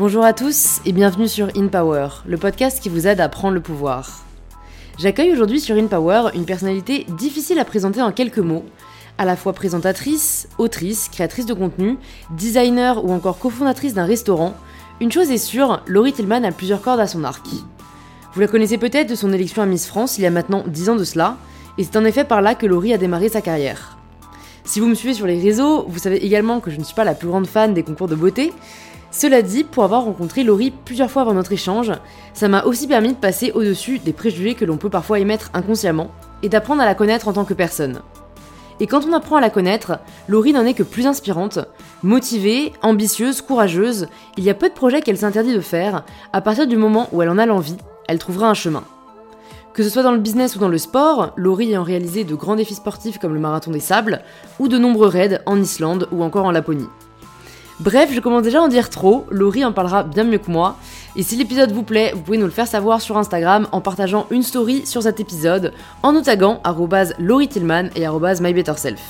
Bonjour 0.00 0.24
à 0.24 0.32
tous 0.32 0.80
et 0.86 0.92
bienvenue 0.92 1.28
sur 1.28 1.48
In 1.54 1.68
Power, 1.68 2.08
le 2.24 2.38
podcast 2.38 2.82
qui 2.82 2.88
vous 2.88 3.06
aide 3.06 3.20
à 3.20 3.28
prendre 3.28 3.52
le 3.52 3.60
pouvoir. 3.60 4.24
J'accueille 4.98 5.30
aujourd'hui 5.30 5.60
sur 5.60 5.76
In 5.76 5.88
Power 5.88 6.30
une 6.34 6.46
personnalité 6.46 7.04
difficile 7.18 7.58
à 7.58 7.66
présenter 7.66 8.00
en 8.00 8.10
quelques 8.10 8.38
mots, 8.38 8.64
à 9.18 9.26
la 9.26 9.36
fois 9.36 9.52
présentatrice, 9.52 10.48
autrice, 10.56 11.10
créatrice 11.10 11.44
de 11.44 11.52
contenu, 11.52 11.98
designer 12.30 13.04
ou 13.04 13.12
encore 13.12 13.38
cofondatrice 13.38 13.92
d'un 13.92 14.06
restaurant. 14.06 14.54
Une 15.02 15.12
chose 15.12 15.30
est 15.30 15.36
sûre, 15.36 15.82
Laurie 15.86 16.14
Tillman 16.14 16.44
a 16.44 16.52
plusieurs 16.52 16.80
cordes 16.80 17.00
à 17.00 17.06
son 17.06 17.22
arc. 17.22 17.44
Vous 18.32 18.40
la 18.40 18.48
connaissez 18.48 18.78
peut-être 18.78 19.10
de 19.10 19.14
son 19.14 19.34
élection 19.34 19.60
à 19.60 19.66
Miss 19.66 19.86
France 19.86 20.16
il 20.16 20.22
y 20.22 20.26
a 20.26 20.30
maintenant 20.30 20.64
10 20.66 20.88
ans 20.88 20.96
de 20.96 21.04
cela, 21.04 21.36
et 21.76 21.84
c'est 21.84 21.98
en 21.98 22.06
effet 22.06 22.24
par 22.24 22.40
là 22.40 22.54
que 22.54 22.64
Laurie 22.64 22.94
a 22.94 22.98
démarré 22.98 23.28
sa 23.28 23.42
carrière. 23.42 23.98
Si 24.64 24.80
vous 24.80 24.86
me 24.86 24.94
suivez 24.94 25.12
sur 25.12 25.26
les 25.26 25.38
réseaux, 25.38 25.84
vous 25.88 25.98
savez 25.98 26.24
également 26.24 26.60
que 26.60 26.70
je 26.70 26.78
ne 26.78 26.84
suis 26.84 26.94
pas 26.94 27.04
la 27.04 27.14
plus 27.14 27.28
grande 27.28 27.46
fan 27.46 27.74
des 27.74 27.82
concours 27.82 28.08
de 28.08 28.14
beauté. 28.14 28.50
Cela 29.12 29.42
dit, 29.42 29.64
pour 29.64 29.82
avoir 29.82 30.04
rencontré 30.04 30.44
Laurie 30.44 30.70
plusieurs 30.70 31.10
fois 31.10 31.22
avant 31.22 31.34
notre 31.34 31.52
échange, 31.52 31.92
ça 32.32 32.48
m'a 32.48 32.62
aussi 32.64 32.86
permis 32.86 33.08
de 33.08 33.18
passer 33.18 33.50
au-dessus 33.52 33.98
des 33.98 34.12
préjugés 34.12 34.54
que 34.54 34.64
l'on 34.64 34.76
peut 34.76 34.90
parfois 34.90 35.18
émettre 35.18 35.50
inconsciemment 35.52 36.10
et 36.42 36.48
d'apprendre 36.48 36.82
à 36.82 36.86
la 36.86 36.94
connaître 36.94 37.26
en 37.26 37.32
tant 37.32 37.44
que 37.44 37.54
personne. 37.54 38.02
Et 38.78 38.86
quand 38.86 39.04
on 39.04 39.12
apprend 39.12 39.36
à 39.36 39.40
la 39.40 39.50
connaître, 39.50 39.98
Laurie 40.28 40.52
n'en 40.52 40.64
est 40.64 40.74
que 40.74 40.82
plus 40.82 41.06
inspirante, 41.06 41.58
motivée, 42.02 42.72
ambitieuse, 42.82 43.42
courageuse, 43.42 44.06
il 44.38 44.44
y 44.44 44.50
a 44.50 44.54
peu 44.54 44.68
de 44.68 44.74
projets 44.74 45.02
qu'elle 45.02 45.18
s'interdit 45.18 45.54
de 45.54 45.60
faire, 45.60 46.04
à 46.32 46.40
partir 46.40 46.66
du 46.66 46.76
moment 46.76 47.08
où 47.12 47.20
elle 47.20 47.28
en 47.28 47.36
a 47.36 47.46
l'envie, 47.46 47.76
elle 48.08 48.18
trouvera 48.18 48.48
un 48.48 48.54
chemin. 48.54 48.84
Que 49.74 49.82
ce 49.82 49.90
soit 49.90 50.02
dans 50.02 50.12
le 50.12 50.18
business 50.18 50.56
ou 50.56 50.60
dans 50.60 50.68
le 50.68 50.78
sport, 50.78 51.32
Laurie 51.36 51.70
ayant 51.70 51.82
réalisé 51.82 52.24
de 52.24 52.34
grands 52.34 52.56
défis 52.56 52.74
sportifs 52.74 53.18
comme 53.18 53.34
le 53.34 53.40
marathon 53.40 53.70
des 53.70 53.80
sables, 53.80 54.22
ou 54.58 54.68
de 54.68 54.78
nombreux 54.78 55.08
raids 55.08 55.40
en 55.46 55.60
Islande 55.60 56.08
ou 56.10 56.22
encore 56.22 56.46
en 56.46 56.50
Laponie. 56.50 56.88
Bref, 57.80 58.10
je 58.12 58.20
commence 58.20 58.42
déjà 58.42 58.60
à 58.60 58.62
en 58.62 58.68
dire 58.68 58.90
trop, 58.90 59.26
Laurie 59.30 59.64
en 59.64 59.72
parlera 59.72 60.02
bien 60.02 60.24
mieux 60.24 60.38
que 60.38 60.50
moi. 60.50 60.76
Et 61.16 61.22
si 61.22 61.36
l'épisode 61.36 61.72
vous 61.72 61.82
plaît, 61.82 62.12
vous 62.14 62.20
pouvez 62.20 62.38
nous 62.38 62.46
le 62.46 62.52
faire 62.52 62.66
savoir 62.66 63.00
sur 63.00 63.16
Instagram 63.16 63.66
en 63.72 63.80
partageant 63.80 64.26
une 64.30 64.42
story 64.42 64.86
sur 64.86 65.02
cet 65.02 65.18
épisode, 65.18 65.72
en 66.02 66.12
nous 66.12 66.20
taguant 66.20 66.60
Laurie 67.18 67.48
Tillman 67.48 67.88
et 67.96 68.06
mybetterself. 68.06 69.00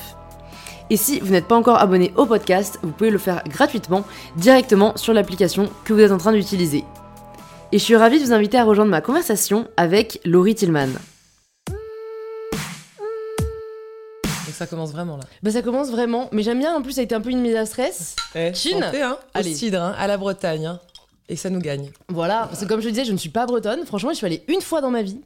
Et 0.88 0.96
si 0.96 1.20
vous 1.20 1.32
n'êtes 1.32 1.46
pas 1.46 1.56
encore 1.56 1.78
abonné 1.78 2.12
au 2.16 2.26
podcast, 2.26 2.78
vous 2.82 2.92
pouvez 2.92 3.10
le 3.10 3.18
faire 3.18 3.42
gratuitement 3.48 4.04
directement 4.36 4.96
sur 4.96 5.12
l'application 5.12 5.68
que 5.84 5.92
vous 5.92 6.00
êtes 6.00 6.12
en 6.12 6.18
train 6.18 6.32
d'utiliser 6.32 6.84
et 7.72 7.78
je 7.78 7.84
suis 7.84 7.96
ravie 7.96 8.18
de 8.18 8.24
vous 8.24 8.32
inviter 8.32 8.58
à 8.58 8.64
rejoindre 8.64 8.91
ma 8.91 9.00
conversation 9.00 9.68
avec 9.76 10.20
Laurie 10.24 10.54
Tillman. 10.54 10.88
Ça 14.61 14.66
commence 14.66 14.92
vraiment 14.92 15.16
là. 15.16 15.25
Bah 15.42 15.50
ça 15.50 15.62
commence 15.62 15.91
vraiment, 15.91 16.28
mais 16.33 16.42
j'aime 16.42 16.58
bien 16.58 16.77
en 16.77 16.83
plus 16.83 16.92
ça 16.92 17.00
a 17.00 17.05
été 17.05 17.14
un 17.14 17.22
peu 17.22 17.30
une 17.30 17.41
mise 17.41 17.56
à 17.56 17.64
stress. 17.64 18.14
Eh, 18.34 18.53
Chine 18.53 18.83
hein, 18.83 19.16
Allez. 19.33 19.53
Au 19.53 19.56
cidre, 19.56 19.80
hein, 19.80 19.94
à 19.97 20.06
la 20.06 20.19
Bretagne. 20.19 20.66
Hein, 20.66 20.80
et 21.30 21.36
ça 21.36 21.48
nous 21.48 21.61
gagne. 21.61 21.91
Voilà, 22.11 22.47
parce 22.47 22.61
que 22.61 22.66
comme 22.66 22.83
je 22.83 22.91
disais, 22.91 23.06
je 23.06 23.12
ne 23.12 23.16
suis 23.16 23.31
pas 23.31 23.47
bretonne. 23.47 23.86
Franchement, 23.86 24.11
je 24.11 24.16
suis 24.16 24.27
allée 24.27 24.44
une 24.48 24.61
fois 24.61 24.83
dans 24.83 24.91
ma 24.91 25.00
vie. 25.00 25.19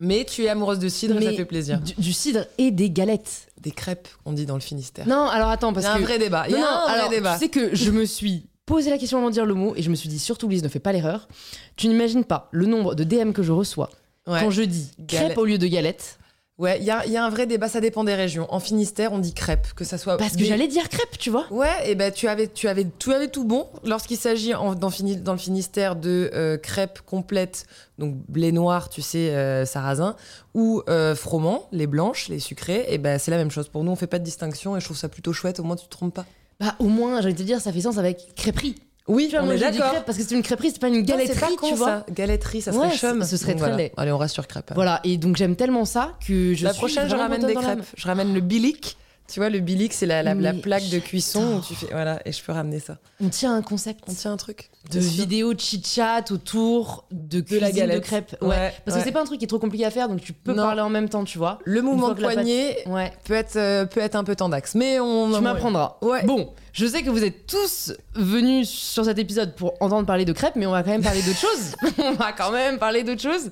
Mais 0.00 0.24
tu 0.24 0.42
es 0.42 0.48
amoureuse 0.48 0.80
de 0.80 0.88
cidre 0.88 1.16
et 1.16 1.24
ça 1.24 1.32
fait 1.32 1.44
plaisir. 1.44 1.80
Du, 1.96 2.12
cidre 2.12 2.44
et 2.58 2.72
des 2.72 2.90
galettes. 2.90 3.46
Des 3.60 3.70
crêpes, 3.70 4.08
on 4.24 4.32
dit 4.32 4.46
dans 4.46 4.56
le 4.56 4.60
Finistère. 4.60 5.06
Non, 5.06 5.28
alors 5.28 5.50
attends, 5.50 5.72
parce 5.72 5.86
que. 5.86 5.92
Il 5.92 5.94
y 5.94 5.98
a 5.98 6.02
un 6.02 6.06
vrai 6.08 6.18
débat. 6.18 6.46
Il 6.48 6.56
y 6.56 6.60
a 6.60 6.66
un 6.66 6.98
vrai 6.98 7.08
débat. 7.08 7.34
Tu 7.34 7.38
sais 7.38 7.48
que 7.50 7.76
je 7.76 7.92
me 7.92 8.04
suis 8.04 8.46
posé 8.66 8.90
la 8.90 8.98
question 8.98 9.18
avant 9.18 9.28
de 9.28 9.34
dire 9.34 9.46
le 9.46 9.54
mot 9.54 9.74
et 9.76 9.82
je 9.82 9.90
me 9.90 9.94
suis 9.94 10.08
dit 10.08 10.18
surtout 10.18 10.48
Lise 10.48 10.64
ne 10.64 10.68
fais 10.68 10.80
pas 10.80 10.90
l'erreur. 10.90 11.28
Tu 11.76 11.86
n'imagines 11.86 12.24
pas 12.24 12.48
le 12.50 12.66
nombre 12.66 12.96
de 12.96 13.04
DM 13.04 13.30
que 13.30 13.44
je 13.44 13.52
reçois 13.52 13.90
quand 14.26 14.50
je 14.50 14.62
dis 14.62 14.90
crêpe 15.06 15.38
au 15.38 15.44
lieu 15.44 15.58
de 15.58 15.68
galette. 15.68 16.18
Ouais, 16.62 16.78
il 16.78 16.84
y 16.84 16.90
a, 16.92 17.24
un 17.24 17.28
vrai 17.28 17.48
débat, 17.48 17.68
ça 17.68 17.80
dépend 17.80 18.04
des 18.04 18.14
régions. 18.14 18.46
En 18.54 18.60
Finistère, 18.60 19.12
on 19.12 19.18
dit 19.18 19.34
crêpe, 19.34 19.72
que 19.74 19.82
ça 19.82 19.98
soit. 19.98 20.16
Parce 20.16 20.36
que 20.36 20.44
j'allais 20.44 20.68
dire 20.68 20.88
crêpe, 20.88 21.18
tu 21.18 21.28
vois. 21.28 21.44
Ouais, 21.50 21.90
et 21.90 21.96
ben 21.96 22.12
tu 22.12 22.28
avais, 22.28 22.46
tu 22.46 22.68
avais, 22.68 22.86
tu 23.00 23.12
avais 23.12 23.26
tout 23.26 23.44
bon. 23.44 23.66
Lorsqu'il 23.82 24.16
s'agit 24.16 24.52
dans, 24.52 24.76
dans, 24.76 25.32
le 25.32 25.38
Finistère 25.38 25.96
de 25.96 26.30
euh, 26.32 26.56
crêpes 26.58 27.00
complètes, 27.04 27.66
donc 27.98 28.14
blé 28.28 28.52
noir, 28.52 28.90
tu 28.90 29.02
sais, 29.02 29.34
euh, 29.34 29.64
sarrasin, 29.64 30.14
ou 30.54 30.84
euh, 30.88 31.16
froment, 31.16 31.66
les 31.72 31.88
blanches, 31.88 32.28
les 32.28 32.38
sucrées, 32.38 32.86
et 32.90 32.98
ben 32.98 33.18
c'est 33.18 33.32
la 33.32 33.38
même 33.38 33.50
chose. 33.50 33.68
Pour 33.68 33.82
nous, 33.82 33.90
on 33.90 33.96
fait 33.96 34.06
pas 34.06 34.20
de 34.20 34.24
distinction 34.24 34.76
et 34.76 34.80
je 34.80 34.84
trouve 34.84 34.96
ça 34.96 35.08
plutôt 35.08 35.32
chouette. 35.32 35.58
Au 35.58 35.64
moins, 35.64 35.74
tu 35.74 35.86
te 35.86 35.90
trompes 35.90 36.14
pas. 36.14 36.26
Bah, 36.60 36.76
au 36.78 36.86
moins, 36.86 37.20
j'allais 37.22 37.34
te 37.34 37.42
dire, 37.42 37.60
ça 37.60 37.72
fait 37.72 37.80
sens 37.80 37.98
avec 37.98 38.36
crêperie. 38.36 38.76
Oui, 39.08 39.28
tu 39.28 39.36
vois, 39.36 39.46
on 39.46 39.50
est 39.50 39.58
d'accord. 39.58 40.04
Parce 40.04 40.16
que 40.16 40.24
c'est 40.24 40.34
une 40.34 40.42
crêperie, 40.42 40.70
c'est 40.70 40.80
pas 40.80 40.88
une 40.88 41.02
galetterie, 41.02 41.56
tu 41.62 41.74
vois. 41.74 41.86
Ça. 41.86 42.06
Galetterie, 42.10 42.62
ça 42.62 42.72
serait 42.72 42.96
chum. 42.96 43.24
Ce 43.24 43.36
serait 43.36 43.54
très 43.54 43.76
laid. 43.76 43.92
Allez, 43.96 44.12
on 44.12 44.18
reste 44.18 44.34
sur 44.34 44.46
crêpe. 44.46 44.72
Voilà, 44.74 45.00
et 45.04 45.16
donc 45.16 45.36
j'aime 45.36 45.56
tellement 45.56 45.84
ça 45.84 46.16
que 46.26 46.54
je 46.54 46.64
La 46.64 46.74
prochaine, 46.74 47.08
je 47.08 47.16
ramène 47.16 47.44
des 47.44 47.54
crêpes. 47.54 47.84
Je 47.96 48.06
ramène 48.06 48.34
le 48.34 48.40
bilic. 48.40 48.96
Tu 49.32 49.40
vois, 49.40 49.48
le 49.48 49.60
bilic, 49.60 49.94
c'est 49.94 50.04
la, 50.04 50.22
la, 50.22 50.52
plaque 50.52 50.90
de 50.90 50.98
cuisson 50.98 51.56
où 51.56 51.60
tu 51.66 51.74
fais. 51.74 51.86
Voilà, 51.90 52.20
et 52.26 52.32
je 52.32 52.44
peux 52.44 52.52
ramener 52.52 52.80
ça. 52.80 52.98
On 53.18 53.30
tient 53.30 53.54
un 53.54 53.62
concept. 53.62 54.04
On 54.06 54.12
tient 54.12 54.30
un 54.30 54.36
truc. 54.36 54.70
De 54.90 54.98
vidéo 54.98 55.54
chit-chat 55.56 56.30
autour 56.30 57.06
de, 57.10 57.40
de 57.40 57.58
la 57.58 57.72
galette. 57.72 57.96
de 57.96 58.02
crêpes. 58.02 58.36
Ouais. 58.42 58.74
Parce 58.84 58.98
que 58.98 59.02
c'est 59.02 59.10
pas 59.10 59.22
un 59.22 59.24
truc 59.24 59.38
qui 59.38 59.46
est 59.46 59.48
trop 59.48 59.58
compliqué 59.58 59.86
à 59.86 59.90
faire, 59.90 60.10
donc 60.10 60.20
tu 60.20 60.34
peux 60.34 60.54
parler 60.54 60.82
en 60.82 60.90
même 60.90 61.08
temps, 61.08 61.24
tu 61.24 61.38
vois. 61.38 61.60
Le 61.64 61.80
mouvement 61.80 62.10
de 62.10 62.20
poignet 62.20 62.84
peut, 63.24 63.32
être, 63.32 63.56
euh, 63.56 63.86
peut 63.86 64.00
être 64.00 64.16
un 64.16 64.24
peu 64.24 64.36
tendax. 64.36 64.74
Mais 64.74 65.00
on. 65.00 65.32
Tu 65.32 65.40
m'apprendras. 65.40 65.96
Ouais. 66.02 66.26
Bon, 66.26 66.52
je 66.74 66.84
sais 66.84 67.02
que 67.02 67.10
vous 67.10 67.24
êtes 67.24 67.46
tous 67.46 67.92
venus 68.14 68.68
sur 68.68 69.04
cet 69.04 69.18
épisode 69.18 69.54
pour 69.54 69.74
entendre 69.80 70.06
parler 70.06 70.24
de 70.24 70.32
crêpes, 70.32 70.56
mais 70.56 70.66
on 70.66 70.72
va 70.72 70.82
quand 70.82 70.90
même 70.90 71.02
parler 71.02 71.22
d'autre 71.22 71.38
chose. 71.38 71.74
on 71.98 72.12
va 72.12 72.32
quand 72.32 72.50
même 72.50 72.78
parler 72.78 73.02
d'autre 73.02 73.22
chose. 73.22 73.50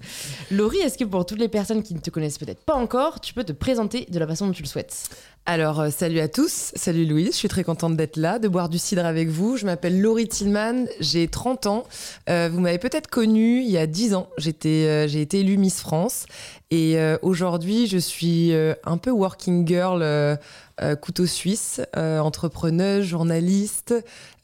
Laurie, 0.51 0.79
est-ce 0.79 0.99
que 0.99 1.05
pour 1.05 1.25
toutes 1.25 1.39
les 1.39 1.49
personnes 1.49 1.83
qui 1.83 1.95
ne 1.95 2.01
te 2.01 2.11
connaissent 2.11 2.39
peut-être 2.39 2.65
pas 2.65 2.75
encore, 2.75 3.21
tu 3.21 3.33
peux 3.33 3.45
te 3.45 3.53
présenter 3.53 4.07
de 4.11 4.19
la 4.19 4.27
façon 4.27 4.47
dont 4.47 4.53
tu 4.53 4.63
le 4.63 4.69
souhaites? 4.69 5.09
Alors, 5.47 5.81
euh, 5.81 5.91
salut 5.91 6.21
à 6.21 6.29
tous, 6.29 6.71
salut 6.77 7.07
Louise, 7.07 7.33
je 7.33 7.37
suis 7.37 7.49
très 7.49 7.65
contente 7.65 7.97
d'être 7.97 8.19
là, 8.19 8.39
de 8.39 8.47
boire 8.47 8.69
du 8.69 8.79
cidre 8.79 9.05
avec 9.05 9.29
vous. 9.29 9.57
Je 9.57 9.65
m'appelle 9.65 10.01
Laurie 10.01 10.29
Tillman, 10.29 10.85
j'ai 11.01 11.27
30 11.29 11.67
ans. 11.67 11.85
Euh, 12.29 12.49
vous 12.53 12.61
m'avez 12.61 12.79
peut-être 12.79 13.09
connue 13.09 13.61
il 13.61 13.71
y 13.71 13.79
a 13.79 13.87
10 13.87 14.15
ans, 14.15 14.29
j'étais, 14.37 14.87
euh, 14.87 15.09
j'ai 15.09 15.23
été 15.23 15.41
élue 15.41 15.57
Miss 15.57 15.81
France. 15.81 16.27
Et 16.71 16.97
aujourd'hui, 17.23 17.89
je 17.89 17.99
suis 17.99 18.53
un 18.85 18.97
peu 18.97 19.11
working 19.11 19.67
girl 19.67 20.39
euh, 20.83 20.97
couteau 20.97 21.27
suisse, 21.27 21.81
euh, 21.97 22.21
entrepreneuse, 22.21 23.05
journaliste. 23.05 23.95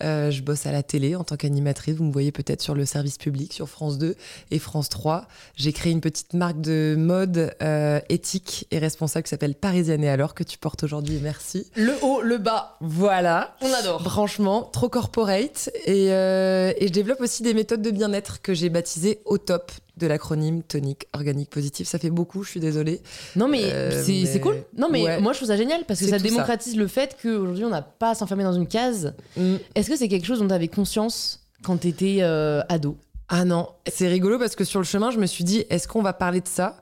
Euh, 0.02 0.30
je 0.30 0.42
bosse 0.42 0.66
à 0.66 0.72
la 0.72 0.82
télé 0.82 1.16
en 1.16 1.24
tant 1.24 1.36
qu'animatrice. 1.36 1.96
Vous 1.96 2.04
me 2.04 2.12
voyez 2.12 2.32
peut-être 2.32 2.60
sur 2.60 2.74
le 2.74 2.84
service 2.84 3.16
public, 3.16 3.52
sur 3.52 3.68
France 3.68 3.98
2 3.98 4.14
et 4.50 4.58
France 4.58 4.88
3. 4.88 5.26
J'ai 5.56 5.72
créé 5.72 5.92
une 5.92 6.00
petite 6.00 6.34
marque 6.34 6.60
de 6.60 6.94
mode 6.98 7.54
éthique 8.08 8.66
et 8.70 8.78
responsable 8.78 9.24
qui 9.24 9.30
s'appelle 9.30 9.54
Parisienne 9.54 10.04
et 10.04 10.08
alors 10.08 10.34
que 10.34 10.44
tu 10.44 10.58
portes 10.58 10.82
aujourd'hui. 10.82 11.20
Merci. 11.22 11.66
Le 11.74 11.92
haut, 12.02 12.20
le 12.20 12.38
bas. 12.38 12.76
Voilà. 12.80 13.56
On 13.62 13.72
adore. 13.72 14.02
Franchement, 14.02 14.62
trop 14.62 14.88
corporate. 14.88 15.70
Et, 15.86 16.06
et 16.06 16.86
je 16.86 16.92
développe 16.92 17.20
aussi 17.20 17.42
des 17.42 17.54
méthodes 17.54 17.82
de 17.82 17.90
bien-être 17.90 18.42
que 18.42 18.54
j'ai 18.54 18.68
baptisées 18.68 19.20
au 19.24 19.38
top 19.38 19.72
de 19.96 20.06
l'acronyme 20.06 20.62
tonique 20.62 21.06
organique 21.12 21.50
positif. 21.50 21.88
Ça 21.88 21.98
fait 21.98 22.10
beaucoup, 22.10 22.42
je 22.42 22.50
suis 22.50 22.60
désolée. 22.60 23.00
Non, 23.34 23.48
mais 23.48 23.64
euh, 23.64 24.02
c'est 24.04 24.40
cool. 24.40 24.56
Non, 24.76 24.88
mais 24.90 25.20
moi, 25.20 25.32
je 25.32 25.38
trouve 25.38 25.48
ça 25.48 25.56
génial 25.56 25.84
parce 25.86 26.00
que 26.00 26.06
ça 26.06 26.18
démocratise 26.18 26.76
le 26.76 26.86
fait 26.86 27.16
qu'aujourd'hui, 27.20 27.64
on 27.64 27.70
n'a 27.70 27.82
pas 27.82 28.10
à 28.10 28.14
s'enfermer 28.14 28.44
dans 28.44 28.52
une 28.52 28.66
case. 28.66 29.14
Mm. 29.36 29.56
Est-ce 29.74 29.88
que 29.88 29.96
c'est 29.96 30.08
quelque 30.08 30.26
chose 30.26 30.40
dont 30.40 30.48
tu 30.48 30.54
avais 30.54 30.68
conscience 30.68 31.46
quand 31.62 31.78
tu 31.78 31.88
étais 31.88 32.18
euh, 32.20 32.62
ado? 32.68 32.96
Ah 33.28 33.44
non, 33.44 33.68
c'est 33.90 34.06
rigolo 34.06 34.38
parce 34.38 34.54
que 34.54 34.64
sur 34.64 34.78
le 34.80 34.86
chemin, 34.86 35.10
je 35.10 35.18
me 35.18 35.26
suis 35.26 35.44
dit, 35.44 35.64
est-ce 35.68 35.88
qu'on 35.88 36.02
va 36.02 36.12
parler 36.12 36.40
de 36.40 36.48
ça? 36.48 36.76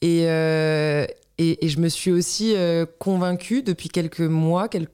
Et, 0.00 0.24
euh, 0.30 1.04
et, 1.36 1.66
et, 1.66 1.68
je 1.68 1.78
me 1.78 1.88
suis 1.88 2.10
aussi 2.10 2.54
convaincue 2.98 3.62
depuis 3.62 3.90
quelques 3.90 4.20
mois, 4.20 4.68
quelques 4.68 4.90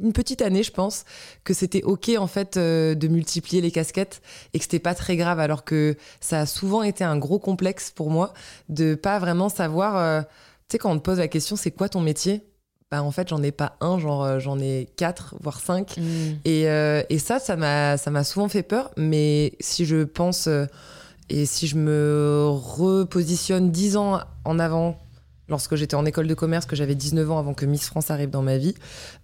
une 0.00 0.12
petite 0.12 0.42
année, 0.42 0.62
je 0.62 0.72
pense, 0.72 1.04
que 1.44 1.54
c'était 1.54 1.82
ok 1.82 2.10
en 2.18 2.26
fait 2.26 2.56
euh, 2.56 2.94
de 2.94 3.08
multiplier 3.08 3.60
les 3.60 3.70
casquettes 3.70 4.22
et 4.52 4.58
que 4.58 4.64
c'était 4.64 4.78
pas 4.78 4.94
très 4.94 5.16
grave, 5.16 5.40
alors 5.40 5.64
que 5.64 5.96
ça 6.20 6.40
a 6.40 6.46
souvent 6.46 6.82
été 6.82 7.04
un 7.04 7.16
gros 7.16 7.38
complexe 7.38 7.90
pour 7.90 8.10
moi 8.10 8.32
de 8.68 8.94
pas 8.94 9.18
vraiment 9.18 9.48
savoir. 9.48 9.96
Euh, 9.96 10.20
tu 10.68 10.72
sais, 10.72 10.78
quand 10.78 10.90
on 10.90 10.98
te 10.98 11.02
pose 11.02 11.18
la 11.18 11.28
question, 11.28 11.56
c'est 11.56 11.70
quoi 11.70 11.88
ton 11.88 12.00
métier? 12.00 12.42
Bah, 12.90 13.02
en 13.02 13.10
fait, 13.10 13.28
j'en 13.28 13.42
ai 13.42 13.52
pas 13.52 13.76
un, 13.80 13.98
genre 13.98 14.24
euh, 14.24 14.38
j'en 14.38 14.58
ai 14.58 14.88
quatre, 14.96 15.34
voire 15.40 15.60
cinq. 15.60 15.96
Mm. 15.96 16.02
Et, 16.44 16.62
et, 17.08 17.18
ça, 17.18 17.38
ça 17.38 17.56
m'a, 17.56 17.96
ça 17.96 18.10
m'a 18.10 18.24
souvent 18.24 18.48
fait 18.48 18.62
peur. 18.62 18.90
Mais 18.96 19.52
si 19.60 19.84
je 19.84 20.04
pense 20.04 20.48
et 21.30 21.46
si 21.46 21.66
je 21.66 21.76
me 21.76 22.46
repositionne 22.48 23.70
dix 23.70 23.96
ans 23.96 24.20
en 24.44 24.58
avant 24.58 25.03
lorsque 25.48 25.76
j'étais 25.76 25.94
en 25.94 26.04
école 26.04 26.26
de 26.26 26.34
commerce, 26.34 26.66
que 26.66 26.76
j'avais 26.76 26.94
19 26.94 27.30
ans 27.30 27.38
avant 27.38 27.54
que 27.54 27.66
Miss 27.66 27.86
France 27.86 28.10
arrive 28.10 28.30
dans 28.30 28.42
ma 28.42 28.58
vie, 28.58 28.74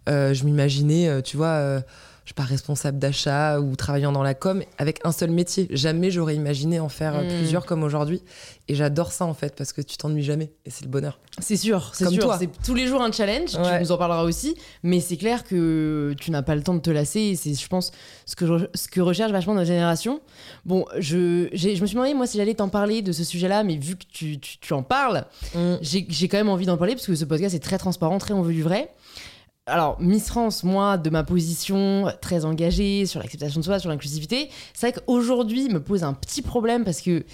euh, 0.09 0.35
je 0.35 0.45
m'imaginais, 0.45 1.09
euh, 1.09 1.21
tu 1.23 1.37
vois, 1.37 1.47
euh, 1.47 1.81
je 2.31 2.33
sais 2.33 2.37
pas, 2.37 2.45
responsable 2.45 3.01
d'achat 3.01 3.59
ou 3.59 3.75
travaillant 3.75 4.13
dans 4.13 4.23
la 4.23 4.35
com 4.35 4.63
avec 4.79 5.01
un 5.03 5.11
seul 5.11 5.31
métier. 5.31 5.67
Jamais 5.71 6.13
j'aurais 6.13 6.37
imaginé 6.37 6.79
en 6.79 6.89
faire 6.89 7.21
hmm. 7.21 7.27
plusieurs 7.27 7.67
comme 7.67 7.83
aujourd'hui. 7.83 8.23
Et 8.69 8.77
j'adore 8.77 9.11
ça 9.11 9.25
en 9.25 9.35
fait 9.35 9.57
parce 9.57 9.73
que 9.73 9.83
tu 9.83 9.97
t'ennuies 9.97 10.23
jamais 10.23 10.53
et 10.65 10.71
c'est 10.71 10.85
le 10.85 10.91
bonheur. 10.91 11.19
C'est 11.41 11.57
sûr, 11.57 11.91
c'est 11.93 12.09
sûr. 12.09 12.37
C'est 12.39 12.49
tous 12.65 12.77
les 12.77 12.87
jours 12.87 13.03
un 13.03 13.11
challenge. 13.11 13.51
Tu 13.51 13.81
nous 13.81 13.91
en 13.91 13.99
parleras 13.99 14.23
aussi, 14.23 14.55
mais 14.85 15.01
c'est 15.01 15.17
clair 15.17 15.43
que 15.43 16.15
tu 16.21 16.31
n'as 16.31 16.43
pas 16.43 16.55
le 16.55 16.63
temps 16.63 16.75
de 16.75 16.81
te 16.81 16.91
lasser. 16.91 17.19
Et 17.19 17.35
c'est, 17.35 17.53
je 17.53 17.67
pense, 17.67 17.91
ce 18.27 18.37
que 18.37 18.69
ce 18.75 18.87
que 18.87 19.01
recherche 19.01 19.33
vachement 19.33 19.55
notre 19.55 19.67
génération. 19.67 20.21
Bon, 20.65 20.85
je, 20.99 21.49
je 21.53 21.81
me 21.81 21.87
suis 21.87 21.97
demandé 21.97 22.15
moi 22.15 22.29
si 22.29 22.39
j'allais 22.39 22.55
t'en 22.55 22.69
parler 22.69 23.03
de 23.03 23.11
ce 23.11 23.25
sujet-là, 23.25 23.65
mais 23.65 23.75
vu 23.75 23.97
que 23.97 24.05
tu, 24.09 24.39
tu, 24.39 24.73
en 24.73 24.85
parles, 24.85 25.25
hmm. 25.57 25.79
j'ai, 25.81 26.07
j'ai 26.09 26.29
quand 26.29 26.39
même 26.39 26.49
envie 26.49 26.67
d'en 26.67 26.77
parler 26.77 26.95
parce 26.95 27.09
que 27.09 27.17
ce 27.17 27.25
podcast 27.25 27.57
est 27.57 27.61
très 27.61 27.79
transparent, 27.79 28.19
très 28.19 28.35
on 28.35 28.43
veut 28.43 28.55
du 28.55 28.63
vrai. 28.63 28.93
Alors, 29.71 30.01
Miss 30.01 30.27
France, 30.27 30.65
moi, 30.65 30.99
de 30.99 31.11
ma 31.11 31.25
position 31.25 32.13
très 32.21 32.45
engagée 32.45 33.07
sur 33.07 33.21
l'acceptation 33.21 33.61
de 33.61 33.65
soi, 33.65 33.79
sur 33.79 33.89
l'inclusivité, 33.89 34.51
c'est 34.75 34.91
vrai 34.91 35.01
qu'aujourd'hui 35.01 35.69
me 35.69 35.81
pose 35.81 36.05
un 36.05 36.13
petit 36.13 36.43
problème 36.43 36.85
parce 36.85 37.01
que 37.01 37.25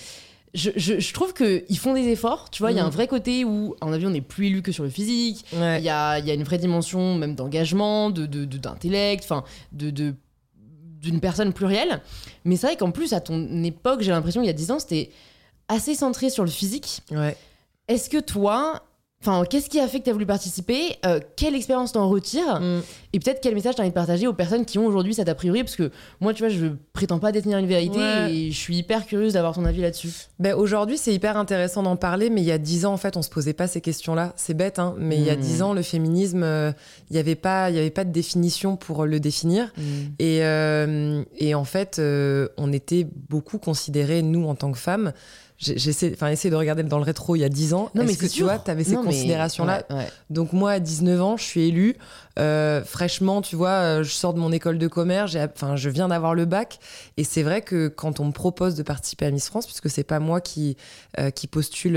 je, 0.54 0.70
je, 0.76 1.12
trouve 1.12 1.34
qu'ils 1.34 1.78
font 1.78 1.92
des 1.92 2.08
efforts, 2.08 2.48
tu 2.50 2.62
vois, 2.62 2.70
il 2.70 2.76
y 2.76 2.80
a 2.80 2.84
un 2.84 2.88
mm. 2.88 2.92
vrai 2.92 3.08
côté 3.08 3.44
où, 3.44 3.74
mon 3.82 3.92
avis, 3.92 4.06
on 4.06 4.10
n'est 4.10 4.20
plus 4.20 4.46
élu 4.46 4.62
que 4.62 4.72
sur 4.72 4.84
le 4.84 4.90
physique, 4.90 5.44
il 5.52 5.58
y, 5.58 5.88
a, 5.90 6.18
y, 6.18 6.30
a, 6.30 6.34
une 6.34 6.44
vraie 6.44 6.58
dimension 6.58 7.14
même 7.14 7.34
d'engagement, 7.34 8.10
d'intellect, 8.10 9.22
de, 9.22 9.28
de, 9.28 9.34
enfin, 9.34 9.44
de, 9.72 10.14
d'une 11.00 11.20
personne 11.20 11.52
plurielle. 11.52 12.00
Mais 12.44 12.56
c'est 12.56 12.68
vrai 12.68 12.76
qu'en 12.76 12.90
plus, 12.90 13.12
à 13.12 13.20
ton 13.20 13.64
époque, 13.64 14.00
j'ai 14.00 14.12
l'impression, 14.12 14.42
il 14.42 14.46
y 14.46 14.50
a 14.50 14.54
10 14.54 14.70
ans, 14.70 14.78
c'était 14.78 15.10
assez 15.68 15.94
centré 15.94 16.30
sur 16.30 16.44
le 16.44 16.50
physique. 16.50 17.02
Ouais. 17.10 17.36
Est-ce 17.88 18.08
que 18.08 18.18
toi, 18.18 18.82
Enfin, 19.22 19.44
qu'est-ce 19.48 19.70
qui 19.70 19.80
a 19.80 19.88
fait 19.88 20.00
que 20.00 20.04
tu 20.04 20.10
as 20.10 20.12
voulu 20.12 20.26
participer 20.26 20.98
euh, 21.04 21.20
Quelle 21.36 21.54
expérience 21.54 21.92
t'en 21.92 22.08
retires 22.08 22.60
mm. 22.60 22.82
Et 23.12 23.18
peut-être 23.18 23.40
quel 23.40 23.54
message 23.54 23.74
t'as 23.74 23.82
envie 23.82 23.90
de 23.90 23.94
partager 23.94 24.26
aux 24.26 24.34
personnes 24.34 24.66
qui 24.66 24.78
ont 24.78 24.86
aujourd'hui 24.86 25.14
cet 25.14 25.28
a 25.28 25.34
priori 25.34 25.64
Parce 25.64 25.74
que 25.74 25.90
moi, 26.20 26.34
tu 26.34 26.42
vois, 26.42 26.50
je 26.50 26.66
prétends 26.92 27.18
pas 27.18 27.32
détenir 27.32 27.58
une 27.58 27.66
vérité 27.66 27.98
et 28.28 28.52
je 28.52 28.56
suis 28.56 28.76
hyper 28.76 29.06
curieuse 29.06 29.32
d'avoir 29.32 29.54
ton 29.54 29.64
avis 29.64 29.80
là-dessus. 29.80 30.10
Ben, 30.38 30.54
aujourd'hui, 30.54 30.98
c'est 30.98 31.14
hyper 31.14 31.38
intéressant 31.38 31.82
d'en 31.82 31.96
parler, 31.96 32.28
mais 32.28 32.42
il 32.42 32.46
y 32.46 32.52
a 32.52 32.58
dix 32.58 32.84
ans, 32.84 32.92
en 32.92 32.98
fait, 32.98 33.16
on 33.16 33.22
se 33.22 33.30
posait 33.30 33.54
pas 33.54 33.66
ces 33.66 33.80
questions-là. 33.80 34.34
C'est 34.36 34.54
bête, 34.54 34.78
hein, 34.78 34.94
mais 34.98 35.16
il 35.16 35.24
y 35.24 35.30
a 35.30 35.36
dix 35.36 35.60
mm. 35.60 35.62
ans, 35.62 35.72
le 35.72 35.82
féminisme, 35.82 36.42
euh, 36.42 36.72
il 37.10 37.14
n'y 37.14 37.18
avait, 37.18 37.36
pas, 37.36 37.70
y 37.70 37.78
avait 37.78 37.90
pas 37.90 38.04
de 38.04 38.12
définition 38.12 38.76
pour 38.76 39.06
le 39.06 39.18
définir. 39.18 39.72
Mm. 39.78 39.82
Et, 40.18 40.44
euh, 40.44 41.24
et 41.38 41.54
en 41.54 41.64
fait, 41.64 42.00
on 42.58 42.72
était 42.72 43.06
beaucoup 43.28 43.58
considérés, 43.58 44.20
nous, 44.20 44.46
en 44.46 44.54
tant 44.54 44.70
que 44.70 44.78
femmes, 44.78 45.12
j'essaie 45.58 46.12
enfin 46.12 46.28
essayer 46.28 46.50
de 46.50 46.56
regarder 46.56 46.82
dans 46.82 46.98
le 46.98 47.04
rétro 47.04 47.34
il 47.34 47.40
y 47.40 47.44
a 47.44 47.48
10 47.48 47.74
ans. 47.74 47.90
Non 47.94 48.04
mais 48.04 48.14
que 48.14 48.26
tu 48.26 48.42
vois 48.42 48.58
tu 48.58 48.70
avais 48.70 48.84
ces 48.84 48.96
considérations 48.96 49.64
là 49.64 49.84
donc 50.30 50.52
moi 50.52 50.72
à 50.72 50.80
19 50.80 51.22
ans 51.22 51.36
je 51.36 51.44
suis 51.44 51.68
élue 51.68 51.96
euh, 52.38 52.84
fraîchement 52.84 53.40
tu 53.40 53.56
vois 53.56 53.70
euh, 53.70 54.02
je 54.02 54.10
sors 54.10 54.34
de 54.34 54.38
mon 54.38 54.52
école 54.52 54.78
de 54.78 54.88
commerce 54.88 55.36
enfin 55.54 55.76
je 55.76 55.88
viens 55.88 56.08
d'avoir 56.08 56.34
le 56.34 56.44
bac. 56.44 56.78
Et 57.16 57.24
c'est 57.24 57.42
vrai 57.42 57.62
que 57.62 57.88
quand 57.88 58.20
on 58.20 58.26
me 58.26 58.32
propose 58.32 58.74
de 58.74 58.82
participer 58.82 59.26
à 59.26 59.30
Miss 59.30 59.48
France 59.48 59.66
puisque 59.66 59.88
c'est 59.88 60.04
pas 60.04 60.20
moi 60.20 60.40
qui 60.40 60.76
euh, 61.18 61.30
qui 61.30 61.46
postule 61.46 61.96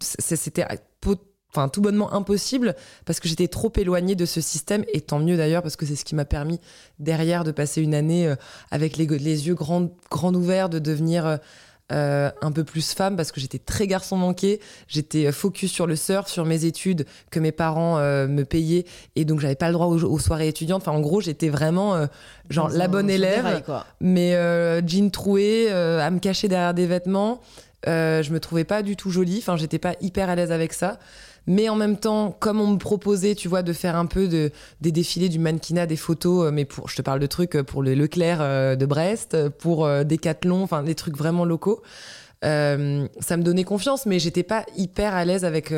c'était 0.00 0.66
enfin 1.52 1.68
tout 1.68 1.80
bonnement 1.80 2.12
impossible 2.12 2.76
parce 3.06 3.18
que 3.18 3.28
j'étais 3.28 3.48
trop 3.48 3.72
éloignée 3.76 4.14
de 4.14 4.26
ce 4.26 4.40
système. 4.40 4.84
Et 4.92 5.00
tant 5.00 5.18
mieux 5.18 5.36
d'ailleurs 5.36 5.62
parce 5.62 5.74
que 5.74 5.86
c'est 5.86 5.96
ce 5.96 6.04
qui 6.04 6.14
m'a 6.14 6.24
permis 6.24 6.60
derrière 7.00 7.42
de 7.42 7.50
passer 7.50 7.82
une 7.82 7.94
année 7.94 8.32
avec 8.70 8.96
les, 8.96 9.06
les 9.06 9.48
yeux 9.48 9.54
grands 9.54 9.90
grands 10.10 10.34
ouverts 10.34 10.68
de 10.68 10.78
devenir 10.78 11.40
euh, 11.92 12.32
un 12.42 12.50
peu 12.50 12.64
plus 12.64 12.94
femme 12.94 13.14
parce 13.14 13.30
que 13.30 13.40
j'étais 13.40 13.60
très 13.60 13.86
garçon 13.86 14.16
manqué. 14.16 14.60
J'étais 14.88 15.26
euh, 15.26 15.32
focus 15.32 15.70
sur 15.70 15.86
le 15.86 15.94
surf, 15.94 16.26
sur 16.26 16.44
mes 16.44 16.64
études 16.64 17.06
que 17.30 17.38
mes 17.38 17.52
parents 17.52 17.98
euh, 17.98 18.26
me 18.26 18.44
payaient 18.44 18.86
et 19.14 19.24
donc 19.24 19.38
j'avais 19.38 19.54
pas 19.54 19.68
le 19.68 19.74
droit 19.74 19.86
aux, 19.86 20.18
soirées 20.18 20.48
étudiantes. 20.48 20.82
Enfin, 20.82 20.96
en 20.96 21.00
gros, 21.00 21.20
j'étais 21.20 21.48
vraiment 21.48 21.96
genre 22.50 22.70
la 22.70 22.88
bonne 22.88 23.08
élève, 23.08 23.62
mais 24.00 24.32
jean 24.84 25.10
troué, 25.10 25.70
à 25.70 26.10
me 26.10 26.18
cacher 26.18 26.48
derrière 26.48 26.74
des 26.74 26.86
vêtements. 26.86 27.40
je 27.86 28.32
me 28.32 28.40
trouvais 28.40 28.64
pas 28.64 28.82
du 28.82 28.96
tout 28.96 29.10
jolie. 29.10 29.38
Enfin, 29.38 29.56
j'étais 29.56 29.78
pas 29.78 29.94
hyper 30.00 30.28
à 30.28 30.34
l'aise 30.34 30.50
avec 30.50 30.72
ça. 30.72 30.98
Mais 31.46 31.68
en 31.68 31.76
même 31.76 31.96
temps, 31.96 32.36
comme 32.38 32.60
on 32.60 32.66
me 32.66 32.78
proposait, 32.78 33.34
tu 33.34 33.48
vois, 33.48 33.62
de 33.62 33.72
faire 33.72 33.96
un 33.96 34.06
peu 34.06 34.26
de, 34.28 34.50
des 34.80 34.92
défilés 34.92 35.28
du 35.28 35.38
mannequinat, 35.38 35.86
des 35.86 35.96
photos, 35.96 36.46
euh, 36.46 36.50
mais 36.50 36.64
pour, 36.64 36.88
je 36.88 36.96
te 36.96 37.02
parle 37.02 37.20
de 37.20 37.26
trucs 37.26 37.54
euh, 37.54 37.62
pour 37.62 37.82
le 37.82 37.94
Leclerc 37.94 38.38
euh, 38.40 38.76
de 38.76 38.86
Brest, 38.86 39.36
pour 39.58 39.86
Decathlon, 39.86 40.62
enfin 40.62 40.82
des 40.82 40.94
trucs 40.94 41.16
vraiment 41.16 41.44
locaux. 41.44 41.82
ça 42.42 42.76
me 42.76 43.42
donnait 43.42 43.64
confiance, 43.64 44.06
mais 44.06 44.18
j'étais 44.18 44.42
pas 44.42 44.64
hyper 44.76 45.14
à 45.14 45.24
l'aise 45.24 45.44
avec 45.44 45.70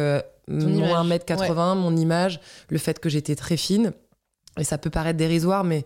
mon 0.49 1.05
1m80, 1.05 1.77
mon 1.77 1.97
image, 1.97 2.41
le 2.71 2.79
fait 2.79 2.99
que 2.99 3.09
j'étais 3.09 3.37
très 3.37 3.57
fine. 3.57 3.93
Et 4.59 4.65
ça 4.65 4.79
peut 4.79 4.91
paraître 4.91 5.19
dérisoire, 5.19 5.65
mais 5.65 5.85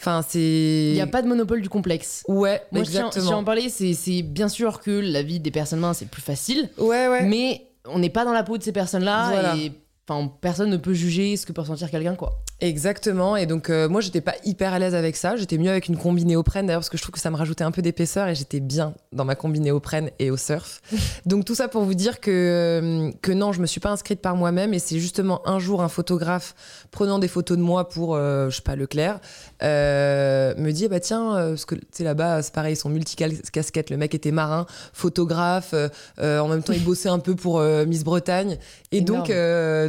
Enfin, 0.00 0.24
c'est. 0.26 0.38
Il 0.38 0.94
n'y 0.94 1.00
a 1.00 1.08
pas 1.08 1.22
de 1.22 1.26
monopole 1.26 1.60
du 1.60 1.68
complexe. 1.68 2.22
Ouais, 2.28 2.62
Moi, 2.70 2.82
exactement. 2.82 3.26
Si 3.26 3.34
en 3.34 3.42
parler, 3.42 3.68
c'est 3.68 4.22
bien 4.22 4.48
sûr 4.48 4.80
que 4.80 4.92
la 4.92 5.22
vie 5.22 5.40
des 5.40 5.50
personnes 5.50 5.80
minces 5.80 5.98
c'est 5.98 6.08
plus 6.08 6.22
facile. 6.22 6.70
Ouais, 6.78 7.08
ouais. 7.08 7.24
Mais 7.24 7.67
on 7.88 7.98
n'est 7.98 8.10
pas 8.10 8.24
dans 8.24 8.32
la 8.32 8.42
peau 8.42 8.58
de 8.58 8.62
ces 8.62 8.72
personnes-là 8.72 9.56
et 9.56 9.72
enfin 10.08 10.32
personne 10.40 10.70
ne 10.70 10.76
peut 10.76 10.94
juger 10.94 11.36
ce 11.36 11.46
que 11.46 11.52
peut 11.52 11.60
ressentir 11.60 11.90
quelqu'un 11.90 12.14
quoi. 12.14 12.40
Exactement 12.60 13.36
et 13.36 13.46
donc 13.46 13.70
euh, 13.70 13.88
moi 13.88 14.00
j'étais 14.00 14.20
pas 14.20 14.34
hyper 14.44 14.72
à 14.72 14.80
l'aise 14.80 14.96
avec 14.96 15.14
ça, 15.14 15.36
j'étais 15.36 15.58
mieux 15.58 15.70
avec 15.70 15.86
une 15.86 15.96
combi 15.96 16.24
néoprène 16.24 16.66
d'ailleurs 16.66 16.80
parce 16.80 16.88
que 16.88 16.96
je 16.96 17.02
trouve 17.02 17.12
que 17.12 17.20
ça 17.20 17.30
me 17.30 17.36
rajoutait 17.36 17.62
un 17.62 17.70
peu 17.70 17.82
d'épaisseur 17.82 18.26
et 18.26 18.34
j'étais 18.34 18.58
bien 18.58 18.94
dans 19.12 19.24
ma 19.24 19.36
combi 19.36 19.60
néoprène 19.60 20.10
et 20.18 20.32
au 20.32 20.36
surf. 20.36 20.82
donc 21.26 21.44
tout 21.44 21.54
ça 21.54 21.68
pour 21.68 21.84
vous 21.84 21.94
dire 21.94 22.18
que 22.18 22.30
euh, 22.32 23.12
que 23.22 23.30
non, 23.30 23.52
je 23.52 23.60
me 23.60 23.66
suis 23.66 23.78
pas 23.78 23.90
inscrite 23.90 24.20
par 24.20 24.34
moi-même 24.34 24.74
et 24.74 24.80
c'est 24.80 24.98
justement 24.98 25.40
un 25.48 25.60
jour 25.60 25.82
un 25.82 25.88
photographe 25.88 26.56
prenant 26.90 27.20
des 27.20 27.28
photos 27.28 27.56
de 27.56 27.62
moi 27.62 27.88
pour 27.88 28.16
euh, 28.16 28.50
je 28.50 28.56
sais 28.56 28.62
pas 28.62 28.74
Leclerc 28.74 29.20
me 29.62 30.70
dit 30.72 30.88
bah 30.88 30.98
tiens 30.98 31.34
parce 31.34 31.64
que 31.64 31.76
tu 31.76 31.86
sais 31.92 32.04
là-bas 32.04 32.42
c'est 32.42 32.52
pareil, 32.52 32.72
ils 32.72 32.76
sont 32.76 32.88
multicasquettes, 32.88 33.90
le 33.90 33.96
mec 33.96 34.16
était 34.16 34.32
marin, 34.32 34.66
photographe 34.92 35.74
en 36.20 36.48
même 36.48 36.64
temps 36.64 36.72
il 36.72 36.82
bossait 36.84 37.08
un 37.08 37.20
peu 37.20 37.36
pour 37.36 37.60
Miss 37.60 38.02
Bretagne. 38.02 38.58
Et 38.90 39.00
donc 39.00 39.30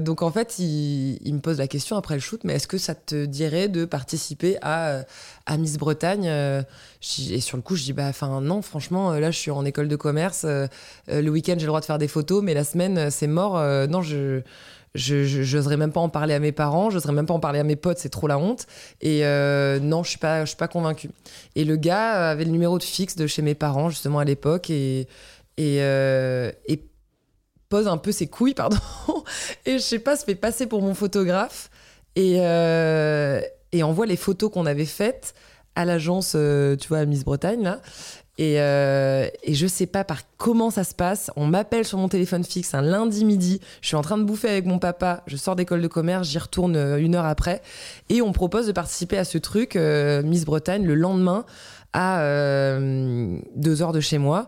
donc 0.03 0.21
en 0.21 0.29
fait 0.29 0.59
il, 0.59 1.17
il 1.23 1.33
me 1.33 1.39
pose 1.39 1.57
la 1.57 1.67
question 1.67 1.97
après 1.97 2.13
le 2.13 2.19
shoot 2.19 2.41
mais 2.43 2.58
est-ce 2.59 2.67
que 2.67 2.77
ça 2.77 2.93
te 2.93 3.23
dirait 3.23 3.69
de 3.69 3.85
participer 3.85 4.57
à, 4.61 5.05
à 5.45 5.55
Miss 5.55 5.77
Bretagne 5.77 6.27
euh, 6.27 6.61
Et 7.31 7.39
sur 7.39 7.55
le 7.55 7.63
coup, 7.63 7.77
je 7.77 7.83
dis, 7.83 7.93
bah, 7.93 8.07
enfin, 8.09 8.41
non, 8.41 8.61
franchement, 8.61 9.13
euh, 9.13 9.21
là, 9.21 9.31
je 9.31 9.37
suis 9.37 9.49
en 9.49 9.63
école 9.63 9.87
de 9.87 9.95
commerce. 9.95 10.43
Euh, 10.43 10.67
le 11.07 11.29
week-end, 11.29 11.53
j'ai 11.55 11.61
le 11.61 11.67
droit 11.67 11.79
de 11.79 11.85
faire 11.85 11.99
des 11.99 12.09
photos, 12.09 12.43
mais 12.43 12.53
la 12.53 12.65
semaine, 12.65 13.09
c'est 13.09 13.27
mort. 13.27 13.53
non, 13.87 14.01
je. 14.01 14.41
N'oserais 14.95 15.77
même 15.77 15.93
pas 15.93 16.01
en 16.01 16.09
parler 16.09 16.33
à 16.33 16.39
mes 16.39 16.51
parents, 16.51 16.89
je 16.89 16.95
n'oserais 16.95 17.13
même 17.13 17.27
pas 17.27 17.33
en 17.35 17.39
parler 17.39 17.59
à 17.59 17.63
mes 17.63 17.75
potes, 17.75 17.99
c'est 17.99 18.09
trop 18.09 18.27
la 18.27 18.37
honte. 18.39 18.65
Et 18.99 19.21
non, 19.81 20.03
je 20.03 20.09
suis 20.09 20.17
pas, 20.17 20.45
suis 20.45 20.57
pas 20.57 20.67
convaincue. 20.67 21.11
Et 21.55 21.63
le 21.63 21.77
gars 21.77 22.31
avait 22.31 22.43
le 22.43 22.51
numéro 22.51 22.77
de 22.77 22.83
fixe 22.83 23.15
de 23.15 23.27
chez 23.27 23.43
mes 23.43 23.53
parents 23.53 23.89
justement 23.89 24.19
à 24.19 24.25
l'époque 24.25 24.69
et 24.69 25.07
et, 25.57 25.79
pose 27.69 27.87
un 27.87 27.97
peu 27.97 28.11
ses 28.11 28.27
couilles, 28.27 28.53
pardon. 28.55 28.77
et 29.65 29.73
je 29.73 29.83
sais 29.83 29.99
pas, 29.99 30.17
se 30.17 30.25
fait 30.25 30.35
passer 30.35 30.67
pour 30.67 30.81
mon 30.81 30.93
photographe. 30.93 31.69
Et, 32.15 32.37
euh, 32.39 33.41
et 33.71 33.83
on 33.83 33.91
voit 33.91 34.05
les 34.05 34.15
photos 34.15 34.51
qu'on 34.51 34.65
avait 34.65 34.85
faites 34.85 35.33
à 35.75 35.85
l'agence, 35.85 36.33
euh, 36.35 36.75
tu 36.75 36.87
vois, 36.87 36.99
à 36.99 37.05
Miss 37.05 37.23
Bretagne, 37.23 37.63
là. 37.63 37.79
Et, 38.37 38.61
euh, 38.61 39.27
et, 39.43 39.53
je 39.53 39.67
sais 39.67 39.85
pas 39.85 40.05
par 40.05 40.21
comment 40.37 40.69
ça 40.69 40.85
se 40.85 40.95
passe. 40.95 41.29
On 41.35 41.45
m'appelle 41.45 41.83
sur 41.83 41.97
mon 41.97 42.07
téléphone 42.07 42.45
fixe 42.45 42.73
un 42.73 42.81
lundi 42.81 43.25
midi. 43.25 43.59
Je 43.81 43.87
suis 43.87 43.97
en 43.97 44.01
train 44.01 44.17
de 44.17 44.23
bouffer 44.23 44.47
avec 44.47 44.65
mon 44.65 44.79
papa. 44.79 45.23
Je 45.27 45.35
sors 45.35 45.57
d'école 45.57 45.81
de 45.81 45.87
commerce. 45.89 46.29
J'y 46.29 46.39
retourne 46.39 46.77
une 46.77 47.15
heure 47.15 47.25
après. 47.25 47.61
Et 48.07 48.21
on 48.21 48.31
propose 48.31 48.67
de 48.67 48.71
participer 48.71 49.17
à 49.17 49.25
ce 49.25 49.37
truc, 49.37 49.75
Miss 49.75 50.45
Bretagne, 50.45 50.85
le 50.85 50.95
lendemain 50.95 51.43
à 51.91 52.23
deux 53.57 53.81
heures 53.81 53.91
de 53.91 53.99
chez 53.99 54.19
moi 54.19 54.47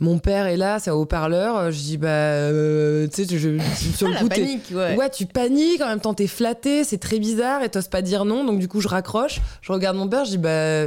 mon 0.00 0.18
père 0.18 0.46
est 0.46 0.56
là, 0.56 0.78
c'est 0.78 0.90
un 0.90 0.94
haut-parleur. 0.94 1.70
Je 1.70 1.78
dis, 1.78 1.98
bah, 1.98 2.08
euh, 2.08 3.06
tu 3.06 3.26
sais, 3.26 3.38
je, 3.38 3.58
sur 3.94 4.08
le 4.08 4.14
coup, 4.14 4.28
panique, 4.28 4.64
ouais. 4.72 4.96
ouais. 4.96 5.10
tu 5.10 5.26
paniques, 5.26 5.82
en 5.82 5.88
même 5.88 6.00
temps, 6.00 6.14
t'es 6.14 6.26
flatté, 6.26 6.84
c'est 6.84 6.98
très 6.98 7.18
bizarre 7.18 7.62
et 7.62 7.68
t'oses 7.68 7.88
pas 7.88 8.00
dire 8.00 8.24
non. 8.24 8.44
Donc, 8.44 8.58
du 8.58 8.66
coup, 8.66 8.80
je 8.80 8.88
raccroche, 8.88 9.40
je 9.60 9.70
regarde 9.70 9.98
mon 9.98 10.08
père, 10.08 10.24
je 10.24 10.30
dis, 10.30 10.38
bah, 10.38 10.86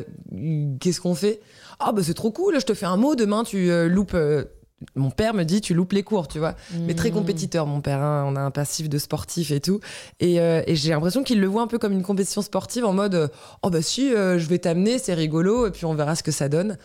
qu'est-ce 0.80 1.00
qu'on 1.00 1.14
fait? 1.14 1.42
Ah, 1.80 1.92
bah, 1.92 2.02
c'est 2.04 2.16
trop 2.16 2.32
cool, 2.32 2.60
je 2.60 2.66
te 2.66 2.74
fais 2.74 2.88
un 2.88 2.98
mot, 2.98 3.16
demain, 3.16 3.44
tu 3.44 3.70
euh, 3.70 3.88
loupes. 3.88 4.16
Euh, 4.16 4.46
mon 4.96 5.12
père 5.12 5.34
me 5.34 5.44
dit 5.44 5.62
tu 5.62 5.74
loupes 5.74 5.94
les 5.94 6.04
cours, 6.04 6.28
tu 6.28 6.40
vois. 6.40 6.56
Mais 6.78 6.94
très 6.94 7.10
mmh. 7.10 7.14
compétiteur, 7.14 7.68
mon 7.68 7.80
père. 7.80 8.02
Hein. 8.02 8.26
on 8.28 8.36
a 8.36 8.42
un 8.42 8.52
passif 8.52 8.90
de 8.90 8.98
sportif 8.98 9.52
et 9.52 9.62
tout. 9.62 9.80
Et, 10.20 10.40
et 10.40 10.76
j'ai 10.76 10.90
l'impression 10.90 11.24
qu'il 11.24 11.40
le 11.40 11.48
voit 11.48 11.62
un 11.62 11.68
peu 11.68 11.80
comme 11.80 11.94
une 11.94 12.04
compétition 12.04 12.42
sportive 12.42 12.84
en 12.84 12.92
mode 12.92 13.32
oh 13.62 13.70
bah 13.70 13.82
si, 13.82 14.10
je 14.10 14.46
vais 14.50 14.58
t'amener, 14.58 15.00
c'est 15.00 15.14
rigolo, 15.14 15.68
et 15.68 15.72
puis 15.72 15.86
on 15.86 15.94
verra 15.94 16.18
ce 16.18 16.24
que 16.24 16.34
ça 16.34 16.50
donne. 16.50 16.78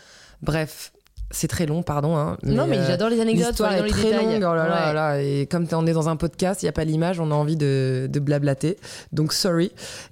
Bref, 0.43 0.93
c'est 1.31 1.49
très 1.49 1.67
long, 1.67 1.83
pardon. 1.83 2.17
Hein, 2.17 2.39
non, 2.43 2.67
mais 2.67 2.79
j'adore 2.87 3.11
les 3.11 3.21
anecdotes. 3.21 3.49
L'histoire 3.49 3.75
est 3.75 3.87
très 3.89 4.13
longue. 4.13 4.39
Oh 4.39 4.55
là 4.55 4.67
là, 4.67 4.93
là, 4.95 5.23
et 5.23 5.47
comme 5.47 5.67
on 5.73 5.87
est 5.87 5.93
dans 5.93 6.09
un 6.09 6.17
podcast, 6.17 6.63
il 6.63 6.65
n'y 6.65 6.71
a 6.71 6.73
pas 6.73 6.85
l'image, 6.85 7.21
on 7.21 7.31
a 7.31 7.35
envie 7.35 7.57
de, 7.57 8.09
de, 8.11 8.21
blablater. 8.21 8.79
Donc, 9.13 9.35
sorry. 9.35 9.71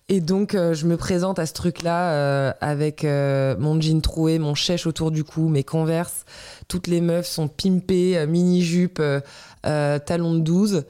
Et 0.09 0.21
donc, 0.21 0.55
euh, 0.55 0.75
je 0.75 0.87
me 0.87 0.99
présente 0.99 1.39
à 1.39 1.47
ce 1.47 1.55
truc-là 1.55 2.11
euh, 2.11 2.53
avec 2.61 3.05
euh, 3.05 3.57
mon 3.59 3.81
jean 3.81 4.03
troué, 4.03 4.39
mon 4.39 4.55
chèche 4.55 4.87
autour 4.87 5.11
du 5.11 5.25
cou, 5.25 5.49
mes 5.49 5.65
converses. 5.65 6.27
Toutes 6.69 6.87
les 6.87 7.01
meufs 7.01 7.27
sont 7.27 7.49
pimpées, 7.49 8.27
mini-jupe, 8.27 9.01
talons 9.63 10.35
de 10.35 10.41
12. 10.41 10.85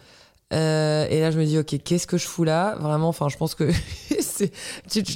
et 0.50 0.54
là, 0.56 1.30
je 1.30 1.38
me 1.38 1.44
dis, 1.44 1.58
ok, 1.58 1.76
qu'est-ce 1.84 2.08
que 2.08 2.18
je 2.18 2.26
fous 2.26 2.44
là? 2.44 2.74
Vraiment, 2.80 3.08
enfin, 3.08 3.28
je 3.28 3.36
pense 3.36 3.54
que 3.54 3.70
c'est. 4.20 4.50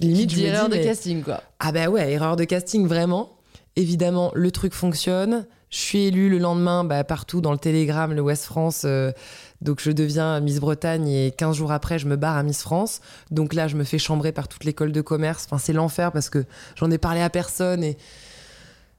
Limite, 0.03 0.31
je 0.31 0.41
erreur 0.45 0.69
de 0.69 0.77
casting, 0.77 1.25
quoi. 1.25 1.43
Ah, 1.59 1.73
bah 1.73 1.89
ouais, 1.89 2.13
erreur 2.13 2.37
de 2.37 2.45
casting, 2.45 2.87
vraiment. 2.87 3.40
Évidemment, 3.77 4.31
le 4.35 4.51
truc 4.51 4.75
fonctionne. 4.75 5.47
Je 5.71 5.79
suis 5.79 6.07
élue 6.07 6.29
le 6.29 6.39
lendemain 6.39 6.83
bah, 6.83 7.05
partout 7.05 7.41
dans 7.41 7.53
le 7.53 7.59
Télégramme, 7.59 8.13
le 8.13 8.21
West 8.21 8.45
France. 8.45 8.83
Euh, 8.85 9.13
donc 9.61 9.81
je 9.81 9.93
deviens 9.93 10.41
Miss 10.41 10.59
Bretagne 10.59 11.07
et 11.09 11.31
15 11.37 11.57
jours 11.57 11.71
après, 11.71 11.99
je 12.01 12.07
me 12.09 12.17
barre 12.17 12.37
à 12.37 12.43
Miss 12.43 12.63
France. 12.63 13.01
Donc 13.31 13.55
là, 13.55 13.69
je 13.69 13.77
me 13.77 13.85
fais 13.85 13.99
chambrer 13.99 14.33
par 14.33 14.49
toute 14.49 14.65
l'école 14.65 14.91
de 14.91 15.01
commerce. 15.01 15.45
Enfin, 15.47 15.59
c'est 15.59 15.73
l'enfer 15.73 16.11
parce 16.11 16.29
que 16.29 16.45
j'en 16.75 16.91
ai 16.91 16.99
parlé 16.99 17.21
à 17.21 17.31
personne 17.31 17.85
et 17.85 17.97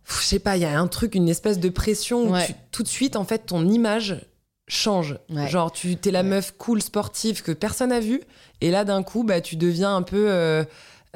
je 0.07 0.23
sais 0.23 0.39
pas, 0.39 0.55
il 0.55 0.61
y 0.61 0.65
a 0.65 0.79
un 0.79 0.87
truc, 0.87 1.13
une 1.15 1.27
espèce 1.29 1.59
de 1.59 1.69
pression 1.69 2.31
où 2.31 2.35
tout 2.71 2.83
de 2.83 2.87
suite, 2.87 3.15
en 3.17 3.23
fait, 3.25 3.39
ton 3.47 3.67
image 3.67 4.25
change. 4.67 5.17
Ouais. 5.29 5.47
Genre, 5.49 5.71
tu 5.71 5.95
t'es 5.97 6.11
la 6.11 6.21
Ouais. 6.21 6.29
meuf 6.29 6.53
cool 6.57 6.81
sportive 6.81 7.43
que 7.43 7.51
personne 7.51 7.89
n'a 7.89 7.99
vue, 7.99 8.21
et 8.61 8.71
là, 8.71 8.83
d'un 8.85 9.03
coup, 9.03 9.23
bah, 9.23 9.41
tu 9.41 9.57
deviens 9.57 9.95
un 9.95 10.01
peu 10.01 10.25
euh, 10.29 10.63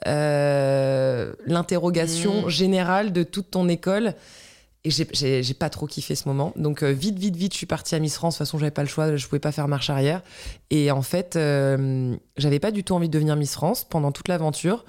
euh, 0.07 1.33
l'interrogation 1.45 2.43
Mhm. 2.43 2.49
générale 2.49 3.13
de 3.13 3.23
toute 3.23 3.51
ton 3.51 3.67
école. 3.69 4.13
Et 4.87 4.91
j'ai 4.91 5.53
pas 5.55 5.71
trop 5.71 5.87
kiffé 5.87 6.13
ce 6.13 6.27
moment. 6.27 6.53
Donc, 6.57 6.83
euh, 6.83 6.91
vite, 6.91 7.17
vite, 7.17 7.35
vite, 7.35 7.53
je 7.53 7.57
suis 7.57 7.65
partie 7.65 7.95
à 7.95 7.99
Miss 7.99 8.13
France. 8.15 8.35
De 8.35 8.37
toute 8.37 8.45
façon, 8.47 8.59
j'avais 8.59 8.69
pas 8.69 8.83
le 8.83 8.87
choix, 8.87 9.15
je 9.15 9.25
pouvais 9.25 9.39
pas 9.39 9.51
faire 9.51 9.67
marche 9.67 9.89
arrière. 9.89 10.21
Et 10.69 10.91
en 10.91 11.01
fait, 11.01 11.35
euh, 11.37 12.15
j'avais 12.37 12.59
pas 12.59 12.69
du 12.69 12.83
tout 12.83 12.93
envie 12.93 13.07
de 13.07 13.13
devenir 13.13 13.35
Miss 13.35 13.53
France 13.53 13.83
pendant 13.83 14.11
toute 14.11 14.27
l'aventure. 14.27 14.85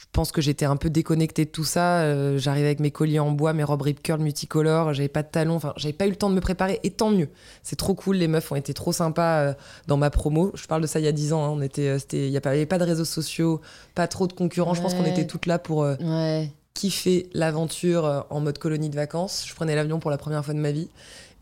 Je 0.00 0.06
pense 0.12 0.32
que 0.32 0.40
j'étais 0.40 0.64
un 0.64 0.76
peu 0.76 0.90
déconnectée 0.90 1.44
de 1.44 1.50
tout 1.50 1.64
ça. 1.64 2.00
Euh, 2.00 2.36
J'arrivais 2.38 2.66
avec 2.66 2.80
mes 2.80 2.90
colliers 2.90 3.20
en 3.20 3.30
bois, 3.30 3.52
mes 3.52 3.62
robes 3.64 3.82
rip 3.82 4.02
curl 4.02 4.20
multicolores, 4.20 4.92
j'avais 4.92 5.08
pas 5.08 5.22
de 5.22 5.28
talons. 5.28 5.54
Enfin, 5.56 5.72
j'avais 5.76 5.92
pas 5.92 6.06
eu 6.06 6.10
le 6.10 6.16
temps 6.16 6.30
de 6.30 6.34
me 6.34 6.40
préparer. 6.40 6.80
Et 6.82 6.90
tant 6.90 7.10
mieux. 7.10 7.28
C'est 7.62 7.76
trop 7.76 7.94
cool. 7.94 8.16
Les 8.16 8.26
meufs 8.28 8.50
ont 8.50 8.56
été 8.56 8.74
trop 8.74 8.92
sympas 8.92 9.40
euh, 9.40 9.54
dans 9.86 9.96
ma 9.96 10.10
promo. 10.10 10.50
Je 10.54 10.66
parle 10.66 10.82
de 10.82 10.86
ça 10.86 10.98
il 10.98 11.04
y 11.04 11.08
a 11.08 11.12
10 11.12 11.32
ans. 11.32 11.44
hein. 11.44 11.48
On 11.50 11.60
était, 11.62 11.88
euh, 11.88 11.98
il 12.12 12.28
y 12.30 12.36
a 12.36 12.40
pas- 12.40 12.50
il 12.54 12.58
y 12.58 12.60
avait 12.60 12.66
pas 12.66 12.78
de 12.78 12.84
réseaux 12.84 13.04
sociaux, 13.04 13.60
pas 13.94 14.08
trop 14.08 14.26
de 14.26 14.32
concurrents. 14.32 14.74
Je 14.74 14.82
pense 14.82 14.94
qu'on 14.94 15.04
était 15.04 15.26
toutes 15.26 15.46
là 15.46 15.58
pour 15.58 15.84
euh, 15.84 15.94
Ouais. 16.00 16.50
kiffer 16.74 17.28
l'aventure 17.34 18.26
en 18.30 18.40
mode 18.40 18.58
colonie 18.58 18.90
de 18.90 18.96
vacances. 18.96 19.44
Je 19.46 19.54
prenais 19.54 19.74
l'avion 19.76 20.00
pour 20.00 20.10
la 20.10 20.18
première 20.18 20.44
fois 20.44 20.54
de 20.54 20.58
ma 20.60 20.72
vie. 20.72 20.88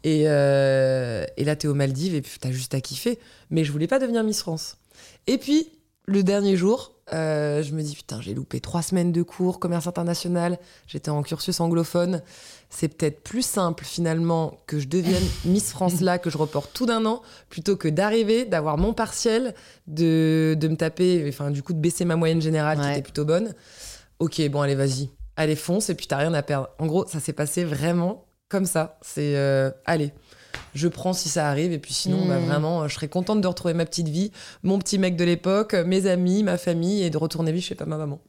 Et, 0.04 0.24
euh, 0.26 1.24
et 1.36 1.44
là, 1.44 1.54
t'es 1.56 1.68
aux 1.68 1.74
Maldives 1.74 2.14
et 2.14 2.22
puis 2.22 2.32
t'as 2.40 2.50
juste 2.50 2.74
à 2.74 2.80
kiffer. 2.80 3.18
Mais 3.50 3.64
je 3.64 3.72
voulais 3.72 3.86
pas 3.86 3.98
devenir 3.98 4.24
Miss 4.24 4.40
France. 4.40 4.76
Et 5.26 5.38
puis, 5.38 5.68
le 6.06 6.22
dernier 6.22 6.56
jour, 6.56 6.91
euh, 7.12 7.62
je 7.62 7.72
me 7.74 7.82
dis, 7.82 7.94
putain, 7.94 8.20
j'ai 8.20 8.32
loupé 8.32 8.60
trois 8.60 8.82
semaines 8.82 9.12
de 9.12 9.22
cours, 9.22 9.58
commerce 9.58 9.86
international, 9.86 10.58
j'étais 10.86 11.10
en 11.10 11.22
cursus 11.22 11.60
anglophone. 11.60 12.22
C'est 12.70 12.88
peut-être 12.88 13.22
plus 13.22 13.44
simple 13.44 13.84
finalement 13.84 14.60
que 14.66 14.78
je 14.78 14.88
devienne 14.88 15.22
Miss 15.44 15.70
France 15.70 16.00
là, 16.00 16.18
que 16.18 16.30
je 16.30 16.38
reporte 16.38 16.72
tout 16.72 16.86
d'un 16.86 17.04
an, 17.04 17.22
plutôt 17.48 17.76
que 17.76 17.88
d'arriver, 17.88 18.44
d'avoir 18.44 18.78
mon 18.78 18.94
partiel, 18.94 19.54
de, 19.86 20.56
de 20.58 20.68
me 20.68 20.76
taper, 20.76 21.24
enfin 21.28 21.50
du 21.50 21.62
coup 21.62 21.72
de 21.72 21.80
baisser 21.80 22.04
ma 22.04 22.16
moyenne 22.16 22.40
générale 22.40 22.80
qui 22.80 22.90
était 22.90 23.02
plutôt 23.02 23.24
bonne. 23.24 23.54
Ok, 24.18 24.40
bon, 24.48 24.60
allez, 24.60 24.76
vas-y. 24.76 25.10
Allez, 25.36 25.56
fonce, 25.56 25.90
et 25.90 25.94
puis 25.94 26.06
t'as 26.06 26.18
rien 26.18 26.34
à 26.34 26.42
perdre. 26.42 26.68
En 26.78 26.86
gros, 26.86 27.06
ça 27.06 27.18
s'est 27.18 27.32
passé 27.32 27.64
vraiment 27.64 28.26
comme 28.48 28.66
ça. 28.66 28.98
C'est, 29.02 29.34
euh, 29.36 29.70
allez, 29.86 30.12
je 30.74 30.88
prends 30.88 31.12
si 31.12 31.28
ça 31.28 31.48
arrive, 31.48 31.72
et 31.72 31.78
puis 31.78 31.92
sinon, 31.92 32.24
Mm. 32.24 32.28
bah, 32.28 32.38
vraiment, 32.38 32.82
euh, 32.82 32.88
je 32.88 32.94
serais 32.94 33.08
contente 33.08 33.40
de 33.40 33.46
retrouver 33.46 33.74
ma 33.74 33.84
petite 33.84 34.08
vie, 34.08 34.30
mon 34.62 34.78
petit 34.78 34.98
mec 34.98 35.16
de 35.16 35.24
l'époque, 35.24 35.74
euh, 35.74 35.84
mes 35.84 36.06
amis, 36.06 36.42
ma 36.42 36.58
famille, 36.58 37.02
et 37.02 37.10
de 37.10 37.18
retourner 37.18 37.52
vivre 37.52 37.64
chez 37.64 37.74
pas 37.74 37.86
ma 37.86 37.96
maman. 37.96 38.20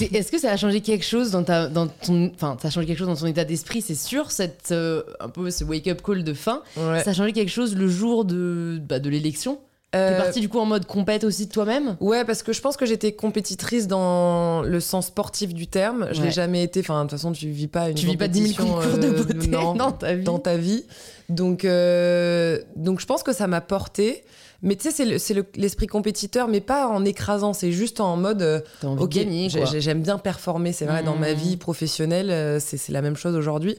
Est-ce 0.00 0.30
que 0.30 0.38
ça 0.38 0.52
a 0.52 0.56
changé 0.56 0.80
quelque 0.80 1.04
chose 1.04 1.30
dans 1.32 1.42
ta, 1.42 1.66
dans 1.68 1.88
ton, 1.88 2.30
enfin, 2.34 2.56
ça 2.62 2.68
a 2.68 2.70
changé 2.70 2.86
quelque 2.86 2.98
chose 2.98 3.08
dans 3.08 3.16
ton 3.16 3.26
état 3.26 3.44
d'esprit, 3.44 3.82
c'est 3.82 3.94
sûr, 3.96 4.30
cette, 4.30 4.68
euh, 4.72 5.02
un 5.20 5.28
peu 5.28 5.50
ce 5.50 5.64
wake-up 5.64 6.00
call 6.02 6.22
de 6.24 6.34
fin. 6.34 6.62
Ouais. 6.76 7.02
Ça 7.02 7.10
a 7.10 7.12
changé 7.12 7.32
quelque 7.32 7.50
chose 7.50 7.74
le 7.76 7.88
jour 7.88 8.24
de, 8.24 8.80
bah, 8.88 8.98
de 9.00 9.10
l'élection? 9.10 9.58
T'es 9.90 9.98
Euh, 9.98 10.16
parti 10.22 10.40
du 10.40 10.48
coup 10.48 10.58
en 10.58 10.64
mode 10.64 10.86
compète 10.86 11.22
aussi 11.22 11.46
de 11.48 11.52
toi-même? 11.52 11.96
Ouais, 12.00 12.24
parce 12.24 12.42
que 12.42 12.54
je 12.54 12.62
pense 12.62 12.78
que 12.78 12.86
j'étais 12.86 13.12
compétitrice 13.12 13.88
dans 13.88 14.62
le 14.62 14.80
sens 14.80 15.08
sportif 15.08 15.52
du 15.52 15.66
terme. 15.66 16.08
Je 16.12 16.20
Ouais. 16.20 16.28
l'ai 16.28 16.32
jamais 16.32 16.62
été. 16.62 16.80
Enfin, 16.80 17.04
de 17.04 17.10
toute 17.10 17.18
façon, 17.18 17.32
tu 17.32 17.48
vis 17.50 17.66
pas 17.68 17.90
une 17.90 17.94
Tu 17.96 18.06
vis 18.06 18.16
pas 18.16 18.26
10 18.28 18.54
000 18.54 18.56
compétition, 18.56 18.74
concours 18.90 18.98
de 18.98 19.10
beauté 19.10 19.48
non, 19.48 19.74
dans 19.74 19.92
ta 19.92 20.14
vie. 20.14 20.24
dans 20.24 20.38
ta 20.38 20.56
vie. 20.56 20.84
Donc, 21.34 21.64
euh, 21.64 22.60
donc 22.76 23.00
je 23.00 23.06
pense 23.06 23.22
que 23.22 23.32
ça 23.32 23.46
m'a 23.46 23.60
porté. 23.60 24.24
Mais 24.64 24.76
tu 24.76 24.84
sais, 24.84 24.90
c'est 24.92 25.04
le- 25.04 25.18
c'est 25.18 25.34
le- 25.34 25.44
l'esprit 25.56 25.88
compétiteur, 25.88 26.46
mais 26.46 26.60
pas 26.60 26.86
en 26.86 27.04
écrasant. 27.04 27.52
C'est 27.52 27.72
juste 27.72 27.98
en 27.98 28.16
mode. 28.16 28.42
euh, 28.42 28.60
ok, 29.00 29.10
j'aime 29.80 30.02
bien 30.02 30.18
performer. 30.18 30.72
C'est 30.72 30.84
vrai, 30.84 31.02
dans 31.02 31.16
ma 31.16 31.32
Mmh. 31.32 31.36
vie 31.36 31.56
professionnelle, 31.56 32.30
euh, 32.30 32.60
c'est 32.60 32.88
la 32.90 33.02
même 33.02 33.16
chose 33.16 33.34
aujourd'hui. 33.34 33.76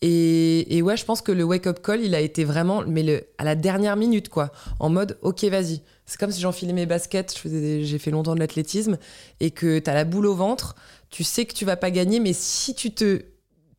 Et, 0.00 0.76
et 0.76 0.82
ouais, 0.82 0.96
je 0.96 1.04
pense 1.04 1.20
que 1.22 1.32
le 1.32 1.44
wake-up 1.44 1.80
call, 1.82 2.00
il 2.02 2.14
a 2.14 2.20
été 2.20 2.44
vraiment, 2.44 2.82
mais 2.86 3.02
le, 3.02 3.24
à 3.38 3.44
la 3.44 3.54
dernière 3.54 3.96
minute, 3.96 4.28
quoi. 4.30 4.50
En 4.80 4.88
mode, 4.88 5.18
ok, 5.22 5.44
vas-y. 5.44 5.82
C'est 6.06 6.18
comme 6.18 6.32
si 6.32 6.40
j'enfilais 6.40 6.72
mes 6.72 6.86
baskets. 6.86 7.34
J'ai 7.44 7.98
fait 7.98 8.10
longtemps 8.10 8.34
de 8.34 8.40
l'athlétisme 8.40 8.96
et 9.40 9.50
que 9.50 9.78
t'as 9.78 9.94
la 9.94 10.04
boule 10.04 10.26
au 10.26 10.34
ventre. 10.34 10.74
Tu 11.10 11.24
sais 11.24 11.44
que 11.44 11.52
tu 11.54 11.64
vas 11.66 11.76
pas 11.76 11.90
gagner, 11.90 12.20
mais 12.20 12.32
si 12.32 12.74
tu 12.74 12.90
te, 12.92 13.22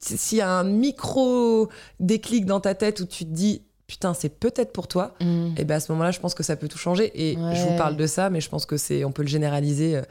s'il 0.03 0.37
y 0.37 0.41
a 0.41 0.49
un 0.49 0.63
micro 0.63 1.69
déclic 1.99 2.45
dans 2.45 2.59
ta 2.59 2.75
tête 2.75 2.99
où 2.99 3.05
tu 3.05 3.25
te 3.25 3.29
dis, 3.31 3.61
putain, 3.87 4.13
c'est 4.13 4.29
peut-être 4.29 4.71
pour 4.73 4.87
toi. 4.87 5.13
Mm. 5.21 5.55
Et 5.57 5.65
ben 5.65 5.75
à 5.75 5.79
ce 5.79 5.91
moment-là, 5.91 6.11
je 6.11 6.19
pense 6.19 6.33
que 6.33 6.43
ça 6.43 6.55
peut 6.55 6.67
tout 6.67 6.77
changer. 6.77 7.11
Et 7.15 7.37
Ouais. 7.37 7.55
je 7.55 7.61
vous 7.63 7.75
parle 7.77 7.95
de 7.97 8.07
ça, 8.07 8.29
mais 8.29 8.41
je 8.41 8.49
pense 8.49 8.65
que 8.65 8.77
c'est, 8.77 9.03
on 9.05 9.11
peut 9.11 9.21
le 9.23 9.27
généraliser 9.27 9.97
euh, 9.97 10.01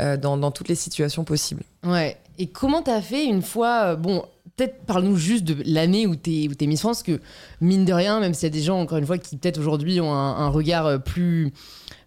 euh, 0.00 0.16
dans, 0.16 0.36
dans 0.36 0.50
toutes 0.50 0.68
les 0.68 0.74
situations 0.74 1.24
possibles. 1.24 1.62
Ouais. 1.84 2.16
Et 2.38 2.46
comment 2.48 2.82
t'as 2.82 3.00
fait 3.00 3.24
une 3.24 3.42
fois 3.42 3.92
euh, 3.92 3.96
Bon, 3.96 4.24
peut-être 4.56 4.84
parle-nous 4.84 5.16
juste 5.16 5.44
de 5.44 5.56
l'année 5.66 6.06
où 6.06 6.14
t'es 6.16 6.46
où 6.50 6.54
t'es 6.54 6.66
Miss 6.66 6.80
France, 6.80 7.02
que 7.02 7.20
mine 7.60 7.84
de 7.84 7.92
rien, 7.92 8.20
même 8.20 8.34
s'il 8.34 8.44
y 8.44 8.52
a 8.52 8.54
des 8.54 8.62
gens 8.62 8.78
encore 8.80 8.98
une 8.98 9.06
fois 9.06 9.18
qui 9.18 9.36
peut-être 9.36 9.58
aujourd'hui 9.58 10.00
ont 10.00 10.12
un, 10.12 10.36
un 10.36 10.48
regard 10.48 11.02
plus 11.02 11.52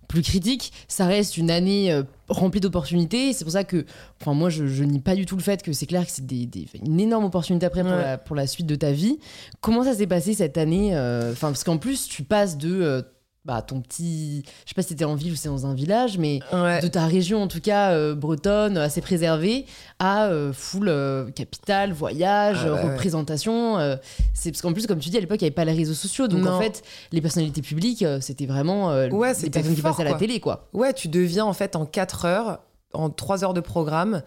plus 0.10 0.22
critique, 0.24 0.74
ça 0.90 1.06
reste 1.06 1.38
une 1.38 1.50
année 1.52 1.92
euh, 1.94 2.04
remplie 2.28 2.60
d'opportunités. 2.60 3.32
C'est 3.32 3.46
pour 3.46 3.54
ça 3.54 3.64
que, 3.64 3.86
enfin 4.20 4.34
moi, 4.34 4.50
je, 4.50 4.66
je 4.68 4.84
nie 4.84 5.00
pas 5.00 5.16
du 5.16 5.26
tout 5.26 5.38
le 5.38 5.42
fait 5.42 5.62
que 5.64 5.72
c'est 5.72 5.86
clair 5.86 6.06
que 6.06 6.12
c'est 6.12 6.26
des, 6.26 6.46
des- 6.46 6.66
une 6.84 7.00
énorme 7.00 7.24
opportunité 7.26 7.66
après 7.66 7.84
pour, 7.84 7.92
Ouais. 7.92 8.02
la, 8.02 8.18
pour 8.18 8.36
la 8.36 8.48
suite 8.48 8.66
de 8.66 8.76
ta 8.76 8.92
vie. 8.92 9.20
Comment 9.62 9.84
ça 9.86 9.94
s'est 9.94 10.08
passé 10.08 10.34
cette 10.34 10.58
année 10.58 10.96
euh, 10.96 11.34
parce 11.40 11.64
qu'en 11.64 11.78
plus, 11.78 12.08
tu 12.10 12.24
passes 12.24 12.58
de 12.58 12.82
euh, 12.82 13.02
bah, 13.46 13.62
ton 13.62 13.82
petit, 13.82 14.44
je 14.66 14.70
sais 14.70 14.76
pas 14.76 14.82
si 14.82 14.90
c'était 14.90 15.06
en 15.06 15.16
ville 15.16 15.32
ou 15.32 15.36
c'est 15.36 15.48
dans 15.50 15.66
un 15.66 15.74
village, 15.74 16.18
mais 16.18 16.40
Ouais. 16.54 16.82
de 16.82 16.88
ta 16.88 17.06
région 17.06 17.42
en 17.42 17.48
tout 17.48 17.62
cas 17.62 17.92
euh, 17.94 18.14
bretonne 18.14 18.78
assez 18.78 19.02
préservée 19.02 19.66
à 19.98 20.26
euh, 20.28 20.52
full 20.54 20.88
euh, 20.90 21.32
capitale 21.32 21.94
voyage 21.94 22.60
Ah 22.64 22.70
bah 22.72 22.82
représentation 22.92 23.80
euh, 23.80 23.96
c'est 24.34 24.52
parce 24.52 24.62
qu'en 24.62 24.74
plus 24.74 24.86
comme 24.88 25.00
tu 25.00 25.10
dis 25.10 25.18
à 25.18 25.20
l'époque 25.22 25.42
il 25.42 25.46
n'y 25.46 25.48
avait 25.48 25.56
pas 25.56 25.66
les 25.66 25.72
réseaux 25.74 25.94
sociaux 25.94 26.28
donc 26.28 26.42
Non. 26.44 26.52
en 26.52 26.60
fait 26.62 26.84
les 27.12 27.22
personnalités 27.22 27.62
publiques 27.62 28.06
c'était 28.22 28.46
vraiment 28.46 28.90
Ouais, 29.10 29.30
des 29.30 29.34
c'était 29.36 29.50
personnes 29.62 29.76
qui 29.76 29.82
fort, 29.82 29.92
passaient 29.92 30.02
à 30.02 30.06
la 30.06 30.12
quoi. 30.12 30.20
télé 30.20 30.40
quoi 30.40 30.68
Ouais, 30.74 30.94
tu 30.94 31.08
deviens 31.08 31.46
en 31.46 31.54
fait 31.54 31.76
en 31.76 31.86
4 31.86 32.26
heures, 32.26 32.60
en 32.94 33.10
3 33.10 33.44
heures 33.46 33.54
de 33.54 33.62
programme, 33.62 34.22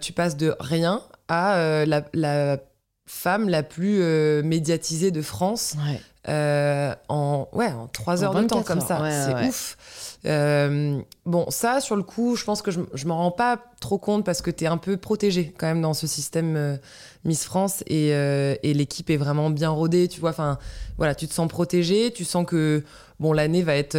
tu 0.00 0.12
passes 0.12 0.36
de 0.36 0.54
rien 0.60 1.02
à 1.28 1.84
la, 1.86 2.02
la 2.14 2.58
femme 3.06 3.48
la 3.48 3.62
plus 3.62 4.00
médiatisée 4.42 5.10
de 5.10 5.22
France 5.22 5.74
ouais 5.86 6.00
euh, 6.28 6.94
en, 7.08 7.48
ouais, 7.52 7.68
en 7.72 7.86
3 7.88 8.20
En 8.20 8.22
heures 8.24 8.34
de 8.34 8.46
temps 8.46 8.56
24 8.60 8.66
comme 8.66 8.78
heures, 8.78 8.86
ça. 8.86 9.02
ouais, 9.02 9.10
c'est 9.26 9.34
ouais. 9.34 9.48
ouf. 9.48 9.76
Euh, 10.24 10.98
bon, 11.24 11.46
ça, 11.50 11.80
sur 11.80 11.94
le 11.94 12.02
coup, 12.02 12.34
je 12.36 12.44
pense 12.44 12.62
que 12.62 12.70
je, 12.70 12.80
je 12.94 13.06
m'en 13.06 13.16
rends 13.18 13.30
pas 13.30 13.58
trop 13.80 13.98
compte 13.98 14.24
parce 14.24 14.42
que 14.42 14.50
tu 14.50 14.64
es 14.64 14.66
un 14.66 14.76
peu 14.78 14.96
protégé 14.96 15.54
quand 15.56 15.66
même 15.66 15.82
dans 15.82 15.94
ce 15.94 16.06
système 16.08 16.56
euh, 16.56 16.76
Miss 17.24 17.44
France 17.44 17.84
et, 17.86 18.08
et 18.08 18.74
l'équipe 18.74 19.08
est 19.10 19.16
vraiment 19.16 19.50
bien 19.50 19.70
rodée, 19.70 20.08
tu 20.08 20.20
vois. 20.20 20.30
Enfin, 20.30 20.58
voilà, 20.96 21.14
tu 21.14 21.28
te 21.28 21.34
sens 21.34 21.48
protégé, 21.48 22.12
tu 22.12 22.24
sens 22.24 22.44
que 22.46 22.82
bon, 23.20 23.32
l'année 23.32 23.62
va 23.62 23.76
être. 23.76 23.96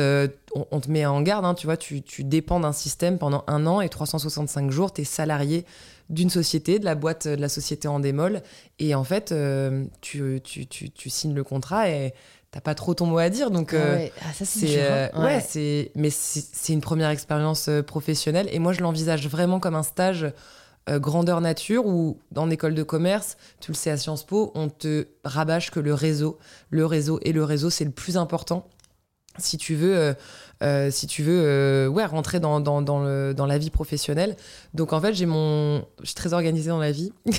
on, 0.56 0.66
on 0.72 0.80
te 0.80 0.90
met 0.90 1.06
en 1.06 1.22
garde, 1.22 1.46
hein, 1.46 1.54
tu 1.54 1.68
vois, 1.68 1.78
tu, 1.78 2.02
tu 2.02 2.24
dépends 2.24 2.60
d'un 2.60 2.74
système 2.74 3.18
pendant 3.18 3.44
un 3.48 3.66
an 3.68 3.82
et 3.82 3.90
365 3.90 4.72
jours, 4.72 4.94
tu 4.94 5.02
es 5.02 5.06
salarié 5.06 5.66
d'une 6.10 6.30
société, 6.30 6.80
de 6.80 6.86
la 6.86 6.96
boîte 6.96 7.26
euh, 7.26 7.36
de 7.36 7.42
la 7.42 7.50
société 7.50 7.88
en 7.88 8.00
démol. 8.00 8.42
Et 8.80 8.96
en 8.96 9.04
fait, 9.04 9.32
euh, 9.32 9.86
tu, 10.02 10.40
tu, 10.44 10.68
tu, 10.68 10.90
tu 10.90 11.10
signes 11.10 11.34
le 11.34 11.44
contrat 11.44 11.90
et 11.90 12.14
t'as 12.52 12.62
pas 12.62 12.76
trop 12.76 12.94
ton 12.94 13.06
mot 13.06 13.18
à 13.18 13.30
dire. 13.30 13.52
Donc, 13.52 13.74
Ah 13.74 13.78
euh, 13.78 13.96
ouais. 13.98 14.14
Ah, 14.22 14.26
c'est 14.34 14.46
c'est 14.46 14.82
euh, 14.82 15.08
hein. 15.14 15.26
ouais, 15.26 15.42
c'est 15.46 15.92
mais 15.96 16.10
c'est 16.10 16.74
une 16.74 16.82
première 16.82 17.10
expérience 17.10 17.68
euh, 17.68 17.82
professionnelle 17.84 18.48
et 18.52 18.60
moi 18.60 18.74
je 18.74 18.82
l'envisage 18.82 19.28
vraiment 19.28 19.60
comme 19.60 19.76
un 19.76 19.84
stage 19.84 20.32
euh, 20.90 21.00
grandeur 21.00 21.42
nature 21.42 21.86
où 21.86 22.18
en 22.36 22.50
école 22.50 22.74
de 22.74 22.84
commerce, 22.84 23.36
tu 23.60 23.72
le 23.72 23.76
sais 23.76 23.92
à 23.92 23.98
Sciences 23.98 24.26
Po, 24.26 24.52
on 24.56 24.70
te 24.70 25.08
rabâche 25.26 25.70
que 25.72 25.82
le 25.82 25.94
réseau, 25.94 26.40
le 26.70 26.86
réseau 26.86 27.20
et 27.24 27.34
le 27.34 27.44
réseau 27.44 27.70
c'est 27.70 27.84
le 27.86 27.92
plus 27.92 28.16
important 28.16 28.66
si 29.40 29.58
tu 29.58 29.76
veux 29.76 29.96
euh, 29.96 30.14
euh, 30.64 30.90
si 30.92 31.08
tu 31.08 31.24
veux 31.24 31.42
euh, 31.46 31.88
ouais 31.88 32.06
rentrer 32.06 32.40
dans, 32.40 32.60
dans, 32.60 32.82
dans, 32.82 33.00
le, 33.04 33.34
dans 33.34 33.46
la 33.46 33.58
vie 33.58 33.70
professionnelle. 33.70 34.36
Donc 34.74 34.94
en 34.94 35.00
fait, 35.02 35.14
j'ai 35.14 35.26
mon 35.26 35.84
je 36.02 36.06
suis 36.08 36.16
très 36.16 36.34
organisée 36.34 36.70
dans 36.70 36.80
la 36.80 36.92
vie. 36.92 37.12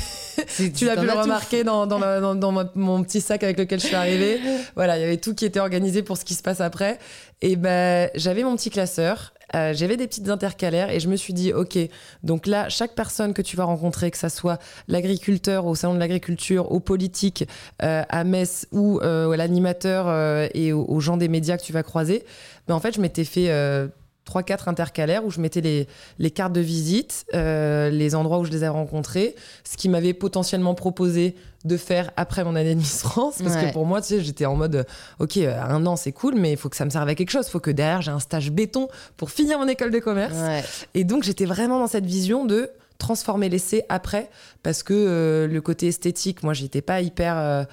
Tu 0.77 0.85
l'as 0.87 0.97
pu 0.97 1.05
le 1.05 1.13
remarquer 1.13 1.65
dans, 1.65 1.87
dans, 1.87 1.99
ma- 1.99 2.21
dans- 2.35 2.53
ma- 2.53 2.71
mon 2.75 3.03
petit 3.03 3.21
sac 3.21 3.43
avec 3.43 3.59
lequel 3.59 3.81
je 3.81 3.87
suis 3.87 3.97
arrivée. 3.97 4.39
Voilà, 4.77 4.97
il 4.97 5.01
y 5.01 5.05
avait 5.05 5.17
tout 5.17 5.35
qui 5.35 5.45
était 5.45 5.61
organisé 5.61 6.03
pour 6.03 6.17
ce 6.17 6.25
qui 6.25 6.35
se 6.35 6.43
passe 6.43 6.61
après. 6.61 6.99
Et 7.43 7.57
ben, 7.57 8.09
j'avais 8.15 8.43
mon 8.45 8.57
petit 8.57 8.71
classeur, 8.71 9.33
euh, 9.55 9.73
j'avais 9.75 9.97
des 9.97 10.07
petites 10.07 10.29
intercalaires 10.29 10.91
et 10.91 11.01
je 11.01 11.09
me 11.09 11.17
suis 11.17 11.33
dit, 11.33 11.53
ok, 11.53 11.77
donc 12.23 12.47
là, 12.47 12.69
chaque 12.69 12.95
personne 12.95 13.35
que 13.35 13.43
tu 13.43 13.57
vas 13.57 13.65
rencontrer, 13.65 14.11
que 14.11 14.17
ça 14.19 14.29
soit 14.29 14.59
l'agriculteur 14.89 15.67
au 15.67 15.75
salon 15.75 15.95
de 15.95 15.99
l'agriculture, 16.01 16.71
aux 16.73 16.81
politiques, 16.81 17.45
euh, 17.83 18.03
à 18.09 18.25
Metz 18.25 18.67
ou 18.73 19.01
euh, 19.01 19.31
à 19.31 19.37
l'animateur 19.37 20.49
et 20.55 20.73
aux, 20.73 20.85
aux 20.85 21.01
gens 21.01 21.17
des 21.17 21.29
médias 21.29 21.57
que 21.59 21.63
tu 21.63 21.73
vas 21.73 21.83
croiser, 21.83 22.25
ben 22.69 22.75
en 22.75 22.81
fait, 22.81 22.95
je 22.95 23.01
m'étais 23.01 23.25
fait. 23.25 23.49
euh, 23.51 23.89
trois 24.25 24.43
quatre 24.43 24.69
intercalaires 24.69 25.25
où 25.25 25.31
je 25.31 25.41
mettais 25.41 25.63
les, 25.63 25.89
les 26.19 26.31
cartes 26.31 26.53
de 26.53 26.61
visite, 26.61 27.25
euh, 27.33 27.89
les 27.89 28.15
endroits 28.15 28.39
où 28.41 28.45
je 28.45 28.51
les 28.51 28.63
ai 28.63 28.69
rencontrés, 28.69 29.35
ce 29.65 29.79
qui 29.79 29.89
m'avait 29.89 30.13
potentiellement 30.13 30.75
proposé 30.75 31.35
de 31.65 31.79
faire 31.79 32.11
après 32.19 32.45
mon 32.45 32.55
année 32.55 32.75
de 32.75 32.79
Miss 32.79 33.01
France. 33.01 33.37
Parce 33.43 33.55
Ouais. 33.57 33.69
que 33.69 33.73
pour 33.73 33.87
moi, 33.87 34.03
tu 34.03 34.09
sais, 34.09 34.21
j'étais 34.21 34.45
en 34.45 34.55
mode, 34.55 34.75
euh, 34.77 34.85
ok, 35.19 35.39
un 35.39 35.87
an 35.87 35.97
c'est 35.97 36.13
cool, 36.13 36.35
mais 36.35 36.51
il 36.53 36.59
faut 36.59 36.69
que 36.69 36.77
ça 36.77 36.85
me 36.85 36.91
serve 36.91 37.09
à 37.09 37.15
quelque 37.15 37.31
chose. 37.31 37.47
Il 37.49 37.51
faut 37.53 37.59
que 37.59 37.71
derrière 37.71 38.03
j'ai 38.03 38.11
un 38.11 38.21
stage 38.21 38.51
béton 38.51 38.89
pour 39.17 39.31
finir 39.31 39.59
mon 39.59 39.67
école 39.67 39.91
de 39.91 39.99
commerce. 39.99 40.37
Ouais. 40.37 40.63
Et 40.93 41.05
donc 41.05 41.23
j'étais 41.23 41.47
vraiment 41.47 41.79
dans 41.79 41.87
cette 41.87 42.05
vision 42.05 42.45
de 42.45 42.69
transformer 42.99 43.49
l'essai 43.49 43.87
après, 43.89 44.29
parce 44.63 44.83
que 44.83 44.93
euh, 44.93 45.47
le 45.49 45.61
côté 45.63 45.87
esthétique, 45.87 46.43
moi 46.43 46.53
j'étais 46.53 46.83
pas 46.83 47.01
hyper 47.01 47.35
euh, 47.39 47.65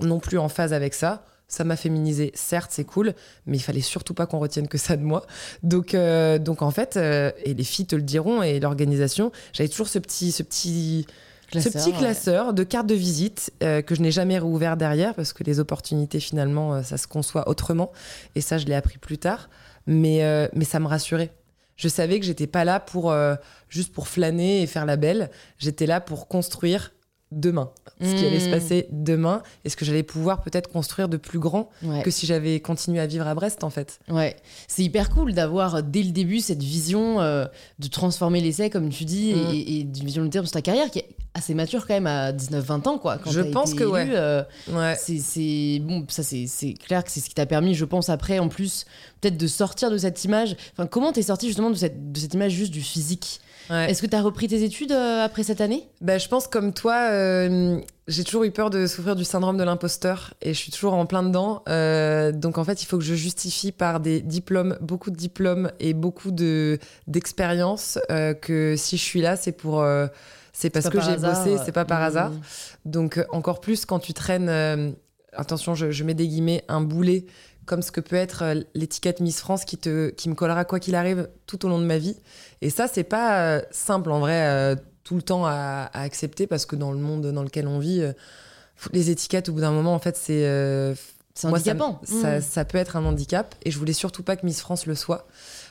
non 0.00 0.20
plus 0.20 0.38
en 0.38 0.48
phase 0.48 0.72
avec 0.72 0.94
ça. 0.94 1.24
Ça 1.48 1.64
m'a 1.64 1.76
féminisé, 1.76 2.30
certes, 2.34 2.70
c'est 2.72 2.84
cool, 2.84 3.14
mais 3.46 3.56
il 3.56 3.62
fallait 3.62 3.80
surtout 3.80 4.12
pas 4.12 4.26
qu'on 4.26 4.38
retienne 4.38 4.68
que 4.68 4.76
ça 4.76 4.96
de 4.96 5.02
moi. 5.02 5.26
Donc, 5.62 5.94
euh, 5.94 6.38
donc 6.38 6.60
en 6.60 6.70
fait, 6.70 6.96
euh, 6.96 7.32
et 7.42 7.54
les 7.54 7.64
filles 7.64 7.86
te 7.86 7.96
le 7.96 8.02
diront, 8.02 8.42
et 8.42 8.60
l'organisation, 8.60 9.32
j'avais 9.54 9.68
toujours 9.68 9.88
ce 9.88 9.98
petit, 9.98 10.30
ce 10.30 10.42
petit, 10.42 11.06
ce 11.50 11.70
petit 11.70 11.92
classeur 11.92 12.52
de 12.52 12.62
cartes 12.64 12.86
de 12.86 12.94
visite 12.94 13.50
euh, 13.62 13.80
que 13.80 13.94
je 13.94 14.02
n'ai 14.02 14.10
jamais 14.10 14.38
rouvert 14.38 14.76
derrière 14.76 15.14
parce 15.14 15.32
que 15.32 15.42
les 15.42 15.58
opportunités, 15.58 16.20
finalement, 16.20 16.82
ça 16.82 16.98
se 16.98 17.06
conçoit 17.06 17.48
autrement. 17.48 17.92
Et 18.34 18.42
ça, 18.42 18.58
je 18.58 18.66
l'ai 18.66 18.74
appris 18.74 18.98
plus 18.98 19.18
tard. 19.18 19.48
Mais, 19.86 20.50
mais 20.52 20.66
ça 20.66 20.80
me 20.80 20.86
rassurait. 20.86 21.30
Je 21.76 21.88
savais 21.88 22.20
que 22.20 22.26
j'étais 22.26 22.46
pas 22.46 22.66
là 22.66 22.78
pour 22.78 23.14
juste 23.70 23.94
pour 23.94 24.06
flâner 24.06 24.60
et 24.60 24.66
faire 24.66 24.84
la 24.84 24.96
belle. 24.96 25.30
J'étais 25.56 25.86
là 25.86 26.02
pour 26.02 26.28
construire 26.28 26.92
demain, 27.30 27.70
ce 28.00 28.14
qui 28.14 28.24
allait 28.24 28.40
se 28.40 28.48
hmm. 28.48 28.52
passer 28.52 28.88
demain 28.90 29.42
et 29.64 29.68
ce 29.68 29.76
que 29.76 29.84
j'allais 29.84 30.02
pouvoir 30.02 30.40
peut-être 30.40 30.70
construire 30.70 31.08
de 31.08 31.18
plus 31.18 31.38
grand 31.38 31.70
que 32.02 32.10
si 32.10 32.26
j'avais 32.26 32.60
continué 32.60 33.00
à 33.00 33.06
vivre 33.06 33.26
à 33.26 33.34
Brest 33.34 33.64
en 33.64 33.70
fait. 33.70 34.00
Ouais, 34.08 34.36
c'est 34.66 34.82
hyper 34.82 35.10
cool 35.10 35.34
d'avoir 35.34 35.76
euh, 35.76 35.82
dès 35.82 36.02
le 36.02 36.10
début 36.10 36.40
cette 36.40 36.62
vision 36.62 37.20
euh, 37.20 37.44
de 37.78 37.88
transformer 37.88 38.40
l'essai 38.40 38.70
comme 38.70 38.88
tu 38.88 39.04
dis 39.04 39.30
et, 39.30 39.34
hmm. 39.34 39.50
et, 39.54 39.84
d'une 39.84 40.06
vision 40.06 40.24
de 40.24 40.28
terme 40.28 40.46
sur 40.46 40.54
ta 40.54 40.62
carrière 40.62 40.90
qui 40.90 41.00
est 41.00 41.08
assez 41.34 41.54
mature 41.54 41.86
quand 41.86 41.94
même 41.94 42.06
à 42.06 42.32
19-20 42.32 42.88
ans 42.88 42.98
quoi. 42.98 43.18
Quand 43.18 43.30
je 43.30 43.40
pense 43.40 43.74
que 43.74 43.84
ouais. 43.84 44.08
Euh, 44.10 44.42
c'est 44.96 45.80
bon, 45.82 46.06
ça 46.08 46.22
c'est 46.22 46.74
clair 46.74 47.04
que 47.04 47.10
c'est 47.10 47.20
ce 47.20 47.28
qui 47.28 47.34
t'a 47.34 47.46
permis, 47.46 47.74
je 47.74 47.84
pense 47.84 48.08
après 48.08 48.38
en 48.38 48.48
plus 48.48 48.86
peut-être 49.20 49.36
de 49.36 49.46
sortir 49.46 49.90
de 49.90 49.98
cette 49.98 50.24
image. 50.24 50.56
Enfin, 50.72 50.86
comment 50.86 51.12
t'es 51.12 51.22
sorti 51.22 51.46
justement 51.46 51.70
de 51.70 51.76
cette, 51.76 52.12
de 52.12 52.18
cette 52.18 52.34
image 52.34 52.52
juste 52.52 52.72
du 52.72 52.80
physique? 52.80 53.40
Est-ce 53.70 54.02
que 54.02 54.06
tu 54.06 54.16
as 54.16 54.22
repris 54.22 54.48
tes 54.48 54.62
études 54.62 54.92
euh, 54.92 55.24
après 55.24 55.42
cette 55.42 55.60
année? 55.60 55.88
Bah, 56.00 56.18
Je 56.18 56.28
pense 56.28 56.46
comme 56.46 56.72
toi, 56.72 57.08
euh, 57.10 57.80
j'ai 58.06 58.24
toujours 58.24 58.44
eu 58.44 58.50
peur 58.50 58.70
de 58.70 58.86
souffrir 58.86 59.16
du 59.16 59.24
syndrome 59.24 59.56
de 59.56 59.62
l'imposteur 59.62 60.34
et 60.40 60.54
je 60.54 60.58
suis 60.58 60.72
toujours 60.72 60.94
en 60.94 61.06
plein 61.06 61.22
dedans. 61.22 61.62
Euh, 61.68 62.32
donc 62.32 62.58
en 62.58 62.64
fait, 62.64 62.82
il 62.82 62.86
faut 62.86 62.98
que 62.98 63.04
je 63.04 63.14
justifie 63.14 63.72
par 63.72 64.00
des 64.00 64.20
diplômes, 64.20 64.78
beaucoup 64.80 65.10
de 65.10 65.16
diplômes 65.16 65.70
et 65.80 65.94
beaucoup 65.94 66.30
d'expériences 66.30 67.98
que 68.40 68.74
si 68.76 68.96
je 68.96 69.02
suis 69.02 69.20
là, 69.20 69.36
c'est 69.36 69.52
pour... 69.52 69.84
c'est 70.52 70.70
parce 70.70 70.88
que 70.88 71.00
j'ai 71.00 71.16
bossé, 71.16 71.56
c'est 71.64 71.72
pas 71.72 71.84
par 71.84 72.00
mmh. 72.00 72.04
hasard. 72.04 72.32
Donc 72.84 73.24
encore 73.30 73.60
plus 73.60 73.84
quand 73.84 73.98
tu 73.98 74.14
traînes, 74.14 74.94
attention, 75.32 75.74
je, 75.74 75.90
je 75.90 76.04
mets 76.04 76.14
des 76.14 76.28
guillemets, 76.28 76.64
un 76.68 76.80
boulet 76.80 77.26
comme 77.68 77.82
ce 77.82 77.92
que 77.92 78.00
peut 78.00 78.16
être 78.16 78.42
euh, 78.42 78.60
l'étiquette 78.74 79.20
Miss 79.20 79.38
France 79.38 79.64
qui, 79.64 79.78
te, 79.78 80.08
qui 80.10 80.28
me 80.28 80.34
collera 80.34 80.64
quoi 80.64 80.80
qu'il 80.80 80.96
arrive 80.96 81.28
tout 81.46 81.64
au 81.64 81.68
long 81.68 81.78
de 81.78 81.84
ma 81.84 81.98
vie. 81.98 82.16
Et 82.62 82.70
ça, 82.70 82.88
c'est 82.88 83.04
pas 83.04 83.40
euh, 83.40 83.62
simple 83.70 84.10
en 84.10 84.18
vrai 84.18 84.46
euh, 84.48 84.74
tout 85.04 85.14
le 85.14 85.22
temps 85.22 85.46
à, 85.46 85.88
accepter 85.92 86.46
parce 86.46 86.66
que 86.66 86.74
dans 86.74 86.90
le 86.90 86.98
monde 86.98 87.30
dans 87.30 87.42
lequel 87.42 87.68
on 87.68 87.78
vit, 87.78 88.02
les 88.92 89.10
étiquettes, 89.10 89.48
au 89.48 89.52
bout 89.52 89.60
d'un 89.60 89.70
moment, 89.70 89.94
en 89.94 89.98
fait, 89.98 90.16
c'est. 90.16 90.42
c'est 91.34 91.46
handicapant. 91.46 92.00
Ça, 92.04 92.38
mmh. 92.38 92.42
ça, 92.42 92.64
peut 92.64 92.76
être 92.76 92.96
un 92.96 93.04
handicap 93.06 93.54
et 93.64 93.70
je 93.70 93.78
voulais 93.78 93.94
surtout 93.94 94.22
pas 94.22 94.36
que 94.36 94.44
Miss 94.44 94.60
France 94.60 94.84
le 94.84 94.94
soit. 94.94 95.26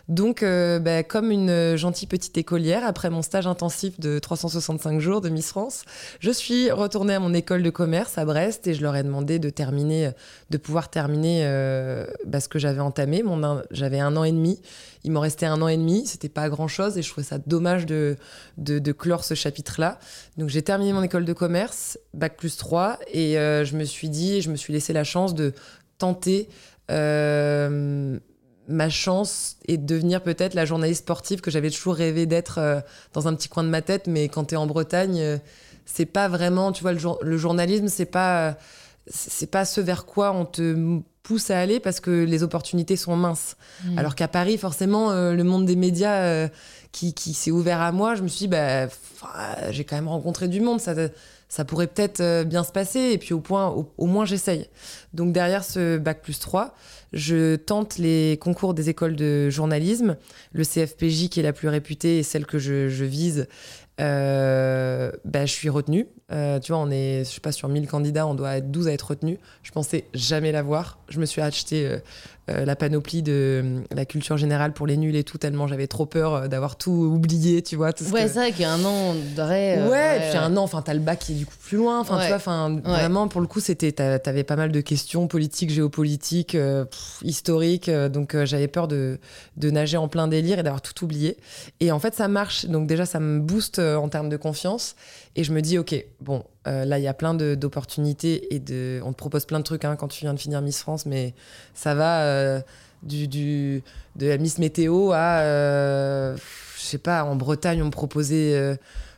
Donc, 0.10 0.42
euh, 0.42 0.80
bah, 0.80 1.04
comme 1.04 1.32
une 1.32 1.76
gentille 1.76 2.08
petite 2.08 2.38
écolière, 2.38 2.86
après 2.86 3.10
mon 3.10 3.22
stage 3.22 3.46
intensif 3.46 4.00
de 4.00 4.20
365 4.20 5.00
jours 5.00 5.20
de 5.20 5.28
Miss 5.28 5.50
France, 5.50 5.84
je 6.22 6.32
suis 6.32 6.72
retournée 6.72 7.14
à 7.14 7.20
mon 7.20 7.34
école 7.34 7.62
de 7.62 7.70
commerce 7.70 8.18
à 8.18 8.24
Brest 8.24 8.68
et 8.68 8.74
je 8.74 8.82
leur 8.82 8.96
ai 8.96 9.04
demandé 9.04 9.38
de 9.38 9.50
terminer, 9.50 10.12
de 10.50 10.58
pouvoir 10.58 10.90
terminer 10.90 11.42
euh, 11.44 12.06
bah, 12.26 12.40
ce 12.40 12.48
que 12.48 12.58
j'avais 12.58 12.80
entamé. 12.80 13.22
J'avais 13.72 14.00
un 14.00 14.16
an 14.16 14.24
et 14.24 14.32
demi. 14.32 14.62
Il 15.04 15.12
m'en 15.12 15.20
restait 15.20 15.46
un 15.46 15.62
an 15.62 15.68
et 15.68 15.78
demi. 15.78 16.06
C'était 16.06 16.30
pas 16.30 16.48
grand 16.48 16.70
chose 16.70 16.98
et 16.98 17.02
je 17.02 17.10
trouvais 17.10 17.28
ça 17.28 17.38
dommage 17.40 17.86
de, 17.86 18.16
clore 18.98 19.26
ce 19.26 19.34
chapitre-là. 19.34 20.00
Donc, 20.38 20.48
j'ai 20.48 20.62
terminé 20.62 20.94
mon 20.94 21.04
école 21.04 21.26
de 21.26 21.34
commerce, 21.34 22.00
bac 22.14 22.38
plus 22.38 22.56
3, 22.56 23.00
et 23.12 23.38
euh, 23.38 23.66
je 23.66 23.76
me 23.76 23.84
suis 23.84 24.10
dit, 24.10 24.42
je 24.42 24.50
me 24.50 24.56
suis 24.56 24.72
laissé 24.72 24.94
la 24.94 25.04
chance 25.04 25.36
de 25.36 25.54
tenter 25.98 26.48
ma 28.68 28.90
chance 28.90 29.58
est 29.68 29.78
de 29.78 29.86
devenir 29.86 30.22
peut-être 30.22 30.54
la 30.54 30.66
journaliste 30.66 31.02
sportive 31.02 31.42
que 31.42 31.50
j'avais 31.52 31.70
toujours 31.70 31.96
rêvé 31.96 32.26
d'être 32.26 32.58
euh, 32.58 32.82
dans 33.14 33.28
un 33.28 33.34
petit 33.34 33.50
coin 33.50 33.64
de 33.64 33.70
ma 33.70 33.82
tête. 33.82 34.08
Mais 34.08 34.28
quand 34.28 34.46
tu 34.46 34.56
es 34.56 34.58
en 34.58 34.68
Bretagne, 34.68 35.20
euh, 35.20 35.38
c'est 35.86 36.06
pas 36.06 36.28
vraiment, 36.28 36.72
tu 36.72 36.82
vois, 36.84 36.94
le, 36.94 37.38
journalisme, 37.38 37.88
c'est 37.88 38.06
pas, 38.06 38.58
c'est 39.08 39.50
pas 39.50 39.64
ce 39.64 39.80
vers 39.80 40.06
quoi 40.06 40.34
on 40.34 40.46
te 40.46 41.00
pousse 41.24 41.50
à 41.50 41.60
aller 41.60 41.80
parce 41.80 42.00
que 42.00 42.24
les 42.24 42.44
opportunités 42.44 42.98
sont 42.98 43.16
minces. 43.16 43.56
Mmh. 43.86 43.98
Alors 43.98 44.16
qu'à 44.16 44.28
Paris, 44.28 44.58
forcément, 44.58 45.12
euh, 45.12 45.34
le 45.34 45.44
monde 45.44 45.66
des 45.66 45.76
médias 45.76 46.50
qui, 46.92 47.14
qui 47.14 47.34
s'est 47.34 47.52
ouvert 47.52 47.82
à 47.82 47.92
moi, 47.94 48.16
je 48.16 48.22
me 48.22 48.28
suis 48.28 48.40
dit, 48.40 48.48
bah, 48.48 48.88
j'ai 49.72 49.86
quand 49.86 49.96
même 49.96 50.10
rencontré 50.10 50.50
du 50.50 50.60
monde. 50.60 50.82
Ça, 50.82 50.94
ça 51.50 51.66
pourrait 51.66 51.88
peut-être 51.88 52.44
bien 52.44 52.64
se 52.64 52.72
passer. 52.72 53.12
Et 53.12 53.18
puis 53.18 53.34
au, 53.34 53.42
moins, 54.06 54.26
j'essaye. 54.26 54.68
Donc 55.14 55.34
derrière 55.34 55.64
ce 55.64 55.98
bac 55.98 56.22
plus 56.22 56.40
3, 56.40 56.76
je 57.14 57.56
tente 57.56 57.98
les 57.98 58.38
concours 58.42 58.74
des 58.74 58.90
écoles 58.90 59.16
de 59.16 59.50
journalisme. 59.50 60.18
Le 60.52 60.64
CFPJ, 60.64 61.30
qui 61.30 61.40
est 61.40 61.44
la 61.44 61.54
plus 61.54 61.70
réputée 61.70 62.20
et 62.20 62.24
celle 62.24 62.46
que 62.46 62.60
je, 62.60 62.90
je 62.90 63.06
vise, 63.06 63.48
euh, 64.00 65.12
bah, 65.26 65.46
je 65.46 65.54
suis 65.54 65.70
retenue. 65.70 66.08
Euh, 66.30 66.60
tu 66.60 66.74
vois, 66.74 66.82
on 66.82 66.92
est, 66.92 67.24
je 67.24 67.30
sais 67.36 67.40
pas, 67.40 67.54
sur 67.54 67.70
1000 67.70 67.88
candidats, 67.88 68.28
on 68.28 68.34
doit 68.34 68.58
être 68.58 68.70
12 68.70 68.90
à 68.90 68.92
être 68.92 69.04
retenus. 69.04 69.38
Je 69.64 69.72
pensais 69.72 70.06
jamais 70.14 70.52
l'avoir. 70.52 71.00
Je 71.08 71.22
me 71.22 71.26
suis 71.26 71.42
acheté 71.42 71.88
euh, 71.88 72.00
euh, 72.50 72.66
la 72.66 72.76
panoplie 72.76 73.24
de 73.24 73.82
la 73.92 74.04
culture 74.04 74.36
générale 74.36 74.74
pour 74.74 74.88
les 74.88 74.98
nuls 74.98 75.16
et 75.16 75.24
tout, 75.24 75.38
tellement 75.38 75.68
j'avais 75.68 75.88
trop 75.88 76.06
peur 76.06 76.50
d'avoir 76.50 76.76
tout 76.76 76.92
oublié, 76.92 77.62
tu 77.62 77.78
vois. 77.78 77.94
Tout 77.94 78.04
ouais, 78.06 78.28
c'est 78.28 78.40
vrai 78.40 78.52
qu'il 78.52 78.64
y 78.64 78.66
a 78.66 78.74
un 78.74 78.84
an 78.84 79.16
d'arrêt. 79.38 79.82
ouais, 79.84 79.90
ouais, 79.90 80.30
puis 80.30 80.38
un 80.38 80.58
an, 80.58 80.64
enfin, 80.64 80.82
t'as 80.82 80.94
le 80.94 81.00
bac 81.00 81.20
qui 81.20 81.32
est 81.32 81.36
du 81.36 81.46
coup 81.46 81.56
plus 81.64 81.78
loin. 81.78 82.02
Enfin, 82.02 82.20
tu 82.20 82.28
vois, 82.28 82.36
enfin, 82.36 82.78
vraiment, 82.84 83.30
pour 83.30 83.40
le 83.40 83.48
coup, 83.48 83.62
c'était, 83.62 83.94
t'avais 83.94 84.44
pas 84.44 84.58
mal 84.58 84.74
de 84.74 84.82
questions 84.82 85.28
politiques, 85.28 85.70
géopolitiques, 85.70 86.58
historiques. 87.24 87.90
donc, 87.90 88.36
j'avais 88.44 88.68
peur 88.68 88.90
de, 88.90 89.18
de 89.56 89.72
nager 89.72 89.96
en 89.96 90.10
plein 90.10 90.28
délire 90.28 90.60
et 90.60 90.64
d'avoir 90.64 90.82
tout 90.82 91.06
oublié. 91.06 91.38
Et 91.80 91.94
en 91.94 92.00
fait, 92.00 92.16
ça 92.16 92.28
marche. 92.28 92.66
Donc, 92.66 92.88
déjà, 92.88 93.06
ça 93.06 93.22
me 93.22 93.40
booste 93.40 93.80
en 93.80 94.10
termes 94.10 94.30
de 94.30 94.38
confiance. 94.38 94.96
Et 95.38 95.44
je 95.44 95.54
me 95.54 95.62
dis, 95.62 95.78
OK, 95.78 95.96
bon, 96.20 96.44
euh, 96.66 96.84
là, 96.84 96.98
il 96.98 97.04
y 97.04 97.08
a 97.08 97.14
plein 97.14 97.36
d'opportunités 97.36 98.56
et 98.56 98.60
de, 98.60 99.00
on 99.06 99.12
te 99.14 99.18
propose 99.18 99.46
plein 99.46 99.60
de 99.60 99.64
trucs 99.64 99.86
hein, 99.86 99.96
quand 99.96 100.08
tu 100.08 100.22
viens 100.22 100.34
de 100.34 100.40
finir 100.40 100.64
Miss 100.64 100.80
France, 100.80 101.06
mais 101.06 101.36
ça 101.76 101.94
va 101.94 102.24
euh, 102.24 102.60
du, 103.04 103.28
de 103.28 104.26
la 104.26 104.40
Miss 104.40 104.58
Météo 104.58 105.12
à, 105.12 105.42
euh, 105.42 106.36
je 106.76 106.82
sais 106.82 106.98
pas, 106.98 107.24
en 107.24 107.36
Bretagne, 107.36 107.84
on 107.84 107.86
me 107.86 107.92
proposait, 107.92 108.78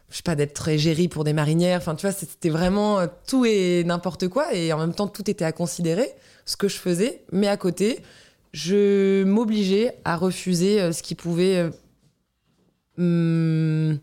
je 0.09 0.15
sais 0.15 0.23
pas, 0.23 0.35
d'être 0.35 0.67
égérie 0.67 1.07
pour 1.07 1.23
des 1.23 1.31
marinières. 1.31 1.77
Enfin, 1.77 1.95
tu 1.95 2.05
vois, 2.05 2.11
c'était 2.11 2.49
vraiment 2.49 2.99
tout 3.25 3.45
et 3.45 3.85
n'importe 3.85 4.27
quoi. 4.27 4.53
Et 4.53 4.73
en 4.73 4.77
même 4.77 4.93
temps, 4.93 5.07
tout 5.07 5.31
était 5.31 5.45
à 5.45 5.53
considérer, 5.53 6.13
ce 6.43 6.57
que 6.57 6.67
je 6.67 6.75
faisais. 6.75 7.23
Mais 7.31 7.47
à 7.47 7.55
côté, 7.55 8.01
je 8.51 9.23
m'obligeais 9.23 9.95
à 10.03 10.17
refuser 10.17 10.91
ce 10.91 11.01
qui 11.01 11.15
pouvait. 11.15 11.69
Hum, 12.97 13.99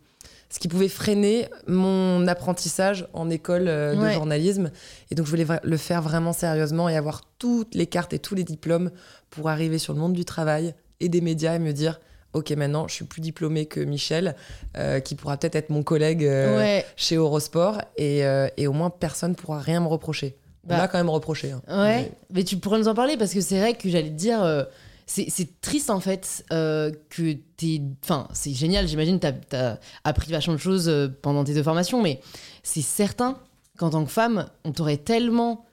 ce 0.57 0.59
qui 0.59 0.69
pouvait 0.69 0.89
freiner 0.89 1.49
mon 1.67 2.27
apprentissage 2.27 3.07
en 3.13 3.29
école 3.29 3.69
euh, 3.69 3.95
de 3.95 4.11
journalisme. 4.11 4.71
Et 5.11 5.15
donc, 5.15 5.27
je 5.27 5.31
voulais 5.31 5.45
le 5.63 5.77
faire 5.77 6.01
vraiment 6.01 6.33
sérieusement 6.33 6.89
et 6.89 6.97
avoir 6.97 7.21
toutes 7.39 7.75
les 7.75 7.87
cartes 7.87 8.15
et 8.15 8.19
tous 8.19 8.35
les 8.35 8.43
diplômes 8.43 8.91
pour 9.29 9.51
arriver 9.51 9.77
sur 9.77 9.93
le 9.93 10.01
monde 10.01 10.15
du 10.15 10.25
travail 10.25 10.75
et 11.01 11.11
des 11.11 11.21
médias 11.21 11.57
et 11.57 11.59
me 11.59 11.73
dire 11.73 12.01
ok 12.33 12.53
maintenant 12.53 12.89
je 12.89 12.95
suis 12.95 13.05
plus 13.05 13.21
diplômée 13.21 13.67
que 13.67 13.81
Michel 13.81 14.35
euh, 14.79 14.99
qui 15.01 15.15
pourra 15.15 15.37
peut-être 15.37 15.57
être 15.57 15.69
mon 15.69 15.83
collègue 15.83 16.25
euh, 16.25 16.81
chez 16.97 17.17
Eurosport. 17.17 17.83
Et, 17.99 18.23
et, 18.57 18.67
au 18.67 18.73
moins 18.73 18.89
personne 18.89 19.37
pourra 19.37 19.59
rien 19.59 19.81
me 19.81 19.89
reprocher. 19.89 20.39
On 20.65 20.69
bah, 20.71 20.79
m'a 20.79 20.89
quand 20.89 20.97
même 20.97 21.11
reproché 21.11 21.53
hein. 21.53 21.61
ouais. 21.69 22.11
Mais... 22.33 22.45
tu 22.45 22.57
pourrais 22.57 22.79
nous 22.79 22.89
en 22.89 22.95
parler 22.95 23.19
parce 23.19 23.35
que 23.35 23.43
c'est 23.43 23.61
vrai 23.61 23.75
que 23.75 23.91
j'allais 23.91 24.09
te 24.09 24.15
dire 24.15 24.67
c'est 25.07 25.61
triste 25.61 25.91
en 25.91 26.01
fait 26.01 26.45
euh, 26.53 26.91
que 27.11 27.35
t'es. 27.57 27.81
Enfin, 28.05 28.27
c'est 28.33 28.53
génial, 28.53 28.89
j'imagine, 28.89 29.21
t'as 29.21 29.33
as 29.53 29.79
appris 30.05 30.31
vachement 30.33 30.55
de 30.55 30.59
choses 30.59 30.89
euh, 30.89 31.09
pendant 31.23 31.45
tes 31.45 31.55
deux 31.55 31.63
formations, 31.63 32.03
mais 32.03 32.21
c'est 32.63 32.83
certain 32.83 33.39
qu'en 33.79 33.91
tant 33.91 34.05
que 34.05 34.11
femme, 34.11 34.47
on 34.65 34.73
t'aurait 34.73 34.97
tellement 34.97 35.67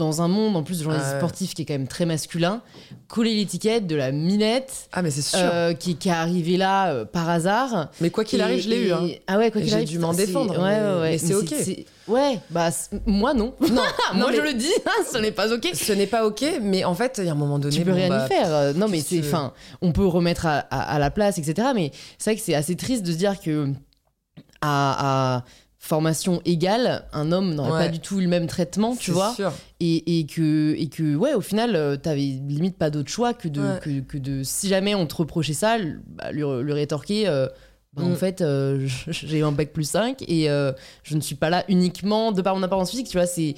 dans 0.00 0.22
un 0.22 0.28
monde 0.28 0.56
en 0.56 0.62
plus 0.62 0.78
de 0.78 0.84
journalisme 0.84 1.18
sportif 1.18 1.54
qui 1.54 1.62
est 1.62 1.64
quand 1.66 1.74
même 1.74 1.86
très 1.86 2.06
masculin, 2.06 2.62
coller 3.06 3.34
l'étiquette 3.34 3.86
de 3.86 3.94
la 3.94 4.12
minette. 4.12 4.88
Ah, 4.92 5.02
mais 5.02 5.10
c'est 5.10 5.22
sûr. 5.22 5.38
Euh, 5.40 5.74
qui, 5.74 5.96
qui, 5.96 6.08
est 6.08 6.12
arrivée 6.12 6.56
là 6.56 6.92
euh, 6.92 7.04
par 7.04 7.28
hasard. 7.28 7.90
Mais 8.00 8.08
quoi 8.08 8.24
qu'il 8.24 8.40
arrive, 8.40 8.62
je 8.62 8.70
l'ai 8.70 8.86
eu. 8.86 8.92
Hein. 8.92 9.08
Ah 9.26 9.36
ouais, 9.36 9.50
quoi 9.50 9.60
qu'il 9.60 9.74
arrive. 9.74 9.86
J'ai 9.86 9.94
dû 9.94 9.98
m'en 9.98 10.14
défendre. 10.14 10.58
Ouais, 10.58 10.80
ouais, 10.80 11.00
ouais. 11.00 11.10
Mais 11.10 11.18
c'est 11.18 11.34
ok. 11.34 11.54
Ouais, 12.10 12.40
bah 12.50 12.70
moi 13.06 13.34
non. 13.34 13.54
Non, 13.60 13.82
moi 14.14 14.32
je 14.32 14.40
le 14.40 14.54
dis, 14.54 14.72
ce 15.12 15.18
n'est 15.18 15.32
pas 15.32 15.52
ok. 15.52 15.70
Ce 15.74 15.92
n'est 15.92 16.06
pas 16.06 16.26
ok, 16.26 16.44
mais 16.62 16.84
en 16.84 16.94
fait, 16.94 17.16
il 17.18 17.24
y 17.24 17.28
a 17.28 17.32
un 17.32 17.36
moment 17.36 17.58
donné. 17.58 17.74
Tu 17.74 17.84
peux 17.84 17.92
rien 17.92 18.06
y 18.06 18.08
bah, 18.08 18.26
faire. 18.26 18.74
Non, 18.74 18.88
mais 18.88 19.00
c'est. 19.00 19.20
Enfin, 19.20 19.52
on 19.80 19.92
peut 19.92 20.06
remettre 20.06 20.46
à, 20.46 20.58
à, 20.58 20.98
la 20.98 21.10
place, 21.10 21.38
etc. 21.38 21.68
Mais 21.74 21.92
c'est 22.18 22.30
vrai 22.30 22.36
que 22.36 22.42
c'est 22.42 22.54
assez 22.54 22.76
triste 22.76 23.04
de 23.04 23.12
se 23.12 23.16
dire 23.16 23.40
que. 23.40 23.68
à, 24.60 25.36
à 25.36 25.44
formation 25.80 26.42
égale, 26.44 27.06
un 27.14 27.32
homme 27.32 27.54
n'aurait 27.54 27.86
pas 27.86 27.88
du 27.88 28.00
tout 28.00 28.20
le 28.20 28.28
même 28.28 28.46
traitement, 28.46 28.94
tu 28.94 29.12
vois. 29.12 29.34
Et, 29.80 30.20
et, 30.20 30.26
que, 30.26 30.74
et 30.76 30.88
que, 30.88 31.16
ouais, 31.16 31.32
au 31.32 31.40
final, 31.40 31.74
euh, 31.74 31.96
t'avais 31.96 32.20
limite 32.20 32.76
pas 32.76 32.90
d'autre 32.90 33.08
choix 33.08 33.32
que 33.32 33.48
de, 33.48 33.78
que, 33.80 34.18
de, 34.18 34.42
si 34.42 34.68
jamais 34.68 34.94
on 34.94 35.06
te 35.06 35.16
reprochait 35.16 35.54
ça, 35.54 35.78
bah, 36.06 36.32
lui, 36.32 36.42
lui, 36.62 36.72
rétorquer, 36.74 37.26
euh, 37.26 37.46
bah, 37.96 38.04
en 38.04 38.10
Mm. 38.10 38.16
fait, 38.16 38.40
euh, 38.40 38.86
j'ai 39.08 39.42
un 39.42 39.50
bac 39.50 39.72
plus 39.72 39.82
5 39.82 40.22
et 40.28 40.48
euh, 40.48 40.72
je 41.02 41.16
ne 41.16 41.20
suis 41.20 41.34
pas 41.34 41.50
là 41.50 41.64
uniquement 41.68 42.30
de 42.30 42.40
par 42.40 42.54
mon 42.54 42.62
apparence 42.62 42.90
physique, 42.90 43.08
tu 43.08 43.16
vois. 43.18 43.26
C'est 43.26 43.54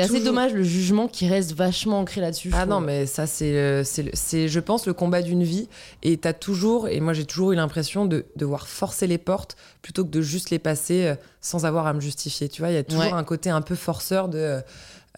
assez 0.00 0.20
dommage 0.20 0.52
le 0.52 0.64
jugement 0.64 1.06
qui 1.06 1.28
reste 1.28 1.52
vachement 1.54 2.00
ancré 2.00 2.20
là-dessus. 2.20 2.50
Ah 2.54 2.66
non, 2.66 2.80
mais 2.80 3.06
ça, 3.06 3.26
c'est, 3.28 3.84
je 3.84 4.58
pense, 4.60 4.86
le 4.86 4.94
combat 4.94 5.22
d'une 5.22 5.44
vie. 5.44 5.68
Et 6.02 6.16
t'as 6.16 6.32
toujours, 6.32 6.88
et 6.88 6.98
moi 7.00 7.12
j'ai 7.12 7.24
toujours 7.24 7.52
eu 7.52 7.56
l'impression 7.56 8.04
de 8.04 8.26
devoir 8.36 8.66
forcer 8.66 9.06
les 9.06 9.18
portes 9.18 9.56
plutôt 9.80 10.04
que 10.04 10.10
de 10.10 10.20
juste 10.22 10.50
les 10.50 10.58
passer 10.58 11.04
euh, 11.06 11.14
sans 11.40 11.64
avoir 11.64 11.86
à 11.86 11.92
me 11.94 12.00
justifier. 12.00 12.48
Tu 12.48 12.62
vois, 12.62 12.70
il 12.70 12.74
y 12.74 12.78
a 12.78 12.82
toujours 12.84 13.02
Ouais. 13.04 13.12
un 13.12 13.24
côté 13.24 13.48
un 13.50 13.62
peu 13.62 13.76
forceur 13.76 14.28
de. 14.28 14.60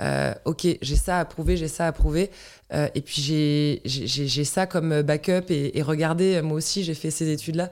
euh, 0.00 0.34
ok, 0.44 0.66
j'ai 0.82 0.96
ça 0.96 1.18
à 1.18 1.24
prouver, 1.24 1.56
j'ai 1.56 1.68
ça 1.68 1.86
à 1.86 1.92
prouver. 1.92 2.30
Euh, 2.74 2.88
et 2.94 3.00
puis 3.00 3.22
j'ai 3.22 4.44
ça 4.44 4.66
comme 4.66 5.00
backup. 5.02 5.46
Et, 5.50 5.78
et 5.78 5.82
regardez, 5.82 6.42
moi 6.42 6.58
aussi, 6.58 6.84
j'ai 6.84 6.94
fait 6.94 7.10
ces 7.10 7.30
études-là. 7.30 7.70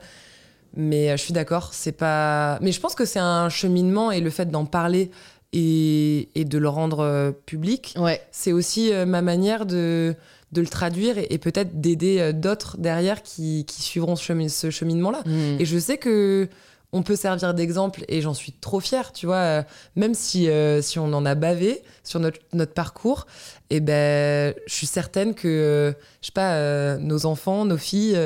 Mais 0.75 1.09
euh, 1.09 1.17
je 1.17 1.23
suis 1.23 1.33
d'accord, 1.33 1.69
c'est 1.73 1.91
pas. 1.91 2.57
Mais 2.61 2.71
je 2.71 2.79
pense 2.79 2.95
que 2.95 3.05
c'est 3.05 3.19
un 3.19 3.49
cheminement 3.49 4.11
et 4.11 4.19
le 4.21 4.29
fait 4.29 4.49
d'en 4.51 4.65
parler 4.65 5.11
et, 5.53 6.29
et 6.35 6.45
de 6.45 6.57
le 6.57 6.69
rendre 6.69 6.99
euh, 6.99 7.31
public, 7.31 7.95
Ouais, 7.97 8.21
c'est 8.31 8.51
aussi 8.51 8.93
euh, 8.93 9.05
ma 9.05 9.21
manière 9.21 9.65
de, 9.65 10.15
de 10.51 10.61
le 10.61 10.67
traduire 10.67 11.17
et, 11.17 11.27
et 11.31 11.37
peut-être 11.39 11.81
d'aider 11.81 12.33
d'autres 12.33 12.77
derrière 12.77 13.23
qui, 13.23 13.65
qui 13.65 13.81
suivront 13.81 14.15
ce, 14.15 14.23
chemin- 14.23 14.47
ce 14.49 14.69
cheminement-là. 14.69 15.21
Mm. 15.25 15.59
Et 15.59 15.65
je 15.65 15.77
sais 15.79 15.97
que 15.97 16.47
on 16.91 17.03
peut 17.03 17.15
servir 17.15 17.53
d'exemple 17.53 18.03
et 18.07 18.19
j'en 18.21 18.33
suis 18.33 18.51
trop 18.51 18.79
fière, 18.79 19.11
tu 19.11 19.27
vois, 19.27 19.35
euh, 19.35 19.63
même 19.95 20.15
si, 20.15 20.49
euh, 20.49 20.81
si 20.81 20.97
on 20.97 21.13
en 21.13 21.23
a 21.23 21.35
bavé 21.35 21.83
sur 22.03 22.19
notre, 22.19 22.39
notre 22.53 22.73
parcours, 22.73 23.27
et 23.69 23.79
ben, 23.79 24.55
je 24.65 24.73
suis 24.73 24.87
certaine 24.87 25.35
que, 25.35 25.47
euh, 25.47 25.91
je 26.21 26.27
sais 26.27 26.31
pas, 26.33 26.97
nos 26.97 27.27
enfants, 27.27 27.63
nos 27.65 27.77
filles 27.77 28.17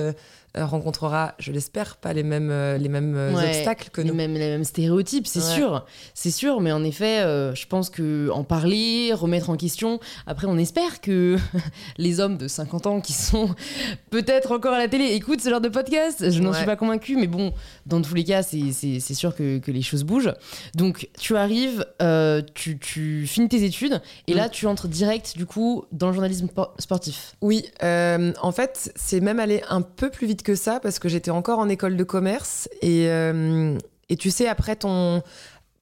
rencontrera, 0.55 1.33
je 1.39 1.51
l'espère, 1.51 1.97
pas 1.97 2.13
les 2.13 2.23
mêmes, 2.23 2.49
euh, 2.51 2.77
les 2.77 2.89
mêmes 2.89 3.15
euh, 3.15 3.33
Ouais, 3.33 3.47
obstacles 3.47 3.89
que 3.91 4.01
les 4.01 4.09
nous. 4.09 4.13
mêmes, 4.13 4.33
les 4.33 4.39
mêmes 4.49 4.63
stéréotypes, 4.63 5.25
c'est 5.27 5.39
Ouais. 5.39 5.55
sûr, 5.55 5.85
c'est 6.13 6.29
sûr, 6.31 6.61
mais 6.61 6.71
en 6.71 6.83
effet, 6.83 7.21
euh, 7.21 7.55
je 7.55 7.65
pense 7.65 7.89
que 7.89 8.29
en 8.29 8.43
parler, 8.43 9.11
remettre 9.13 9.49
en 9.49 9.55
question. 9.57 9.99
Après, 10.27 10.45
on 10.47 10.57
espère 10.57 11.01
que 11.01 11.37
les 11.97 12.19
hommes 12.19 12.37
de 12.37 12.47
50 12.47 12.85
ans 12.87 13.01
qui 13.01 13.13
sont 13.13 13.49
peut-être 14.11 14.51
encore 14.51 14.73
à 14.73 14.77
la 14.77 14.87
télé 14.87 15.05
écoutent 15.13 15.41
ce 15.41 15.49
genre 15.49 15.61
de 15.61 15.69
podcast. 15.69 16.29
Je 16.29 16.39
n'en 16.41 16.51
Ouais. 16.51 16.57
suis 16.57 16.65
pas 16.65 16.75
convaincue, 16.75 17.15
mais 17.15 17.27
bon, 17.27 17.51
dans 17.85 18.01
tous 18.01 18.13
les 18.13 18.23
cas, 18.23 18.43
c'est 18.43 18.99
sûr 18.99 19.35
que, 19.35 19.57
que 19.57 19.71
les 19.71 19.81
choses 19.81 20.03
bougent. 20.03 20.33
Donc, 20.75 21.09
tu 21.19 21.35
arrives, 21.35 21.85
euh, 22.01 22.41
tu, 22.53 22.77
tu 22.77 23.25
finis 23.27 23.49
tes 23.49 23.63
études, 23.63 24.01
et 24.27 24.33
Mm. 24.33 24.37
là, 24.37 24.49
tu 24.49 24.67
entres 24.67 24.87
direct, 24.87 25.35
du 25.37 25.45
coup, 25.45 25.85
dans 25.91 26.07
le 26.07 26.13
journalisme 26.13 26.47
por- 26.47 26.73
sportif. 26.79 27.35
Oui, 27.41 27.65
euh, 27.81 28.33
en 28.41 28.51
fait, 28.51 28.91
c'est 28.95 29.19
même 29.19 29.39
allé 29.39 29.63
un 29.69 29.81
peu 29.81 30.09
plus 30.11 30.27
vite 30.27 30.42
que 30.43 30.56
ça 30.56 30.79
parce 30.79 30.99
que 30.99 31.10
j'étais 31.10 31.32
encore 31.32 31.60
en 31.60 31.69
école 31.69 31.97
de 31.97 32.03
commerce 32.03 32.69
et, 32.82 33.08
euh, 33.10 33.77
et 34.10 34.15
tu 34.17 34.29
sais, 34.32 34.47
après 34.47 34.75
ton. 34.75 35.21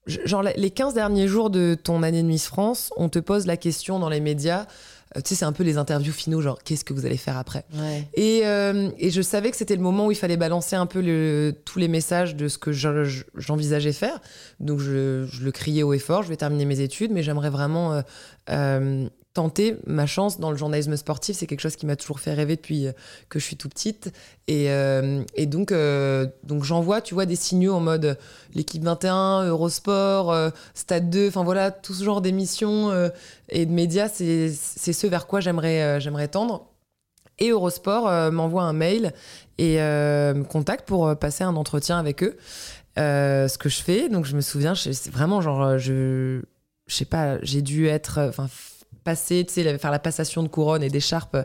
Genre, 0.08 0.42
les 0.44 0.72
15 0.72 0.96
derniers 0.96 1.28
jours 1.28 1.50
de 1.52 1.76
ton 1.82 2.02
année 2.02 2.24
de 2.24 2.28
Miss 2.28 2.48
France, 2.48 2.92
on 2.98 3.08
te 3.08 3.20
pose 3.20 3.46
la 3.46 3.56
question 3.58 4.00
dans 4.00 4.10
les 4.10 4.20
médias. 4.20 4.66
euh, 5.16 5.22
tu 5.22 5.30
sais, 5.30 5.36
c'est 5.36 5.46
un 5.46 5.52
peu 5.52 5.64
les 5.64 5.78
interviews 5.78 6.12
finaux, 6.14 6.42
genre, 6.42 6.58
qu'est-ce 6.64 6.84
que 6.86 6.94
vous 6.94 7.06
allez 7.06 7.18
faire 7.18 7.38
après 7.38 7.66
Ouais. 7.78 8.08
et, 8.16 8.42
euh, 8.46 8.90
et 8.98 9.12
je 9.12 9.22
savais 9.22 9.52
que 9.52 9.58
c'était 9.58 9.76
le 9.76 9.82
moment 9.82 10.08
où 10.08 10.12
il 10.12 10.16
fallait 10.16 10.38
balancer 10.38 10.76
un 10.78 10.86
peu 10.88 11.02
le- 11.02 11.54
tous 11.66 11.78
les 11.80 11.88
messages 11.90 12.36
de 12.36 12.48
ce 12.48 12.58
que 12.58 12.72
je- 12.72 13.04
je- 13.04 13.24
j'envisageais 13.36 13.92
faire. 13.92 14.20
Donc 14.60 14.80
je, 14.80 15.26
je 15.30 15.44
le 15.44 15.52
criais 15.52 15.84
haut 15.84 15.94
et 15.94 16.00
fort, 16.00 16.24
je 16.24 16.30
vais 16.30 16.38
terminer 16.38 16.64
mes 16.66 16.80
études, 16.80 17.12
mais 17.12 17.22
j'aimerais 17.24 17.50
vraiment 17.52 17.94
euh, 17.94 18.02
euh, 18.50 19.08
tenter 19.34 19.78
ma 19.86 20.06
chance 20.06 20.40
dans 20.40 20.52
le 20.52 20.58
journalisme 20.58 20.96
sportif. 20.98 21.38
C'est 21.38 21.48
quelque 21.48 21.62
chose 21.62 21.76
qui 21.76 21.86
m'a 21.86 21.96
toujours 21.96 22.20
fait 22.20 22.34
rêver 22.34 22.56
depuis 22.56 22.88
euh, 22.88 22.92
que 23.30 23.40
je 23.40 23.46
suis 23.46 23.56
tout 23.56 23.70
petite. 23.70 24.12
Et, 24.48 24.70
euh, 24.70 25.24
et 25.36 25.46
donc, 25.46 25.72
euh, 25.72 26.28
donc 26.44 26.66
j'envoie, 26.66 27.00
tu 27.02 27.14
vois, 27.14 27.26
des 27.26 27.38
signaux 27.38 27.74
en 27.74 27.80
mode 27.80 28.18
l'équipe 28.54 28.84
21, 28.84 29.46
Eurosport, 29.46 30.32
euh, 30.32 30.50
Stade 30.74 31.10
2, 31.10 31.30
enfin 31.30 31.46
voilà, 31.46 31.72
tout 31.72 31.94
ce 31.94 32.04
genre 32.04 32.20
d'émissions 32.20 32.92
et 33.50 33.66
de 33.66 33.72
médias, 33.72 34.10
c'est 34.10 34.50
ce 34.52 35.08
vers 35.08 35.28
quoi 35.28 35.40
j'aimerais 35.40 36.02
j'aimerais 36.02 36.28
tendre. 36.28 36.68
Et 37.40 37.50
Eurosport 37.50 38.32
m'envoie 38.32 38.64
un 38.64 38.74
mail 38.74 39.14
et 39.58 39.78
me 39.78 40.44
contacte 40.44 40.88
pour 40.88 41.16
passer 41.18 41.44
un 41.44 41.56
entretien 41.56 41.98
avec 41.98 42.24
eux. 42.24 42.36
Ce 42.98 43.58
que 43.58 43.70
je 43.70 43.82
fais, 43.82 44.10
donc 44.10 44.26
je 44.26 44.36
me 44.36 44.42
souviens, 44.42 44.76
c'est 44.76 45.10
vraiment 45.10 45.42
genre, 45.42 45.78
je, 45.78 46.42
je 46.88 46.96
sais 46.96 47.06
pas, 47.06 47.38
j'ai 47.42 47.62
dû 47.62 47.88
être, 47.88 48.20
enfin, 48.28 48.48
passer, 49.04 49.46
tu 49.46 49.54
sais, 49.54 49.78
faire 49.78 49.92
la 49.92 50.00
passation 50.00 50.44
de 50.44 50.48
couronne 50.48 50.84
et 50.84 50.90
d'écharpe 50.90 51.38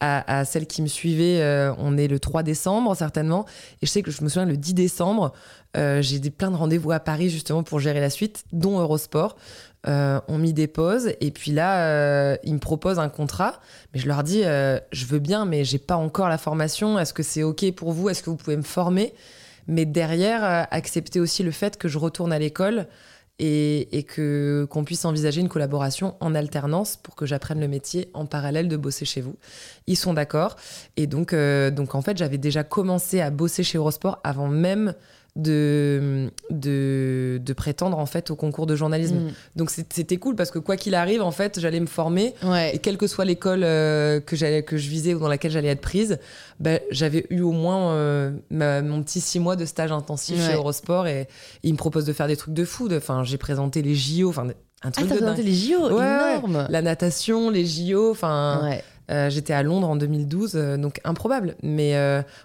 à, 0.00 0.38
à 0.40 0.44
celle 0.44 0.66
qui 0.66 0.82
me 0.82 0.86
suivait. 0.86 1.40
euh, 1.40 1.72
on 1.78 1.96
est 1.96 2.08
le 2.08 2.18
3 2.18 2.42
décembre, 2.42 2.94
certainement. 2.96 3.46
Et 3.82 3.86
je 3.86 3.90
sais 3.90 4.02
que 4.02 4.10
je 4.10 4.22
me 4.22 4.28
souviens, 4.28 4.46
le 4.46 4.56
10 4.56 4.74
décembre, 4.74 5.32
euh, 5.76 6.02
j'ai 6.02 6.18
des, 6.18 6.30
plein 6.30 6.50
de 6.50 6.56
rendez-vous 6.56 6.92
à 6.92 7.00
Paris, 7.00 7.30
justement, 7.30 7.62
pour 7.62 7.80
gérer 7.80 8.00
la 8.00 8.10
suite, 8.10 8.44
dont 8.52 8.78
Eurosport. 8.78 9.36
Euh, 9.86 10.20
on 10.26 10.38
m'y 10.38 10.52
dépose 10.52 11.12
et 11.20 11.30
puis 11.30 11.52
là, 11.52 12.36
ils 12.42 12.54
me 12.54 12.58
proposent 12.58 12.98
un 12.98 13.08
contrat. 13.08 13.60
Mais 13.94 14.00
je 14.00 14.08
leur 14.08 14.24
dis, 14.24 14.42
je 14.42 15.06
veux 15.06 15.20
bien, 15.20 15.44
mais 15.44 15.64
j'ai 15.64 15.78
pas 15.78 15.96
encore 15.96 16.28
la 16.28 16.38
formation. 16.38 16.98
Est-ce 16.98 17.14
que 17.14 17.22
c'est 17.22 17.44
ok 17.44 17.72
pour 17.72 17.92
vous? 17.92 18.08
Est-ce 18.08 18.22
que 18.22 18.30
vous 18.30 18.36
pouvez 18.36 18.56
me 18.56 18.62
former? 18.62 19.14
Mais 19.68 19.84
derrière, 19.84 20.66
accepter 20.70 21.20
aussi 21.20 21.42
le 21.42 21.50
fait 21.52 21.76
que 21.76 21.88
je 21.88 21.98
retourne 21.98 22.32
à 22.32 22.38
l'école 22.38 22.86
et, 23.38 23.98
et 23.98 24.02
que 24.02 24.66
qu'on 24.70 24.84
puisse 24.84 25.04
envisager 25.04 25.40
une 25.40 25.48
collaboration 25.48 26.14
en 26.20 26.34
alternance 26.34 26.96
pour 26.96 27.14
que 27.14 27.26
j'apprenne 27.26 27.60
le 27.60 27.68
métier 27.68 28.10
en 28.14 28.26
parallèle 28.26 28.68
de 28.68 28.76
bosser 28.76 29.04
chez 29.04 29.20
vous. 29.20 29.36
Ils 29.86 29.96
sont 29.96 30.14
d'accord 30.14 30.56
et 30.96 31.06
donc 31.06 31.32
euh, 31.32 31.70
donc 31.70 31.94
en 31.94 32.02
fait 32.02 32.16
j'avais 32.16 32.38
déjà 32.38 32.64
commencé 32.64 33.20
à 33.20 33.30
bosser 33.30 33.62
chez 33.62 33.78
Eurosport 33.78 34.20
avant 34.24 34.48
même 34.48 34.94
de, 35.36 36.30
de, 36.50 37.40
de 37.44 37.52
prétendre 37.52 37.98
en 37.98 38.06
fait 38.06 38.30
au 38.30 38.36
concours 38.36 38.66
de 38.66 38.74
journalisme. 38.74 39.16
Mm. 39.16 39.30
Donc 39.56 39.70
c'était 39.70 40.16
cool 40.16 40.34
parce 40.34 40.50
que 40.50 40.58
quoi 40.58 40.76
qu'il 40.76 40.94
arrive, 40.94 41.22
en 41.22 41.30
fait, 41.30 41.60
j'allais 41.60 41.80
me 41.80 41.86
former 41.86 42.34
Ouais. 42.42 42.74
et 42.74 42.78
quelle 42.78 42.96
que 42.96 43.06
soit 43.06 43.24
l'école 43.24 43.62
euh, 43.62 44.18
que, 44.20 44.34
j'allais- 44.34 44.62
que 44.62 44.76
je 44.76 44.88
visais 44.88 45.14
ou 45.14 45.18
dans 45.20 45.28
laquelle 45.28 45.50
j'allais 45.50 45.68
être 45.68 45.80
prise, 45.80 46.18
ben, 46.58 46.80
j'avais 46.90 47.26
eu 47.30 47.40
au 47.42 47.52
moins 47.52 47.90
euh, 47.92 48.32
ma- 48.50 48.82
mon 48.82 49.02
petit 49.02 49.20
six 49.20 49.38
mois 49.38 49.56
de 49.56 49.64
stage 49.66 49.92
intensif 49.92 50.38
Ouais. 50.38 50.46
chez 50.46 50.54
Eurosport 50.54 51.06
et, 51.06 51.28
ils 51.62 51.72
me 51.72 51.78
proposent 51.78 52.06
de 52.06 52.12
faire 52.12 52.26
des 52.28 52.36
trucs 52.36 52.54
de 52.54 52.64
fou. 52.64 52.88
de- 52.88 52.96
Enfin, 52.96 53.22
j'ai 53.24 53.38
présenté 53.38 53.82
les 53.82 53.94
JO, 53.94 54.30
enfin 54.30 54.46
un 54.82 54.88
Ah, 54.88 54.90
truc 54.90 55.10
de 55.12 55.18
dingue. 55.18 55.38
les 55.38 55.52
JO, 55.52 55.88
Ouais, 55.88 55.94
ouais. 55.94 56.36
énorme. 56.38 56.66
La 56.70 56.82
natation, 56.82 57.50
les 57.50 57.64
JO, 57.66 58.10
enfin, 58.10 58.70
euh, 59.10 59.30
j'étais 59.30 59.52
à 59.52 59.62
Londres 59.62 59.88
en 59.88 59.96
2012, 59.96 60.52
euh, 60.54 60.76
donc 60.76 61.00
improbable. 61.04 61.56
Mais 61.62 61.94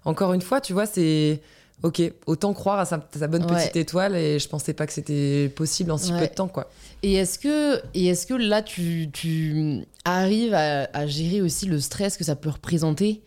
encore 0.06 0.34
une 0.34 0.41
fois, 0.41 0.60
tu 0.62 0.73
vois, 0.73 0.86
c'est 0.86 1.41
ok. 1.83 2.01
Autant 2.27 2.53
croire 2.53 2.79
à 2.79 2.85
sa, 2.85 3.05
sa 3.17 3.27
bonne 3.27 3.45
Ouais. 3.45 3.55
petite 3.63 3.75
étoile 3.75 4.15
et 4.15 4.39
je 4.39 4.47
pensais 4.47 4.73
pas 4.73 4.85
que 4.87 4.93
c'était 4.93 5.51
possible 5.55 5.91
en 5.91 5.97
si 5.97 6.11
Ouais. 6.13 6.19
peu 6.19 6.27
de 6.27 6.33
temps, 6.33 6.47
quoi. 6.47 6.69
Et 7.03 7.13
est-ce 7.15 7.39
que, 7.39 7.81
et 7.93 8.07
est-ce 8.07 8.25
que 8.27 8.33
là, 8.35 8.61
tu, 8.61 9.09
tu 9.11 9.81
arrives 10.05 10.53
à, 10.53 10.87
à 10.93 11.07
gérer 11.07 11.41
aussi 11.41 11.65
le 11.65 11.79
stress 11.79 12.17
que 12.17 12.23
ça 12.23 12.35
peut 12.35 12.49
représenter 12.49 13.21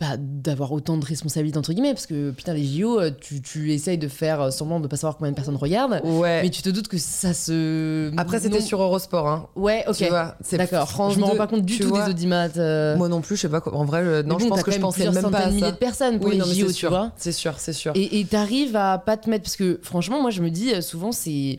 bah, 0.00 0.16
d'avoir 0.18 0.72
autant 0.72 0.96
de 0.96 1.04
responsabilités, 1.04 1.56
entre 1.56 1.72
guillemets 1.72 1.94
Parce 1.94 2.06
que, 2.06 2.30
putain, 2.32 2.54
les 2.54 2.64
JO, 2.64 2.98
euh, 3.00 3.10
tu, 3.20 3.40
tu 3.40 3.72
essayes 3.72 3.98
de 3.98 4.08
faire 4.08 4.52
semblant 4.52 4.80
de 4.80 4.88
pas 4.88 4.96
savoir 4.96 5.16
combien 5.16 5.30
de 5.30 5.36
personnes 5.36 5.56
regardent, 5.56 6.00
Ouais. 6.04 6.42
mais 6.42 6.50
tu 6.50 6.60
te 6.60 6.68
doutes 6.70 6.88
que 6.88 6.98
ça 6.98 7.32
se... 7.32 8.10
Après, 8.18 8.40
c'était 8.40 8.58
Non. 8.58 8.64
sur 8.66 8.82
Eurosport, 8.82 9.28
hein. 9.28 9.48
Ouais, 9.54 9.84
ok. 9.88 10.04
D'accord. 10.52 10.88
France 10.90 11.14
Je 11.14 11.18
me 11.20 11.24
rends 11.24 11.32
2, 11.32 11.38
pas 11.38 11.46
compte 11.46 11.62
du 11.62 11.78
tout 11.78 11.88
vois. 11.88 12.04
des 12.04 12.10
audimates. 12.10 12.56
euh. 12.56 12.96
Moi 12.96 13.08
non 13.08 13.20
plus, 13.20 13.36
je 13.36 13.42
sais 13.42 13.48
pas. 13.48 13.62
En 13.72 13.84
vrai, 13.84 14.00
euh, 14.02 14.22
non, 14.22 14.38
je 14.38 14.46
pense 14.48 14.62
que 14.62 14.72
je 14.72 14.78
pensais 14.80 15.08
même 15.10 15.30
pas 15.30 15.38
à 15.38 15.46
de 15.46 15.50
milliers 15.54 15.66
ça. 15.66 15.70
de 15.72 15.76
personnes 15.76 16.18
pour 16.18 16.28
Oui, 16.30 16.38
les 16.44 16.54
JO, 16.60 16.72
tu 16.72 16.86
vois. 16.88 17.12
C'est 17.16 17.32
sûr, 17.32 17.54
c'est 17.58 17.72
sûr. 17.72 17.92
Et 17.94 18.24
t'arrives 18.24 18.76
à 18.76 18.98
pas 18.98 19.16
te 19.16 19.30
mettre 19.30 19.44
parce 19.44 19.56
que 19.56 19.78
franchement, 19.82 20.20
moi 20.20 20.30
je 20.30 20.42
me 20.42 20.50
dis 20.50 20.74
euh, 20.74 20.80
souvent 20.80 21.12
c'est 21.12 21.58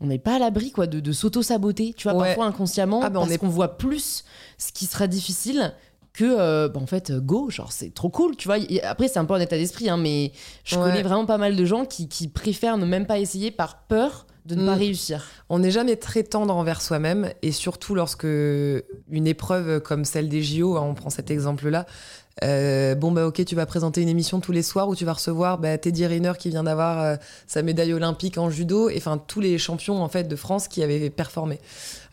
on 0.00 0.06
n'est 0.06 0.18
pas 0.18 0.36
à 0.36 0.38
l'abri 0.38 0.70
quoi 0.70 0.86
de, 0.86 0.98
de 1.00 1.12
s'auto 1.12 1.42
saboter, 1.42 1.92
tu 1.96 2.08
vois 2.08 2.16
Ouais. 2.18 2.28
parfois 2.28 2.46
inconsciemment 2.46 3.00
Ah, 3.02 3.10
bah, 3.10 3.18
on 3.18 3.22
parce 3.24 3.34
est- 3.34 3.38
qu'on 3.38 3.48
voit 3.48 3.76
plus 3.76 4.24
ce 4.56 4.72
qui 4.72 4.86
sera 4.86 5.06
difficile 5.06 5.74
que 6.12 6.24
euh, 6.24 6.68
bah, 6.68 6.80
en 6.80 6.86
fait 6.86 7.10
euh, 7.10 7.20
go 7.20 7.50
genre 7.50 7.72
c'est 7.72 7.94
trop 7.94 8.08
cool 8.08 8.36
tu 8.36 8.48
vois 8.48 8.58
Et 8.58 8.82
après 8.82 9.08
c'est 9.08 9.18
un 9.18 9.24
peu 9.24 9.34
un 9.34 9.40
état 9.40 9.56
d'esprit 9.56 9.88
hein, 9.88 9.96
mais 9.96 10.32
je 10.64 10.76
Ouais. 10.76 10.82
connais 10.82 11.02
vraiment 11.02 11.26
pas 11.26 11.38
mal 11.38 11.54
de 11.56 11.64
gens 11.64 11.84
qui, 11.84 12.08
qui 12.08 12.26
préfèrent 12.28 12.78
ne 12.78 12.86
même 12.86 13.06
pas 13.06 13.18
essayer 13.18 13.50
par 13.50 13.82
peur 13.82 14.26
de 14.46 14.54
ne 14.54 14.62
Mm. 14.62 14.66
pas 14.66 14.74
réussir 14.74 15.26
On 15.50 15.58
n'est 15.60 15.70
jamais 15.70 15.96
très 15.96 16.22
tendre 16.24 16.54
envers 16.56 16.80
soi-même, 16.80 17.30
et 17.42 17.52
surtout 17.52 17.94
lorsque 17.94 18.24
une 18.24 19.26
épreuve 19.26 19.80
comme 19.80 20.04
celle 20.06 20.28
des 20.28 20.42
JO, 20.42 20.76
hein, 20.76 20.82
on 20.88 20.94
prend 20.94 21.10
cet 21.10 21.30
exemple-là, 21.30 21.84
euh, 22.42 22.94
bon 22.94 23.12
bah 23.12 23.26
ok, 23.26 23.44
tu 23.44 23.54
vas 23.54 23.66
présenter 23.66 24.00
une 24.00 24.08
émission 24.08 24.40
tous 24.40 24.52
les 24.52 24.62
soirs 24.62 24.88
où 24.88 24.96
tu 24.96 25.04
vas 25.04 25.12
recevoir 25.12 25.58
bah, 25.58 25.76
Teddy 25.76 26.06
Riner 26.06 26.32
qui 26.38 26.48
vient 26.48 26.64
d'avoir 26.64 27.00
euh, 27.02 27.16
sa 27.46 27.60
médaille 27.62 27.92
olympique 27.92 28.38
en 28.38 28.48
judo, 28.48 28.88
et 28.88 28.96
enfin 28.96 29.18
tous 29.18 29.40
les 29.40 29.58
champions 29.58 30.02
en 30.02 30.08
fait 30.08 30.24
de 30.24 30.36
France 30.36 30.66
qui 30.68 30.82
avaient 30.82 31.10
performé. 31.10 31.60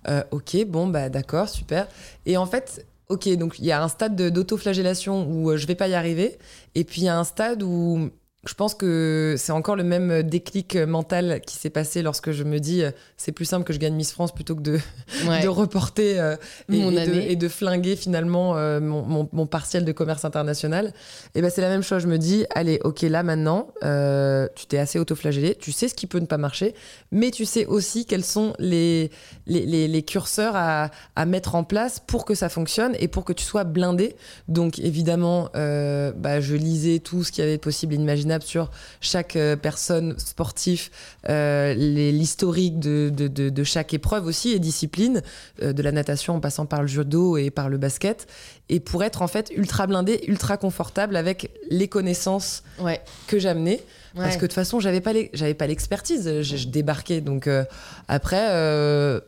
Euh, 0.09 0.21
ok, 0.31 0.65
bon 0.67 0.87
bah 0.87 1.07
d'accord, 1.09 1.47
super. 1.49 1.87
Et 2.25 2.35
en 2.35 2.45
fait, 2.45 2.85
ok, 3.09 3.29
donc 3.37 3.59
il 3.59 3.65
y 3.65 3.71
a 3.71 3.81
un 3.83 3.87
stade 3.87 4.15
de- 4.15 4.29
d'autoflagellation 4.29 5.27
où 5.29 5.51
euh, 5.51 5.57
je 5.57 5.67
vais 5.67 5.75
pas 5.75 5.87
y 5.87 5.93
arriver, 5.95 6.37
et 6.75 6.83
puis 6.83 7.01
il 7.01 7.05
y 7.05 7.09
a 7.09 7.17
un 7.17 7.23
stade 7.23 7.63
où 7.63 8.09
je 8.45 8.53
pense 8.53 8.75
que 8.75 9.35
c'est 9.37 9.51
encore 9.51 9.75
le 9.75 9.83
même 9.83 10.23
déclic 10.23 10.75
mental 10.77 11.41
qui 11.45 11.55
s'est 11.57 11.69
passé 11.71 12.01
lorsque 12.01 12.31
je 12.31 12.43
me 12.43 12.59
dis 12.59 12.83
c'est 13.17 13.31
plus 13.33 13.45
simple 13.45 13.65
que 13.65 13.73
je 13.73 13.79
gagne 13.79 13.95
Miss 13.95 14.11
France 14.13 14.33
plutôt 14.33 14.55
que 14.55 14.61
de, 14.61 14.79
de 15.43 15.47
reporter 15.47 16.19
euh, 16.19 16.35
et, 16.71 16.77
Mon 16.77 16.91
et 16.91 16.99
année. 16.99 17.25
de, 17.25 17.31
et 17.31 17.35
de 17.35 17.47
flinguer 17.49 17.95
finalement 17.95 18.55
euh, 18.55 18.79
mon, 18.79 19.01
mon- 19.01 19.27
mon 19.33 19.47
partiel 19.47 19.83
de 19.85 19.91
commerce 19.91 20.23
international. 20.23 20.93
Et 21.35 21.41
ben 21.41 21.49
c'est 21.49 21.61
la 21.61 21.67
même 21.69 21.81
chose. 21.83 22.03
Je 22.03 22.07
me 22.07 22.17
dis 22.17 22.45
allez 22.53 22.79
ok 22.83 23.01
là 23.01 23.23
maintenant 23.23 23.67
euh, 23.83 24.47
tu 24.55 24.65
t'es 24.67 24.77
assez 24.77 24.99
autoflagellé, 24.99 25.55
tu 25.55 25.71
sais 25.71 25.87
ce 25.89 25.95
qui 25.95 26.07
peut 26.07 26.19
ne 26.19 26.25
pas 26.27 26.37
marcher, 26.37 26.73
mais 27.11 27.31
tu 27.31 27.43
sais 27.43 27.65
aussi 27.65 28.05
quels 28.05 28.23
sont 28.23 28.53
les 28.59 29.09
les, 29.47 29.65
les- 29.65 29.87
les 29.87 30.03
curseurs 30.03 30.55
à, 30.55 30.91
à 31.15 31.25
mettre 31.25 31.55
en 31.55 31.63
place 31.63 31.99
pour 32.05 32.23
que 32.23 32.35
ça 32.35 32.49
fonctionne 32.49 32.95
et 32.99 33.07
pour 33.07 33.25
que 33.25 33.33
tu 33.33 33.43
sois 33.43 33.63
blindé. 33.63 34.15
Donc 34.47 34.79
évidemment, 34.79 35.49
euh, 35.55 36.13
bah, 36.15 36.39
je 36.39 36.55
lisais 36.55 36.99
tout 36.99 37.23
ce 37.23 37.31
qu'il 37.31 37.43
y 37.43 37.47
avait 37.47 37.57
possible 37.57 37.93
et 37.95 37.97
inimaginable 38.27 38.43
sur 38.43 38.69
chaque 39.01 39.35
euh, 39.35 39.55
personne 39.55 40.17
sportive, 40.19 40.89
euh, 41.29 41.73
l'historique 41.73 42.79
de, 42.79 43.09
de, 43.13 43.27
de- 43.27 43.49
de 43.49 43.63
chaque 43.63 43.93
épreuve 43.93 44.25
aussi 44.25 44.51
et 44.51 44.59
discipline, 44.59 45.21
euh, 45.61 45.73
de 45.73 45.81
la 45.81 45.91
natation 45.91 46.35
en 46.35 46.39
passant 46.39 46.65
par 46.65 46.81
le 46.81 46.87
judo 46.87 47.37
et 47.37 47.49
par 47.49 47.69
le 47.69 47.77
basket, 47.77 48.27
et 48.69 48.79
pour 48.79 49.03
être 49.03 49.21
en 49.21 49.27
fait 49.27 49.49
ultra 49.55 49.87
blindé, 49.87 50.21
ultra 50.27 50.57
confortable 50.57 51.15
avec 51.15 51.51
les 51.69 51.87
connaissances 51.87 52.63
Ouais. 52.79 53.01
que 53.27 53.39
j'amenais. 53.39 53.81
Parce 54.15 54.35
que 54.35 54.41
de 54.41 54.47
toute 54.47 54.53
façon, 54.53 54.79
j'avais 54.79 54.99
pas 55.01 55.11
j'avais 55.33 55.53
pas 55.53 55.67
l'expertise. 55.67 56.41
Je, 56.41 56.55
je 56.57 56.67
débarquais. 56.67 57.21
Donc 57.21 57.45
euh, 57.45 57.63
après, 58.07 58.47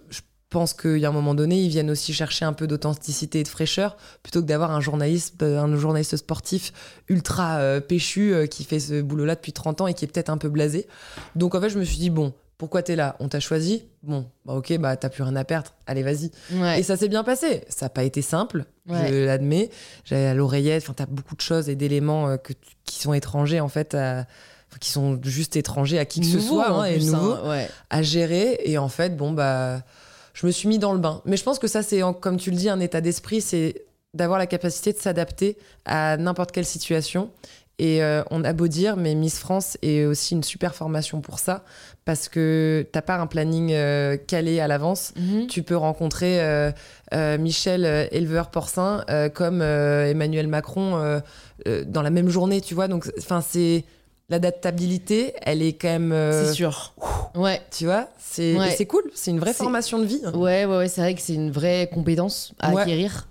je 0.09 0.19
pense 0.49 0.73
qu'il 0.73 0.97
y 0.97 1.05
a 1.05 1.09
un 1.09 1.13
moment 1.13 1.35
donné, 1.35 1.61
ils 1.61 1.69
viennent 1.69 1.91
aussi 1.91 2.13
chercher 2.13 2.43
un 2.45 2.53
peu 2.53 2.65
d'authenticité 2.67 3.39
et 3.39 3.43
de 3.43 3.47
fraîcheur 3.47 3.97
plutôt 4.23 4.41
que 4.41 4.47
d'avoir 4.47 4.71
un 4.71 4.81
journaliste, 4.81 5.41
euh, 5.43 5.59
un 5.61 5.75
journaliste 5.75 6.17
sportif 6.17 6.73
ultra 7.07 7.57
euh, 7.59 7.79
péchu 7.79 8.33
euh, 8.33 8.45
qui 8.47 8.63
fait 8.63 8.79
ce 8.79 9.01
boulot-là 9.01 9.35
depuis 9.35 9.53
30 9.53 9.81
ans 9.81 9.87
et 9.87 9.93
qui 9.93 10.05
est 10.05 10.07
peut-être 10.07 10.29
un 10.29 10.37
peu 10.37 10.49
blasé. 10.49 10.87
Donc 11.35 11.55
en 11.55 11.61
fait, 11.61 11.69
je 11.69 11.77
me 11.79 11.83
suis 11.83 11.97
dit 11.97 12.09
bon. 12.09 12.33
Pourquoi 12.57 12.83
t'es 12.83 12.97
là? 12.97 13.15
On 13.21 13.29
t'a 13.29 13.39
choisi? 13.39 13.85
Bon, 14.03 14.25
bah 14.45 14.53
ok, 14.55 14.77
bah 14.79 14.97
t'as 14.97 15.07
plus 15.07 15.23
rien 15.23 15.37
à 15.37 15.45
perdre. 15.45 15.71
Allez, 15.87 16.03
vas-y. 16.03 16.29
Ouais. 16.51 16.81
Et 16.81 16.83
ça 16.83 16.97
s'est 16.97 17.07
bien 17.07 17.23
passé. 17.23 17.63
Ça 17.69 17.85
n'a 17.85 17.89
pas 17.89 18.03
été 18.03 18.21
simple, 18.21 18.65
Ouais. 18.89 19.07
je 19.09 19.15
l'admets. 19.23 19.69
J'avais 20.03 20.25
à 20.25 20.33
l'oreillette, 20.33 20.83
enfin, 20.83 20.91
t'as 20.93 21.05
beaucoup 21.05 21.37
de 21.37 21.41
choses 21.41 21.69
et 21.69 21.75
d'éléments 21.77 22.37
que 22.37 22.51
qui 22.83 22.99
sont 22.99 23.13
étrangers, 23.13 23.61
en 23.61 23.69
fait, 23.69 23.95
à- 23.95 24.25
qui 24.81 24.89
sont 24.89 25.21
juste 25.23 25.55
étrangers 25.55 25.99
à 25.99 26.03
qui 26.05 26.19
que 26.19 26.25
ce 26.25 26.41
soit, 26.41 26.69
hein, 26.69 26.83
et 26.83 26.99
nouveau, 26.99 27.31
hein, 27.35 27.49
ouais. 27.49 27.69
à 27.91 28.01
gérer. 28.01 28.59
Et 28.65 28.77
en 28.77 28.89
fait, 28.89 29.15
bon, 29.15 29.31
bah, 29.31 29.81
je 30.39 30.45
me 30.47 30.51
suis 30.51 30.69
mis 30.69 30.79
dans 30.79 30.93
le 30.93 30.99
bain. 30.99 31.21
Mais 31.25 31.35
je 31.35 31.43
pense 31.43 31.59
que 31.59 31.67
ça, 31.67 31.83
c'est, 31.83 32.01
comme 32.21 32.37
tu 32.37 32.49
le 32.49 32.55
dis, 32.55 32.69
un 32.69 32.79
état 32.79 33.01
d'esprit, 33.01 33.41
c'est 33.41 33.83
d'avoir 34.13 34.39
la 34.39 34.47
capacité 34.47 34.93
de 34.93 34.97
s'adapter 34.97 35.57
à 35.83 36.15
n'importe 36.15 36.51
quelle 36.53 36.65
situation. 36.65 37.29
Et 37.77 38.01
euh, 38.03 38.23
on 38.31 38.43
a 38.45 38.53
beau 38.53 38.67
dire, 38.69 38.95
mais 38.95 39.15
Miss 39.15 39.37
France 39.37 39.77
est 39.81 40.05
aussi 40.05 40.35
une 40.35 40.43
super 40.43 40.75
formation 40.75 41.19
pour 41.19 41.39
ça, 41.39 41.63
parce 42.05 42.29
que 42.29 42.85
t'as 42.91 43.01
pas 43.01 43.15
un 43.15 43.27
planning 43.27 43.71
euh, 43.73 44.15
calé 44.15 44.59
à 44.61 44.67
l'avance 44.67 45.13
Mhm. 45.17 45.47
tu 45.47 45.61
peux 45.63 45.75
rencontrer 45.77 46.39
euh, 46.41 46.71
Michel, 47.37 48.07
éleveur 48.11 48.49
porcin, 48.49 49.03
comme 49.33 49.61
Emmanuel 49.61 50.47
Macron 50.47 51.21
dans 51.85 52.01
la 52.01 52.09
même 52.09 52.29
journée, 52.29 52.61
tu 52.61 52.75
vois. 52.75 52.87
Donc, 52.87 53.11
enfin, 53.17 53.41
c'est 53.41 53.83
l'adaptabilité, 54.29 55.33
elle 55.41 55.61
est 55.61 55.73
quand 55.73 55.87
même, 55.89 56.11
euh, 56.11 56.45
C'est 56.45 56.53
sûr. 56.53 56.93
Ouais. 57.35 57.61
tu 57.71 57.85
vois, 57.85 58.07
c'est 58.17 58.57
Ouais. 58.57 58.85
cool. 58.85 59.03
C'est 59.13 59.31
une 59.31 59.39
vraie 59.39 59.53
formation 59.53 59.99
de 59.99 60.05
vie 60.05 60.21
Ouais, 60.33 60.65
ouais, 60.65 60.77
ouais, 60.77 60.87
c'est 60.87 61.01
vrai 61.01 61.13
que 61.15 61.21
c'est 61.21 61.33
une 61.35 61.51
vraie 61.51 61.89
compétence 61.93 62.53
à 62.59 62.71
Ouais. 62.73 62.81
acquérir. 62.81 63.25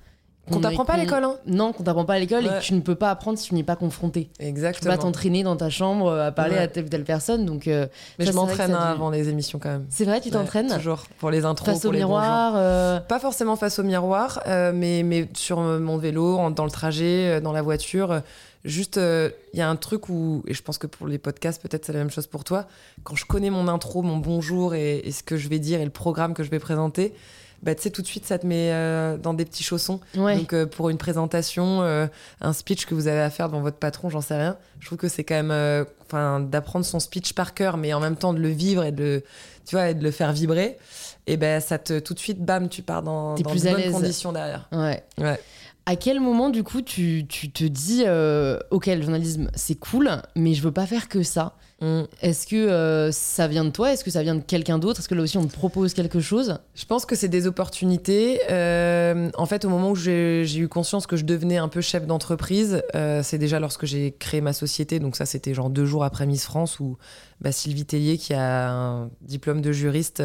qu'on 0.50 0.60
t'apprend 0.60 0.86
pas 0.86 0.94
à 0.94 0.96
l'école. 0.96 1.24
Hein. 1.24 1.34
Non, 1.46 1.74
qu'on 1.74 1.82
t'apprend 1.82 2.06
pas 2.06 2.14
à 2.14 2.18
l'école 2.18 2.46
et 2.46 2.48
que 2.48 2.62
tu 2.62 2.72
ne 2.72 2.80
peux 2.80 2.94
pas 2.94 3.10
apprendre 3.10 3.36
si 3.36 3.48
tu 3.48 3.54
n'y 3.54 3.60
es 3.60 3.64
pas 3.64 3.76
confronté. 3.76 4.30
Tu 4.32 4.38
peux 4.38 4.44
Exactement. 4.48 4.94
pas 4.94 4.96
t'entraîner 4.98 5.42
dans 5.42 5.56
ta 5.56 5.68
chambre 5.68 6.06
euh, 6.08 6.28
à 6.28 6.32
parler 6.32 6.56
à 6.56 6.66
telle 6.68 6.86
ou 6.86 6.88
telle 6.88 7.04
personne. 7.04 7.44
Donc, 7.44 7.68
euh, 7.68 7.86
Mais 8.18 8.24
ça, 8.24 8.30
je 8.30 8.36
m'entraîne 8.36 8.72
hein, 8.72 8.78
avant 8.80 9.10
les 9.10 9.28
émissions 9.28 9.58
quand 9.58 9.68
même. 9.68 9.84
C'est 9.90 10.06
vrai, 10.06 10.22
tu 10.22 10.30
t'entraînes 10.30 10.74
toujours 10.74 11.04
pour 11.18 11.30
les 11.30 11.44
intros, 11.44 11.66
face 11.74 11.80
pour 11.82 11.90
au 11.90 11.92
les 11.92 11.98
miroir. 11.98 12.54
euh, 12.56 12.98
Pas 12.98 13.18
forcément 13.20 13.56
face 13.56 13.78
au 13.78 13.82
miroir, 13.82 14.40
mais, 14.72 15.02
mais 15.04 15.28
sur 15.34 15.60
mon 15.60 15.98
vélo, 15.98 16.38
dans 16.48 16.64
le 16.64 16.70
trajet, 16.70 17.42
dans 17.42 17.52
la 17.52 17.60
voiture. 17.60 18.22
Euh, 18.64 18.68
Juste, 18.68 18.98
euh, 18.98 19.30
il 19.54 19.58
y 19.58 19.62
a 19.62 19.68
un 19.68 19.76
truc 19.76 20.08
où, 20.08 20.42
et 20.46 20.54
je 20.54 20.62
pense 20.62 20.78
que 20.78 20.86
pour 20.86 21.06
les 21.06 21.18
podcasts, 21.18 21.62
peut-être 21.62 21.84
c'est 21.86 21.92
la 21.92 22.00
même 22.00 22.10
chose 22.10 22.26
pour 22.26 22.44
toi, 22.44 22.66
quand 23.04 23.14
je 23.16 23.24
connais 23.24 23.50
mon 23.50 23.68
intro, 23.68 24.02
mon 24.02 24.16
bonjour 24.16 24.74
et, 24.74 24.98
et 24.98 25.12
ce 25.12 25.22
que 25.22 25.36
je 25.36 25.48
vais 25.48 25.58
dire 25.58 25.80
et 25.80 25.84
le 25.84 25.90
programme 25.90 26.34
que 26.34 26.42
je 26.42 26.50
vais 26.50 26.58
présenter, 26.58 27.14
bah, 27.62 27.74
tu 27.74 27.82
sais, 27.82 27.90
tout 27.90 28.02
de 28.02 28.06
suite, 28.06 28.24
ça 28.24 28.38
te 28.38 28.46
met 28.46 28.70
euh, 28.72 29.16
dans 29.16 29.34
des 29.34 29.44
petits 29.44 29.64
chaussons. 29.64 29.98
Ouais. 30.16 30.36
Donc, 30.36 30.52
euh, 30.52 30.64
pour 30.66 30.90
une 30.90 30.98
présentation, 30.98 31.82
euh, 31.82 32.06
un 32.40 32.52
speech 32.52 32.86
que 32.86 32.94
vous 32.94 33.08
avez 33.08 33.20
à 33.20 33.30
faire 33.30 33.48
devant 33.48 33.60
votre 33.62 33.78
patron, 33.78 34.10
j'en 34.10 34.20
sais 34.20 34.36
rien, 34.36 34.56
je 34.78 34.86
trouve 34.86 34.98
que 34.98 35.08
c'est 35.08 35.24
quand 35.24 35.34
même, 35.34 35.50
euh, 35.50 35.84
enfin, 36.06 36.38
d'apprendre 36.38 36.84
son 36.84 37.00
speech 37.00 37.32
par 37.32 37.54
cœur, 37.54 37.76
mais 37.76 37.92
en 37.94 38.00
même 38.00 38.14
temps 38.16 38.32
de 38.32 38.38
le 38.38 38.48
vivre 38.48 38.84
et 38.84 38.92
de, 38.92 39.02
le- 39.02 39.24
tu 39.66 39.74
vois, 39.74 39.88
et 39.90 39.94
de 39.94 40.04
le 40.04 40.12
faire 40.12 40.32
vibrer. 40.32 40.78
Et 41.26 41.36
ben, 41.36 41.60
ça 41.60 41.78
te, 41.78 41.98
tout 41.98 42.14
de 42.14 42.18
suite, 42.20 42.40
bam, 42.44 42.68
tu 42.68 42.82
pars 42.82 43.02
dans, 43.02 43.34
dans 43.42 43.50
plus 43.50 43.62
de 43.64 43.68
bonnes 43.70 43.92
conditions 44.00 44.32
derrière. 44.32 44.68
Ouais. 44.72 45.02
Ouais. 45.18 45.40
À 45.88 45.96
quel 45.96 46.20
moment, 46.20 46.50
du 46.50 46.64
coup, 46.64 46.82
tu, 46.82 47.24
tu 47.26 47.50
te 47.50 47.64
dis, 47.64 48.02
euh, 48.04 48.58
ok, 48.70 48.88
le 48.88 49.00
journalisme, 49.00 49.50
c'est 49.54 49.76
cool, 49.76 50.10
mais 50.36 50.52
je 50.52 50.60
veux 50.60 50.70
pas 50.70 50.84
faire 50.84 51.08
que 51.08 51.22
ça. 51.22 51.56
Mm. 51.80 52.02
Est-ce 52.20 52.46
que 52.46 52.56
euh, 52.56 53.10
ça 53.10 53.48
vient 53.48 53.64
de 53.64 53.70
toi? 53.70 53.90
Est-ce 53.90 54.04
que 54.04 54.10
ça 54.10 54.22
vient 54.22 54.34
de 54.34 54.42
quelqu'un 54.42 54.78
d'autre? 54.78 55.00
Est-ce 55.00 55.08
que 55.08 55.14
là 55.14 55.22
aussi 55.22 55.38
on 55.38 55.46
te 55.46 55.52
propose 55.54 55.94
quelque 55.94 56.20
chose? 56.20 56.58
Je 56.74 56.84
pense 56.84 57.06
que 57.06 57.16
c'est 57.16 57.28
des 57.28 57.46
opportunités. 57.46 58.38
Euh, 58.50 59.30
en 59.38 59.46
fait, 59.46 59.64
au 59.64 59.70
moment 59.70 59.92
où 59.92 59.96
j'ai 59.96 60.58
eu 60.58 60.68
conscience 60.68 61.06
que 61.06 61.16
je 61.16 61.24
devenais 61.24 61.56
un 61.56 61.68
peu 61.68 61.80
chef 61.80 62.06
d'entreprise, 62.06 62.82
c'est 63.22 63.38
déjà 63.38 63.58
lorsque 63.58 63.86
j'ai 63.86 64.12
créé 64.12 64.42
ma 64.42 64.52
société. 64.52 65.00
Donc 65.00 65.16
ça, 65.16 65.24
c'était 65.24 65.54
genre 65.54 65.70
deux 65.70 65.86
jours 65.86 66.04
après 66.04 66.26
Miss 66.26 66.44
France 66.44 66.80
où 66.80 66.98
bah, 67.40 67.50
Sylvie 67.50 67.86
Tellier, 67.86 68.18
qui 68.18 68.34
a 68.34 68.70
un 68.70 69.10
diplôme 69.22 69.62
de 69.62 69.72
juriste, 69.72 70.22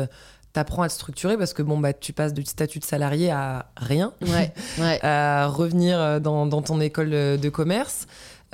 t'apprend 0.54 0.84
à 0.84 0.88
te 0.88 0.94
structurer 0.94 1.38
parce 1.38 1.54
que 1.54 1.62
bon, 1.63 1.78
bah, 1.80 1.94
tu 1.94 2.13
passes 2.13 2.34
du 2.34 2.46
statut 2.46 2.80
de 2.80 2.86
salarié 2.86 3.32
à 3.32 3.66
rien 3.76 4.13
Ouais, 4.22 4.54
ouais. 4.80 5.00
à 5.04 5.48
revenir 5.52 6.00
euh, 6.00 6.20
dans, 6.20 6.46
dans 6.46 6.62
ton 6.62 6.80
école 6.80 7.10
euh, 7.13 7.38
de 7.38 7.50
commerce. 7.50 8.06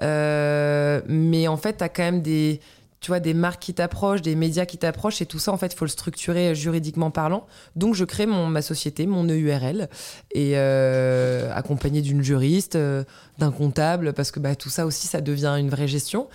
Euh, 0.02 1.02
mais 1.08 1.48
en 1.48 1.58
fait, 1.58 1.78
tu 1.78 1.84
as 1.84 1.90
quand 1.90 2.04
même 2.04 2.22
des, 2.22 2.62
tu 3.02 3.12
vois, 3.12 3.20
des 3.20 3.34
marques 3.34 3.62
qui 3.62 3.74
t'approchent, 3.74 4.22
des 4.22 4.36
médias 4.36 4.66
qui 4.66 4.78
t'approchent, 4.78 5.22
et 5.22 5.26
tout 5.26 5.40
ça, 5.40 5.52
en 5.52 5.58
fait, 5.58 5.74
il 5.74 5.76
faut 5.78 5.86
le 5.86 5.90
structurer 5.90 6.50
euh, 6.50 6.54
juridiquement 6.54 7.12
parlant. 7.12 7.46
Donc, 7.76 7.96
je 7.96 8.06
crée 8.06 8.26
mon, 8.26 8.48
ma 8.48 8.62
société, 8.62 9.06
mon 9.08 9.26
EURL, 9.28 9.90
et 10.34 10.54
euh, 10.56 11.52
accompagné 11.54 12.02
d'une 12.02 12.24
juriste, 12.24 12.76
euh, 12.76 13.04
d'un 13.40 13.52
comptable, 13.52 14.14
parce 14.14 14.32
que 14.32 14.40
bah, 14.40 14.56
tout 14.56 14.70
ça 14.70 14.86
aussi, 14.86 15.08
ça 15.08 15.22
devient 15.22 15.56
une 15.60 15.70
vraie 15.70 15.88
gestion. 15.88 16.28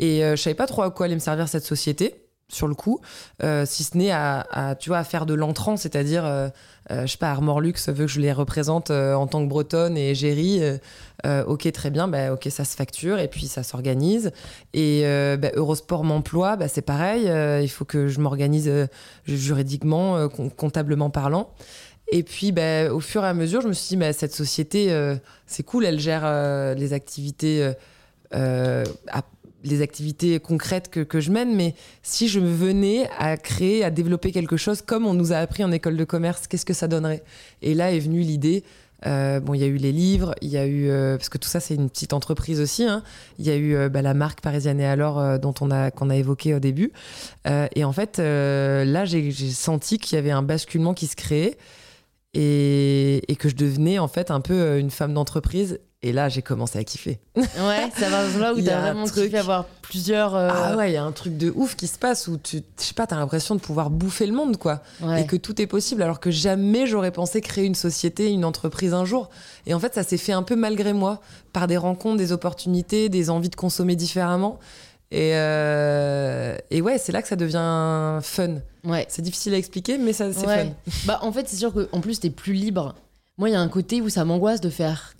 Et 0.00 0.24
euh, 0.24 0.34
je 0.34 0.42
savais 0.42 0.54
pas 0.54 0.66
trop 0.66 0.82
à 0.82 0.90
quoi 0.90 1.06
allait 1.06 1.14
me 1.14 1.20
servir 1.20 1.48
cette 1.48 1.64
société 1.64 2.16
sur 2.48 2.68
le 2.68 2.74
coup, 2.74 3.00
euh, 3.42 3.64
si 3.66 3.84
ce 3.84 3.96
n'est 3.96 4.12
à, 4.12 4.76
tu 4.78 4.90
vois, 4.90 4.98
à 4.98 5.04
faire 5.04 5.26
de 5.26 5.34
l'entrant, 5.34 5.76
c'est-à-dire, 5.76 6.24
euh, 6.24 6.48
euh, 6.90 7.06
je 7.06 7.12
sais 7.12 7.18
pas, 7.18 7.30
Armor 7.30 7.60
Luxe 7.60 7.88
veut 7.88 8.04
que 8.04 8.10
je 8.10 8.20
les 8.20 8.32
représente 8.32 8.90
euh, 8.90 9.14
en 9.14 9.26
tant 9.26 9.42
que 9.42 9.48
bretonne 9.48 9.96
et 9.96 10.14
Géry, 10.14 10.60
euh, 11.24 11.44
ok, 11.46 11.72
très 11.72 11.90
bien, 11.90 12.06
bah, 12.06 12.32
ok, 12.34 12.46
ça 12.50 12.64
se 12.64 12.76
facture 12.76 13.18
et 13.18 13.28
puis 13.28 13.46
ça 13.46 13.62
s'organise. 13.62 14.30
Et 14.74 15.02
bah, 15.40 15.50
Eurosport 15.54 16.04
m'emploie, 16.04 16.56
bah, 16.56 16.68
c'est 16.68 16.82
pareil, 16.82 17.24
il 17.62 17.68
faut 17.68 17.86
que 17.86 18.08
je 18.08 18.20
m'organise 18.20 18.70
juridiquement, 19.26 20.28
com- 20.28 20.50
comptablement 20.50 21.10
parlant. 21.10 21.50
Et 22.12 22.22
puis, 22.22 22.52
bah, 22.52 22.92
au 22.92 23.00
fur 23.00 23.24
et 23.24 23.28
à 23.28 23.34
mesure, 23.34 23.62
je 23.62 23.68
me 23.68 23.72
suis 23.72 23.88
dit, 23.88 23.96
bah, 23.96 24.12
cette 24.12 24.34
société, 24.34 24.94
c'est 25.46 25.62
cool, 25.62 25.86
elle 25.86 25.98
gère 25.98 26.74
les 26.74 26.92
activités, 26.92 27.72
les 29.64 29.82
activités 29.82 30.38
concrètes 30.38 30.90
que, 30.90 31.00
que 31.00 31.20
je 31.20 31.30
mène, 31.32 31.56
mais 31.56 31.74
si 32.02 32.28
je 32.28 32.38
venais 32.38 33.08
à 33.18 33.36
créer, 33.36 33.82
à 33.82 33.90
développer 33.90 34.30
quelque 34.30 34.56
chose 34.56 34.82
comme 34.82 35.06
on 35.06 35.14
nous 35.14 35.32
a 35.32 35.36
appris 35.36 35.64
en 35.64 35.72
école 35.72 35.96
de 35.96 36.04
commerce, 36.04 36.46
qu'est-ce 36.46 36.66
que 36.66 36.74
ça 36.74 36.86
donnerait? 36.86 37.24
Et 37.62 37.74
là 37.74 37.90
est 37.92 37.98
venue 37.98 38.20
l'idée. 38.20 38.62
euh, 39.06 39.40
bon, 39.40 39.52
il 39.54 39.60
y 39.60 39.64
a 39.64 39.66
eu 39.66 39.76
les 39.76 39.92
livres, 39.92 40.34
il 40.40 40.48
y 40.48 40.56
a 40.56 40.66
eu 40.66 40.88
euh, 40.88 41.16
parce 41.18 41.28
que 41.28 41.36
tout 41.38 41.48
ça 41.48 41.60
c'est 41.60 41.74
une 41.74 41.90
petite 41.90 42.12
entreprise 42.12 42.60
aussi. 42.60 42.84
hein. 42.84 43.02
Il 43.38 43.46
y 43.46 43.50
a 43.50 43.56
eu 43.56 43.74
euh, 43.74 43.88
bah, 43.88 44.00
la 44.02 44.14
marque 44.14 44.40
parisienne 44.40 44.80
et 44.80 44.86
alors 44.86 45.38
dont 45.38 45.54
on 45.60 45.70
a 45.70 45.90
qu'on 45.90 46.08
a 46.10 46.16
évoqué 46.16 46.54
au 46.54 46.58
début. 46.60 46.92
Et 47.74 47.84
en 47.84 47.92
fait, 47.92 48.18
là 48.18 49.04
j'ai 49.04 49.30
senti 49.32 49.98
qu'il 49.98 50.16
y 50.16 50.18
avait 50.18 50.30
un 50.30 50.42
basculement 50.42 50.94
qui 50.94 51.06
se 51.06 51.16
créait 51.16 51.56
et, 52.32 53.30
et 53.30 53.36
que 53.36 53.48
je 53.48 53.54
devenais 53.56 53.98
en 53.98 54.08
fait 54.08 54.30
un 54.30 54.40
peu 54.40 54.78
une 54.78 54.90
femme 54.90 55.12
d'entreprise. 55.14 55.80
Et 56.06 56.12
là, 56.12 56.28
j'ai 56.28 56.42
commencé 56.42 56.78
à 56.78 56.84
kiffer. 56.84 57.18
Ouais, 57.34 57.90
ça 57.98 58.10
va 58.10 58.28
là 58.38 58.52
où 58.52 58.60
t'as 58.62 58.78
vraiment 58.82 59.06
truc- 59.06 59.24
kiffé 59.24 59.38
avoir 59.38 59.64
plusieurs. 59.80 60.34
euh, 60.34 60.50
Ah 60.52 60.76
ouais, 60.76 60.90
il 60.90 60.92
y 60.92 60.98
a 60.98 61.02
un 61.02 61.12
truc 61.12 61.38
de 61.38 61.50
ouf 61.56 61.76
qui 61.76 61.86
se 61.86 61.98
passe 61.98 62.28
où 62.28 62.36
tu, 62.36 62.58
je 62.78 62.84
sais 62.84 62.92
pas, 62.92 63.06
t'as 63.06 63.16
l'impression 63.16 63.54
de 63.54 63.60
pouvoir 63.60 63.88
bouffer 63.88 64.26
le 64.26 64.34
monde, 64.34 64.58
quoi. 64.58 64.82
ouais. 65.00 65.22
Et 65.22 65.26
que 65.26 65.36
tout 65.36 65.62
est 65.62 65.66
possible, 65.66 66.02
alors 66.02 66.20
que 66.20 66.30
jamais 66.30 66.86
j'aurais 66.86 67.10
pensé 67.10 67.40
créer 67.40 67.64
une 67.64 67.74
société, 67.74 68.30
une 68.30 68.44
entreprise 68.44 68.92
un 68.92 69.06
jour. 69.06 69.30
Et 69.66 69.72
en 69.72 69.80
fait, 69.80 69.94
ça 69.94 70.02
s'est 70.02 70.18
fait 70.18 70.32
un 70.32 70.42
peu 70.42 70.56
malgré 70.56 70.92
moi, 70.92 71.22
par 71.54 71.66
des 71.68 71.78
rencontres, 71.78 72.18
des 72.18 72.32
opportunités, 72.32 73.08
des 73.08 73.30
envies 73.30 73.48
de 73.48 73.56
consommer 73.56 73.96
différemment. 73.96 74.58
Et, 75.10 75.30
euh, 75.34 76.56
et 76.70 76.82
ouais, 76.82 76.98
c'est 76.98 77.12
là 77.12 77.22
que 77.22 77.28
ça 77.28 77.36
devient 77.36 78.18
fun. 78.22 78.56
Ouais. 78.84 79.06
C'est 79.08 79.22
difficile 79.22 79.54
à 79.54 79.56
expliquer, 79.56 79.96
mais 79.96 80.12
ça, 80.12 80.30
c'est 80.34 80.46
Ouais. 80.46 80.64
fun. 80.86 80.92
Bah, 81.06 81.18
en 81.22 81.32
fait, 81.32 81.48
c'est 81.48 81.56
sûr 81.56 81.72
qu'en 81.72 82.00
plus, 82.00 82.20
t'es 82.20 82.28
plus 82.30 82.52
libre. 82.52 82.94
Moi, 83.38 83.48
il 83.48 83.52
y 83.52 83.56
a 83.56 83.60
un 83.60 83.68
côté 83.68 84.02
où 84.02 84.08
ça 84.10 84.24
m'angoisse 84.26 84.60
de 84.60 84.68
faire 84.70 85.13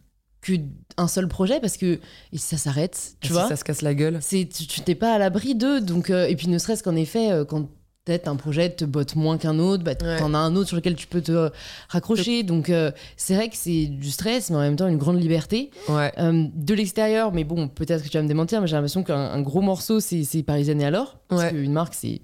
que 0.44 0.52
un 0.96 1.09
seul 1.09 1.26
projet 1.26 1.59
parce 1.61 1.76
que 1.76 1.98
ça 2.37 2.57
s'arrête, 2.57 3.14
tu 3.20 3.28
Si 3.28 3.33
vois. 3.33 3.48
ça 3.48 3.57
se 3.57 3.64
casse 3.64 3.83
la 3.83 3.94
gueule. 3.94 4.18
C'est 4.20 4.48
tu 4.48 4.80
t'es 4.83 4.94
pas 4.94 5.14
à 5.14 5.18
l'abri 5.18 5.54
d'eux 5.57 5.80
donc 5.80 6.11
euh, 6.11 6.26
et 6.26 6.37
puis 6.37 6.48
ne 6.48 6.59
serait-ce 6.59 6.83
qu'en 6.83 6.94
effet 6.96 7.33
euh, 7.33 7.44
quand 7.44 7.68
peut-être 8.04 8.28
un 8.28 8.37
projet 8.37 8.68
te 8.68 8.85
botte 8.85 9.16
moins 9.16 9.38
qu'un 9.38 9.59
autre, 9.59 9.83
bah, 9.83 9.92
Ouais. 10.02 10.18
t'en 10.18 10.35
as 10.35 10.38
un 10.38 10.54
autre 10.57 10.68
sur 10.68 10.76
lequel 10.76 10.94
tu 10.94 11.07
peux 11.07 11.22
te 11.22 11.48
raccrocher. 11.88 12.42
Donc 12.42 12.68
euh, 12.68 12.92
c'est 13.16 13.35
vrai 13.35 13.48
que 13.48 13.57
c'est 13.57 13.87
du 13.87 14.11
stress, 14.11 14.50
mais 14.50 14.57
en 14.57 14.61
même 14.61 14.76
temps 14.76 14.87
une 14.88 14.98
grande 14.98 15.18
liberté. 15.18 15.70
Ouais. 15.88 16.12
Euh, 16.18 16.44
de 16.54 16.74
l'extérieur, 16.74 17.33
mais 17.33 17.44
bon, 17.44 17.66
peut-être 17.66 18.04
que 18.04 18.09
tu 18.11 18.18
vas 18.18 18.22
me 18.22 18.28
démentir, 18.28 18.61
mais 18.61 18.66
j'ai 18.66 18.76
l'impression 18.76 19.02
qu'un 19.04 19.16
un 19.33 19.40
gros 19.40 19.62
morceau, 19.62 20.00
c'est 20.00 20.42
Parisienne 20.42 20.83
et 20.83 20.85
alors. 20.85 21.16
Parce 21.28 21.44
Ouais. 21.44 21.50
qu'une 21.50 21.72
marque, 21.72 21.94
c'est 21.94 22.20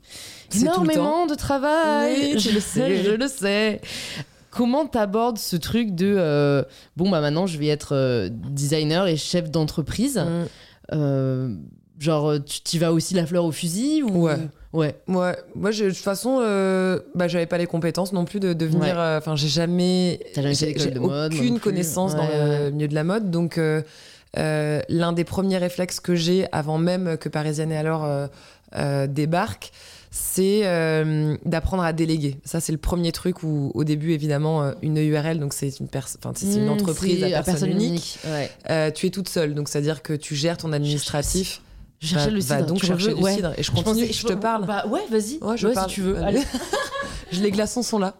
énormément 0.54 1.26
de 1.26 1.34
travail. 1.34 2.32
Oui, 2.34 2.38
je 2.38 2.50
le 2.50 2.60
sais. 2.60 3.02
je 3.02 3.10
le 3.12 3.26
sais. 3.28 3.80
Comment 4.50 4.86
t'abordes 4.86 5.38
ce 5.38 5.56
truc 5.56 5.94
de 5.94 6.14
euh, 6.18 6.62
bon 6.96 7.08
bah 7.10 7.20
maintenant 7.20 7.46
je 7.46 7.56
vais 7.58 7.68
être 7.68 7.94
euh, 7.94 8.28
designer 8.32 9.06
et 9.06 9.16
chef 9.16 9.50
d'entreprise 9.50 10.18
Mm. 10.18 10.46
Euh, 10.92 11.54
genre 12.00 12.34
tu 12.44 12.60
t'y 12.62 12.78
vas 12.78 12.92
aussi 12.92 13.14
la 13.14 13.24
fleur 13.26 13.44
au 13.44 13.52
fusil 13.52 14.02
ou 14.02 14.24
Ouais. 14.26 14.36
ouais 14.72 14.96
Ouais, 15.06 15.36
moi, 15.54 15.70
je- 15.70 15.84
de 15.84 15.90
toute 15.90 15.98
façon, 15.98 16.38
bah, 17.14 17.28
j'avais 17.28 17.46
pas 17.46 17.58
les 17.58 17.66
compétences 17.66 18.12
non 18.12 18.24
plus 18.24 18.40
de 18.40 18.52
devenir. 18.52 18.96
Ouais. 18.96 19.14
Enfin, 19.18 19.36
j'ai 19.36 19.46
jamais. 19.48 20.18
J'ai- 20.54 20.74
aucune 21.36 21.60
connaissance 21.60 22.16
dans 22.16 22.26
le 22.26 22.70
milieu 22.70 22.88
de 22.88 22.94
la 22.94 23.04
mode. 23.04 23.30
Donc, 23.30 23.60
l'un 24.36 25.12
des 25.12 25.24
premiers 25.24 25.58
réflexes 25.58 26.00
que 26.00 26.14
j'ai 26.14 26.46
avant 26.52 26.78
même 26.78 27.16
que 27.18 27.28
Parisienne 27.28 27.70
et 27.72 27.76
alors 27.76 28.08
débarque, 29.08 29.72
c'est 30.10 30.62
euh, 30.64 31.36
d'apprendre 31.44 31.82
à 31.84 31.92
déléguer. 31.92 32.38
Ça, 32.44 32.58
c'est 32.60 32.72
le 32.72 32.78
premier 32.78 33.12
truc 33.12 33.42
où, 33.44 33.70
au 33.74 33.84
début, 33.84 34.12
évidemment, 34.12 34.62
euh, 34.62 34.72
une 34.82 34.96
URL, 34.98 35.38
donc 35.38 35.52
c'est 35.54 35.78
une, 35.78 35.86
enfin, 35.94 36.32
c'est 36.34 36.46
une 36.46 36.66
Mmh, 36.66 36.70
entreprise 36.70 37.22
à 37.24 37.42
personne, 37.42 37.70
unique. 37.70 38.18
Ouais. 38.26 38.50
Euh, 38.70 38.90
tu 38.90 39.06
es 39.06 39.10
toute 39.10 39.28
seule, 39.28 39.54
donc 39.54 39.68
c'est-à-dire 39.68 40.02
que 40.02 40.12
tu 40.12 40.34
gères 40.34 40.56
ton 40.56 40.72
administratif. 40.72 41.62
Je 42.00 42.08
cherchais 42.08 42.26
Va- 42.26 42.30
le 42.34 42.40
cidre. 42.40 42.66
donc 42.66 42.80
tu 42.80 42.86
chercher 42.86 43.12
Ouais. 43.12 43.34
cidre. 43.34 43.52
Et 43.58 43.62
je 43.62 43.70
continue, 43.70 44.06
pensais- 44.06 44.12
je 44.12 44.26
te 44.26 44.32
parle. 44.32 44.66
Bah 44.66 44.86
ouais, 44.88 45.00
vas-y. 45.10 45.38
Ouais, 45.42 45.56
je 45.58 45.68
Ouais, 45.68 45.74
parle. 45.74 45.88
si 45.90 45.94
tu 45.96 46.00
veux. 46.00 46.16
Allez. 46.18 46.40
Je- 47.30 47.40
les 47.42 47.50
glaçons 47.50 47.82
sont 47.82 47.98
là. 47.98 48.14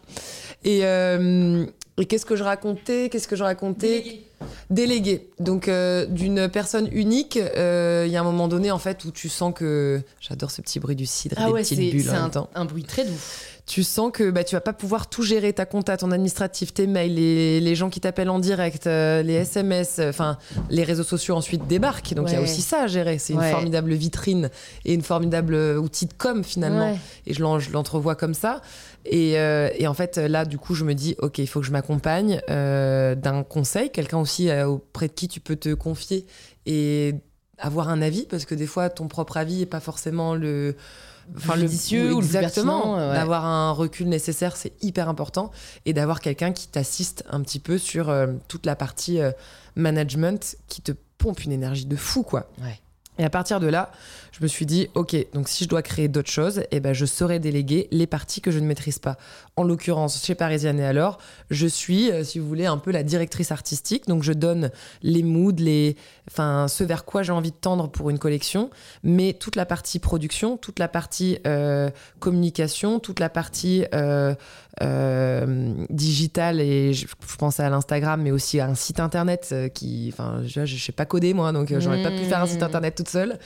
Et, 0.63 0.81
euh, 0.85 1.65
et 1.97 2.05
qu'est-ce 2.05 2.25
que 2.25 2.35
je 2.35 2.43
racontais 2.43 3.09
Qu'est-ce 3.09 3.27
que 3.27 3.35
je 3.35 3.43
racontais 3.43 4.21
Délégué. 4.69 5.27
Donc 5.39 5.67
euh, 5.67 6.05
d'une 6.05 6.49
personne 6.49 6.87
unique, 6.91 7.37
euh, 7.37 8.05
il 8.07 8.11
y 8.11 8.17
a 8.17 8.21
un 8.21 8.23
moment 8.23 8.47
donné 8.47 8.71
en 8.71 8.79
fait 8.79 9.05
où 9.05 9.11
tu 9.11 9.29
sens 9.29 9.53
que 9.53 10.01
j'adore 10.19 10.49
ce 10.49 10.61
petit 10.61 10.79
bruit 10.79 10.95
du 10.95 11.05
cidre 11.05 11.35
Ah 11.39 11.45
des 11.47 11.51
ouais, 11.51 11.61
petites 11.61 11.91
bulles 11.91 12.09
en 12.09 12.13
un, 12.13 12.21
même 12.23 12.31
temps. 12.31 12.49
un 12.55 12.65
bruit 12.65 12.83
très 12.83 13.05
doux. 13.05 13.11
Tu 13.67 13.83
sens 13.83 14.11
que 14.11 14.31
bah, 14.31 14.43
tu 14.43 14.55
vas 14.55 14.61
pas 14.61 14.73
pouvoir 14.73 15.07
tout 15.07 15.21
gérer, 15.21 15.53
ta 15.53 15.65
compta, 15.67 15.95
ton 15.95 16.09
administratif, 16.11 16.73
tes 16.73 16.87
mails, 16.87 17.13
les, 17.13 17.59
les 17.61 17.75
gens 17.75 17.89
qui 17.91 18.01
t'appellent 18.01 18.31
en 18.31 18.39
direct, 18.39 18.87
euh, 18.87 19.21
les 19.21 19.33
SMS, 19.35 19.99
enfin 20.03 20.37
les 20.71 20.83
réseaux 20.83 21.03
sociaux 21.03 21.35
ensuite 21.35 21.67
débarquent. 21.67 22.13
Donc 22.15 22.29
il 22.29 22.33
y 22.33 22.37
a 22.37 22.41
aussi 22.41 22.61
ça 22.61 22.81
à 22.83 22.87
gérer. 22.87 23.19
C'est 23.19 23.33
une 23.33 23.39
Ouais. 23.39 23.51
formidable 23.51 23.93
vitrine 23.93 24.49
et 24.85 24.93
une 24.95 25.03
formidable 25.03 25.53
outil 25.77 26.07
de 26.07 26.13
com 26.17 26.43
finalement 26.43 26.97
et 27.27 27.33
je 27.33 27.41
l'entrevois 27.71 28.15
comme 28.15 28.33
ça. 28.33 28.61
Et, 29.05 29.37
euh, 29.39 29.69
et 29.77 29.87
en 29.87 29.93
fait, 29.93 30.17
là, 30.17 30.45
du 30.45 30.57
coup, 30.57 30.75
je 30.75 30.83
me 30.83 30.93
dis, 30.93 31.15
ok, 31.19 31.39
il 31.39 31.47
faut 31.47 31.59
que 31.59 31.65
je 31.65 31.71
m'accompagne 31.71 32.41
euh, 32.49 33.15
d'un 33.15 33.43
conseil, 33.43 33.89
quelqu'un 33.89 34.19
aussi 34.19 34.49
euh, 34.49 34.67
auprès 34.67 35.07
de 35.07 35.13
qui 35.13 35.27
tu 35.27 35.39
peux 35.39 35.55
te 35.55 35.73
confier 35.73 36.25
et 36.65 37.15
avoir 37.57 37.89
un 37.89 38.01
avis, 38.01 38.25
parce 38.25 38.45
que 38.45 38.55
des 38.55 38.67
fois, 38.67 38.89
ton 38.89 39.07
propre 39.07 39.37
avis 39.37 39.61
est 39.61 39.67
pas 39.67 39.79
forcément 39.79 40.35
le 40.35 40.75
Enfin, 41.37 41.55
le 41.55 42.13
ou 42.13 42.19
exactement 42.19 42.95
ouais. 42.95 43.13
d'avoir 43.13 43.45
un 43.45 43.71
recul 43.71 44.09
nécessaire 44.09 44.57
c'est 44.57 44.73
hyper 44.83 45.07
important 45.07 45.51
et 45.85 45.93
d'avoir 45.93 46.19
quelqu'un 46.19 46.51
qui 46.51 46.67
t'assiste 46.67 47.23
un 47.29 47.41
petit 47.41 47.59
peu 47.59 47.77
sur 47.77 48.13
toute 48.49 48.65
la 48.65 48.75
partie 48.75 49.19
management 49.75 50.57
qui 50.67 50.81
te 50.81 50.91
pompe 51.19 51.43
une 51.45 51.51
énergie 51.53 51.85
de 51.85 51.95
fou 51.95 52.23
quoi 52.23 52.49
Ouais. 52.61 52.81
Et 53.17 53.23
à 53.23 53.29
partir 53.29 53.59
de 53.59 53.67
là, 53.67 53.91
je 54.31 54.41
me 54.41 54.47
suis 54.47 54.65
dit, 54.65 54.87
ok, 54.95 55.15
donc 55.33 55.49
si 55.49 55.65
je 55.65 55.69
dois 55.69 55.81
créer 55.81 56.07
d'autres 56.07 56.31
choses, 56.31 56.63
eh 56.71 56.79
ben 56.79 56.93
je 56.93 57.05
saurais 57.05 57.39
déléguer 57.39 57.87
les 57.91 58.07
parties 58.07 58.39
que 58.39 58.49
je 58.49 58.59
ne 58.59 58.65
maîtrise 58.65 58.99
pas. 58.99 59.17
En 59.57 59.63
l'occurrence, 59.63 60.23
chez 60.23 60.33
Parisienne 60.33 60.79
et 60.79 60.85
alors, 60.85 61.17
je 61.49 61.67
suis, 61.67 62.09
euh, 62.09 62.23
si 62.23 62.39
vous 62.39 62.47
voulez, 62.47 62.65
un 62.65 62.77
peu 62.77 62.91
la 62.91 63.03
directrice 63.03 63.51
artistique. 63.51 64.07
Donc 64.07 64.23
je 64.23 64.31
donne 64.31 64.71
les 65.03 65.23
moods, 65.23 65.51
les, 65.57 65.97
enfin, 66.29 66.67
ce 66.69 66.85
vers 66.85 67.03
quoi 67.03 67.21
j'ai 67.21 67.33
envie 67.33 67.51
de 67.51 67.55
tendre 67.55 67.89
pour 67.89 68.09
une 68.09 68.17
collection, 68.17 68.69
mais 69.03 69.33
toute 69.33 69.57
la 69.57 69.65
partie 69.65 69.99
production, 69.99 70.55
toute 70.55 70.79
la 70.79 70.87
partie 70.87 71.39
euh, 71.45 71.89
communication, 72.19 72.99
toute 72.99 73.19
la 73.19 73.29
partie 73.29 73.85
euh, 73.93 74.33
euh, 74.81 75.73
digitale 75.89 76.61
et 76.61 76.93
je, 76.93 77.05
je 77.07 77.35
pensais 77.35 77.63
à 77.63 77.69
l'Instagram, 77.69 78.21
mais 78.21 78.31
aussi 78.31 78.59
à 78.59 78.67
un 78.67 78.75
site 78.75 78.99
internet 78.99 79.49
euh, 79.51 79.67
qui, 79.67 80.09
enfin, 80.13 80.41
je, 80.45 80.65
je 80.65 80.77
sais 80.77 80.91
pas 80.91 81.05
coder 81.05 81.33
moi, 81.33 81.51
donc 81.51 81.71
euh, 81.71 81.79
j'aurais 81.79 82.01
pas 82.01 82.11
pu 82.11 82.23
faire 82.23 82.41
un 82.41 82.47
site 82.47 82.61
Mmh. 82.61 82.65
internet 82.65 82.95
toute 82.95 83.09
seule. 83.09 83.39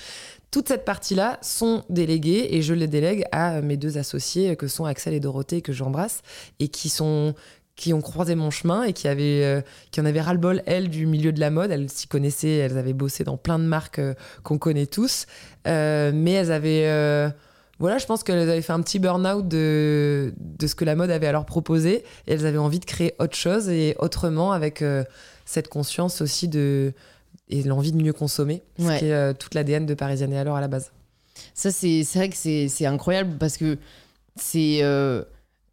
Toute 0.52 0.68
cette 0.68 0.86
partie-là 0.86 1.38
sont 1.42 1.84
déléguées 1.90 2.48
et 2.52 2.62
je 2.62 2.74
les 2.74 2.88
délègue 2.88 3.26
à 3.32 3.62
mes 3.62 3.78
deux 3.78 3.98
associés 3.98 4.56
que 4.56 4.68
sont 4.68 4.86
Axel 4.86 5.14
et 5.14 5.20
Dorothée 5.20 5.62
que 5.62 5.74
j'embrasse 5.74 6.22
et 6.60 6.68
qui 6.68 6.90
sont 6.90 7.34
qui 7.76 7.94
ont 7.94 8.02
croisé 8.02 8.36
mon 8.36 8.52
chemin 8.52 8.84
et 8.84 8.94
qui 8.94 9.08
avaient 9.10 9.44
euh, 9.44 9.62
qui 9.92 10.00
en 10.00 10.06
avaient 10.06 10.22
ras-le-bol 10.22 10.62
elles 10.66 10.88
du 10.90 11.06
milieu 11.06 11.34
de 11.34 11.42
la 11.42 11.50
mode 11.50 11.72
elles 11.72 11.90
s'y 11.90 12.08
connaissaient 12.08 12.56
elles 12.56 12.78
avaient 12.78 12.94
bossé 12.94 13.26
dans 13.26 13.36
plein 13.36 13.60
de 13.60 13.66
marques 13.66 14.00
euh, 14.00 14.14
qu'on 14.44 14.58
connaît 14.58 14.88
tous 14.88 15.26
Euh, 15.68 16.12
mais 16.14 16.34
elles 16.34 16.52
avaient 16.52 16.86
euh, 16.86 17.30
voilà, 17.80 17.98
je 17.98 18.06
pense 18.06 18.24
qu'elles 18.24 18.50
avaient 18.50 18.62
fait 18.62 18.74
un 18.74 18.82
petit 18.82 19.00
burn-out 19.00 19.48
de, 19.48 20.34
de 20.38 20.68
ce 20.68 20.76
que 20.76 20.86
la 20.86 20.96
mode 20.96 21.12
avait 21.12 21.28
à 21.28 21.32
leur 21.34 21.46
proposer. 21.46 22.04
Et 22.28 22.34
elles 22.34 22.46
avaient 22.46 22.58
envie 22.58 22.80
de 22.80 22.86
créer 22.86 23.14
autre 23.20 23.36
chose 23.36 23.68
et 23.70 23.96
autrement 24.00 24.52
avec 24.54 24.82
euh, 24.82 25.04
cette 25.46 25.68
conscience 25.68 26.22
aussi 26.22 26.48
de 26.48 26.94
et 27.50 27.62
l'envie 27.64 27.92
de 27.92 28.02
mieux 28.02 28.14
consommer, 28.14 28.64
Ouais. 28.80 28.96
ce 28.96 29.00
qui 29.00 29.06
est 29.06 29.14
euh, 29.14 29.34
toute 29.34 29.54
l'ADN 29.54 29.86
de 29.86 29.94
Parisienne 29.94 30.34
et 30.34 30.38
alors 30.38 30.56
à 30.56 30.62
la 30.62 30.68
base. 30.68 30.92
Ça, 31.54 31.70
c'est 31.72 32.02
vrai 32.16 32.30
que 32.30 32.36
c'est 32.36 32.86
incroyable 32.86 33.38
parce 33.38 33.58
que 33.58 33.78
c'est 34.36 34.80
euh, 34.82 35.24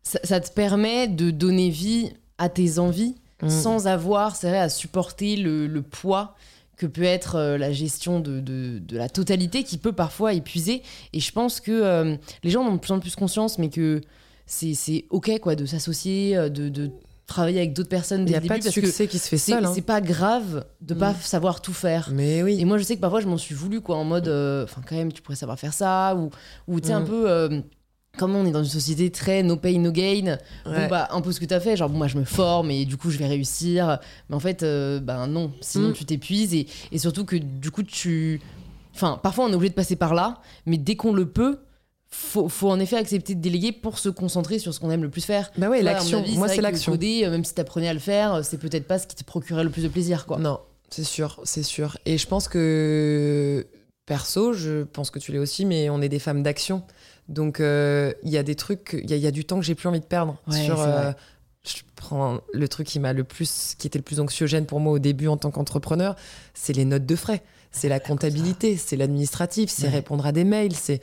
ça, 0.03 0.19
ça 0.25 0.41
te 0.41 0.53
permet 0.53 1.09
de 1.09 1.31
donner 1.31 1.71
vie 1.71 2.13
à 2.39 2.49
tes 2.49 2.79
envies 2.79 3.15
Mm. 3.43 3.49
sans 3.49 3.87
avoir, 3.89 4.37
c'est 4.37 4.49
vrai, 4.49 4.61
à 4.61 4.69
supporter 4.69 5.35
le, 5.35 5.67
le 5.67 5.83
poids 5.83 6.37
que 6.83 6.87
peut 6.87 7.03
être 7.05 7.37
euh, 7.37 7.59
la 7.59 7.71
gestion 7.73 8.19
de, 8.21 8.41
de, 8.41 8.79
de 8.81 8.97
la 8.97 9.09
totalité 9.09 9.63
qui 9.63 9.79
peut 9.79 9.93
parfois 9.93 10.33
épuiser. 10.35 10.83
Et 11.13 11.21
je 11.21 11.31
pense 11.33 11.61
que 11.61 11.71
euh, 11.73 12.17
les 12.43 12.51
gens 12.51 12.63
en 12.65 12.69
ont 12.71 12.75
de 12.75 12.81
plus 12.81 12.93
en 12.93 12.99
plus 13.01 13.15
conscience, 13.15 13.59
mais 13.59 13.69
que 13.71 14.01
c'est 14.47 15.05
OK 15.11 15.31
quoi, 15.41 15.55
de 15.55 15.65
s'associer, 15.67 16.37
euh, 16.37 16.49
de, 16.49 16.69
de 16.69 16.91
travailler 17.27 17.59
avec 17.59 17.73
d'autres 17.73 17.89
personnes 17.89 18.23
Il 18.27 18.31
n'y 18.31 18.35
a 18.35 18.41
pas 18.41 18.59
de 18.59 18.69
succès 18.69 19.07
qui 19.07 19.19
se 19.19 19.29
fait 19.29 19.39
c'est 19.39 19.53
seul. 19.53 19.65
hein. 19.65 19.73
c'est 19.75 19.81
pas 19.81 20.01
grave 20.01 20.65
de 20.81 20.93
pas 20.95 21.13
Mm. 21.13 21.17
savoir 21.23 21.63
tout 21.63 21.73
faire. 21.73 22.11
Mais 22.13 22.39
Et 22.39 22.43
oui. 22.43 22.65
moi, 22.65 22.77
je 22.79 22.83
sais 22.83 22.97
que 22.97 23.01
parfois, 23.01 23.21
je 23.21 23.29
m'en 23.29 23.39
suis 23.39 23.55
voulu, 23.55 23.81
quoi, 23.81 23.97
en 23.97 24.05
mode, 24.05 24.29
euh, 24.29 24.65
enfin, 24.65 24.83
quand 24.87 24.97
même, 24.97 25.13
tu 25.13 25.23
pourrais 25.23 25.37
savoir 25.37 25.59
faire 25.59 25.73
ça, 25.73 26.15
ou, 26.17 26.31
ou 26.69 26.81
tu 26.81 26.89
sais, 26.89 26.93
un 26.93 27.01
Mm. 27.01 27.07
peu, 27.07 27.31
euh, 27.31 27.61
comme 28.19 28.37
on 28.37 28.45
est 28.45 28.51
dans 28.51 28.63
une 28.63 28.69
société 28.71 29.11
très 29.11 29.43
no 29.43 29.57
pain, 29.57 29.79
no 29.79 29.91
gain, 29.91 30.37
bon, 30.65 30.71
Ouais. 30.73 30.89
bah, 30.89 31.09
un 31.13 31.21
peu 31.23 31.33
ce 31.33 31.41
que 31.41 31.47
tu 31.47 31.55
as 31.55 31.61
fait, 31.61 31.77
genre, 31.77 31.89
bon, 31.89 31.99
moi, 31.99 32.09
je 32.09 32.19
me 32.19 32.25
forme 32.25 32.71
et 32.71 32.85
du 32.85 32.97
coup, 32.97 33.11
je 33.11 33.19
vais 33.19 33.27
réussir. 33.27 33.99
Mais 34.29 34.37
en 34.37 34.41
fait, 34.41 34.63
euh, 34.63 35.01
ben 35.01 35.27
non, 35.27 35.51
sinon, 35.61 35.89
Mm. 35.89 35.93
tu 35.95 36.05
t'épuises 36.05 36.53
et, 36.55 36.67
et 36.93 36.99
surtout 36.99 37.25
que 37.25 37.37
du 37.37 37.71
coup, 37.71 37.83
tu. 37.83 38.41
Enfin, 38.95 39.19
parfois, 39.23 39.47
on 39.47 39.49
est 39.51 39.55
obligé 39.55 39.71
de 39.71 39.75
passer 39.75 39.97
par 39.97 40.13
là, 40.15 40.41
mais 40.67 40.77
dès 40.77 40.97
qu'on 40.97 41.15
le 41.15 41.27
peut, 41.27 41.61
faut, 42.15 42.51
faut 42.51 42.69
en 42.71 42.79
effet 42.79 42.97
accepter 42.99 43.35
de 43.35 43.41
déléguer 43.41 43.73
pour 43.73 43.99
se 43.99 44.11
concentrer 44.11 44.59
sur 44.59 44.75
ce 44.75 44.81
qu'on 44.81 44.91
aime 44.91 45.03
le 45.03 45.09
plus 45.09 45.25
faire. 45.25 45.51
Bah 45.57 45.71
ouais, 45.71 45.81
l'action. 45.81 46.23
Moi, 46.35 46.49
c'est 46.49 46.61
l'action. 46.61 46.93
Coder, 46.93 47.23
euh, 47.25 47.31
même 47.31 47.43
si 47.47 47.55
t'apprenais 47.55 47.89
à 47.89 47.95
le 47.95 47.99
faire, 48.01 48.35
euh, 48.35 48.43
c'est 48.43 48.59
peut-être 48.59 48.87
pas 48.87 48.99
ce 48.99 49.07
qui 49.07 49.17
te 49.17 49.25
procurait 49.25 49.65
le 49.65 49.71
plus 49.71 49.85
de 49.85 49.89
plaisir, 49.89 50.27
quoi. 50.27 50.37
Non, 50.39 50.61
c'est 50.91 51.05
sûr, 51.05 51.41
c'est 51.45 51.63
sûr. 51.63 51.97
Et 52.05 52.19
je 52.19 52.27
pense 52.27 52.49
que, 52.49 53.67
perso, 54.07 54.53
je 54.53 54.83
pense 54.85 55.11
que 55.11 55.19
tu 55.19 55.33
l'es 55.33 55.39
aussi, 55.39 55.65
mais 55.65 55.91
on 55.91 56.01
est 56.03 56.09
des 56.09 56.19
femmes 56.19 56.43
d'action. 56.43 56.83
Donc, 57.29 57.61
euh, 57.61 58.13
il 58.25 58.31
y 58.31 58.37
a 58.39 58.43
des 58.43 58.55
trucs, 58.57 58.99
il 59.03 59.09
y, 59.11 59.15
a- 59.15 59.17
il 59.17 59.23
y 59.23 59.27
a 59.27 59.31
du 59.31 59.45
temps 59.45 59.59
que 59.59 59.65
j'ai 59.65 59.75
plus 59.75 59.89
envie 59.89 60.01
de 60.01 60.05
perdre. 60.07 60.37
Ouais, 60.49 60.61
sur, 60.65 60.81
euh, 60.81 61.13
je 61.65 61.77
prends 61.95 62.41
le 62.53 62.67
truc 62.69 62.87
qui 62.89 62.99
m'a 62.99 63.13
le 63.13 63.23
plus, 63.25 63.75
qui 63.79 63.87
était 63.87 63.99
le 63.99 64.03
plus 64.05 64.19
anxiogène 64.19 64.67
pour 64.67 64.81
moi 64.81 64.93
au 64.93 64.99
début 64.99 65.29
en 65.29 65.37
tant 65.37 65.51
qu'entrepreneur, 65.53 66.17
c'est 66.55 66.73
les 66.73 66.85
notes 66.85 67.07
de 67.07 67.15
frais. 67.17 67.43
C'est 67.71 67.89
la 67.89 68.01
comptabilité, 68.01 68.77
c'est 68.77 68.97
l'administratif, 68.97 69.71
c'est 69.71 69.85
Ouais. 69.85 69.91
répondre 69.91 70.27
à 70.27 70.33
des 70.33 70.45
mails, 70.45 70.75
c'est 70.75 71.01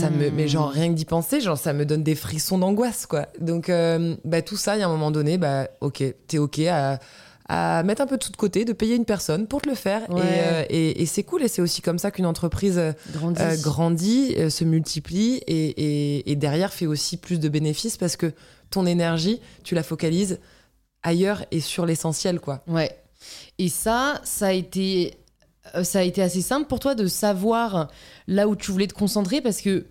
ça 0.00 0.08
me 0.08 0.30
mais 0.30 0.46
genre 0.46 0.70
rien 0.70 0.88
que 0.88 0.94
d'y 0.94 1.04
penser 1.04 1.40
genre 1.40 1.58
ça 1.58 1.72
me 1.72 1.84
donne 1.84 2.04
des 2.04 2.14
frissons 2.14 2.58
d'angoisse 2.58 3.06
quoi 3.06 3.26
donc 3.40 3.68
euh, 3.68 4.14
bah 4.24 4.40
tout 4.40 4.56
ça 4.56 4.76
il 4.76 4.80
y 4.80 4.82
a 4.84 4.86
un 4.86 4.88
moment 4.88 5.10
donné 5.10 5.36
bah 5.36 5.66
ok 5.80 6.04
t'es 6.28 6.38
ok 6.38 6.60
à, 6.60 7.00
à 7.48 7.82
mettre 7.82 8.00
un 8.00 8.06
peu 8.06 8.16
de 8.16 8.22
tout 8.24 8.32
de 8.32 8.36
côté 8.36 8.64
de 8.64 8.72
payer 8.72 8.94
une 8.94 9.04
personne 9.04 9.46
pour 9.46 9.60
te 9.62 9.68
le 9.68 9.74
faire 9.74 10.08
Ouais. 10.10 10.20
et, 10.20 10.24
euh, 10.24 10.64
et, 10.70 11.02
et 11.02 11.06
c'est 11.06 11.22
cool 11.24 11.42
et 11.42 11.48
c'est 11.48 11.60
aussi 11.60 11.82
comme 11.82 11.98
ça 11.98 12.10
qu'une 12.10 12.24
entreprise 12.26 12.78
euh, 12.78 12.92
euh, 13.38 13.56
grandit 13.62 14.34
euh, 14.38 14.48
se 14.48 14.64
multiplie 14.64 15.40
et, 15.46 16.34
derrière 16.36 16.72
fait 16.72 16.86
aussi 16.86 17.16
plus 17.18 17.38
de 17.40 17.48
bénéfices 17.48 17.96
parce 17.98 18.16
que 18.16 18.32
ton 18.70 18.86
énergie 18.86 19.40
tu 19.62 19.74
la 19.74 19.82
focalises 19.82 20.38
ailleurs 21.02 21.44
et 21.50 21.60
sur 21.60 21.84
l'essentiel 21.86 22.40
quoi 22.40 22.62
Ouais. 22.66 22.96
Et 23.58 23.68
ça, 23.68 24.20
ça 24.24 24.46
a 24.48 24.52
été, 24.52 25.14
ça 25.82 26.00
a 26.00 26.02
été 26.02 26.20
assez 26.22 26.42
simple 26.42 26.66
pour 26.66 26.80
toi 26.80 26.94
de 26.94 27.06
savoir 27.06 27.88
là 28.26 28.48
où 28.48 28.56
tu 28.56 28.70
voulais 28.72 28.86
te 28.86 28.94
concentrer 28.94 29.40
parce 29.40 29.60
que, 29.60 29.86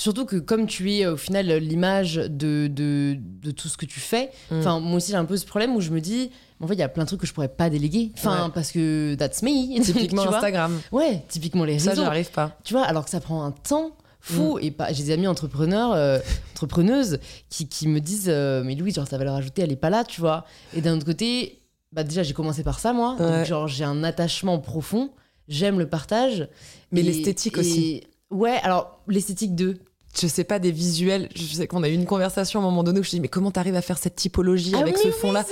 Surtout 0.00 0.26
que 0.26 0.36
comme 0.36 0.68
tu 0.68 0.92
es 0.94 1.06
au 1.06 1.16
final 1.16 1.46
l'image 1.56 2.14
de, 2.14 2.68
de, 2.68 3.16
de 3.18 3.50
tout 3.50 3.66
ce 3.66 3.76
que 3.76 3.84
tu 3.84 3.98
fais, 3.98 4.30
Mm. 4.48 4.58
enfin 4.60 4.78
moi 4.78 4.98
aussi 4.98 5.10
j'ai 5.10 5.16
un 5.16 5.24
peu 5.24 5.36
ce 5.36 5.44
problème 5.44 5.74
où 5.74 5.80
je 5.80 5.90
me 5.90 6.00
dis, 6.00 6.30
en 6.60 6.66
fait 6.66 6.74
il 6.74 6.80
y 6.80 6.82
a 6.82 6.88
plein 6.88 7.04
de 7.04 7.08
trucs 7.08 7.20
que 7.20 7.26
je 7.26 7.32
pourrais 7.34 7.48
pas 7.48 7.70
déléguer, 7.70 8.12
enfin 8.16 8.46
Ouais. 8.46 8.50
parce 8.54 8.72
que 8.72 9.14
that's 9.16 9.42
me. 9.42 9.80
Typiquement. 9.84 10.22
Instagram. 10.28 10.80
Ouais, 10.92 11.24
typiquement 11.28 11.64
les 11.64 11.78
Ça, 11.78 11.90
réseaux. 11.90 12.02
j'arrive 12.02 12.30
pas. 12.30 12.56
Tu 12.64 12.74
vois, 12.74 12.84
alors 12.84 13.04
que 13.04 13.10
ça 13.10 13.20
prend 13.20 13.44
un 13.44 13.50
temps 13.52 13.92
fou. 14.20 14.58
Et 14.60 14.70
pas, 14.70 14.92
j'ai 14.92 15.04
des 15.04 15.12
amis 15.12 15.26
entrepreneurs, 15.26 15.92
euh, 15.92 16.18
entrepreneuses 16.52 17.18
qui, 17.48 17.68
qui 17.68 17.88
me 17.88 18.00
disent 18.00 18.26
euh, 18.28 18.62
Mais 18.64 18.74
Louise, 18.74 18.94
genre 18.96 19.08
ta 19.08 19.16
valeur 19.18 19.34
ajoutée, 19.34 19.62
elle 19.62 19.72
est 19.72 19.76
pas 19.76 19.90
là, 19.90 20.04
tu 20.04 20.20
vois. 20.20 20.44
Et 20.74 20.80
d'un 20.80 20.96
autre 20.96 21.06
côté, 21.06 21.62
bah 21.92 22.02
déjà, 22.04 22.22
j'ai 22.22 22.34
commencé 22.34 22.62
par 22.62 22.78
ça, 22.80 22.92
moi. 22.92 23.16
Ouais. 23.18 23.38
Donc, 23.38 23.46
genre, 23.46 23.68
j'ai 23.68 23.84
un 23.84 24.02
attachement 24.04 24.58
profond. 24.58 25.10
J'aime 25.46 25.78
le 25.78 25.88
partage. 25.88 26.48
Mais 26.92 27.00
l'esthétique 27.02 27.56
aussi. 27.56 28.02
Ouais, 28.30 28.58
alors, 28.62 29.00
l'esthétique 29.08 29.54
de. 29.54 29.78
Je 30.20 30.26
sais 30.26 30.44
pas, 30.44 30.58
des 30.58 30.70
visuels. 30.72 31.28
Je 31.34 31.42
sais 31.42 31.66
qu'on 31.66 31.82
a 31.82 31.88
eu 31.88 31.92
une 31.94 32.06
conversation 32.06 32.60
à 32.60 32.62
un 32.62 32.66
moment 32.66 32.82
donné 32.82 33.00
où 33.00 33.02
je 33.02 33.06
me 33.06 33.10
suis 33.10 33.16
dit, 33.16 33.20
mais 33.20 33.28
comment 33.28 33.50
t'arrives 33.50 33.74
à 33.76 33.82
faire 33.82 33.98
cette 33.98 34.16
typologie 34.16 34.72
Ah 34.74 34.80
avec 34.80 34.96
oui, 34.96 35.02
ce 35.04 35.10
fond-là. 35.10 35.44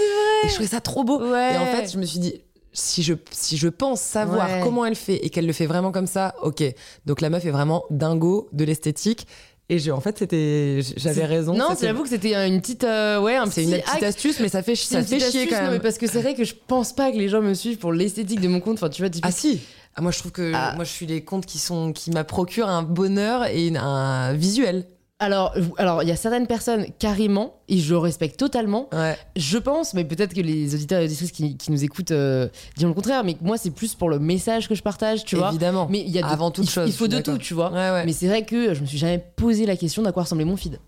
Et 0.44 0.48
je 0.48 0.54
trouvais 0.54 0.68
ça 0.68 0.80
trop 0.80 1.04
beau. 1.04 1.20
Ouais. 1.20 1.54
Et 1.54 1.58
en 1.58 1.66
fait, 1.66 1.90
je 1.92 1.98
me 1.98 2.04
suis 2.04 2.18
dit, 2.18 2.40
si 2.72 3.02
je, 3.02 3.14
si 3.30 3.56
je 3.56 3.68
pense 3.68 4.00
savoir 4.00 4.48
Ouais. 4.48 4.60
comment 4.62 4.84
elle 4.84 4.96
fait 4.96 5.16
et 5.24 5.30
qu'elle 5.30 5.46
le 5.46 5.52
fait 5.52 5.66
vraiment 5.66 5.92
comme 5.92 6.06
ça, 6.06 6.34
ok. 6.42 6.62
Donc 7.06 7.20
la 7.20 7.30
meuf 7.30 7.44
est 7.44 7.50
vraiment 7.50 7.84
dingo 7.90 8.48
de 8.52 8.64
l'esthétique. 8.64 9.26
Et 9.68 9.80
je, 9.80 9.90
en 9.90 10.00
fait, 10.00 10.16
c'était, 10.18 10.78
j'avais 10.96 11.24
raison. 11.24 11.52
Non, 11.54 11.70
j'avoue 11.80 12.04
que 12.04 12.08
c'était 12.08 12.34
une 12.46 12.60
petite. 12.60 12.84
euh, 12.84 13.20
ouais, 13.20 13.34
un 13.34 13.50
c'est 13.50 13.64
une 13.64 13.72
petite 13.72 14.02
astuce, 14.04 14.38
mais 14.38 14.48
ça 14.48 14.62
fait, 14.62 14.76
ça 14.76 15.02
fait 15.02 15.18
chier 15.18 15.48
quand 15.48 15.56
non, 15.56 15.62
même. 15.62 15.72
mais 15.72 15.80
parce 15.80 15.98
que 15.98 16.06
c'est 16.06 16.20
vrai 16.22 16.34
que 16.34 16.44
je 16.44 16.54
pense 16.68 16.92
pas 16.92 17.10
que 17.10 17.16
les 17.16 17.28
gens 17.28 17.42
me 17.42 17.52
suivent 17.52 17.78
pour 17.78 17.92
l'esthétique 17.92 18.40
de 18.40 18.46
mon 18.46 18.60
compte. 18.60 18.74
Enfin, 18.74 18.90
tu 18.90 19.02
vois. 19.02 19.10
Ah 19.22 19.32
si 19.32 19.60
Ah, 19.96 20.02
Moi, 20.02 20.10
je 20.12 20.18
trouve 20.18 20.32
que 20.32 20.52
Ah. 20.54 20.72
moi, 20.74 20.84
je 20.84 20.90
suis 20.90 21.06
les 21.06 21.24
comptes 21.24 21.46
qui 21.46 21.58
sont 21.58 21.92
qui 21.92 22.10
m'a 22.10 22.24
procurent 22.24 22.68
un 22.68 22.82
bonheur 22.82 23.46
et 23.46 23.66
une- 23.68 23.76
un 23.78 24.34
visuel. 24.34 24.84
Alors, 25.18 25.54
alors, 25.78 26.02
il 26.02 26.08
y 26.10 26.12
a 26.12 26.16
certaines 26.16 26.46
personnes 26.46 26.84
carrément, 26.98 27.54
et 27.68 27.78
je 27.78 27.94
le 27.94 27.98
respecte 27.98 28.38
totalement. 28.38 28.90
Ouais. 28.92 29.16
Je 29.34 29.56
pense, 29.56 29.94
mais 29.94 30.04
peut-être 30.04 30.34
que 30.34 30.42
les 30.42 30.74
auditeurs 30.74 31.00
et 31.00 31.06
auditrices 31.06 31.32
qui, 31.32 31.56
qui 31.56 31.72
nous 31.72 31.82
écoutent 31.82 32.10
euh, 32.10 32.48
diront 32.76 32.90
le 32.90 32.94
contraire, 32.94 33.24
mais 33.24 33.34
moi, 33.40 33.56
c'est 33.56 33.70
plus 33.70 33.94
pour 33.94 34.10
le 34.10 34.18
message 34.18 34.68
que 34.68 34.74
je 34.74 34.82
partage, 34.82 35.24
tu 35.24 35.36
vois. 35.36 35.48
Évidemment. 35.48 35.86
Mais 35.90 36.00
il 36.00 36.10
y 36.10 36.18
a 36.18 36.22
de- 36.22 36.26
Avant 36.26 36.50
toute 36.50 36.66
il, 36.66 36.70
chose, 36.70 36.86
il 36.86 36.92
faut 36.92 37.08
de 37.08 37.18
tout, 37.20 37.38
tu 37.38 37.54
vois. 37.54 37.72
Ouais, 37.72 37.90
ouais. 37.92 38.04
Mais 38.04 38.12
c'est 38.12 38.26
vrai 38.28 38.44
que 38.44 38.74
je 38.74 38.80
me 38.82 38.86
suis 38.86 38.98
jamais 38.98 39.24
posé 39.36 39.64
la 39.64 39.76
question 39.78 40.02
d'à 40.02 40.12
quoi 40.12 40.24
ressemblait 40.24 40.44
mon 40.44 40.58
feed. 40.58 40.78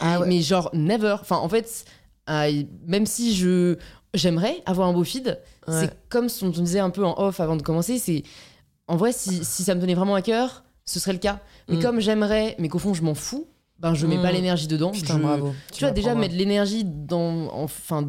Ah. 0.00 0.18
Mais 0.26 0.40
genre, 0.40 0.68
never. 0.72 1.16
Enfin, 1.20 1.36
en 1.36 1.48
fait, 1.48 1.84
euh, 2.28 2.64
même 2.88 3.06
si 3.06 3.36
je 3.36 3.76
j'aimerais 4.14 4.62
avoir 4.66 4.88
un 4.88 4.92
beau 4.94 5.04
feed, 5.04 5.38
c'est 5.68 5.92
comme 6.08 6.28
ce 6.28 6.40
qu'on 6.40 6.48
disait 6.50 6.80
un 6.80 6.90
peu 6.90 7.04
en 7.04 7.14
off 7.20 7.38
avant 7.38 7.54
de 7.56 7.62
commencer, 7.62 7.98
c'est 7.98 8.24
en 8.88 8.96
vrai, 8.96 9.12
si, 9.12 9.44
si 9.44 9.64
ça 9.64 9.74
me 9.74 9.80
tenait 9.80 9.94
vraiment 9.94 10.14
à 10.14 10.22
cœur, 10.22 10.64
ce 10.84 11.00
serait 11.00 11.12
le 11.12 11.18
cas. 11.18 11.40
Mais 11.68 11.76
Mm. 11.76 11.82
comme 11.82 12.00
j'aimerais, 12.00 12.54
mais 12.58 12.68
qu'au 12.68 12.78
fond, 12.78 12.94
je 12.94 13.02
m'en 13.02 13.14
fous, 13.14 13.46
ben 13.78 13.92
je 13.92 14.06
mets 14.06 14.16
Mm. 14.18 14.22
pas 14.22 14.32
l'énergie 14.32 14.66
dedans. 14.68 14.90
Putain, 14.92 15.14
je- 15.18 15.22
bravo. 15.22 15.52
tu 15.72 15.80
vois, 15.80 15.90
déjà 15.90 16.14
mettre 16.14 16.34
l'énergie 16.34 16.84
dans. 16.84 17.48
Enfin, 17.52 18.08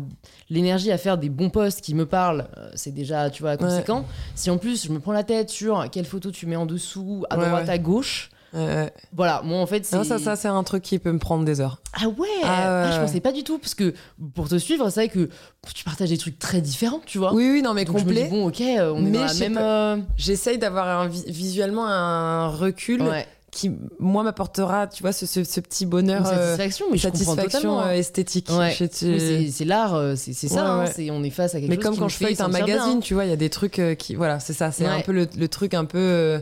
l'énergie 0.49 0.91
à 0.91 0.97
faire 0.97 1.17
des 1.17 1.29
bons 1.29 1.49
posts 1.49 1.81
qui 1.81 1.93
me 1.95 2.05
parlent, 2.05 2.47
euh, 2.57 2.69
c'est 2.75 2.93
déjà, 2.93 3.29
tu 3.29 3.41
vois, 3.43 3.57
conséquent. 3.57 4.05
Si 4.35 4.49
en 4.49 4.57
plus 4.57 4.85
je 4.85 4.91
me 4.91 4.99
prends 4.99 5.11
la 5.11 5.23
tête 5.23 5.49
sur 5.49 5.89
quelle 5.91 6.05
photo 6.05 6.31
tu 6.31 6.45
mets 6.45 6.55
en 6.55 6.65
dessous, 6.65 7.25
à 7.29 7.37
Ouais, 7.37 7.47
droite, 7.47 7.65
ouais. 7.65 7.69
à 7.73 7.77
gauche, 7.79 8.29
Ouais, 8.53 8.91
voilà, 9.13 9.41
moi 9.43 9.59
en 9.59 9.67
fait, 9.67 9.85
c'est. 9.85 10.01
Ça, 10.03 10.19
ça 10.19 10.35
c'est 10.35 10.47
un 10.47 10.63
truc 10.63 10.81
qui 10.83 10.99
peut 10.99 11.11
me 11.11 11.19
prendre 11.19 11.43
des 11.43 11.59
heures. 11.59 11.81
Ah 11.93 12.07
ouais, 12.07 12.27
Ah 12.43 12.47
ouais, 12.47 12.89
Ah, 12.89 12.91
Je 12.95 13.01
pensais 13.01 13.19
pas 13.19 13.31
du 13.33 13.43
tout, 13.43 13.57
parce 13.59 13.75
que 13.75 13.93
pour 14.35 14.47
te 14.47 14.57
suivre, 14.57 14.89
c'est 14.89 15.01
vrai 15.01 15.09
que 15.09 15.29
tu 15.73 15.83
partages 15.83 16.09
des 16.09 16.17
trucs 16.17 16.39
très 16.39 16.61
différents, 16.61 17.01
tu 17.05 17.17
vois. 17.17 17.33
Oui, 17.33 17.49
oui, 17.51 17.61
non, 17.61 17.73
mais 17.73 17.83
Donc 17.85 17.99
je 17.99 18.05
me 18.05 18.13
dis, 18.13 18.21
complet. 18.21 18.29
bon, 18.29 18.47
ok, 18.47 18.61
euh, 18.61 18.93
on 18.95 18.99
est 18.99 19.09
Mais 19.09 19.11
dans 19.17 19.21
la 19.21 19.27
je 19.27 19.33
sais 19.33 19.49
même. 19.49 19.57
euh, 19.61 19.97
J'essaye 20.15 20.57
d'avoir 20.57 21.07
visuellement 21.09 21.85
un 21.87 22.47
recul 22.47 23.01
Ouais, 23.01 23.27
qui, 23.51 23.71
moi, 23.99 24.23
m'apportera, 24.23 24.87
tu 24.87 25.03
vois, 25.03 25.11
ce, 25.11 25.25
ce, 25.25 25.43
ce 25.43 25.59
petit 25.59 25.85
bonheur, 25.85 26.21
une 26.21 26.27
euh, 26.27 26.55
satisfaction, 26.55 26.85
mais 26.91 26.97
satisfaction 26.97 27.43
totalement. 27.43 27.79
hein. 27.81 27.87
euh, 27.89 27.93
esthétique. 27.95 28.49
Ouais. 28.49 28.73
Tu- 28.75 29.51
c'est- 29.51 29.65
l'art, 29.65 29.93
euh, 29.95 30.15
c'est 30.15 30.31
ça, 30.33 30.77
Ouais, 30.79 30.85
hein, 30.87 31.07
on 31.11 31.21
est 31.23 31.29
face 31.31 31.53
à 31.53 31.59
quelque 31.59 31.69
Mais 31.69 31.75
chose. 31.75 31.83
comme 31.83 31.97
quand 31.97 32.07
je 32.07 32.15
fait 32.15 32.25
feuillete 32.25 32.41
un 32.41 32.49
bien, 32.49 32.59
magazine, 32.59 32.97
hein. 32.97 33.01
tu 33.01 33.13
vois, 33.13 33.25
il 33.25 33.29
y 33.29 33.33
a 33.33 33.37
des 33.37 33.49
trucs 33.49 33.79
euh, 33.79 33.93
qui. 33.95 34.15
Voilà, 34.15 34.39
c'est 34.39 34.53
ça, 34.53 34.71
c'est 34.71 34.85
un 34.85 35.01
peu 35.01 35.11
le, 35.11 35.27
le 35.37 35.47
truc 35.49 35.73
un 35.73 35.85
peu 35.85 35.97
euh, 35.97 36.39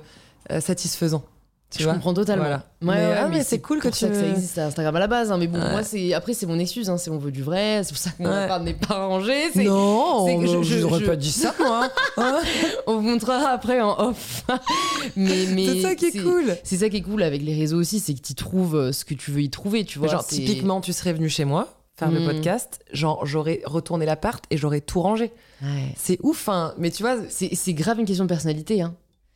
euh, 0.51 0.61
satisfaisant. 0.61 1.23
Tu 1.77 1.83
je 1.83 1.87
vois 1.87 1.93
comprends 1.95 2.13
totalement. 2.13 2.43
Voilà. 2.43 2.57
Ouais, 2.57 2.61
Mais, 2.81 2.93
ouais, 3.07 3.15
ah, 3.19 3.27
mais 3.29 3.43
c'est 3.43 3.59
cool 3.59 3.79
que 3.79 3.91
ça 3.91 4.07
tu- 4.07 4.13
que 4.13 4.19
ça 4.19 4.27
existe 4.27 4.57
à 4.57 4.65
Instagram 4.67 4.95
à 4.95 4.99
la 4.99 5.07
base. 5.07 5.31
hein, 5.31 5.37
mais 5.37 5.47
bon, 5.47 5.59
Ouais. 5.59 5.71
moi, 5.71 5.83
c'est 5.83 6.13
après, 6.13 6.33
c'est 6.33 6.45
mon 6.45 6.59
excuse. 6.59 6.89
Hein, 6.89 6.97
c'est 6.97 7.09
on 7.09 7.17
veut 7.17 7.31
du 7.31 7.43
vrai. 7.43 7.81
C'est 7.83 7.89
pour 7.93 7.97
ça 7.97 8.11
qu'on 8.11 8.25
Ouais. 8.25 8.47
parle 8.47 8.63
n'est 8.63 8.73
pas 8.73 9.07
rangé. 9.07 9.33
Non, 9.55 10.25
que 10.39 10.47
je- 10.47 10.63
je- 10.63 11.05
pas 11.05 11.15
dit 11.15 11.31
ça, 11.31 11.53
moi. 11.59 11.89
Hein 12.17 12.39
On 12.87 12.95
vous 12.95 13.01
montrera 13.01 13.49
après 13.49 13.81
en 13.81 13.97
off. 13.99 14.43
mais 15.15 15.45
mais 15.53 15.65
c'est 15.65 15.81
ça 15.81 15.95
qui 15.95 16.05
est 16.05 16.21
cool. 16.21 16.55
C'est 16.63 16.77
ça 16.77 16.89
qui 16.89 16.97
est 16.97 17.01
cool 17.01 17.23
avec 17.23 17.41
les 17.41 17.53
réseaux 17.55 17.77
aussi, 17.79 17.99
c'est 17.99 18.13
que 18.13 18.21
tu 18.21 18.35
trouves 18.35 18.75
euh, 18.75 18.91
ce 18.91 19.05
que 19.05 19.13
tu 19.13 19.31
veux 19.31 19.41
y 19.41 19.49
trouver. 19.49 19.83
Tu 19.85 19.99
vois, 19.99 20.07
Genre, 20.07 20.25
typiquement, 20.25 20.81
tu 20.81 20.93
serais 20.93 21.13
venu 21.13 21.29
chez 21.29 21.45
moi 21.45 21.69
faire 21.97 22.11
le 22.11 22.19
Mm. 22.19 22.25
podcast, 22.25 22.79
genre, 22.91 23.25
j'aurais 23.25 23.61
retourné 23.65 24.05
l'appart 24.05 24.43
et 24.51 24.57
j'aurais 24.57 24.81
tout 24.81 24.99
rangé. 25.01 25.31
C'est 25.95 26.17
ouf, 26.23 26.49
hein. 26.49 26.73
Mais 26.77 26.91
tu 26.91 27.03
vois, 27.03 27.15
C'est 27.29 27.55
c'est 27.55 27.73
grave 27.73 27.99
une 27.99 28.05
question 28.05 28.25
de 28.25 28.29
personnalité. 28.29 28.81
Hein. 28.81 28.93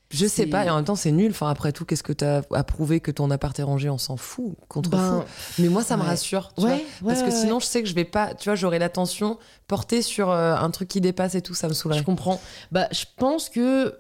Je 0.10 0.26
sais 0.26 0.47
pas, 0.47 0.66
et 0.66 0.70
en 0.70 0.76
même 0.78 0.86
temps, 0.86 0.95
c'est 0.95 1.12
nul. 1.12 1.32
Enfin, 1.32 1.49
après 1.49 1.72
tout, 1.72 1.86
qu'est-ce 1.86 2.03
que 2.03 2.14
t'as 2.14 2.41
à 2.53 2.64
prouver 2.64 2.99
que 2.99 3.12
ton 3.12 3.30
appart 3.32 3.57
est 3.60 3.64
rangé 3.64 3.89
On 3.89 3.97
s'en 3.97 4.18
fout, 4.18 4.53
contre 4.68 4.89
Ben, 4.89 5.24
Mais 5.60 5.68
moi, 5.70 5.84
ça 5.84 5.97
me 5.97 6.01
rassure, 6.03 6.51
tu 6.57 6.64
Ouais, 6.64 6.70
vois. 7.01 7.12
ouais, 7.12 7.16
Parce 7.16 7.22
que 7.24 7.32
sinon, 7.32 7.60
je 7.60 7.66
sais 7.66 7.82
que 7.84 7.88
je 7.89 7.93
vais 7.95 8.05
pas, 8.05 8.34
tu 8.34 8.49
vois, 8.49 8.55
j'aurai 8.55 8.80
l'attention 8.80 9.38
portée 9.68 10.01
sur 10.01 10.30
euh, 10.32 10.55
un 10.55 10.70
truc 10.72 10.88
qui 10.88 10.99
dépasse 11.01 11.36
et 11.36 11.41
tout, 11.41 11.53
ça 11.53 11.68
me 11.68 11.74
saoulerait. 11.74 11.99
Je 11.99 12.03
comprends. 12.03 12.41
Bah, 12.72 12.88
je 12.91 13.05
pense 13.18 13.49
que 13.49 13.95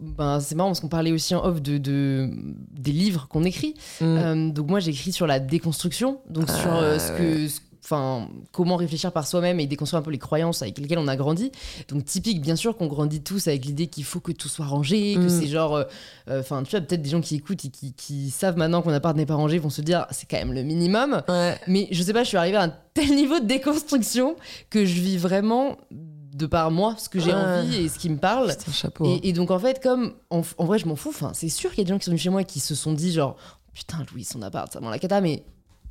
ben, 0.00 0.38
c'est 0.38 0.54
marrant 0.54 0.68
parce 0.70 0.78
qu'on 0.80 0.88
parlait 0.88 1.10
aussi 1.10 1.34
en 1.34 1.44
off 1.44 1.60
de, 1.60 1.76
de 1.78 2.30
des 2.70 2.92
livres 2.92 3.26
qu'on 3.28 3.42
écrit. 3.42 3.74
Mm. 4.00 4.04
Euh, 4.04 4.50
donc 4.50 4.68
moi 4.70 4.78
j'écris 4.78 5.10
sur 5.10 5.26
la 5.26 5.40
déconstruction, 5.40 6.20
donc 6.28 6.44
Ah, 6.48 6.56
sur 6.62 6.76
euh, 6.76 6.98
ce 7.00 7.10
que, 7.18 7.48
ce- 7.48 7.60
enfin 7.90 8.28
comment 8.52 8.76
réfléchir 8.76 9.10
par 9.12 9.26
soi-même 9.26 9.58
et 9.58 9.66
déconstruire 9.66 9.98
un 10.00 10.02
peu 10.04 10.10
les 10.12 10.18
croyances 10.18 10.62
avec 10.62 10.78
lesquelles 10.78 10.98
on 10.98 11.08
a 11.08 11.16
grandi. 11.16 11.50
Donc 11.88 12.04
typique 12.04 12.40
bien 12.40 12.54
sûr 12.56 12.76
qu'on 12.76 12.86
grandit 12.86 13.20
tous 13.20 13.48
avec 13.48 13.64
l'idée 13.64 13.88
qu'il 13.88 14.04
faut 14.04 14.20
que 14.20 14.30
tout 14.32 14.48
soit 14.48 14.66
rangé, 14.66 15.14
que 15.14 15.20
Mm. 15.26 15.28
c'est 15.28 15.46
genre, 15.48 15.74
euh, 15.74 15.84
euh, 16.28 16.40
enfin 16.40 16.62
tu 16.62 16.70
vois 16.70 16.80
peut-être 16.80 17.02
des 17.02 17.10
gens 17.10 17.20
qui 17.20 17.34
écoutent 17.34 17.64
et 17.64 17.68
qui, 17.70 17.92
qui 17.94 18.30
savent 18.30 18.56
maintenant 18.56 18.80
qu'on 18.82 18.92
appart 18.92 19.16
n'est 19.16 19.26
pas 19.26 19.34
rangé 19.34 19.58
vont 19.58 19.70
se 19.70 19.82
dire 19.82 20.06
c'est 20.10 20.28
quand 20.30 20.36
même 20.38 20.52
le 20.52 20.62
minimum. 20.62 21.22
Ouais. 21.28 21.58
Mais 21.66 21.88
je 21.90 22.02
sais 22.02 22.12
pas, 22.12 22.22
je 22.22 22.28
suis 22.28 22.36
arrivée 22.36 22.56
à 22.58 22.62
un 22.64 22.74
tel 22.94 23.14
niveau 23.16 23.40
de 23.40 23.46
déconstruction 23.46 24.36
que 24.70 24.84
je 24.84 25.00
vis 25.00 25.16
vraiment 25.16 25.76
de 25.90 26.46
par 26.46 26.70
moi 26.70 26.94
ce 26.96 27.08
que 27.08 27.18
j'ai 27.18 27.32
Ouais. 27.34 27.36
envie 27.60 27.76
et 27.76 27.88
ce 27.88 27.98
qui 27.98 28.08
me 28.08 28.16
parle. 28.18 28.50
Putain, 28.56 28.72
chapeau. 28.72 29.04
hein. 29.06 29.18
Et, 29.22 29.30
et 29.30 29.32
donc 29.32 29.50
en 29.50 29.58
fait, 29.58 29.82
comme 29.82 30.14
en, 30.30 30.42
en 30.58 30.64
vrai 30.64 30.78
je 30.78 30.86
m'en 30.86 30.94
fous, 30.96 31.08
enfin 31.10 31.32
c'est 31.34 31.48
sûr 31.48 31.70
qu'il 31.70 31.78
y 31.78 31.82
a 31.82 31.84
des 31.84 31.90
gens 31.90 31.98
qui 31.98 32.04
sont 32.04 32.12
venus 32.12 32.22
chez 32.22 32.30
moi 32.30 32.42
et 32.42 32.44
qui 32.44 32.60
se 32.60 32.74
sont 32.76 32.92
dit 32.92 33.12
genre 33.12 33.36
putain 33.74 33.98
Louis 34.12 34.24
son 34.24 34.42
appart 34.42 34.72
ça 34.72 34.80
la 34.80 34.98
cata 34.98 35.20
mais 35.20 35.44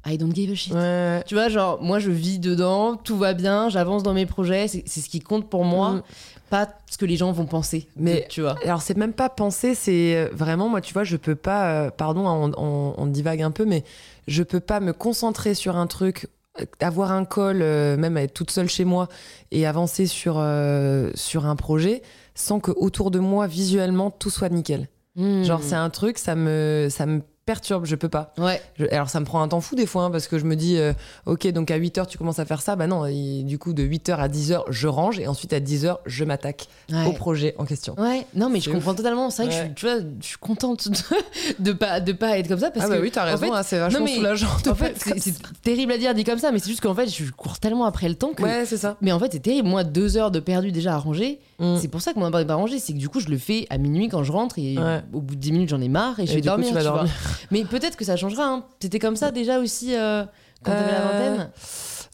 I 0.06 0.18
don't 0.18 0.34
give 0.34 0.52
a 0.52 0.56
shit. 0.56 0.74
Ouais. 0.74 1.24
Tu 1.28 1.36
vois 1.36 1.50
genre 1.50 1.82
moi 1.82 2.00
je 2.00 2.10
vis 2.12 2.40
dedans, 2.40 2.96
tout 2.96 3.18
va 3.18 3.34
bien, 3.34 3.70
j'avance 3.70 4.02
dans 4.04 4.14
mes 4.14 4.26
projets, 4.26 4.68
c'est 4.68 4.84
c'est 4.86 5.02
ce 5.02 5.10
qui 5.10 5.20
compte 5.20 5.50
pour 5.50 5.66
moi, 5.66 5.92
Mm. 5.92 6.02
pas 6.50 6.68
ce 6.90 6.98
que 6.98 7.06
les 7.06 7.18
gens 7.18 7.32
vont 7.32 7.46
penser. 7.46 7.88
Mais- 7.98 8.26
tu 8.30 8.42
vois. 8.42 8.56
Alors 8.64 8.82
c'est 8.82 8.96
même 8.98 9.14
pas 9.14 9.30
penser, 9.30 9.76
c'est 9.76 10.16
euh, 10.16 10.30
vraiment 10.34 10.70
moi 10.70 10.82
tu 10.82 10.94
vois 10.94 11.04
je 11.04 11.18
peux 11.18 11.36
pas, 11.36 11.70
euh, 11.72 11.92
pardon 11.92 12.28
hein, 12.28 12.52
on, 12.58 12.64
on- 12.64 12.94
on 12.98 13.06
divague 13.08 13.42
un 13.42 13.52
peu 13.52 13.66
mais 13.66 13.84
je 14.28 14.42
peux 14.44 14.60
pas 14.62 14.80
me 14.80 14.94
concentrer 14.94 15.54
sur 15.54 15.76
un 15.76 15.86
truc, 15.88 16.28
euh, 16.62 16.66
avoir 16.80 17.12
un 17.12 17.26
call, 17.26 17.62
euh, 17.62 17.98
même 17.98 18.16
être 18.18 18.34
toute 18.34 18.52
seule 18.52 18.70
chez 18.70 18.86
moi 18.86 19.10
et 19.52 19.68
avancer 19.68 20.08
sur 20.08 20.36
euh, 20.38 21.12
sur 21.14 21.46
un 21.46 21.56
projet 21.58 22.02
sans 22.36 22.62
que 22.62 22.72
autour 22.72 23.12
de 23.12 23.20
moi 23.20 23.48
visuellement 23.48 24.12
tout 24.12 24.30
soit 24.30 24.50
nickel. 24.50 24.88
Mm. 25.18 25.44
Genre 25.44 25.62
c'est 25.62 25.76
un 25.76 25.90
truc 25.90 26.18
ça 26.18 26.36
me 26.36 26.88
ça 26.90 27.06
me 27.06 27.22
perturbe, 27.50 27.86
je 27.88 27.96
peux 27.96 28.10
pas. 28.10 28.32
Ouais. 28.38 28.62
Je- 28.78 28.86
alors 28.92 29.10
ça 29.10 29.20
me 29.20 29.26
prend 29.26 29.42
un 29.42 29.48
temps 29.48 29.60
fou 29.60 29.74
des 29.76 29.88
fois 29.88 30.04
hein, 30.04 30.12
parce 30.12 30.28
que 30.28 30.38
je 30.38 30.46
me 30.46 30.56
dis 30.56 30.78
euh, 30.78 30.94
OK 31.26 31.48
donc 31.48 31.72
à 31.72 31.80
8h 31.80 32.06
tu 32.06 32.20
commences 32.20 32.38
à 32.38 32.46
faire 32.46 32.62
ça 32.62 32.76
bah 32.76 32.86
non 32.86 33.08
et 33.08 33.42
du 33.44 33.58
coup 33.58 33.74
de 33.74 33.82
8h 33.82 34.18
à 34.18 34.28
10h 34.28 34.62
je 34.70 34.88
range 34.88 35.20
et 35.20 35.26
ensuite 35.28 35.52
à 35.54 35.60
10h 35.60 35.98
je 36.06 36.24
m'attaque 36.26 36.68
Ouais. 36.92 37.06
au 37.08 37.14
projet 37.14 37.56
en 37.58 37.66
question. 37.66 37.96
Ouais, 38.00 38.26
non 38.36 38.50
mais 38.50 38.60
je 38.60 38.70
comprends 38.70 38.94
totalement. 38.94 39.30
C'est 39.32 39.46
vrai 39.46 39.52
que 39.64 39.68
je 39.70 39.74
tu 39.74 39.86
vois, 39.88 40.00
je 40.22 40.26
suis 40.28 40.38
contente 40.38 40.90
de, 40.90 40.98
de 41.60 41.72
pas 41.74 42.00
de 42.00 42.12
pas 42.12 42.38
être 42.38 42.48
comme 42.48 42.60
ça 42.60 42.70
parce 42.70 42.86
ah 42.86 42.90
bah 42.90 42.98
que 42.98 43.02
oui, 43.02 43.10
t'as 43.12 43.24
raison, 43.24 43.38
fait, 43.48 43.52
hein, 43.52 43.64
c'est 43.64 43.80
vachement 43.80 44.00
non, 44.00 44.06
mais- 44.06 44.16
soulageant. 44.16 44.48
en 44.70 44.76
fait, 44.76 44.96
c'est 45.18 45.34
terrible 45.64 45.92
à 45.94 45.98
dire 45.98 46.14
dit 46.14 46.24
comme 46.24 46.40
ça, 46.40 46.52
mais 46.52 46.60
c'est 46.60 46.70
juste 46.70 46.82
qu'en 46.82 46.94
fait, 46.96 47.08
je 47.08 47.32
cours 47.32 47.60
tellement 47.60 47.86
après 47.86 48.10
le 48.10 48.16
temps 48.16 48.34
que. 48.34 48.44
Ouais, 48.44 48.66
c'est 48.66 48.78
ça. 48.78 48.96
Mais 49.02 49.12
en 49.12 49.20
fait, 49.20 49.30
c'est 49.32 49.40
terrible. 49.40 49.68
Moi, 49.68 49.84
deux 49.84 50.18
heures 50.18 50.32
de 50.32 50.40
perdu 50.40 50.72
déjà 50.72 50.94
à 50.94 50.98
ranger. 50.98 51.40
Mm. 51.60 51.78
C'est 51.80 51.88
pour 51.90 52.02
ça 52.02 52.14
que 52.14 52.20
mon 52.20 52.26
appart 52.26 52.42
n'est 52.42 52.48
pas 52.48 52.56
rangé. 52.56 52.80
C'est 52.80 52.94
que 52.94 52.98
du 52.98 53.10
coup, 53.10 53.20
je 53.20 53.28
le 53.28 53.38
fais 53.38 53.68
à 53.70 53.78
minuit 53.78 54.08
quand 54.08 54.24
je 54.24 54.32
rentre 54.32 54.58
et 54.60 54.78
Ouais. 54.78 55.02
au 55.14 55.22
bout 55.22 55.36
de 55.36 55.40
10 55.42 55.52
minutes, 55.52 55.70
j'en 55.70 55.82
ai 55.82 55.90
marre 55.90 56.20
et 56.20 56.26
je 56.26 56.34
vais 56.34 56.40
coup, 56.42 56.48
dormir. 56.48 56.68
tu 56.70 56.74
vas 56.74 56.80
tu 56.82 56.88
vois. 56.88 56.96
dormir. 56.98 57.14
Mais 57.52 57.64
peut-être 57.66 57.98
que 57.98 58.06
ça 58.06 58.16
changera. 58.16 58.46
Hein. 58.46 58.64
T'étais 58.80 59.00
comme 59.00 59.16
ça 59.16 59.32
déjà 59.32 59.60
aussi 59.60 59.96
euh, 59.96 60.24
quand 60.64 60.72
t'avais 60.72 60.92
la 60.92 61.00
Euh, 61.02 61.30
vingtaine 61.36 61.50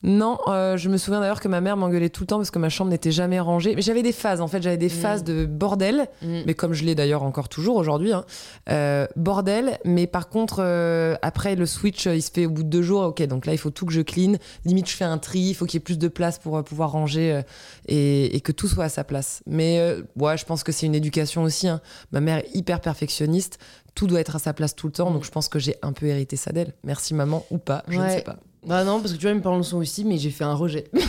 Non, 0.08 0.38
euh, 0.48 0.78
je 0.78 0.88
me 0.88 0.98
souviens 0.98 1.20
d'ailleurs 1.20 1.42
que 1.42 1.48
ma 1.48 1.62
mère 1.62 1.78
m'engueulait 1.78 2.10
tout 2.10 2.22
le 2.24 2.28
temps 2.28 2.38
parce 2.38 2.52
que 2.52 2.60
ma 2.60 2.70
chambre 2.70 2.92
n'était 2.92 3.12
jamais 3.12 3.40
rangée. 3.40 3.74
Mais 3.76 3.82
j'avais 3.82 4.04
des 4.04 4.12
phases, 4.12 4.40
en 4.40 4.48
fait, 4.48 4.62
j'avais 4.62 4.78
des 4.78 4.86
Mm. 4.86 4.90
phases 4.90 5.24
de 5.24 5.46
bordel, 5.46 6.08
Mm. 6.22 6.42
mais 6.46 6.54
comme 6.54 6.74
je 6.74 6.84
l'ai 6.86 6.94
d'ailleurs 6.94 7.24
encore 7.24 7.50
toujours 7.50 7.76
aujourd'hui, 7.78 8.14
hein. 8.14 8.24
Euh, 8.70 9.08
bordel. 9.16 9.80
Mais 9.84 10.06
par 10.06 10.30
contre, 10.30 10.58
euh, 10.60 11.16
après 11.24 11.56
le 11.56 11.66
switch, 11.66 12.06
il 12.06 12.22
se 12.22 12.30
fait 12.32 12.46
au 12.46 12.52
bout 12.52 12.62
de 12.64 12.70
deux 12.70 12.84
jours. 12.84 13.02
Ok, 13.02 13.22
donc 13.24 13.48
là, 13.48 13.54
il 13.54 13.58
faut 13.58 13.72
tout 13.72 13.88
que 13.88 13.94
je 13.94 14.02
clean. 14.02 14.34
Limite, 14.64 14.88
je 14.90 14.96
fais 14.96 15.06
un 15.06 15.18
tri. 15.18 15.40
Il 15.40 15.54
faut 15.56 15.66
qu'il 15.66 15.80
y 15.80 15.82
ait 15.82 15.84
plus 15.84 15.98
de 15.98 16.08
place 16.08 16.38
pour 16.38 16.64
pouvoir 16.64 16.92
ranger 16.92 17.42
et, 17.88 18.36
et 18.36 18.42
que 18.42 18.52
tout 18.52 18.68
soit 18.68 18.84
à 18.86 18.90
sa 18.90 19.04
place. 19.04 19.42
Mais 19.48 19.96
ouais, 20.18 20.38
je 20.38 20.46
pense 20.46 20.64
que 20.64 20.72
c'est 20.72 20.86
une 20.86 20.96
éducation 20.96 21.42
aussi. 21.44 21.68
hein. 21.68 21.82
Ma 22.12 22.22
mère 22.22 22.38
est 22.38 22.50
hyper 22.56 22.80
perfectionniste. 22.80 23.58
Tout 23.96 24.08
doit 24.08 24.20
être 24.20 24.36
à 24.36 24.40
sa 24.40 24.54
place 24.54 24.76
tout 24.76 24.86
le 24.86 24.94
temps. 24.94 25.10
Mm. 25.10 25.14
Donc 25.14 25.24
je 25.26 25.32
pense 25.32 25.48
que 25.50 25.58
j'ai 25.58 25.78
un 25.82 25.94
peu 25.94 26.06
hérité 26.06 26.36
ça 26.36 26.52
d'elle. 26.52 26.74
Merci 26.84 27.14
maman 27.16 27.44
ou 27.50 27.58
pas, 27.58 27.84
je 27.88 28.00
ne 28.00 28.08
sais 28.10 28.22
pas. 28.22 28.36
Bah 28.66 28.84
non, 28.84 29.00
parce 29.00 29.14
que 29.14 29.18
tu 29.18 29.26
vois, 29.26 29.34
mes 29.34 29.42
parents 29.42 29.58
le 29.58 29.64
sont 29.64 29.78
aussi, 29.78 30.04
mais 30.06 30.18
j'ai 30.18 30.30
fait 30.32 30.44
un 30.44 30.54
rejet. 30.56 30.86
Ouais, 30.94 31.02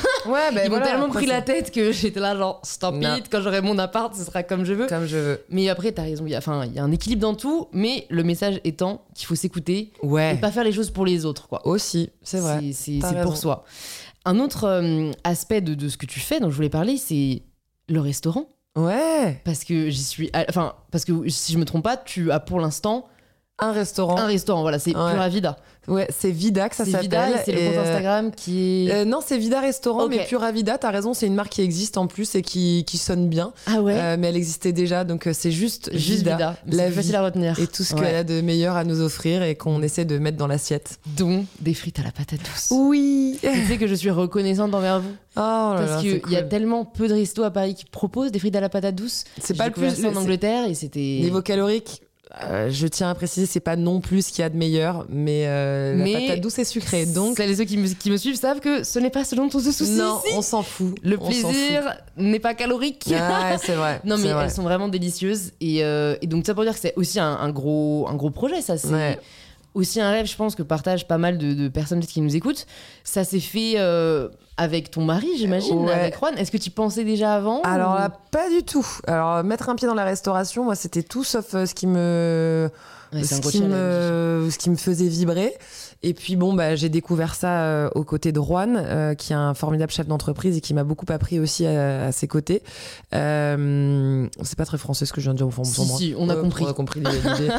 ben 0.55 0.61
Ils 0.65 0.71
m'ont 0.71 0.77
voilà, 0.77 0.87
tellement 0.87 1.07
après, 1.07 1.21
pris 1.21 1.27
la 1.27 1.43
tête 1.43 1.71
que 1.71 1.93
j'étais 1.93 2.21
là, 2.21 2.37
genre, 2.37 2.61
stop 2.65 2.95
Non. 2.97 3.17
it, 3.17 3.27
quand 3.31 3.41
j'aurai 3.41 3.61
mon 3.63 3.79
appart, 3.79 4.15
ce 4.15 4.25
sera 4.25 4.43
comme 4.43 4.65
je 4.65 4.73
veux. 4.75 4.87
Comme 4.87 5.07
je 5.07 5.17
veux. 5.17 5.41
Mais 5.51 5.69
après, 5.69 5.93
t'as 5.93 6.03
raison, 6.03 6.25
il 6.27 6.31
y 6.31 6.35
a, 6.35 6.39
enfin, 6.39 6.65
il 6.67 6.73
y 6.75 6.79
a 6.79 6.85
un 6.85 6.93
équilibre 6.93 7.23
dans 7.23 7.35
tout, 7.35 7.69
mais 7.73 8.07
le 8.11 8.23
message 8.25 8.61
étant 8.65 9.05
qu'il 9.15 9.27
faut 9.27 9.35
s'écouter 9.35 9.93
et 10.03 10.07
Ouais. 10.07 10.37
pas 10.41 10.51
faire 10.51 10.65
les 10.65 10.73
choses 10.73 10.91
pour 10.91 11.07
les 11.07 11.25
autres, 11.25 11.49
quoi. 11.49 11.67
Aussi, 11.67 12.11
c'est 12.23 12.39
vrai. 12.41 12.61
C'est- 12.73 13.01
pour 13.23 13.37
soi. 13.37 13.65
Un 14.25 14.41
autre 14.41 14.65
euh, 14.65 15.13
aspect 15.25 15.61
de, 15.61 15.75
de 15.75 15.89
ce 15.89 15.97
que 15.97 16.07
tu 16.07 16.21
fais, 16.21 16.41
dont 16.41 16.51
je 16.51 16.57
voulais 16.57 16.69
parler, 16.69 16.97
c'est 16.97 17.43
le 17.89 18.01
restaurant. 18.01 18.49
Ouais. 18.77 19.41
Parce 19.45 19.65
que 19.65 19.89
j'y 19.89 20.03
suis. 20.03 20.31
Enfin, 20.49 20.75
parce 20.91 21.05
que 21.05 21.29
si 21.29 21.53
je 21.53 21.59
me 21.59 21.65
trompe 21.65 21.85
pas, 21.85 21.97
tu 21.97 22.31
as 22.33 22.41
pour 22.41 22.61
l'instant 22.61 23.07
Un 23.59 23.73
restaurant. 23.73 24.19
un 24.19 24.27
restaurant, 24.27 24.61
voilà, 24.61 24.79
c'est 24.79 24.95
Ouais. 24.95 25.13
Pura 25.13 25.29
Vida. 25.31 25.57
Ouais, 25.89 26.09
c'est 26.11 26.31
Vida 26.33 26.69
que 26.69 26.75
ça 26.77 26.85
C'est 26.85 26.91
s'appelle. 26.91 27.05
Vida, 27.09 27.31
et 27.31 27.45
c'est 27.45 27.53
le 27.53 27.59
compte 27.61 27.77
euh, 27.77 27.83
Instagram 27.85 28.31
qui 28.37 28.89
euh, 28.91 29.05
non, 29.05 29.21
c'est 29.25 29.39
Vida 29.39 29.61
Restaurant, 29.61 30.09
mais 30.09 30.25
Pura 30.27 30.51
Vida, 30.53 30.77
t'as 30.79 30.91
raison, 30.91 31.15
c'est 31.15 31.27
une 31.27 31.35
marque 31.37 31.53
qui 31.53 31.63
existe 31.63 31.97
en 31.97 32.07
plus 32.09 32.35
et 32.35 32.43
qui, 32.43 32.85
qui 32.87 32.99
sonne 32.99 33.29
bien. 33.29 33.53
ah 33.67 33.81
ouais 33.81 33.95
Euh, 33.97 34.17
mais 34.19 34.27
elle 34.29 34.37
existait 34.37 34.73
déjà, 34.73 35.05
donc 35.05 35.27
euh, 35.27 35.33
c'est 35.33 35.53
juste, 35.53 35.91
Juste 35.97 36.19
Vida. 36.25 36.35
Vida. 36.37 36.57
la 36.77 36.89
vie 36.91 36.97
facile 36.97 37.15
à 37.17 37.23
retenir. 37.23 37.59
Et 37.61 37.67
tout 37.69 37.85
ce 37.85 37.95
Ouais. 37.95 38.01
qu'elle 38.03 38.17
a 38.17 38.25
de 38.25 38.41
meilleur 38.43 38.75
à 38.77 38.83
nous 38.85 39.01
offrir 39.01 39.43
et 39.45 39.55
qu'on 39.55 39.81
essaie 39.81 40.05
de 40.05 40.19
mettre 40.19 40.37
dans 40.37 40.49
l'assiette. 40.49 40.99
Dont 41.17 41.47
des 41.61 41.73
frites 41.73 42.01
à 42.01 42.03
la 42.03 42.11
patate 42.13 42.41
douce. 42.41 42.69
Oui. 42.73 43.39
Tu 43.41 43.67
sais 43.67 43.79
que 43.79 43.87
je 43.87 43.95
suis 43.95 44.11
reconnaissante 44.11 44.75
envers 44.75 45.01
vous. 45.01 45.13
Oh 45.37 45.39
là 45.39 45.77
Parce 45.79 46.03
qu'il 46.03 46.21
y 46.31 46.37
a 46.37 46.43
tellement 46.43 46.85
peu 46.85 47.07
de 47.09 47.15
restos 47.15 47.45
à 47.45 47.51
Paris 47.53 47.75
qui 47.77 47.85
proposent 47.85 48.33
des 48.33 48.39
frites 48.41 48.57
à 48.57 48.61
la 48.61 48.69
patate 48.69 48.97
douce. 48.97 49.25
C'est 49.41 49.57
pas 49.57 49.67
le 49.69 49.73
plus. 49.73 50.05
en 50.05 50.17
Angleterre 50.17 50.69
et 50.69 50.75
c'était. 50.75 51.21
Niveau 51.23 51.43
calorique, 51.43 52.03
euh, 52.43 52.69
je 52.71 52.87
tiens 52.87 53.09
à 53.09 53.15
préciser, 53.15 53.47
c'est 53.47 53.61
pas 53.61 53.77
non 53.77 54.01
plus 54.01 54.27
ce 54.27 54.33
qu'il 54.33 54.43
y 54.43 54.45
a 54.45 54.49
de 54.51 54.57
meilleur, 54.57 55.07
mais, 55.09 55.45
euh, 55.47 55.95
Mais 55.97 56.13
la 56.13 56.21
patate 56.21 56.41
douce 56.41 56.59
est 56.59 56.65
sucrée. 56.65 57.07
Donc, 57.07 57.37
Celles 57.37 57.51
et 57.51 57.57
ceux 57.57 57.65
qui 57.65 57.77
me, 57.79 57.87
qui 57.89 58.11
me 58.11 58.17
suivent 58.17 58.35
savent 58.37 58.61
que 58.61 58.83
ce 58.85 58.99
n'est 58.99 59.11
pas 59.11 59.25
ce 59.25 59.35
dont 59.37 59.49
on 59.53 59.59
se 59.61 59.71
soucie 59.73 59.93
non, 59.93 60.21
ici. 60.25 60.35
on 60.37 60.43
s'en 60.43 60.63
fout. 60.63 60.95
Le 61.03 61.17
On 61.21 61.25
plaisir 61.27 61.95
n'est 62.17 62.41
pas 62.41 62.55
calorique. 62.55 63.05
Ah, 63.17 63.57
c'est 63.59 63.75
vrai. 63.75 64.01
Non 64.05 64.19
mais 64.19 64.33
vrai. 64.33 64.45
elles 64.45 64.51
sont 64.51 64.63
vraiment 64.65 64.89
délicieuses 64.89 65.53
et, 65.61 65.85
euh, 65.85 66.17
et 66.21 66.27
donc 66.27 66.45
ça 66.47 66.55
pour 66.55 66.65
dire 66.65 66.75
que 66.75 66.81
c'est 66.81 66.95
aussi 66.97 67.19
un, 67.21 67.27
un 67.37 67.51
gros 67.51 68.07
un 68.09 68.15
gros 68.15 68.31
projet 68.31 68.61
ça 68.61 68.77
c'est 68.77 68.89
Ouais. 68.89 69.19
Aussi 69.77 70.01
un 70.01 70.11
rêve 70.11 70.27
je 70.27 70.37
pense 70.37 70.55
que 70.55 70.63
partagent 70.63 71.07
pas 71.07 71.19
mal 71.19 71.39
de, 71.39 71.53
de 71.55 71.69
personnes 71.69 72.01
qui 72.01 72.21
nous 72.21 72.35
écoutent 72.35 72.67
ça 73.05 73.23
s'est 73.25 73.41
fait 73.41 73.75
euh, 73.77 74.29
avec 74.57 74.91
ton 74.91 75.05
mari 75.05 75.29
j'imagine 75.39 75.85
Ouais. 75.85 75.93
avec 75.93 76.19
Juan 76.19 76.35
est-ce 76.39 76.51
que 76.51 76.57
tu 76.57 76.71
pensais 76.71 77.05
déjà 77.05 77.35
avant 77.35 77.61
Alors 77.63 77.93
ou- 77.93 77.99
là, 77.99 78.11
pas 78.31 78.49
du 78.51 78.63
tout. 78.65 78.87
Alors 79.07 79.45
mettre 79.45 79.69
un 79.69 79.75
pied 79.77 79.87
dans 79.87 79.95
la 79.95 80.05
restauration, 80.05 80.65
moi, 80.65 80.75
c'était 80.75 81.03
tout 81.03 81.25
sauf 81.25 81.55
euh, 81.55 81.67
ce 81.67 81.75
qui 81.75 81.87
me, 81.87 82.71
Ouais, 83.13 83.23
ce, 83.23 83.41
qui 83.41 83.63
me, 83.63 84.49
ce 84.51 84.59
qui 84.59 84.69
me 84.71 84.77
faisait 84.77 85.07
vibrer. 85.09 85.55
Et 86.03 86.15
puis 86.15 86.37
bon, 86.37 86.55
bah, 86.55 86.77
j'ai 86.77 86.89
découvert 86.89 87.35
ça 87.35 87.63
euh, 87.63 87.91
aux 87.95 88.05
côtés 88.05 88.31
de 88.33 88.41
Juan, 88.41 88.77
euh, 88.77 89.15
qui 89.15 89.33
est 89.33 89.37
un 89.37 89.55
formidable 89.55 89.91
chef 89.93 90.07
d'entreprise 90.07 90.57
et 90.57 90.61
qui 90.61 90.75
m'a 90.75 90.85
beaucoup 90.85 91.07
appris 91.09 91.41
aussi 91.41 91.67
à, 91.67 92.07
à 92.07 92.13
ses 92.13 92.29
côtés. 92.29 92.63
Euh, 93.15 94.27
c'est 94.43 94.57
pas 94.59 94.65
très 94.67 94.79
français 94.79 95.07
ce 95.07 95.13
que 95.13 95.21
je 95.21 95.27
viens 95.27 95.33
de 95.33 95.39
dire. 95.39 95.47
Enfin, 95.47 95.65
Si, 95.65 95.75
pour 95.77 95.87
moi. 95.87 95.99
si, 95.99 96.15
on 96.17 96.29
a 96.29 96.35
Ouais, 96.37 96.41
compris. 96.43 96.65
On 96.65 96.69
a 96.69 96.73
compris 96.75 97.01
l'idée. 97.01 97.49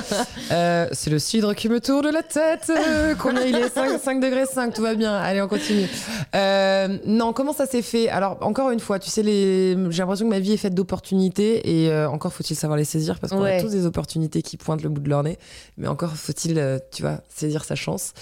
Euh, 0.52 0.88
c'est 0.94 1.10
le 1.10 1.20
cidre 1.20 1.54
qui 1.56 1.68
me 1.68 1.82
tourne 1.82 2.10
la 2.10 2.24
tête. 2.24 2.70
Euh, 2.70 3.16
combien 3.20 3.42
il 3.44 3.56
est? 3.56 3.70
5, 3.70 4.00
5 4.00 4.20
degrés 4.22 4.46
5, 4.46 4.74
tout 4.74 4.82
va 4.82 4.96
bien. 4.96 5.14
Allez, 5.14 5.42
on 5.42 5.48
continue. 5.48 5.88
Euh, 6.36 6.98
non, 7.06 7.34
comment 7.34 7.52
ça 7.54 7.66
s'est 7.66 7.82
fait? 7.82 8.08
Alors, 8.08 8.38
encore 8.42 8.72
une 8.72 8.80
fois, 8.80 8.98
tu 9.00 9.10
sais, 9.10 9.24
les... 9.24 9.76
j'ai 9.90 9.98
l'impression 10.02 10.26
que 10.26 10.30
ma 10.30 10.40
vie 10.40 10.54
est 10.54 10.58
faite 10.58 10.74
d'opportunités 10.74 11.84
et 11.84 11.90
euh, 11.92 12.10
encore 12.10 12.32
faut-il 12.32 12.56
savoir 12.56 12.78
les 12.78 12.86
saisir 12.86 13.20
parce 13.20 13.34
qu'on 13.34 13.42
Ouais. 13.42 13.58
a 13.58 13.62
tous 13.62 13.72
des 13.72 13.86
opportunités 13.86 14.42
qui 14.42 14.56
pointent 14.58 14.84
le 14.84 14.90
bout 14.90 15.02
de 15.02 15.10
leur 15.10 15.24
nez. 15.24 15.38
Mais 15.78 15.88
encore 15.88 16.16
faut-il, 16.16 16.58
euh, 16.60 16.80
tu 16.92 17.02
vois, 17.02 17.22
saisir 17.34 17.66
sa 17.66 17.76
chance. 17.76 18.14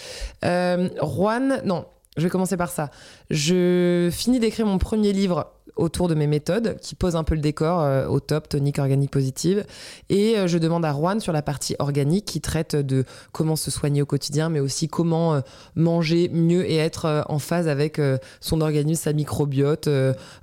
Euh, 0.43 0.89
Juan, 1.01 1.61
non, 1.65 1.85
je 2.17 2.23
vais 2.23 2.29
commencer 2.29 2.57
par 2.57 2.69
ça. 2.69 2.89
Je 3.29 4.09
finis 4.11 4.39
d'écrire 4.39 4.65
mon 4.65 4.77
premier 4.77 5.13
livre 5.13 5.51
autour 5.75 6.07
de 6.07 6.15
mes 6.15 6.27
méthodes, 6.27 6.77
qui 6.79 6.95
pose 6.95 7.17
un 7.17 7.25
peu 7.25 7.35
le 7.35 7.41
décor 7.41 7.81
euh, 7.81 8.07
au 8.07 8.21
top, 8.21 8.47
tonique 8.47 8.79
organique 8.79 9.11
positive. 9.11 9.65
Et 10.09 10.37
euh, 10.37 10.47
je 10.47 10.57
demande 10.57 10.85
à 10.85 10.93
Juan 10.93 11.19
sur 11.19 11.33
la 11.33 11.41
partie 11.41 11.75
organique, 11.79 12.25
qui 12.25 12.39
traite 12.39 12.77
de 12.77 13.03
comment 13.33 13.57
se 13.57 13.69
soigner 13.71 14.01
au 14.01 14.05
quotidien, 14.05 14.47
mais 14.47 14.61
aussi 14.61 14.87
comment 14.87 15.41
manger 15.75 16.29
mieux 16.29 16.69
et 16.69 16.77
être 16.77 17.25
en 17.27 17.39
phase 17.39 17.67
avec 17.67 17.99
son 18.39 18.61
organisme, 18.61 19.03
sa 19.03 19.13
microbiote, 19.13 19.89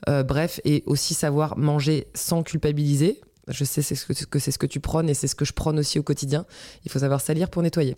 bref, 0.06 0.60
et 0.64 0.82
aussi 0.86 1.14
savoir 1.14 1.56
manger 1.56 2.08
sans 2.14 2.42
culpabiliser. 2.42 3.22
Je 3.48 3.64
sais 3.64 3.82
ce 3.82 4.04
que, 4.04 4.38
c'est 4.38 4.52
ce 4.52 4.58
que 4.58 4.66
tu 4.66 4.78
prônes 4.78 5.08
et 5.08 5.14
c'est 5.14 5.26
ce 5.26 5.34
que 5.34 5.44
je 5.44 5.52
prône 5.52 5.78
aussi 5.78 5.98
au 5.98 6.02
quotidien. 6.02 6.46
Il 6.84 6.92
faut 6.92 7.00
savoir 7.00 7.20
salir 7.20 7.50
pour 7.50 7.62
nettoyer. 7.62 7.96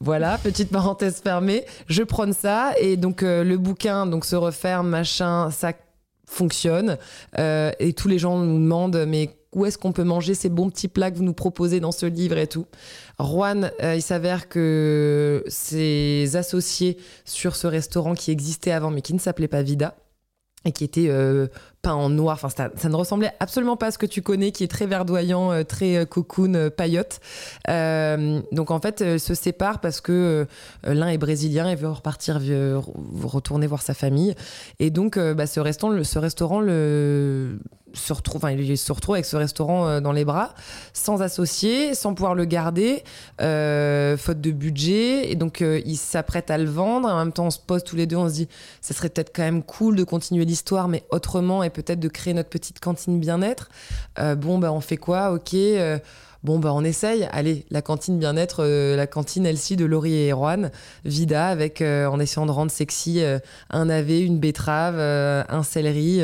Voilà, 0.00 0.38
petite 0.42 0.70
parenthèse 0.70 1.20
fermée. 1.22 1.64
Je 1.86 2.02
prône 2.02 2.34
ça 2.34 2.72
et 2.78 2.96
donc 2.96 3.22
euh, 3.22 3.42
le 3.42 3.56
bouquin 3.56 4.06
donc 4.06 4.24
se 4.24 4.36
referme, 4.36 4.88
machin, 4.88 5.50
ça 5.50 5.72
fonctionne 6.26 6.96
Euh, 7.38 7.72
et 7.78 7.92
tous 7.92 8.08
les 8.08 8.18
gens 8.18 8.38
nous 8.38 8.58
demandent 8.58 9.04
mais 9.06 9.36
où 9.54 9.66
est-ce 9.66 9.76
qu'on 9.76 9.92
peut 9.92 10.04
manger 10.04 10.34
ces 10.34 10.48
bons 10.48 10.70
petits 10.70 10.88
plats 10.88 11.10
que 11.10 11.16
vous 11.16 11.24
nous 11.24 11.34
proposez 11.34 11.78
dans 11.78 11.92
ce 11.92 12.06
livre 12.06 12.38
et 12.38 12.46
tout? 12.46 12.66
Juan, 13.18 13.70
euh, 13.82 13.94
il 13.96 14.02
s'avère 14.02 14.48
que 14.48 15.44
ses 15.46 16.36
associés 16.36 16.96
sur 17.26 17.54
ce 17.54 17.66
restaurant 17.66 18.14
qui 18.14 18.30
existait 18.30 18.72
avant 18.72 18.90
mais 18.90 19.02
qui 19.02 19.12
ne 19.12 19.18
s'appelait 19.18 19.48
pas 19.48 19.62
Vida 19.62 19.94
et 20.64 20.72
qui 20.72 20.84
était 20.84 21.10
peint 21.82 21.94
en 21.94 22.08
noir. 22.08 22.38
Enfin, 22.42 22.48
ça, 22.48 22.88
ne 22.88 22.94
ressemblait 22.94 23.32
absolument 23.40 23.76
pas 23.76 23.86
à 23.86 23.90
ce 23.90 23.98
que 23.98 24.06
tu 24.06 24.22
connais, 24.22 24.52
qui 24.52 24.64
est 24.64 24.68
très 24.68 24.86
verdoyant, 24.86 25.52
euh, 25.52 25.64
très 25.64 25.96
euh, 25.96 26.04
cocoon, 26.06 26.54
euh, 26.54 26.70
paillote. 26.70 27.20
Donc 28.52 28.70
en 28.70 28.80
fait, 28.80 29.02
euh, 29.02 29.18
se 29.18 29.34
séparent 29.34 29.80
parce 29.80 30.00
que 30.00 30.46
l'un 30.84 31.08
est 31.08 31.18
brésilien 31.18 31.68
et 31.68 31.74
veut 31.74 31.88
repartir, 31.88 32.40
retourner 33.22 33.66
voir 33.66 33.82
sa 33.82 33.94
famille. 33.94 34.34
Et 34.78 34.90
donc, 34.90 35.18
bah, 35.18 35.46
ce 35.46 35.60
restaurant, 35.60 36.04
ce 36.04 36.18
restaurant 36.18 36.60
le 36.60 37.58
se 37.94 38.12
retrouve, 38.12 38.44
enfin, 38.44 38.52
il 38.52 38.78
se 38.78 38.92
retrouve 38.92 39.14
avec 39.14 39.24
ce 39.24 39.36
restaurant 39.36 39.86
euh, 39.86 40.00
dans 40.00 40.12
les 40.12 40.24
bras, 40.24 40.54
sans 40.92 41.22
associé, 41.22 41.94
sans 41.94 42.14
pouvoir 42.14 42.34
le 42.34 42.44
garder, 42.44 43.04
euh, 43.40 44.16
faute 44.16 44.40
de 44.40 44.50
budget. 44.50 45.30
Et 45.30 45.34
donc, 45.34 45.62
euh, 45.62 45.80
il 45.84 45.96
s'apprête 45.96 46.50
à 46.50 46.58
le 46.58 46.68
vendre. 46.68 47.08
En 47.08 47.18
même 47.18 47.32
temps, 47.32 47.46
on 47.46 47.50
se 47.50 47.58
pose 47.58 47.84
tous 47.84 47.96
les 47.96 48.06
deux, 48.06 48.16
on 48.16 48.28
se 48.28 48.34
dit, 48.34 48.48
ça 48.80 48.94
serait 48.94 49.08
peut-être 49.08 49.32
quand 49.34 49.42
même 49.42 49.62
cool 49.62 49.96
de 49.96 50.04
continuer 50.04 50.44
l'histoire, 50.44 50.88
mais 50.88 51.04
autrement, 51.10 51.62
et 51.62 51.70
peut-être 51.70 52.00
de 52.00 52.08
créer 52.08 52.34
notre 52.34 52.50
petite 52.50 52.80
cantine 52.80 53.18
bien-être. 53.18 53.68
Bon, 54.36 54.58
bah, 54.58 54.72
on 54.72 54.80
fait 54.80 54.96
quoi? 54.96 55.32
Ok. 55.32 55.54
Bon, 56.44 56.58
bah, 56.58 56.72
on 56.74 56.82
essaye. 56.82 57.28
Allez, 57.30 57.64
la 57.70 57.82
cantine 57.82 58.18
bien-être, 58.18 58.64
euh, 58.64 58.96
la 58.96 59.06
cantine 59.06 59.46
Elsie 59.46 59.76
de 59.76 59.84
Laurie 59.84 60.14
et 60.14 60.32
Erwan, 60.32 60.70
Vida, 61.04 61.46
avec, 61.46 61.80
euh, 61.80 62.06
en 62.06 62.18
essayant 62.18 62.46
de 62.46 62.50
rendre 62.50 62.72
sexy 62.72 63.22
euh, 63.22 63.38
un 63.70 63.84
navet, 63.84 64.22
une 64.22 64.40
betterave, 64.40 64.98
un 64.98 65.62
céleri, 65.62 66.20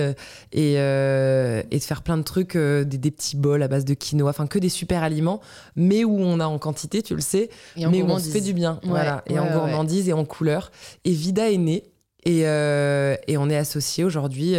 et, 0.53 0.73
et 0.73 1.79
de 1.79 1.83
faire 1.83 2.03
plein 2.03 2.17
de 2.19 2.23
trucs, 2.23 2.57
des, 2.57 2.85
des 2.85 3.11
petits 3.11 3.37
bols 3.37 3.63
à 3.63 3.69
base 3.69 3.85
de 3.85 3.95
quinoa, 3.95 4.31
enfin 4.31 4.47
que 4.47 4.59
des 4.59 4.69
super 4.69 5.03
aliments, 5.03 5.41
mais 5.77 6.05
où 6.05 6.19
on 6.19 6.41
a 6.41 6.47
en 6.47 6.59
quantité, 6.59 7.03
tu 7.03 7.15
le 7.15 7.21
sais, 7.21 7.49
mais 7.77 8.03
où 8.03 8.07
on 8.07 8.19
se 8.19 8.31
fait 8.31 8.41
du 8.41 8.53
bien. 8.53 8.81
Ouais, 8.83 8.89
voilà, 8.91 9.23
et 9.27 9.35
ouais, 9.35 9.39
en 9.39 9.45
ouais. 9.45 9.53
gourmandise 9.53 10.09
et 10.09 10.13
en 10.13 10.25
couleur. 10.25 10.73
Et 11.05 11.13
Vida 11.13 11.51
est 11.51 11.59
née. 11.59 11.85
Et, 12.25 12.41
et 12.41 13.37
on 13.39 13.49
est 13.49 13.57
associés 13.57 14.05
aujourd'hui 14.05 14.57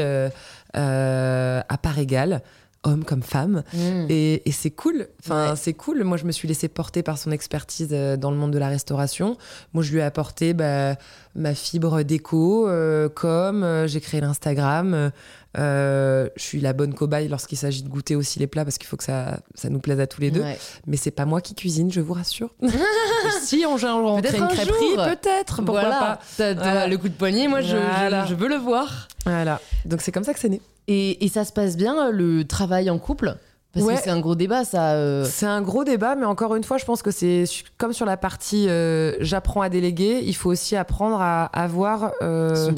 à 0.74 1.78
part 1.82 2.00
égale, 2.00 2.42
homme 2.84 3.04
comme 3.04 3.24
femme. 3.24 3.64
Mm. 3.74 4.06
Et, 4.10 4.48
et 4.48 4.52
c'est 4.52 4.72
cool. 4.72 5.08
Enfin, 5.24 5.50
Ouais. 5.52 5.56
c'est 5.56 5.74
cool. 5.74 6.04
Moi, 6.04 6.18
je 6.18 6.26
me 6.26 6.32
suis 6.32 6.48
laissée 6.48 6.68
porter 6.70 7.04
par 7.04 7.18
son 7.18 7.32
expertise 7.32 7.90
euh, 7.92 8.16
dans 8.18 8.32
le 8.32 8.38
monde 8.38 8.52
de 8.52 8.58
la 8.58 8.70
restauration. 8.70 9.38
Moi, 9.74 9.84
je 9.84 9.92
lui 9.92 10.00
ai 10.00 10.04
apporté 10.04 10.54
bah, 10.54 10.96
ma 11.36 11.54
fibre 11.56 12.04
déco, 12.04 12.68
euh, 12.68 13.10
comme 13.10 13.64
euh, 13.64 13.88
j'ai 13.88 14.00
créé 14.00 14.22
l'Instagram. 14.22 15.12
Euh, 15.58 16.30
je 16.36 16.44
suis 16.44 16.62
la 16.62 16.74
bonne 16.74 16.94
cobaye 16.94 17.28
lorsqu'il 17.28 17.58
s'agit 17.58 17.82
de 17.82 17.90
goûter 17.90 18.16
aussi 18.16 18.38
les 18.40 18.46
plats 18.48 18.64
parce 18.66 18.78
qu'il 18.78 18.88
faut 18.88 18.98
que 18.98 19.04
ça, 19.04 19.40
ça 19.56 19.70
nous 19.70 19.80
plaise 19.80 20.00
à 20.00 20.06
tous 20.08 20.22
les 20.22 20.30
deux. 20.32 20.42
Ouais. 20.42 20.60
Mais 20.86 20.96
c'est 20.98 21.12
pas 21.12 21.26
moi 21.26 21.42
qui 21.42 21.56
cuisine, 21.56 21.92
je 21.92 22.02
vous 22.02 22.14
rassure. 22.14 22.54
si 23.42 23.66
on, 23.68 23.74
on 23.74 24.22
crée 24.22 24.38
une 24.38 24.44
un 24.44 24.48
crêperie, 24.48 24.96
peut-être. 24.96 25.58
Pourquoi 25.64 25.82
voilà, 25.82 26.20
pas 26.38 26.54
Voilà. 26.54 26.88
le 26.88 26.98
coup 26.98 27.10
de 27.10 27.14
poignet, 27.16 27.48
moi 27.48 27.62
je, 27.62 27.76
Voilà. 27.78 28.26
je, 28.26 28.30
je 28.30 28.36
veux 28.36 28.48
le 28.48 28.58
voir. 28.58 29.08
Voilà. 29.26 29.60
Donc 29.86 30.02
c'est 30.02 30.12
comme 30.12 30.24
ça 30.24 30.34
que 30.34 30.40
c'est 30.40 30.50
né. 30.50 30.62
Et, 30.88 31.24
et 31.26 31.30
ça 31.30 31.46
se 31.46 31.52
passe 31.52 31.78
bien, 31.78 32.12
le 32.12 32.44
travail 32.46 32.90
en 32.90 33.00
couple? 33.00 33.36
Parce 33.72 33.86
Ouais. 33.86 33.96
que 33.96 34.02
c'est 34.02 34.10
un 34.10 34.20
gros 34.20 34.34
débat, 34.34 34.66
ça. 34.66 34.94
euh, 34.94 35.24
C'est 35.26 35.46
un 35.46 35.62
gros 35.62 35.84
débat, 35.84 36.16
mais 36.16 36.26
encore 36.26 36.56
une 36.56 36.64
fois, 36.64 36.80
je 36.80 36.86
pense 36.86 37.04
que 37.04 37.12
c'est 37.12 37.44
comme 37.78 37.94
sur 37.94 38.08
la 38.08 38.18
partie 38.18 38.68
euh, 38.68 39.14
j'apprends 39.20 39.62
à 39.62 39.70
déléguer, 39.70 40.22
il 40.26 40.36
faut 40.36 40.50
aussi 40.50 40.76
apprendre 40.76 41.22
à 41.22 41.46
avoir 41.46 42.12
euh, 42.24 42.56
son 42.66 42.72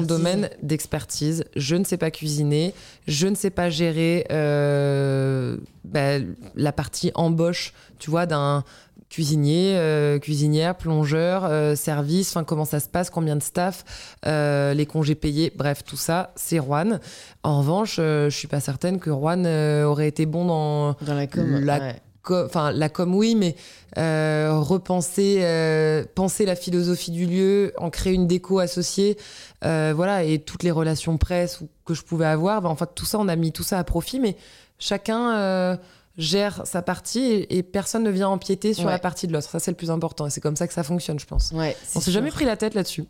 domaine 0.00 0.48
d'expertise. 0.62 1.44
Je 1.56 1.76
ne 1.76 1.84
sais 1.84 1.98
pas 1.98 2.10
cuisiner, 2.10 2.72
je 3.06 3.26
ne 3.26 3.34
sais 3.34 3.50
pas 3.50 3.68
gérer 3.68 4.24
bah, 5.84 6.18
la 6.56 6.72
partie 6.72 7.10
embauche, 7.14 7.72
tu 7.98 8.10
vois, 8.10 8.26
d'un 8.26 8.64
cuisinier, 9.10 9.74
euh, 9.76 10.18
cuisinière, 10.18 10.76
plongeur, 10.76 11.44
euh, 11.44 11.74
service, 11.74 12.30
enfin 12.30 12.44
comment 12.44 12.64
ça 12.64 12.80
se 12.80 12.88
passe, 12.88 13.10
combien 13.10 13.36
de 13.36 13.42
staff, 13.42 13.84
euh, 14.26 14.72
les 14.72 14.86
congés 14.86 15.16
payés, 15.16 15.52
bref, 15.54 15.82
tout 15.84 15.96
ça, 15.96 16.32
c'est 16.36 16.58
Juan. 16.58 17.00
En 17.42 17.58
revanche, 17.58 17.96
euh, 17.98 18.30
je 18.30 18.36
suis 18.36 18.48
pas 18.48 18.60
certaine 18.60 18.98
que 19.00 19.10
Juan 19.10 19.44
euh, 19.46 19.84
aurait 19.84 20.08
été 20.08 20.24
bon 20.26 20.44
dans 20.46 20.92
Dans 21.02 21.14
la 21.14 21.26
com. 21.26 21.60
La- 21.64 21.78
ouais. 21.80 21.96
co- 22.22 22.46
la 22.72 22.88
com 22.88 23.14
oui 23.14 23.34
mais 23.34 23.56
euh, 23.98 24.50
repenser 24.60 25.38
euh, 25.40 26.04
penser 26.14 26.46
la 26.46 26.54
philosophie 26.54 27.10
du 27.10 27.26
lieu 27.26 27.72
en 27.78 27.90
créer 27.90 28.12
une 28.12 28.26
déco 28.28 28.58
associée 28.60 29.16
euh, 29.64 29.92
voilà 29.96 30.22
et 30.22 30.38
toutes 30.38 30.62
les 30.62 30.70
relations 30.70 31.16
presse 31.18 31.60
que 31.86 31.94
je 31.94 32.02
pouvais 32.02 32.26
avoir 32.26 32.60
ben, 32.62 32.68
en 32.68 32.76
fait 32.76 32.90
tout 32.94 33.06
ça 33.06 33.18
on 33.18 33.26
a 33.26 33.34
mis 33.36 33.50
tout 33.52 33.62
ça 33.64 33.78
à 33.78 33.84
profit 33.84 34.20
mais 34.20 34.36
chacun 34.78 35.34
euh, 35.36 35.76
gère 36.18 36.62
sa 36.66 36.82
partie 36.82 37.20
et, 37.20 37.56
et 37.58 37.62
personne 37.62 38.02
ne 38.02 38.10
vient 38.10 38.28
empiéter 38.28 38.74
sur 38.74 38.86
Ouais. 38.86 38.90
la 38.92 38.98
partie 38.98 39.26
de 39.26 39.32
l'autre 39.32 39.48
ça 39.48 39.58
c'est 39.60 39.70
le 39.70 39.76
plus 39.76 39.90
important 39.90 40.26
et 40.26 40.30
c'est 40.30 40.40
comme 40.40 40.56
ça 40.56 40.66
que 40.66 40.74
ça 40.74 40.82
fonctionne 40.82 41.18
je 41.18 41.26
pense 41.26 41.52
Ouais, 41.52 41.76
on 41.94 42.00
s'est 42.00 42.10
jamais 42.12 42.30
pris 42.30 42.44
la 42.44 42.56
tête 42.56 42.74
là-dessus. 42.74 43.04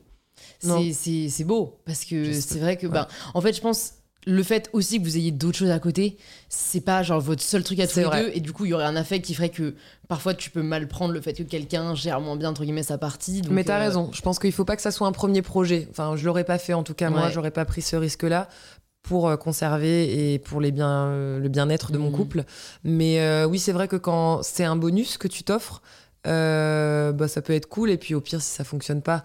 C'est- 0.61 1.45
beau 1.45 1.81
parce 1.85 2.05
que 2.05 2.33
c'est 2.33 2.59
vrai 2.59 2.77
que, 2.77 2.87
ben, 2.87 3.07
en 3.35 3.41
fait, 3.41 3.53
je 3.55 3.61
pense 3.61 3.93
le 4.27 4.43
fait 4.43 4.69
aussi 4.75 4.99
que 4.99 5.05
vous 5.05 5.17
ayez 5.17 5.31
d'autres 5.31 5.57
choses 5.57 5.71
à 5.71 5.79
côté, 5.79 6.19
c'est 6.51 6.83
pas 6.83 7.03
genre 7.03 7.21
votre 7.23 7.43
seul 7.43 7.65
truc 7.65 7.81
à 7.81 7.87
tous 7.87 7.99
les 8.01 8.05
vrai. 8.05 8.25
deux, 8.25 8.31
et 8.35 8.41
du 8.41 8.53
coup, 8.53 8.67
il 8.67 8.71
y 8.71 8.75
aurait 8.75 8.85
un 8.85 8.97
affect 8.97 9.25
qui 9.25 9.33
ferait 9.35 9.49
que 9.49 9.75
parfois 10.09 10.35
tu 10.35 10.51
peux 10.51 10.61
mal 10.63 10.87
prendre 10.89 11.15
le 11.15 11.21
fait 11.23 11.33
que 11.33 11.43
quelqu'un 11.43 11.95
gère 11.95 12.21
moins 12.21 12.37
bien 12.37 12.51
entre 12.51 12.65
guillemets 12.65 12.83
sa 12.83 12.99
partie. 12.99 13.41
donc, 13.41 13.53
mais 13.53 13.65
t'as 13.65 13.79
euh, 13.81 13.87
raison 13.87 14.11
je 14.13 14.21
pense 14.21 14.39
qu'il 14.39 14.53
faut 14.53 14.67
pas 14.67 14.77
que 14.77 14.83
ça 14.83 14.91
soit 14.91 15.07
un 15.07 15.13
premier 15.13 15.41
projet 15.41 15.89
enfin 15.91 16.17
je 16.17 16.25
l'aurais 16.27 16.45
pas 16.45 16.59
fait 16.59 16.75
en 16.75 16.83
tout 16.83 16.93
cas 16.95 17.09
moi 17.09 17.25
Ouais. 17.27 17.33
j'aurais 17.33 17.51
pas 17.51 17.65
pris 17.65 17.81
ce 17.81 17.97
risque 17.97 18.25
là 18.25 18.49
pour 19.03 19.29
euh, 19.29 19.37
conserver 19.37 20.33
et 20.35 20.39
pour 20.39 20.61
les 20.61 20.73
bien, 20.73 21.07
euh, 21.07 21.39
le 21.39 21.49
bien-être 21.49 21.93
de 21.93 21.99
mon 21.99 22.11
Mhm. 22.11 22.17
couple. 22.17 22.45
Mais 22.85 23.21
euh, 23.21 23.47
oui, 23.47 23.59
c'est 23.59 23.73
vrai 23.73 23.89
que 23.89 23.97
quand 23.97 24.43
c'est 24.43 24.65
un 24.65 24.77
bonus 24.77 25.19
que 25.19 25.29
tu 25.29 25.43
t'offres, 25.43 25.83
euh, 26.27 27.13
bah, 27.13 27.29
ça 27.29 27.43
peut 27.43 27.55
être 27.55 27.67
cool. 27.69 27.91
Et 27.91 27.97
puis 27.99 28.15
au 28.15 28.21
pire, 28.21 28.41
si 28.43 28.51
ça 28.55 28.65
fonctionne 28.65 29.03
pas, 29.03 29.25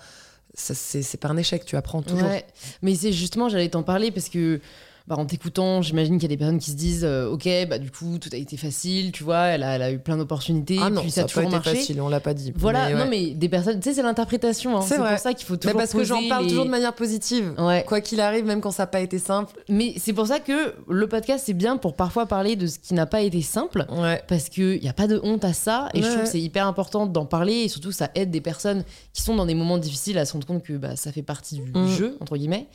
c'est 0.54 0.74
c'est 1.02 1.18
pas 1.18 1.28
un 1.28 1.38
échec, 1.38 1.66
tu 1.66 1.76
apprends 1.76 2.02
toujours. 2.02 2.30
Ouais, 2.30 2.46
mais 2.82 2.96
c'est 2.96 3.12
justement, 3.12 3.50
j'allais 3.50 3.70
t'en 3.70 3.84
parler 3.84 4.12
parce 4.12 4.30
que 4.30 4.62
bah, 5.08 5.16
en 5.20 5.26
t'écoutant, 5.26 5.84
j'imagine 5.84 6.16
qu'il 6.16 6.24
y 6.24 6.26
a 6.26 6.30
des 6.30 6.38
personnes 6.38 6.58
qui 6.58 6.72
se 6.72 6.76
disent 6.76 7.04
euh, 7.06 7.30
Ok, 7.30 7.48
bah 7.70 7.78
du 7.78 7.92
coup, 7.92 8.18
tout 8.18 8.30
a 8.34 8.38
été 8.38 8.58
facile, 8.58 9.12
tu 9.12 9.24
vois, 9.24 9.46
elle 9.50 9.62
a, 9.62 9.76
elle 9.76 9.82
a 9.84 9.92
eu 9.92 10.00
plein 10.00 10.18
d'opportunités, 10.18 10.80
Ah 10.82 10.90
non, 10.90 11.02
puis 11.02 11.12
ça 11.12 11.16
ça 11.16 11.22
a 11.22 11.24
a 11.24 11.28
pas 11.28 11.30
toujours 11.34 11.44
été 11.44 11.56
marché. 11.56 11.76
facile, 11.76 12.02
on 12.02 12.10
l'a 12.10 12.20
pas 12.20 12.34
dit. 12.34 12.52
Voilà, 12.56 12.88
Mais 12.88 12.94
ouais. 12.96 13.00
non, 13.04 13.08
mais 13.10 13.32
des 13.36 13.48
personnes, 13.50 13.80
tu 13.80 13.90
sais, 13.90 13.96
c'est 13.96 14.02
l'interprétation, 14.02 14.78
hein. 14.78 14.82
C'est 14.82 14.98
pour 14.98 15.06
ça 15.20 15.34
qu'il 15.36 15.46
faut 15.46 15.54
Mais 15.54 15.60
toujours. 15.60 15.78
parce 15.78 15.94
que 15.94 16.04
j'en 16.04 16.28
parle 16.28 16.44
les- 16.46 16.50
toujours 16.50 16.66
de 16.66 16.72
manière 16.72 16.94
positive. 16.96 17.54
Ouais. 17.60 17.84
Quoi 17.88 18.02
qu'il 18.02 18.20
arrive, 18.20 18.46
même 18.46 18.62
quand 18.62 18.72
ça 18.72 18.84
n'a 18.84 18.88
pas 18.88 19.02
été 19.02 19.20
simple. 19.20 19.54
Mais 19.70 19.94
c'est 19.98 20.14
pour 20.14 20.26
ça 20.26 20.40
que 20.40 20.74
le 20.90 21.08
podcast, 21.08 21.44
c'est 21.46 21.54
bien 21.54 21.78
pour 21.78 21.96
parfois 21.96 22.26
parler 22.26 22.56
de 22.56 22.66
ce 22.66 22.80
qui 22.80 22.94
n'a 22.96 23.06
pas 23.06 23.22
été 23.22 23.42
simple. 23.44 23.86
Ouais. 23.92 24.24
Parce 24.28 24.50
qu'il 24.50 24.80
n'y 24.82 24.90
a 24.90 24.94
pas 24.94 25.06
de 25.08 25.20
honte 25.24 25.46
à 25.46 25.54
ça. 25.54 25.90
Et 25.94 26.02
je 26.02 26.08
trouve 26.08 26.22
que 26.24 26.28
c'est 26.30 26.42
hyper 26.42 26.66
important 26.66 27.06
d'en 27.06 27.26
parler. 27.26 27.54
Et 27.54 27.68
surtout, 27.68 27.92
ça 27.92 28.10
aide 28.16 28.32
des 28.32 28.42
personnes 28.42 28.84
qui 29.14 29.22
sont 29.22 29.36
dans 29.36 29.46
des 29.46 29.56
moments 29.56 29.78
difficiles 29.78 30.18
à 30.18 30.26
se 30.26 30.34
rendre 30.34 30.48
compte 30.48 30.64
que 30.64 30.74
bah, 30.74 30.96
ça 30.96 31.12
fait 31.12 31.22
partie 31.22 31.56
du 31.60 31.72
Mm. 31.72 31.88
jeu, 31.90 32.18
entre 32.22 32.38
guillemets. 32.38 32.68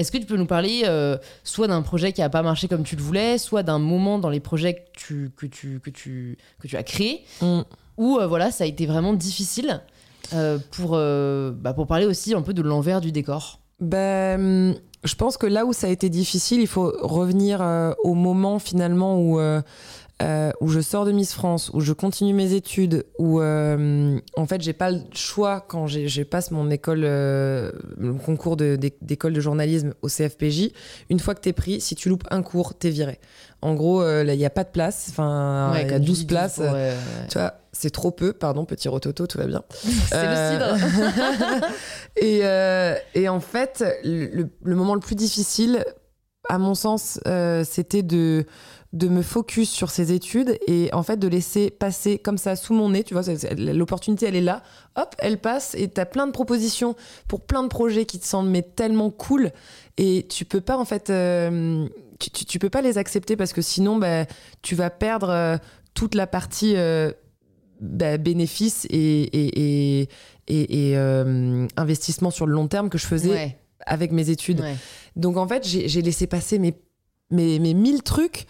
Est-ce 0.00 0.10
que 0.10 0.16
tu 0.16 0.24
peux 0.24 0.38
nous 0.38 0.46
parler 0.46 0.84
euh, 0.86 1.18
soit 1.44 1.68
d'un 1.68 1.82
projet 1.82 2.14
qui 2.14 2.22
n'a 2.22 2.30
pas 2.30 2.42
marché 2.42 2.68
comme 2.68 2.84
tu 2.84 2.96
le 2.96 3.02
voulais, 3.02 3.36
soit 3.36 3.62
d'un 3.62 3.78
moment 3.78 4.18
dans 4.18 4.30
les 4.30 4.40
projets 4.40 4.74
que 4.74 4.80
tu, 4.94 5.30
que 5.36 5.44
tu, 5.44 5.78
que 5.80 5.90
tu, 5.90 6.38
que 6.58 6.66
tu 6.66 6.76
as 6.78 6.82
créés, 6.82 7.22
Mm. 7.42 7.60
où 7.98 8.18
euh, 8.18 8.26
voilà, 8.26 8.50
ça 8.50 8.64
a 8.64 8.66
été 8.66 8.86
vraiment 8.86 9.12
difficile 9.12 9.82
euh, 10.32 10.58
pour, 10.70 10.92
bah, 10.92 11.74
pour 11.74 11.86
parler 11.86 12.06
aussi 12.06 12.32
un 12.32 12.40
peu 12.40 12.54
de 12.54 12.62
l'envers 12.62 13.02
du 13.02 13.12
décor? 13.12 13.60
Ben, 13.80 14.74
je 15.04 15.14
pense 15.16 15.36
que 15.36 15.46
là 15.46 15.66
où 15.66 15.74
ça 15.74 15.86
a 15.88 15.90
été 15.90 16.08
difficile, 16.08 16.60
il 16.62 16.66
faut 16.66 16.92
revenir 17.02 17.60
au 18.02 18.14
moment 18.14 18.58
finalement 18.58 19.18
où, 19.18 19.38
euh, 20.22 20.50
où 20.60 20.68
je 20.68 20.80
sors 20.80 21.04
de 21.06 21.12
Miss 21.12 21.32
France, 21.32 21.70
où 21.72 21.80
je 21.80 21.92
continue 21.92 22.34
mes 22.34 22.52
études, 22.52 23.04
où 23.18 23.40
euh, 23.40 24.18
en 24.36 24.46
fait 24.46 24.60
j'ai 24.60 24.72
pas 24.74 24.90
le 24.90 25.00
choix 25.12 25.60
quand 25.66 25.86
j'ai- 25.86 26.08
je 26.08 26.22
passe 26.22 26.50
mon 26.50 26.70
école, 26.70 27.02
euh, 27.04 27.72
mon 27.96 28.18
concours 28.18 28.56
d'école 28.56 29.32
de 29.32 29.40
journalisme 29.40 29.94
au 30.02 30.08
CFPJ. 30.08 30.72
Une 31.08 31.20
fois 31.20 31.34
que 31.34 31.40
t'es 31.40 31.52
pris, 31.54 31.80
si 31.80 31.94
tu 31.94 32.08
loupes 32.10 32.24
un 32.30 32.42
cours, 32.42 32.74
t'es 32.74 32.90
viré. 32.90 33.18
En 33.62 33.74
gros, 33.74 34.02
il 34.22 34.34
y 34.34 34.44
a 34.46 34.50
pas 34.50 34.64
de 34.64 34.70
place. 34.70 35.06
Enfin, 35.10 35.70
Ouais, 35.72 35.82
il 35.82 35.86
y 35.86 35.90
a 35.90 35.92
comme 35.94 36.00
tu 36.00 36.06
12 36.06 36.18
dis, 36.20 36.26
places. 36.26 36.60
Tu 37.28 37.38
vois, 37.38 37.54
c'est 37.72 37.90
trop 37.90 38.10
peu. 38.10 38.32
Pardon, 38.32 38.64
petit 38.64 38.88
rototo, 38.88 39.26
tout 39.26 39.36
va 39.38 39.46
bien. 39.46 39.62
C'est 40.08 40.26
le 40.26 40.78
cidre. 40.80 41.66
et, 42.16 42.40
et 43.14 43.28
en 43.28 43.40
fait, 43.40 43.84
le, 44.04 44.48
le 44.62 44.74
moment 44.76 44.94
le 44.94 45.00
plus 45.00 45.14
difficile, 45.14 45.84
à 46.48 46.56
mon 46.58 46.74
sens, 46.74 47.20
c'était 47.64 48.02
de, 48.02 48.46
de 48.92 49.06
me 49.08 49.22
focus 49.22 49.70
sur 49.70 49.88
ces 49.90 50.12
études 50.12 50.58
et 50.66 50.90
en 50.92 51.04
fait 51.04 51.16
de 51.16 51.28
laisser 51.28 51.70
passer 51.70 52.18
comme 52.18 52.38
ça 52.38 52.56
sous 52.56 52.74
mon 52.74 52.88
nez. 52.90 53.04
Tu 53.04 53.14
vois, 53.14 53.22
l'opportunité, 53.56 54.26
elle 54.26 54.34
est 54.34 54.40
là. 54.40 54.62
Hop, 54.96 55.14
elle 55.18 55.38
passe 55.38 55.76
et 55.76 55.86
t'as 55.88 56.06
plein 56.06 56.26
de 56.26 56.32
propositions 56.32 56.96
pour 57.28 57.42
plein 57.42 57.62
de 57.62 57.68
projets 57.68 58.04
qui 58.04 58.18
te 58.18 58.26
semblent 58.26 58.50
mais 58.50 58.62
tellement 58.62 59.10
cool 59.10 59.52
et 59.96 60.26
tu 60.28 60.44
peux 60.44 60.60
pas 60.60 60.76
en 60.76 60.84
fait. 60.84 61.08
euh, 61.10 61.86
tu, 62.18 62.30
tu, 62.30 62.44
tu 62.44 62.58
peux 62.58 62.68
pas 62.68 62.82
les 62.82 62.98
accepter 62.98 63.36
parce 63.36 63.52
que 63.52 63.62
sinon, 63.62 63.96
bah, 63.96 64.26
tu 64.60 64.74
vas 64.74 64.90
perdre 64.90 65.30
euh, 65.30 65.56
toute 65.94 66.14
la 66.16 66.26
partie 66.26 66.74
euh, 66.76 67.12
bah, 67.80 68.18
bénéfice 68.18 68.86
et, 68.90 68.98
et, 69.22 70.00
et, 70.00 70.08
et- 70.48 70.88
et, 70.90 70.96
euh, 70.96 71.66
investissement 71.76 72.30
sur 72.32 72.44
le 72.46 72.52
long 72.54 72.66
terme 72.66 72.90
que 72.90 72.98
je 72.98 73.06
faisais 73.06 73.30
Ouais, 73.30 73.56
avec 73.86 74.10
mes 74.10 74.30
études. 74.30 74.60
ouais. 74.60 74.74
Donc 75.16 75.36
en 75.36 75.46
fait, 75.46 75.66
j'ai 75.66 75.88
j'ai 75.88 76.02
laissé 76.02 76.26
passer 76.26 76.58
mes, 76.58 76.74
mes, 77.30 77.58
mes 77.60 77.72
mille 77.72 78.02
trucs 78.02 78.46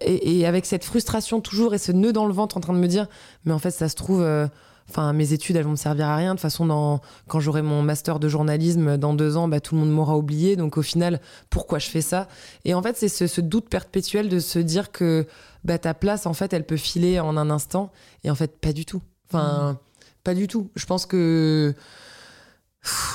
et, 0.00 0.38
et 0.40 0.46
avec 0.46 0.66
cette 0.66 0.84
frustration 0.84 1.40
toujours 1.40 1.74
et 1.74 1.78
ce 1.78 1.92
nœud 1.92 2.12
dans 2.12 2.26
le 2.26 2.32
ventre 2.32 2.56
en 2.56 2.60
train 2.60 2.72
de 2.72 2.78
me 2.78 2.86
dire, 2.88 3.06
mais 3.44 3.52
en 3.52 3.58
fait, 3.58 3.70
ça 3.70 3.88
se 3.88 3.94
trouve, 3.94 4.22
euh, 4.22 4.46
enfin, 4.88 5.12
mes 5.12 5.32
études, 5.32 5.56
elles 5.56 5.64
vont 5.64 5.72
me 5.72 5.76
servir 5.76 6.06
à 6.08 6.16
rien. 6.16 6.30
De 6.30 6.38
toute 6.38 6.42
façon, 6.42 6.66
dans, 6.66 7.00
quand 7.26 7.40
j'aurai 7.40 7.62
mon 7.62 7.82
master 7.82 8.18
de 8.18 8.28
journalisme 8.28 8.96
dans 8.96 9.14
deux 9.14 9.36
ans, 9.36 9.48
bah, 9.48 9.60
tout 9.60 9.74
le 9.74 9.80
monde 9.82 9.90
m'aura 9.92 10.16
oublié. 10.16 10.56
Donc 10.56 10.76
au 10.78 10.82
final, 10.82 11.20
pourquoi 11.50 11.78
je 11.78 11.88
fais 11.88 12.00
ça? 12.00 12.28
Et 12.64 12.74
en 12.74 12.82
fait, 12.82 12.96
c'est 12.96 13.08
ce, 13.08 13.26
ce 13.26 13.40
doute 13.40 13.68
perpétuel 13.68 14.28
de 14.28 14.38
se 14.40 14.58
dire 14.58 14.92
que 14.92 15.26
bah, 15.64 15.78
ta 15.78 15.94
place, 15.94 16.26
en 16.26 16.32
fait, 16.34 16.52
elle 16.52 16.64
peut 16.64 16.76
filer 16.76 17.20
en 17.20 17.36
un 17.36 17.50
instant. 17.50 17.90
Et 18.24 18.30
en 18.30 18.34
fait, 18.34 18.58
pas 18.60 18.72
du 18.72 18.84
tout. 18.86 19.02
Enfin, 19.30 19.78
pas 20.24 20.34
du 20.34 20.46
tout. 20.46 20.70
Je 20.74 20.86
pense 20.86 21.04
que. 21.06 21.74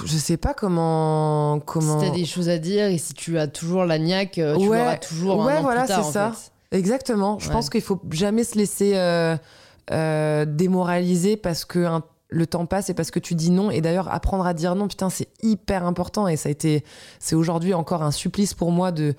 Je 0.05 0.17
sais 0.17 0.37
pas 0.37 0.53
comment. 0.53 1.59
comment... 1.65 1.99
Si 1.99 2.05
t'as 2.05 2.13
des 2.13 2.25
choses 2.25 2.49
à 2.49 2.57
dire 2.59 2.85
et 2.85 2.97
si 2.97 3.13
tu 3.13 3.39
as 3.39 3.47
toujours 3.47 3.85
la 3.85 3.97
niaque, 3.97 4.37
euh, 4.37 4.55
tu 4.57 4.67
Ouais. 4.67 4.77
l'auras 4.77 4.97
toujours 4.97 5.41
un 5.41 5.45
Ouais, 5.47 5.57
an 5.57 5.61
voilà, 5.61 5.81
plus 5.81 5.87
tard, 5.87 6.05
en 6.05 6.11
ça. 6.11 6.31
fait. 6.31 6.51
Exactement. 6.73 7.39
Je 7.39 7.47
Ouais. 7.47 7.53
pense 7.53 7.69
qu'il 7.69 7.81
faut 7.81 8.01
jamais 8.11 8.43
se 8.43 8.57
laisser 8.57 8.91
euh, 8.95 9.37
euh, 9.91 10.43
démoraliser 10.45 11.37
parce 11.37 11.63
que 11.65 11.79
un- 11.85 12.03
le 12.29 12.47
temps 12.47 12.65
passe 12.65 12.89
et 12.89 12.93
parce 12.95 13.11
que 13.11 13.19
tu 13.19 13.35
dis 13.35 13.51
non. 13.51 13.69
Et 13.71 13.79
d'ailleurs, 13.79 14.11
apprendre 14.13 14.45
à 14.45 14.53
dire 14.53 14.75
non, 14.75 14.87
putain, 14.87 15.09
c'est 15.09 15.29
hyper 15.43 15.85
important. 15.85 16.27
Et 16.27 16.35
ça 16.35 16.49
a 16.49 16.51
été, 16.51 16.83
c'est 17.19 17.35
aujourd'hui 17.35 17.73
encore 17.75 18.01
un 18.03 18.11
supplice 18.11 18.53
pour 18.55 18.71
moi 18.71 18.91
de, 18.91 19.13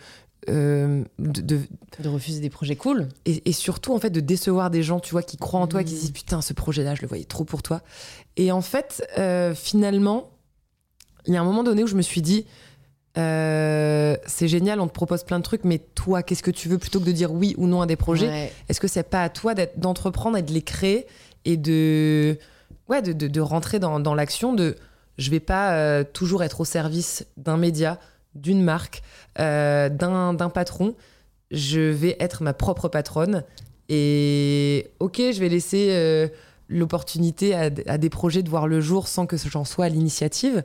euh, 0.51 1.05
de, 1.21 1.41
de- 1.41 1.61
De 2.01 2.09
refuser 2.09 2.41
des 2.41 2.51
projets 2.51 2.75
cool. 2.77 3.09
et, 3.25 3.49
et 3.49 3.53
surtout 3.53 3.95
en 3.95 3.99
fait 4.01 4.11
de 4.11 4.21
décevoir 4.21 4.69
des 4.71 4.83
gens, 4.83 4.99
tu 5.01 5.13
vois, 5.13 5.23
qui 5.23 5.37
croient 5.37 5.61
en 5.61 5.67
toi, 5.69 5.85
qui 5.85 5.93
Mhm. 5.93 5.97
se 5.97 6.03
disent 6.03 6.11
putain, 6.13 6.43
ce 6.43 6.53
projet-là, 6.53 6.95
je 6.97 7.03
le 7.03 7.09
voyais 7.09 7.25
trop 7.25 7.45
pour 7.45 7.63
toi. 7.63 7.83
Et 8.37 8.51
en 8.51 8.61
fait, 8.63 9.07
euh, 9.19 9.55
finalement, 9.55 10.31
il 11.27 11.35
y 11.35 11.37
a 11.37 11.41
un 11.41 11.45
moment 11.45 11.63
donné 11.63 11.85
où 11.85 11.87
je 11.87 11.95
me 11.97 12.03
suis 12.03 12.21
dit. 12.21 12.47
Euh, 13.17 14.17
c'est 14.27 14.49
génial, 14.49 14.81
on 14.81 14.89
te 14.89 14.93
propose 14.93 15.23
plein 15.23 15.39
de 15.39 15.45
trucs, 15.45 15.65
mais 15.65 15.79
toi, 15.79 16.23
qu'est-ce 16.23 16.43
que 16.43 16.51
tu 16.51 16.69
veux 16.69 16.79
plutôt 16.79 16.99
que 17.01 17.05
de 17.05 17.13
dire 17.13 17.33
oui 17.33 17.55
ou 17.59 17.67
non 17.67 17.81
à 17.81 17.87
des 17.87 17.97
projets 17.97 18.29
Ouais. 18.29 18.53
est-ce 18.69 18.81
que 18.81 18.89
c'est 18.89 19.03
pas 19.09 19.23
à 19.23 19.29
toi 19.29 19.55
d'entreprendre 19.77 20.37
et 20.37 20.43
de 20.43 20.53
les 20.53 20.63
créer 20.63 21.07
et 21.45 21.57
de 21.57 22.39
ouais 22.89 23.03
de, 23.03 23.13
de- 23.13 23.29
de 23.29 23.41
rentrer 23.41 23.79
dans, 23.79 24.01
dans 24.01 24.15
l'action 24.15 24.53
de 24.53 24.77
je 25.17 25.31
vais 25.31 25.41
pas 25.41 25.75
euh, 25.75 26.03
toujours 26.05 26.43
être 26.43 26.61
au 26.61 26.65
service 26.65 27.25
d'un 27.37 27.57
média 27.57 28.01
d'une 28.35 28.63
marque 28.63 29.03
euh, 29.39 29.89
d'un 29.89 30.35
patron 30.53 30.95
je 31.53 31.81
vais 31.81 32.17
être 32.19 32.43
ma 32.43 32.53
propre 32.53 32.89
patronne 32.89 33.45
et 33.89 34.89
ok 34.99 35.19
je 35.19 35.39
vais 35.41 35.49
laisser 35.49 36.29
l'opportunité 36.69 37.55
à, 37.55 37.71
à 37.87 37.99
des 37.99 38.11
projets 38.11 38.43
de 38.43 38.49
voir 38.51 38.67
le 38.67 38.81
jour 38.81 39.07
sans 39.07 39.27
que 39.27 39.37
j'en 39.37 39.65
sois 39.65 39.85
à 39.85 39.89
l'initiative 39.89 40.65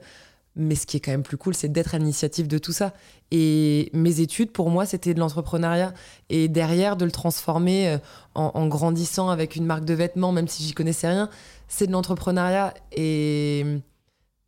mais 0.55 0.75
ce 0.75 0.85
qui 0.85 0.97
est 0.97 0.99
quand 0.99 1.11
même 1.11 1.23
plus 1.23 1.37
cool 1.37 1.53
c'est 1.53 1.69
d'être 1.69 1.95
à 1.95 1.97
l'initiative 1.99 2.47
de 2.47 2.57
tout 2.57 2.73
ça 2.73 2.93
et 3.31 3.89
mes 3.93 4.19
études 4.19 4.51
pour 4.51 4.69
moi 4.69 4.85
c'était 4.85 5.13
de 5.13 5.19
l'entrepreneuriat 5.19 5.93
et 6.29 6.47
derrière 6.47 6.97
de 6.97 7.05
le 7.05 7.11
transformer 7.11 7.87
euh, 7.89 7.97
en, 8.35 8.51
en 8.55 8.67
grandissant 8.67 9.29
avec 9.29 9.55
une 9.55 9.65
marque 9.65 9.85
de 9.85 9.93
vêtements, 9.93 10.31
même 10.31 10.47
si 10.47 10.63
j'y 10.63 10.73
connaissais 10.73 11.07
rien, 11.09 11.29
c'est 11.67 11.87
de 11.87 11.91
l'entrepreneuriat. 11.91 12.73
Et 12.95 13.63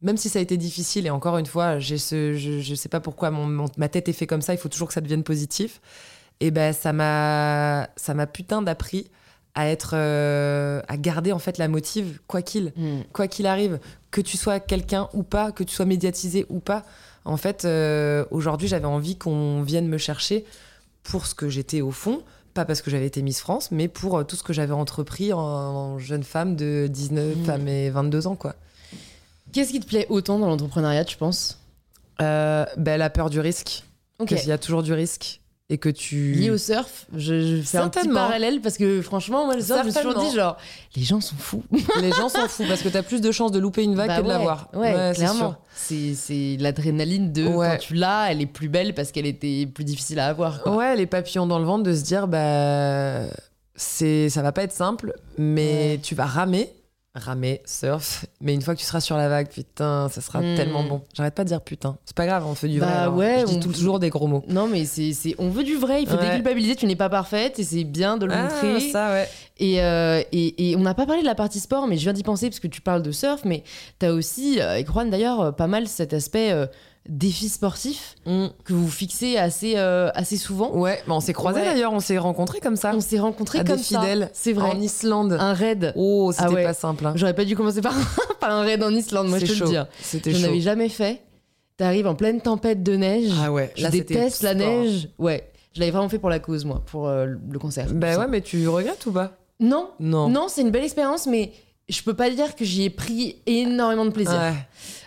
même 0.01 0.17
si 0.17 0.29
ça 0.29 0.39
a 0.39 0.41
été 0.41 0.57
difficile, 0.57 1.05
et 1.05 1.09
encore 1.09 1.37
une 1.37 1.45
fois, 1.45 1.79
ce, 1.79 2.33
je, 2.35 2.59
je 2.59 2.75
sais 2.75 2.89
pas 2.89 2.99
pourquoi 2.99 3.29
mon, 3.31 3.45
mon- 3.47 3.65
ma 3.77 3.87
tête 3.89 4.09
est 4.09 4.13
fait 4.13 4.27
comme 4.27 4.41
ça, 4.41 4.53
il 4.53 4.57
faut 4.57 4.69
toujours 4.69 4.87
que 4.87 4.93
ça 4.93 5.01
devienne 5.01 5.23
positif. 5.23 5.81
Et 6.39 6.49
ben 6.51 6.73
ça 6.73 6.91
m'a 6.93 7.87
ça 7.95 8.13
m'a 8.15 8.25
putain 8.25 8.61
d'appris 8.63 9.11
à 9.53 9.67
être 9.67 9.91
euh, 9.93 10.81
à 10.87 10.97
garder 10.97 11.31
en 11.33 11.39
fait 11.39 11.57
la 11.59 11.67
motive 11.67 12.19
quoi 12.25 12.41
qu'il 12.41 12.71
Mm. 12.75 13.01
quoi 13.13 13.27
qu'il 13.27 13.45
arrive 13.45 13.79
que 14.11 14.21
tu 14.21 14.37
sois 14.37 14.59
quelqu'un 14.59 15.09
ou 15.13 15.23
pas 15.23 15.51
que 15.51 15.63
tu 15.63 15.73
sois 15.73 15.85
médiatisé 15.85 16.45
ou 16.49 16.59
pas 16.59 16.83
en 17.25 17.37
fait 17.37 17.65
euh, 17.65 18.25
aujourd'hui 18.31 18.67
j'avais 18.67 18.85
envie 18.85 19.17
qu'on 19.17 19.61
vienne 19.63 19.87
me 19.87 19.97
chercher 19.97 20.45
pour 21.03 21.25
ce 21.25 21.33
que 21.35 21.49
j'étais 21.49 21.81
au 21.81 21.91
fond. 21.91 22.21
Pas 22.53 22.65
parce 22.65 22.81
que 22.81 22.91
j'avais 22.91 23.05
été 23.07 23.21
Miss 23.21 23.39
France 23.39 23.71
mais 23.71 23.87
pour 23.87 24.17
euh, 24.17 24.23
tout 24.23 24.35
ce 24.35 24.43
que 24.43 24.51
j'avais 24.53 24.73
entrepris 24.73 25.31
en, 25.33 25.39
en 25.39 25.99
jeune 25.99 26.23
femme 26.23 26.55
de 26.55 26.87
19 26.91 27.37
Mm. 27.37 27.45
femmes 27.45 27.67
et 27.67 27.89
22 27.89 28.27
ans 28.27 28.35
quoi. 28.35 28.55
Qu'est-ce 29.53 29.71
qui 29.71 29.79
te 29.79 29.85
plaît 29.87 30.05
autant 30.09 30.39
dans 30.39 30.47
l'entrepreneuriat, 30.47 31.03
tu 31.05 31.17
penses? 31.17 31.59
Euh, 32.21 32.65
ben, 32.77 32.97
la 32.97 33.09
peur 33.09 33.29
du 33.29 33.39
risque. 33.39 33.83
Qu'il 34.27 34.37
y 34.45 34.51
a 34.51 34.57
toujours 34.57 34.83
du 34.83 34.93
risque 34.93 35.40
et 35.71 35.77
que 35.77 35.87
tu 35.89 36.33
Lié 36.33 36.49
au 36.51 36.57
surf, 36.57 37.07
je, 37.15 37.57
je 37.57 37.61
fais 37.61 37.77
un 37.77 37.87
petit 37.87 38.07
parallèle 38.09 38.59
parce 38.59 38.77
que 38.77 39.01
franchement, 39.01 39.45
moi, 39.45 39.55
le 39.55 39.61
surf, 39.61 39.79
je 39.81 39.85
me 39.85 39.91
suis 39.91 40.01
toujours 40.01 40.21
dit 40.21 40.35
genre, 40.35 40.57
les 40.97 41.03
gens 41.03 41.21
sont 41.21 41.37
fous. 41.37 41.63
les 42.01 42.11
gens 42.11 42.27
s'en 42.27 42.47
foutent 42.49 42.67
parce 42.67 42.81
que 42.81 42.89
t'as 42.89 43.01
plus 43.03 43.21
de 43.21 43.31
chances 43.31 43.53
de 43.53 43.59
louper 43.59 43.83
une 43.83 43.95
vague 43.95 44.09
Bah 44.09 44.17
que 44.17 44.21
de 44.23 44.27
ouais, 44.27 44.33
l'avoir 44.33 44.67
Ouais, 44.73 44.93
c'est 45.13 45.21
clairement. 45.21 45.55
C'est 45.73 46.13
c'est 46.13 46.57
l'adrénaline 46.59 47.31
de 47.31 47.45
Ouais. 47.47 47.69
quand 47.71 47.77
tu 47.79 47.93
l'as, 47.93 48.29
elle 48.31 48.41
est 48.41 48.45
plus 48.47 48.67
belle 48.67 48.93
parce 48.93 49.13
qu'elle 49.13 49.25
était 49.25 49.65
plus 49.65 49.85
difficile 49.85 50.19
à 50.19 50.27
avoir. 50.27 50.61
quoi. 50.61 50.75
Ouais, 50.75 50.95
les 50.97 51.05
papillons 51.07 51.47
dans 51.47 51.57
le 51.57 51.65
ventre 51.65 51.83
de 51.83 51.93
se 51.95 52.03
dire 52.03 52.27
bah 52.27 53.21
c'est 53.75 54.29
ça 54.29 54.41
va 54.41 54.51
pas 54.51 54.63
être 54.63 54.73
simple, 54.73 55.13
mais 55.37 55.91
Ouais. 55.93 55.99
tu 56.03 56.15
vas 56.15 56.25
ramer, 56.25 56.69
ramer, 57.13 57.61
surf, 57.65 58.25
mais 58.39 58.53
une 58.53 58.61
fois 58.61 58.73
que 58.73 58.79
tu 58.79 58.85
seras 58.85 59.01
sur 59.01 59.17
la 59.17 59.27
vague, 59.27 59.49
putain, 59.49 60.07
ça 60.09 60.21
sera 60.21 60.39
Hmm. 60.39 60.55
tellement 60.55 60.83
bon. 60.83 61.01
J'arrête 61.13 61.35
pas 61.35 61.43
de 61.43 61.49
dire 61.49 61.59
putain. 61.59 61.97
C'est 62.05 62.15
pas 62.15 62.25
grave, 62.25 62.45
on 62.47 62.55
fait 62.55 62.69
du 62.69 62.79
vrai. 62.79 62.87
Bah 62.89 63.09
ouais, 63.09 63.41
je 63.41 63.45
dis 63.47 63.57
on- 63.57 63.71
toujours 63.71 63.99
des 63.99 64.09
gros 64.09 64.27
mots. 64.27 64.43
Non, 64.47 64.67
mais 64.67 64.85
c'est 64.85 65.11
c'est- 65.11 65.35
on 65.37 65.49
veut 65.49 65.63
du 65.63 65.75
vrai, 65.75 66.01
il 66.03 66.07
faut 66.07 66.15
Ouais. 66.15 66.29
déculpabiliser, 66.29 66.77
tu 66.77 66.85
n'es 66.85 66.95
pas 66.95 67.09
parfaite 67.09 67.59
et 67.59 67.63
c'est 67.65 67.83
bien 67.83 68.15
de 68.15 68.25
le 68.27 68.33
Ah, 68.33 68.43
montrer. 68.43 68.79
ça 68.91 69.11
ouais. 69.11 69.27
Et, 69.57 69.81
euh, 69.83 70.23
et, 70.31 70.71
et 70.71 70.75
on 70.77 70.79
n'a 70.81 70.93
pas 70.93 71.05
parlé 71.05 71.21
de 71.21 71.27
la 71.27 71.35
partie 71.35 71.59
sport, 71.59 71.85
mais 71.87 71.97
je 71.97 72.03
viens 72.03 72.13
d'y 72.13 72.23
penser 72.23 72.47
parce 72.49 72.61
que 72.61 72.67
tu 72.67 72.79
parles 72.79 73.03
de 73.03 73.11
surf, 73.11 73.41
mais 73.43 73.63
tu 73.99 74.05
as 74.05 74.13
aussi, 74.13 74.61
euh, 74.61 74.71
avec 74.71 74.87
Juan 74.87 75.09
d'ailleurs, 75.09 75.41
euh, 75.41 75.51
pas 75.51 75.67
mal 75.67 75.87
cet 75.87 76.13
aspect 76.13 76.51
euh, 76.53 76.65
défi 77.09 77.49
sportif 77.49 78.15
Mm. 78.25 78.47
que 78.63 78.73
vous 78.73 78.89
fixez 78.89 79.37
assez, 79.37 79.73
euh, 79.77 80.09
assez 80.13 80.37
souvent. 80.37 80.71
Ouais, 80.75 81.01
mais 81.07 81.13
on 81.13 81.19
s'est 81.19 81.33
croisés 81.33 81.59
Ouais. 81.61 81.65
d'ailleurs, 81.65 81.93
on 81.93 81.99
s'est 81.99 82.17
rencontrés 82.19 82.59
comme 82.59 82.75
ça. 82.75 82.91
On 82.95 83.01
s'est 83.01 83.19
rencontrés 83.19 83.59
à 83.59 83.63
comme 83.63 83.77
des 83.77 83.83
ça. 83.83 83.99
fidèles 83.99 84.29
C'est 84.33 84.53
vrai. 84.53 84.69
en 84.69 84.79
Islande. 84.79 85.35
Un 85.39 85.53
raid. 85.53 85.93
Oh, 85.95 86.31
c'était 86.31 86.45
Ah 86.47 86.51
ouais. 86.51 86.63
pas 86.63 86.73
simple. 86.73 87.05
hein. 87.05 87.13
J'aurais 87.15 87.33
pas 87.33 87.43
dû 87.45 87.55
commencer 87.55 87.81
par, 87.81 87.95
par 88.39 88.51
un 88.51 88.61
raid 88.61 88.83
en 88.83 88.91
Islande, 88.93 89.27
moi 89.29 89.39
je 89.39 89.45
te 89.47 89.51
chaud. 89.53 89.65
le 89.65 89.69
dis. 89.71 89.77
hein. 89.77 89.87
C'était 89.99 90.31
Je 90.31 90.37
chaud. 90.37 90.41
n'avais 90.47 90.61
jamais 90.61 90.89
fait. 90.89 91.21
T'arrives 91.77 92.05
en 92.05 92.13
pleine 92.15 92.39
tempête 92.41 92.83
de 92.83 92.95
neige. 92.95 93.31
Ah 93.43 93.51
ouais, 93.51 93.71
je 93.75 93.81
là, 93.83 93.89
déteste 93.89 94.43
la 94.43 94.53
neige. 94.53 95.09
Ouais, 95.17 95.51
je 95.73 95.79
l'avais 95.79 95.91
vraiment 95.91 96.09
fait 96.09 96.19
pour 96.19 96.29
la 96.29 96.37
cause, 96.39 96.63
moi, 96.65 96.83
pour 96.85 97.07
euh, 97.07 97.25
le 97.49 97.57
concert. 97.59 97.87
Bah 97.91 98.19
ouais, 98.19 98.27
mais 98.27 98.41
tu 98.41 98.67
regrettes 98.67 99.03
ou 99.07 99.11
pas? 99.11 99.31
Non, 99.59 99.89
Non. 99.99 100.29
non, 100.29 100.45
c'est 100.47 100.61
une 100.61 100.69
belle 100.69 100.83
expérience, 100.83 101.25
mais 101.25 101.51
je 101.91 102.01
peux 102.03 102.13
pas 102.13 102.29
dire 102.29 102.55
que 102.55 102.65
j'y 102.65 102.83
ai 102.83 102.89
pris 102.89 103.37
énormément 103.45 104.05
de 104.05 104.11
plaisir. 104.11 104.33
Ouais. 104.39 104.53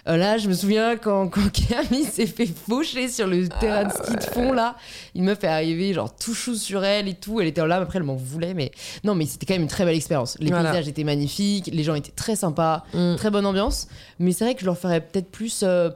Euh, 0.07 0.17
là, 0.19 0.37
je 0.37 0.49
me 0.49 0.55
souviens 0.55 0.97
quand, 0.97 1.29
quand 1.31 1.51
Camille 1.51 2.05
s'est 2.05 2.27
fait 2.27 2.47
faucher 2.47 3.09
sur 3.09 3.27
le 3.27 3.49
terrain 3.49 3.85
de 3.85 3.91
ski 3.93 4.15
de 4.17 4.23
fond, 4.23 4.53
là. 4.53 4.77
Une 5.15 5.25
meuf 5.25 5.43
est 5.45 5.49
arrivée, 5.49 5.95
genre 5.95 6.15
tout 6.15 6.35
chou 6.35 6.55
sur 6.55 6.85
elle 6.85 7.09
et 7.09 7.15
tout. 7.15 7.41
Elle 7.41 7.47
était 7.49 7.67
là, 7.67 7.77
après, 7.77 7.99
elle 7.99 8.05
m'en 8.05 8.15
voulait, 8.17 8.53
mais 8.53 8.71
non, 9.03 9.15
mais 9.15 9.25
c'était 9.25 9.47
quand 9.47 9.55
même 9.55 9.63
une 9.63 9.69
très 9.69 9.85
belle 9.87 9.97
expérience. 9.97 10.37
Les 10.41 10.51
Voilà. 10.51 10.71
paysages 10.71 10.89
étaient 10.89 11.05
magnifiques, 11.05 11.71
les 11.73 11.83
gens 11.85 11.95
étaient 11.95 12.13
très 12.13 12.37
sympas, 12.37 12.85
Mm. 12.93 13.15
très 13.17 13.31
bonne 13.31 13.47
ambiance. 13.47 13.89
Mais 14.19 14.33
c'est 14.33 14.45
vrai 14.45 14.55
que 14.55 14.61
je 14.61 14.67
leur 14.67 14.77
ferais 14.79 15.01
peut-être 15.01 15.31
plus. 15.31 15.61
euh, 15.63 15.91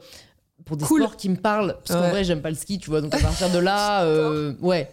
pour 0.65 0.77
des 0.77 0.85
Cool. 0.85 1.01
sports 1.03 1.17
qui 1.17 1.29
me 1.31 1.37
parlent, 1.37 1.77
parce 1.83 1.99
qu'en 1.99 2.05
Ouais. 2.05 2.11
vrai 2.11 2.25
j'aime 2.25 2.43
pas 2.43 2.51
le 2.51 2.57
ski, 2.57 2.79
tu 2.79 2.91
vois, 2.91 3.01
donc 3.01 3.15
à 3.15 3.19
partir 3.19 3.49
de 3.49 3.59
là, 3.59 4.03
euh, 4.05 4.53
ouais, 4.61 4.91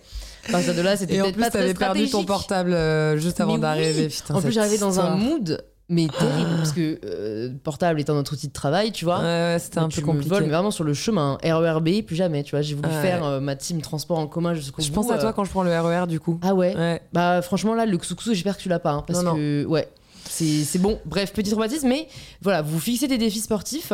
à 0.47 0.51
partir 0.53 0.73
de 0.73 0.81
là 0.81 0.95
c'était 0.95 1.15
Et 1.15 1.21
en 1.21 1.25
peut-être 1.25 1.35
plus, 1.35 1.41
pas 1.43 1.49
très 1.49 1.59
t'avais 1.59 1.73
perdu 1.73 2.09
ton 2.09 2.23
portable 2.23 2.73
euh, 2.73 3.17
juste 3.17 3.41
avant 3.41 3.55
oui. 3.55 3.59
d'arriver. 3.59 4.07
Putain, 4.07 4.35
En 4.35 4.41
plus 4.41 4.51
j'arrivais 4.53 4.77
dans 4.77 5.01
un 5.01 5.15
mood, 5.17 5.61
mais 5.87 6.07
terrible, 6.07 6.49
parce 6.57 6.71
que 6.71 6.99
euh, 7.05 7.53
portable 7.63 7.99
étant 8.01 8.13
notre 8.15 8.33
outil 8.33 8.47
de 8.47 8.53
travail, 8.53 8.91
tu 8.91 9.05
vois, 9.05 9.19
Ouais, 9.19 9.23
ouais, 9.53 9.57
c'était 9.59 9.77
un 9.77 9.87
peu 9.89 10.01
compliqué. 10.01 10.29
voles, 10.29 10.43
mais 10.43 10.49
vraiment 10.49 10.71
sur 10.71 10.83
le 10.83 10.93
chemin, 10.93 11.37
RERB, 11.43 12.01
plus 12.03 12.15
jamais, 12.15 12.43
tu 12.43 12.51
vois. 12.51 12.61
J'ai 12.61 12.73
voulu 12.75 12.89
Ouais. 12.89 13.01
faire 13.01 13.23
euh, 13.23 13.39
ma 13.39 13.55
team 13.55 13.81
transport 13.81 14.17
en 14.17 14.27
commun 14.27 14.53
jusqu'au 14.55 14.81
Je 14.81 14.87
bout. 14.89 14.95
pense 14.95 15.11
à 15.11 15.15
euh. 15.15 15.21
toi 15.21 15.33
quand 15.33 15.43
je 15.43 15.51
prends 15.51 15.63
le 15.63 15.79
RER 15.79 16.07
du 16.07 16.19
coup. 16.19 16.39
Ah 16.41 16.53
ouais. 16.55 16.99
Bah 17.13 17.41
franchement 17.41 17.75
là, 17.75 17.85
le 17.85 17.97
ksouksou, 17.97 18.33
j'espère 18.33 18.57
que 18.57 18.61
tu 18.63 18.69
l'as 18.69 18.79
pas, 18.79 18.91
hein, 18.93 19.03
parce 19.05 19.21
Non, 19.23 19.35
que 19.35 19.65
ouais, 19.65 19.87
c'est 20.27 20.63
c'est 20.63 20.79
bon. 20.79 20.99
Bref, 21.05 21.33
petit 21.33 21.51
traumatisme, 21.51 21.87
mais 21.87 22.07
voilà, 22.41 22.61
vous 22.63 22.79
fixez 22.79 23.07
des 23.07 23.17
défis 23.19 23.41
sportifs. 23.41 23.93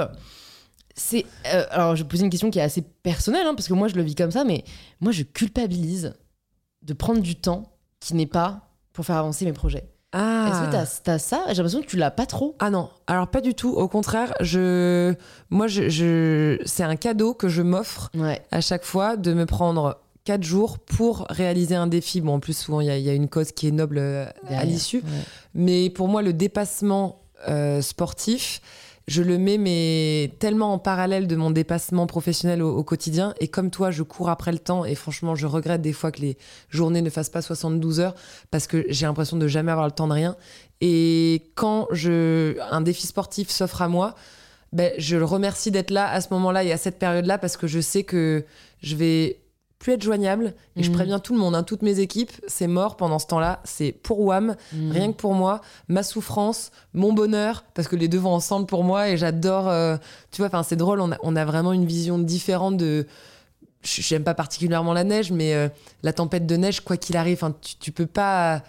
C'est 0.96 1.26
alors 1.72 1.96
je 1.96 2.04
vais 2.04 2.08
poser 2.10 2.24
une 2.26 2.30
question 2.30 2.50
qui 2.52 2.60
est 2.60 2.64
assez 2.64 2.82
personnelle, 2.82 3.46
hein, 3.48 3.54
parce 3.56 3.68
que 3.68 3.74
moi 3.74 3.88
je 3.88 3.96
le 3.96 4.02
vis 4.02 4.16
comme 4.16 4.32
ça, 4.32 4.44
mais 4.44 4.64
moi 5.00 5.12
je 5.12 5.24
culpabilise 5.24 6.14
de 6.84 6.94
prendre 6.94 7.22
du 7.22 7.36
temps 7.36 7.72
qui 8.00 8.14
n'est 8.16 8.26
pas 8.26 8.70
pour 8.94 9.06
faire 9.06 9.16
avancer 9.18 9.46
mes 9.46 9.54
projets. 9.54 9.86
Ah. 10.14 10.48
Est-ce 10.50 10.66
que 10.68 10.72
t'as 10.72 11.00
t'as 11.14 11.20
ça? 11.20 11.44
J'ai 11.50 11.56
l'impression 11.56 11.82
que 11.82 11.86
tu 11.88 11.96
l'as 11.98 12.12
pas 12.12 12.26
trop. 12.26 12.56
Ah 12.60 12.70
non, 12.70 12.90
alors 13.08 13.28
pas 13.28 13.40
du 13.42 13.54
tout. 13.54 13.70
Au 13.74 13.88
contraire, 13.88 14.34
je, 14.42 15.14
moi, 15.50 15.68
je, 15.68 15.88
je... 15.90 16.58
c'est 16.66 16.84
un 16.84 16.96
cadeau 16.98 17.34
que 17.34 17.48
je 17.48 17.62
m'offre 17.62 18.10
Ouais. 18.18 18.42
à 18.52 18.60
chaque 18.62 18.84
fois 18.84 19.16
de 19.16 19.34
me 19.34 19.46
prendre 19.46 20.00
quatre 20.26 20.44
jours 20.44 20.80
pour 20.80 21.26
réaliser 21.30 21.76
un 21.76 21.88
défi. 21.88 22.20
Bon, 22.22 22.36
en 22.36 22.40
plus, 22.40 22.58
souvent, 22.58 22.82
il 22.82 22.88
y, 22.88 22.90
a- 22.92 22.98
il 22.98 23.04
y 23.04 23.10
a 23.10 23.14
une 23.14 23.30
cause 23.30 23.52
qui 23.54 23.68
est 23.68 23.72
noble 23.72 23.98
euh, 24.00 24.26
à 24.50 24.66
l'issue. 24.66 24.98
Ouais. 24.98 25.04
Mais 25.56 25.90
pour 25.90 26.08
moi, 26.10 26.22
le 26.22 26.34
dépassement 26.34 27.22
euh, 27.48 27.82
sportif, 27.82 28.62
je 29.08 29.24
le 29.24 29.38
mets 29.38 29.58
mais 29.58 30.34
tellement 30.40 30.74
en 30.74 30.80
parallèle 30.80 31.28
de 31.28 31.36
mon 31.36 31.52
dépassement 31.52 32.08
professionnel 32.08 32.62
au, 32.62 32.84
quotidien. 32.84 33.34
Et 33.40 33.48
comme 33.48 33.72
toi, 33.72 33.92
je 33.92 34.04
cours 34.04 34.30
après 34.30 34.52
le 34.52 34.60
temps. 34.60 34.86
Et 34.86 34.96
franchement, 34.96 35.36
je 35.36 35.48
regrette 35.48 35.82
des 35.82 35.94
fois 35.94 36.12
que 36.12 36.22
les 36.22 36.38
journées 36.70 37.02
ne 37.02 37.10
fassent 37.10 37.30
pas 37.30 37.42
72 37.42 38.00
heures 38.00 38.16
parce 38.52 38.68
que 38.68 38.86
j'ai 38.90 39.06
l'impression 39.06 39.38
de 39.38 39.48
jamais 39.48 39.72
avoir 39.72 39.88
le 39.88 39.92
temps 39.92 40.08
de 40.08 40.14
rien. 40.14 40.36
Et 40.82 41.52
quand 41.56 41.88
un 41.92 42.82
défi 42.82 43.08
sportif 43.08 43.50
s'offre 43.50 43.82
à 43.82 43.88
moi, 43.88 44.16
ben, 44.74 44.94
je 44.98 45.18
le 45.18 45.26
remercie 45.26 45.72
d'être 45.72 45.92
là 45.92 46.10
à 46.10 46.22
ce 46.22 46.30
moment-là 46.32 46.64
et 46.64 46.72
à 46.72 46.78
cette 46.78 46.98
période-là 46.98 47.38
parce 47.38 47.58
que 47.58 47.68
je 47.68 47.82
sais 47.82 48.04
que 48.04 48.46
je 48.82 48.96
vais 48.96 49.42
plus 49.82 49.94
être 49.94 50.04
joignable 50.04 50.54
et 50.78 50.84
je 50.84 50.90
Mhm. 50.90 50.96
préviens 50.96 51.20
tout 51.20 51.34
le 51.34 51.40
monde, 51.40 51.56
hein, 51.56 51.64
toutes 51.64 51.82
mes 51.82 52.00
équipes, 52.00 52.32
c'est 52.48 52.68
mort 52.68 52.96
pendant 52.96 53.18
ce 53.20 53.26
temps-là, 53.28 53.60
c'est 53.64 53.92
pour 53.92 54.20
WAM, 54.22 54.56
Mm. 54.74 54.92
rien 54.92 55.12
que 55.12 55.18
pour 55.18 55.34
moi, 55.34 55.60
ma 55.90 56.04
souffrance, 56.04 56.72
mon 56.94 57.12
bonheur, 57.14 57.64
parce 57.74 57.88
que 57.88 57.96
les 57.96 58.08
deux 58.08 58.20
vont 58.20 58.34
ensemble 58.34 58.68
pour 58.68 58.84
moi 58.84 59.10
et 59.10 59.18
j'adore, 59.18 59.68
euh, 59.68 59.98
tu 60.32 60.38
vois, 60.42 60.48
enfin 60.48 60.64
c'est 60.64 60.76
drôle, 60.76 61.02
on 61.02 61.12
a, 61.12 61.18
on 61.24 61.36
a 61.36 61.44
vraiment 61.46 61.74
une 61.74 61.86
vision 61.86 62.20
différente 62.20 62.78
de, 62.78 63.08
je 63.84 64.02
j'aime 64.04 64.24
pas 64.24 64.36
particulièrement 64.36 64.94
la 64.94 65.04
neige, 65.04 65.32
mais 65.32 65.56
euh, 65.56 65.68
la 66.04 66.14
tempête 66.14 66.46
de 66.46 66.56
neige, 66.56 66.82
quoi 66.82 66.96
qu'il 66.98 67.18
arrive, 67.18 67.44
tu, 67.62 67.76
tu 67.80 67.92
peux 67.92 68.06
pas... 68.06 68.62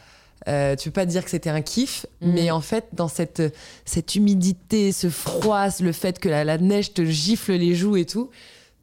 euh, 0.49 0.75
tu 0.75 0.89
peux 0.91 0.95
pas 1.03 1.07
dire 1.07 1.23
que 1.25 1.31
c'était 1.31 1.51
un 1.51 1.61
kiff, 1.63 2.05
Mhm. 2.23 2.33
mais 2.33 2.51
en 2.51 2.61
fait, 2.63 2.87
dans 2.95 3.07
cette, 3.09 3.43
cette 3.85 4.17
humidité, 4.17 4.91
ce 4.91 5.09
froid, 5.11 5.67
le 5.81 5.93
fait 5.93 6.19
que 6.19 6.29
la, 6.29 6.43
la 6.43 6.59
neige 6.59 6.95
te 6.95 7.05
gifle 7.05 7.53
les 7.53 7.75
joues 7.77 7.97
et 7.97 8.07
tout, 8.07 8.31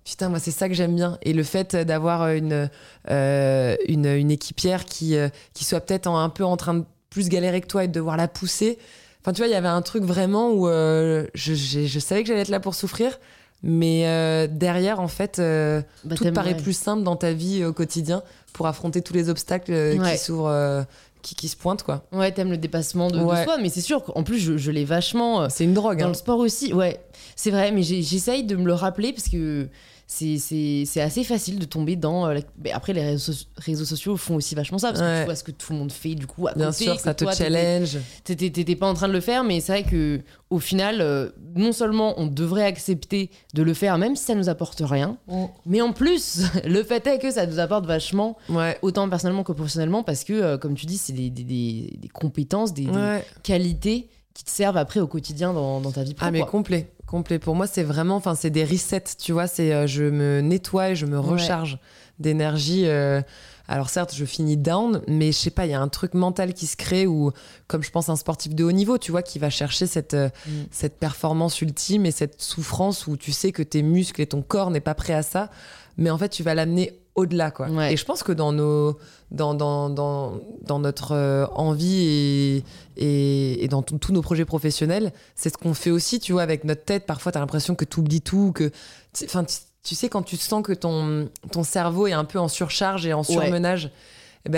putain, 0.09 0.29
moi, 0.29 0.39
c'est 0.39 0.51
ça 0.51 0.67
que 0.67 0.73
j'aime 0.75 0.95
bien. 0.95 1.17
Et 1.21 1.33
le 1.33 1.43
fait 1.43 1.75
d'avoir 1.75 2.29
une, 2.29 2.69
euh, 3.09 3.75
une, 3.87 4.05
une 4.05 4.31
équipière 4.31 4.85
qui, 4.85 5.15
euh, 5.15 5.29
qui 5.53 5.63
soit 5.65 5.81
peut-être 5.81 6.07
un 6.07 6.29
peu 6.29 6.43
en 6.43 6.57
train 6.57 6.73
de 6.73 6.83
plus 7.09 7.29
galérer 7.29 7.61
que 7.61 7.67
toi 7.67 7.83
et 7.83 7.87
de 7.87 7.93
devoir 7.93 8.17
la 8.17 8.27
pousser. 8.27 8.77
Enfin, 9.21 9.33
tu 9.33 9.39
vois, 9.39 9.47
il 9.47 9.51
y 9.51 9.55
avait 9.55 9.67
un 9.67 9.81
truc 9.81 10.03
vraiment 10.03 10.51
où 10.51 10.67
euh, 10.67 11.25
je, 11.33 11.53
je 11.53 11.99
savais 11.99 12.21
que 12.23 12.27
j'allais 12.29 12.41
être 12.41 12.49
là 12.49 12.59
pour 12.59 12.73
souffrir, 12.75 13.19
mais 13.63 14.07
euh, 14.07 14.47
derrière, 14.49 14.99
en 14.99 15.07
fait, 15.09 15.39
euh, 15.39 15.81
Bah, 16.05 16.15
tout 16.15 16.31
paraît 16.31 16.53
ouais. 16.53 16.61
plus 16.61 16.77
simple 16.77 17.03
dans 17.03 17.15
ta 17.17 17.33
vie 17.33 17.61
euh, 17.61 17.69
au 17.69 17.73
quotidien 17.73 18.23
pour 18.53 18.67
affronter 18.67 19.01
tous 19.01 19.13
les 19.13 19.29
obstacles 19.29 19.73
euh, 19.73 19.97
Ouais. 19.97 20.11
qui 20.13 20.17
s'ouvrent, 20.17 20.47
euh, 20.47 20.83
qui, 21.21 21.35
qui 21.35 21.49
se 21.49 21.57
pointent, 21.57 21.83
quoi. 21.83 22.05
Ouais, 22.13 22.31
t'aimes 22.31 22.51
le 22.51 22.57
dépassement 22.57 23.09
de, 23.09 23.17
de 23.19 23.43
soi, 23.43 23.57
mais 23.61 23.67
c'est 23.69 23.81
sûr 23.81 24.03
qu'en 24.03 24.23
plus, 24.23 24.39
je, 24.39 24.55
je 24.57 24.71
l'ai 24.71 24.85
vachement. 24.85 25.41
euh, 25.41 25.47
C'est 25.49 25.65
une 25.65 25.73
drogue. 25.73 25.99
Dans 25.99 26.05
hein. 26.05 26.09
le 26.09 26.13
sport 26.13 26.39
aussi, 26.39 26.73
ouais, 26.73 27.01
c'est 27.35 27.51
vrai, 27.51 27.71
mais 27.73 27.83
j'essaye 27.83 28.43
de 28.45 28.55
me 28.55 28.65
le 28.65 28.73
rappeler 28.73 29.11
parce 29.11 29.27
que 29.27 29.67
c'est- 30.11 31.01
assez 31.01 31.23
facile 31.23 31.59
de 31.59 31.65
tomber 31.65 31.95
dans. 31.95 32.25
euh, 32.25 32.33
la- 32.33 32.41
mais 32.63 32.71
après, 32.71 32.93
les 32.93 33.03
réseaux, 33.03 33.31
so- 33.31 33.45
réseaux 33.57 33.85
sociaux 33.85 34.17
font 34.17 34.35
aussi 34.35 34.55
vachement 34.55 34.79
ça 34.79 34.87
parce 34.89 34.99
que 35.01 35.05
Ouais. 35.05 35.19
tu 35.19 35.25
vois 35.25 35.35
ce 35.35 35.43
que 35.43 35.51
tout 35.51 35.71
le 35.71 35.77
monde 35.79 35.91
fait 35.91 36.15
du 36.15 36.25
coup 36.25 36.47
à 36.47 36.53
Bien 36.55 36.71
côté, 36.71 36.85
sûr, 36.85 36.99
ça 36.99 37.13
te 37.13 37.23
toi, 37.23 37.33
challenge. 37.33 37.97
T'étais 38.23 38.75
pas 38.75 38.87
en 38.89 38.95
train 38.95 39.07
de 39.07 39.13
le 39.13 39.19
faire, 39.21 39.43
mais 39.43 39.59
c'est 39.59 39.71
vrai 39.71 39.83
que 39.83 40.19
au 40.49 40.57
final, 40.57 40.97
euh, 41.01 41.29
non 41.55 41.71
seulement 41.71 42.15
on 42.19 42.25
devrait 42.25 42.63
accepter 42.65 43.29
de 43.53 43.61
le 43.61 43.75
faire, 43.75 43.99
même 43.99 44.15
si 44.15 44.23
ça 44.23 44.33
nous 44.33 44.49
apporte 44.49 44.81
rien, 44.83 45.17
mais 45.67 45.81
en 45.81 45.93
plus, 45.93 46.41
le 46.65 46.83
fait 46.83 47.05
est 47.05 47.19
que 47.19 47.29
ça 47.29 47.45
nous 47.45 47.59
apporte 47.59 47.85
vachement, 47.85 48.35
Ouais. 48.49 48.79
autant 48.81 49.07
personnellement 49.09 49.43
que 49.43 49.51
professionnellement, 49.51 50.01
parce 50.01 50.23
que, 50.23 50.33
euh, 50.33 50.57
comme 50.57 50.73
tu 50.73 50.87
dis, 50.87 50.97
c'est 50.97 51.13
des, 51.13 51.29
des- 51.29 51.43
des- 51.43 51.97
des 52.01 52.07
compétences, 52.07 52.73
des, 52.73 52.85
des 52.85 52.91
Ouais. 52.91 53.23
qualités 53.43 54.09
qui 54.39 54.45
te 54.45 54.51
servent 54.51 54.77
après 54.77 55.01
au 55.01 55.07
quotidien 55.07 55.51
dans, 55.51 55.81
dans 55.81 55.91
ta 55.91 56.01
vie 56.03 56.13
pro. 56.13 56.25
Ah 56.25 56.31
mais 56.31 56.39
quoi. 56.39 56.49
complet, 56.49 56.89
complet. 57.07 57.39
Pour 57.39 57.55
moi, 57.55 57.67
c'est 57.67 57.83
vraiment, 57.83 58.15
enfin, 58.15 58.35
c'est 58.35 58.49
des 58.49 58.63
resets, 58.63 59.03
tu 59.19 59.33
vois. 59.33 59.47
C'est, 59.47 59.73
euh, 59.73 59.85
je 59.85 60.05
me 60.05 60.39
nettoie 60.39 60.91
et 60.91 60.95
je 60.95 61.05
me 61.05 61.19
Ouais. 61.19 61.31
recharge 61.33 61.77
d'énergie. 62.19 62.83
euh. 62.85 63.21
alors 63.67 63.89
certes, 63.89 64.15
je 64.15 64.23
finis 64.23 64.55
down, 64.55 65.01
mais 65.07 65.33
je 65.33 65.37
sais 65.37 65.49
pas, 65.51 65.65
il 65.65 65.71
y 65.71 65.73
a 65.73 65.81
un 65.81 65.89
truc 65.89 66.13
mental 66.13 66.53
qui 66.53 66.67
se 66.67 66.77
crée 66.77 67.05
où, 67.05 67.31
comme 67.67 67.83
je 67.83 67.91
pense 67.91 68.07
un 68.07 68.15
sportif 68.15 68.55
de 68.55 68.63
haut 68.63 68.71
niveau, 68.71 68.97
tu 68.97 69.11
vois, 69.11 69.23
qui 69.23 69.39
va 69.39 69.49
chercher 69.49 69.87
cette 69.87 70.13
euh, 70.13 70.29
Mm. 70.47 70.51
cette 70.71 70.97
performance 70.99 71.61
ultime 71.61 72.05
et 72.05 72.11
cette 72.11 72.41
souffrance 72.41 73.07
où 73.07 73.17
tu 73.17 73.33
sais 73.33 73.51
que 73.51 73.61
tes 73.63 73.81
muscles 73.81 74.21
et 74.21 74.25
ton 74.27 74.41
corps 74.41 74.71
n'est 74.71 74.79
pas 74.79 74.95
prêt 74.95 75.13
à 75.13 75.21
ça, 75.21 75.49
mais 75.97 76.09
en 76.11 76.17
fait, 76.17 76.29
tu 76.29 76.43
vas 76.43 76.55
l'amener 76.55 76.98
au-delà 77.19 77.51
quoi. 77.51 77.67
Ouais. 77.69 77.93
Et 77.93 77.97
je 77.97 78.03
pense 78.05 78.23
que 78.23 78.31
dans 78.31 78.51
nos 78.51 78.97
dans 79.31 79.53
dans 79.53 79.89
dans, 79.89 80.39
dans 80.63 80.79
notre 80.79 81.11
euh, 81.13 81.45
envie 81.53 82.01
et 82.07 82.63
et, 82.97 83.63
et 83.63 83.67
dans 83.67 83.81
tous 83.83 84.11
nos 84.11 84.21
projets 84.21 84.45
professionnels, 84.45 85.13
c'est 85.35 85.49
ce 85.53 85.57
qu'on 85.57 85.73
fait 85.73 85.91
aussi, 85.91 86.19
tu 86.19 86.33
vois, 86.33 86.41
avec 86.41 86.63
notre 86.65 86.83
tête. 86.83 87.05
Parfois, 87.05 87.31
tu 87.31 87.37
as 87.37 87.41
l'impression 87.41 87.75
que 87.75 87.85
tu 87.85 87.99
oublies 87.99 88.21
tout, 88.21 88.51
que 88.53 88.71
tu- 89.13 89.25
enfin 89.25 89.43
tu, 89.45 89.55
tu 89.83 89.95
sais 89.95 90.09
quand 90.09 90.23
tu 90.23 90.35
sens 90.35 90.61
que 90.63 90.73
ton 90.73 91.29
ton 91.51 91.63
cerveau 91.63 92.07
est 92.07 92.11
un 92.13 92.25
peu 92.25 92.39
en 92.39 92.47
surcharge 92.49 93.05
et 93.05 93.13
en 93.13 93.23
surmenage. 93.23 93.91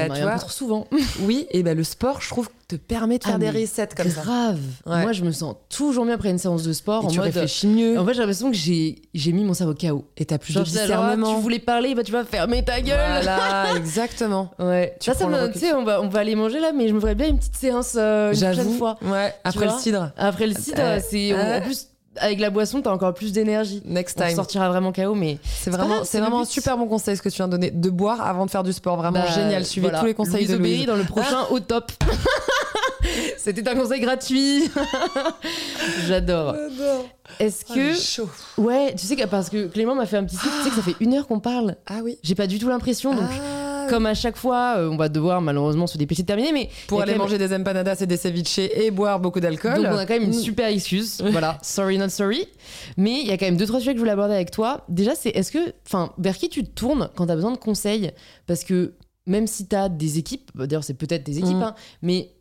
On 0.10 0.14
tu 0.14 0.22
vois, 0.22 0.38
souvent. 0.40 0.88
oui, 1.22 1.48
et 1.52 1.64
ben 1.64 1.76
le 1.78 1.84
sport, 1.84 2.22
je 2.22 2.30
trouve, 2.30 2.50
te 2.68 2.76
permet 2.78 3.18
de 3.18 3.24
faire 3.26 3.34
Ah, 3.36 3.38
des 3.40 3.52
mais 3.52 3.62
resets 3.62 3.90
comme 3.98 4.10
ça. 4.10 4.22
Grave. 4.22 4.60
Ouais. 4.86 5.02
Moi, 5.02 5.12
je 5.12 5.24
me 5.24 5.32
sens 5.32 5.56
toujours 5.70 6.06
mieux 6.06 6.14
après 6.14 6.30
une 6.30 6.38
séance 6.38 6.64
de 6.64 6.72
sport. 6.74 7.04
Et 7.04 7.08
en 7.08 7.10
tu 7.10 7.18
mode, 7.18 7.26
réfléchis 7.26 7.68
mieux. 7.68 8.00
En 8.00 8.06
fait, 8.06 8.14
j'ai 8.14 8.20
l'impression 8.20 8.50
que 8.50 8.56
j'ai 8.58 9.02
j'ai 9.14 9.32
mis 9.34 9.44
mon 9.44 9.54
cerveau 9.54 9.74
KO. 9.74 10.06
et 10.18 10.26
t'as 10.26 10.38
plus 10.38 10.54
Genre, 10.54 10.64
de 10.64 10.74
là, 10.76 10.82
discernement. 10.84 11.36
tu 11.36 11.42
voulais 11.42 11.60
parler, 11.60 11.94
bah 11.96 12.04
tu 12.04 12.12
vas 12.14 12.24
fermer 12.24 12.64
ta 12.64 12.80
gueule. 12.82 13.24
Voilà, 13.24 13.66
exactement. 13.76 14.52
Ouais. 14.58 14.96
Tu 15.00 15.12
ça, 15.12 15.18
ça 15.18 15.28
me, 15.28 15.52
tu 15.52 15.60
sais, 15.60 15.74
on 15.74 15.84
va, 15.84 16.02
on 16.02 16.08
va 16.08 16.20
aller 16.20 16.36
manger 16.36 16.60
là, 16.62 16.72
mais 16.74 16.88
je 16.88 16.94
me 16.94 17.00
ferais 17.02 17.16
bien 17.16 17.28
une 17.28 17.38
petite 17.38 17.56
séance 17.58 17.96
euh, 17.98 18.34
une 18.34 18.40
prochaine 18.40 18.78
fois. 18.78 18.98
Ouais, 19.02 19.34
après 19.44 19.66
le 19.66 19.72
cidre. 19.80 20.12
Après 20.18 20.48
le 20.48 20.54
site, 20.54 20.80
Euh, 20.80 21.00
c'est 21.08 21.34
euh. 21.34 21.58
en 21.60 21.62
plus 21.62 21.88
avec 22.18 22.40
la 22.40 22.50
boisson, 22.50 22.82
t'as 22.82 22.92
encore 22.92 23.14
plus 23.14 23.32
d'énergie. 23.32 23.82
Next 23.86 24.20
On 24.22 24.26
time. 24.28 24.36
sortira 24.36 24.68
vraiment 24.70 24.92
KO, 24.92 25.16
mais 25.16 25.38
C'est 25.44 25.70
vraiment, 25.72 26.04
c'est 26.04 26.20
vraiment 26.20 26.42
un 26.42 26.46
super 26.46 26.78
bon 26.78 26.88
conseil 26.88 27.16
ce 27.18 27.22
que 27.22 27.30
tu 27.30 27.38
viens 27.38 27.48
de 27.48 27.52
donner. 27.54 27.72
De 27.72 27.90
boire 27.90 28.22
avant 28.22 28.46
de 28.46 28.52
faire 28.52 28.64
du 28.64 28.74
sport. 28.74 28.98
Vraiment 28.98 29.20
Bah, 29.22 29.32
génial. 29.34 29.66
Suivez 29.66 29.88
voilà. 29.88 30.00
tous 30.00 30.06
les 30.08 30.14
conseils 30.14 30.46
Louise 30.46 30.50
de 30.52 30.58
Louise. 30.58 30.86
dans 30.86 30.96
le 30.98 31.04
prochain 31.04 31.44
au 31.52 31.60
top. 31.60 31.92
C'était 33.38 33.68
un 33.68 33.76
conseil 33.76 34.00
gratuit. 34.02 34.70
J'adore. 36.08 36.56
Est-ce 37.40 37.66
Oh, 37.70 37.74
que 37.74 37.94
chaud. 37.96 38.30
ouais, 38.58 38.94
tu 38.96 39.06
sais 39.08 39.16
que 39.16 39.26
parce 39.26 39.50
que 39.50 39.68
Clément 39.68 39.96
m'a 39.96 40.06
fait 40.06 40.18
un 40.18 40.24
petit 40.26 40.36
site, 40.36 40.52
tu 40.58 40.64
sais 40.64 40.70
que 40.70 40.76
ça 40.76 40.82
fait 40.82 40.96
une 41.00 41.14
heure 41.16 41.28
qu'on 41.28 41.40
parle. 41.40 41.76
Ah 41.88 42.00
oui. 42.04 42.20
J'ai 42.24 42.36
pas 42.36 42.46
du 42.48 42.60
tout 42.60 42.68
l'impression, 42.68 43.16
donc 43.16 43.24
Ah, 43.30 43.61
comme 43.92 44.06
à 44.08 44.14
chaque 44.16 44.38
fois, 44.38 44.76
euh, 44.78 44.90
on 44.90 44.98
va 44.98 45.08
devoir 45.10 45.42
malheureusement 45.42 45.86
se 45.86 45.98
dépêcher 45.98 46.24
de 46.24 46.28
terminer, 46.28 46.52
mais 46.52 46.70
pour 46.88 47.02
aller 47.02 47.16
manger 47.16 47.38
des 47.38 47.54
empanadas 47.54 47.98
et 48.02 48.08
des 48.08 48.18
ceviches 48.18 48.58
et 48.60 48.90
boire 48.90 49.20
beaucoup 49.20 49.40
d'alcool. 49.40 49.76
Donc 49.76 49.86
on 49.92 49.98
a 49.98 50.06
quand 50.06 50.14
même 50.16 50.24
une 50.24 50.30
Mm. 50.30 50.42
super 50.42 50.68
excuse. 50.68 51.22
voilà, 51.32 51.58
sorry 51.62 51.98
not 51.98 52.10
sorry. 52.10 52.48
Mais 52.98 53.22
il 53.22 53.28
y 53.28 53.32
a 53.32 53.38
quand 53.38 53.46
même 53.46 53.58
deux 53.58 53.68
trois 53.68 53.80
sujets 53.80 53.92
que 53.92 53.98
je 53.98 54.02
voulais 54.02 54.12
aborder 54.12 54.34
avec 54.34 54.50
toi. 54.52 54.86
Déjà, 54.90 55.14
c'est 55.16 55.30
est-ce 55.30 55.52
que, 55.52 55.74
enfin, 55.86 56.14
vers 56.18 56.38
qui 56.38 56.50
tu 56.50 56.64
te 56.64 56.70
tournes 56.70 57.10
quand 57.16 57.26
tu 57.28 57.32
as 57.32 57.36
besoin 57.36 57.52
de 57.52 57.58
conseils? 57.58 58.12
Parce 58.48 58.64
que 58.64 58.94
même 59.28 59.46
si 59.46 59.68
tu 59.68 59.76
as 59.76 59.90
des 59.90 60.18
équipes, 60.18 60.50
bah, 60.56 60.66
d'ailleurs 60.66 60.84
c'est 60.84 60.96
peut-être 60.96 61.24
des 61.24 61.38
équipes, 61.38 61.58
Mm. 61.58 61.64
hein, 61.64 61.76
mais 62.02 62.32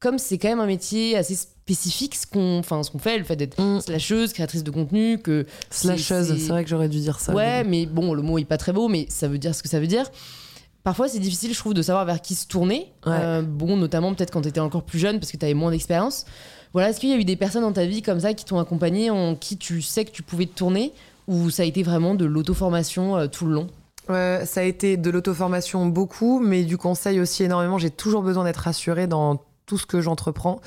comme 0.00 0.18
c'est 0.18 0.36
quand 0.38 0.48
même 0.48 0.60
un 0.60 0.66
métier 0.66 1.16
assez 1.16 1.34
spécifique, 1.34 2.14
ce 2.14 2.26
qu'on, 2.26 2.58
enfin, 2.58 2.82
ce 2.82 2.90
qu'on 2.90 2.98
fait, 2.98 3.16
le 3.16 3.24
fait 3.24 3.36
d'être 3.36 3.58
Mm. 3.60 3.80
slasheuse, 3.80 4.32
créatrice 4.34 4.62
de 4.62 4.70
contenu, 4.70 5.18
que 5.18 5.46
Slasheuse, 5.70 6.28
c'est- 6.28 6.38
c'est 6.38 6.48
vrai 6.50 6.62
que 6.62 6.68
j'aurais 6.68 6.90
dû 6.90 7.00
dire 7.00 7.18
ça. 7.20 7.32
Ouais, 7.32 7.64
mais 7.64 7.86
bon, 7.86 8.12
le 8.12 8.20
mot 8.20 8.36
est 8.38 8.44
pas 8.44 8.58
très 8.58 8.72
beau, 8.72 8.88
mais 8.88 9.06
ça 9.08 9.28
veut 9.28 9.38
dire 9.38 9.54
ce 9.54 9.62
que 9.62 9.68
ça 9.68 9.80
veut 9.80 9.86
dire. 9.86 10.04
Parfois, 10.84 11.08
c'est 11.08 11.18
difficile, 11.18 11.52
je 11.52 11.58
trouve, 11.58 11.74
de 11.74 11.82
savoir 11.82 12.04
vers 12.04 12.20
qui 12.20 12.34
se 12.34 12.46
tourner. 12.46 12.92
Ouais. 13.06 13.12
Euh, 13.12 13.42
bon, 13.42 13.76
notamment 13.76 14.14
peut-être 14.14 14.30
quand 14.30 14.42
tu 14.42 14.48
étais 14.48 14.60
encore 14.60 14.84
plus 14.84 14.98
jeune, 14.98 15.18
parce 15.18 15.32
que 15.32 15.36
tu 15.38 15.44
avais 15.44 15.54
moins 15.54 15.70
d'expérience. 15.70 16.26
Voilà, 16.74 16.90
est-ce 16.90 17.00
qu'il 17.00 17.08
y 17.08 17.14
a 17.14 17.16
eu 17.16 17.24
des 17.24 17.36
personnes 17.36 17.62
dans 17.62 17.72
ta 17.72 17.86
vie 17.86 18.02
comme 18.02 18.20
ça 18.20 18.34
qui 18.34 18.44
t'ont 18.44 18.58
accompagné, 18.58 19.08
en 19.08 19.34
qui 19.34 19.56
tu 19.56 19.80
sais 19.80 20.04
que 20.04 20.10
tu 20.10 20.22
pouvais 20.22 20.44
te 20.46 20.54
tourner, 20.54 20.92
ou 21.26 21.48
ça 21.48 21.62
a 21.62 21.66
été 21.66 21.82
vraiment 21.82 22.14
de 22.14 22.26
l'auto-formation 22.26 23.16
euh, 23.16 23.26
tout 23.28 23.46
le 23.46 23.54
long? 23.54 23.68
Euh, 24.10 24.44
ça 24.44 24.60
a 24.60 24.64
été 24.64 24.98
de 24.98 25.08
l'auto-formation 25.08 25.86
beaucoup, 25.86 26.38
mais 26.38 26.64
du 26.64 26.76
conseil 26.76 27.18
aussi 27.18 27.44
énormément. 27.44 27.78
J'ai 27.78 27.90
toujours 27.90 28.22
besoin 28.22 28.44
d'être 28.44 28.58
rassurée 28.58 29.06
dans 29.06 29.40
tout 29.64 29.78
ce 29.78 29.86
que 29.86 30.02
j'entreprends. 30.02 30.60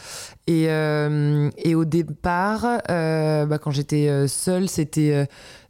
Et, 0.47 0.65
euh, 0.69 1.51
et 1.57 1.75
au 1.75 1.85
départ, 1.85 2.65
euh, 2.89 3.45
bah, 3.45 3.59
quand 3.59 3.69
j'étais 3.69 4.27
seule, 4.27 4.67
c'était. 4.67 5.27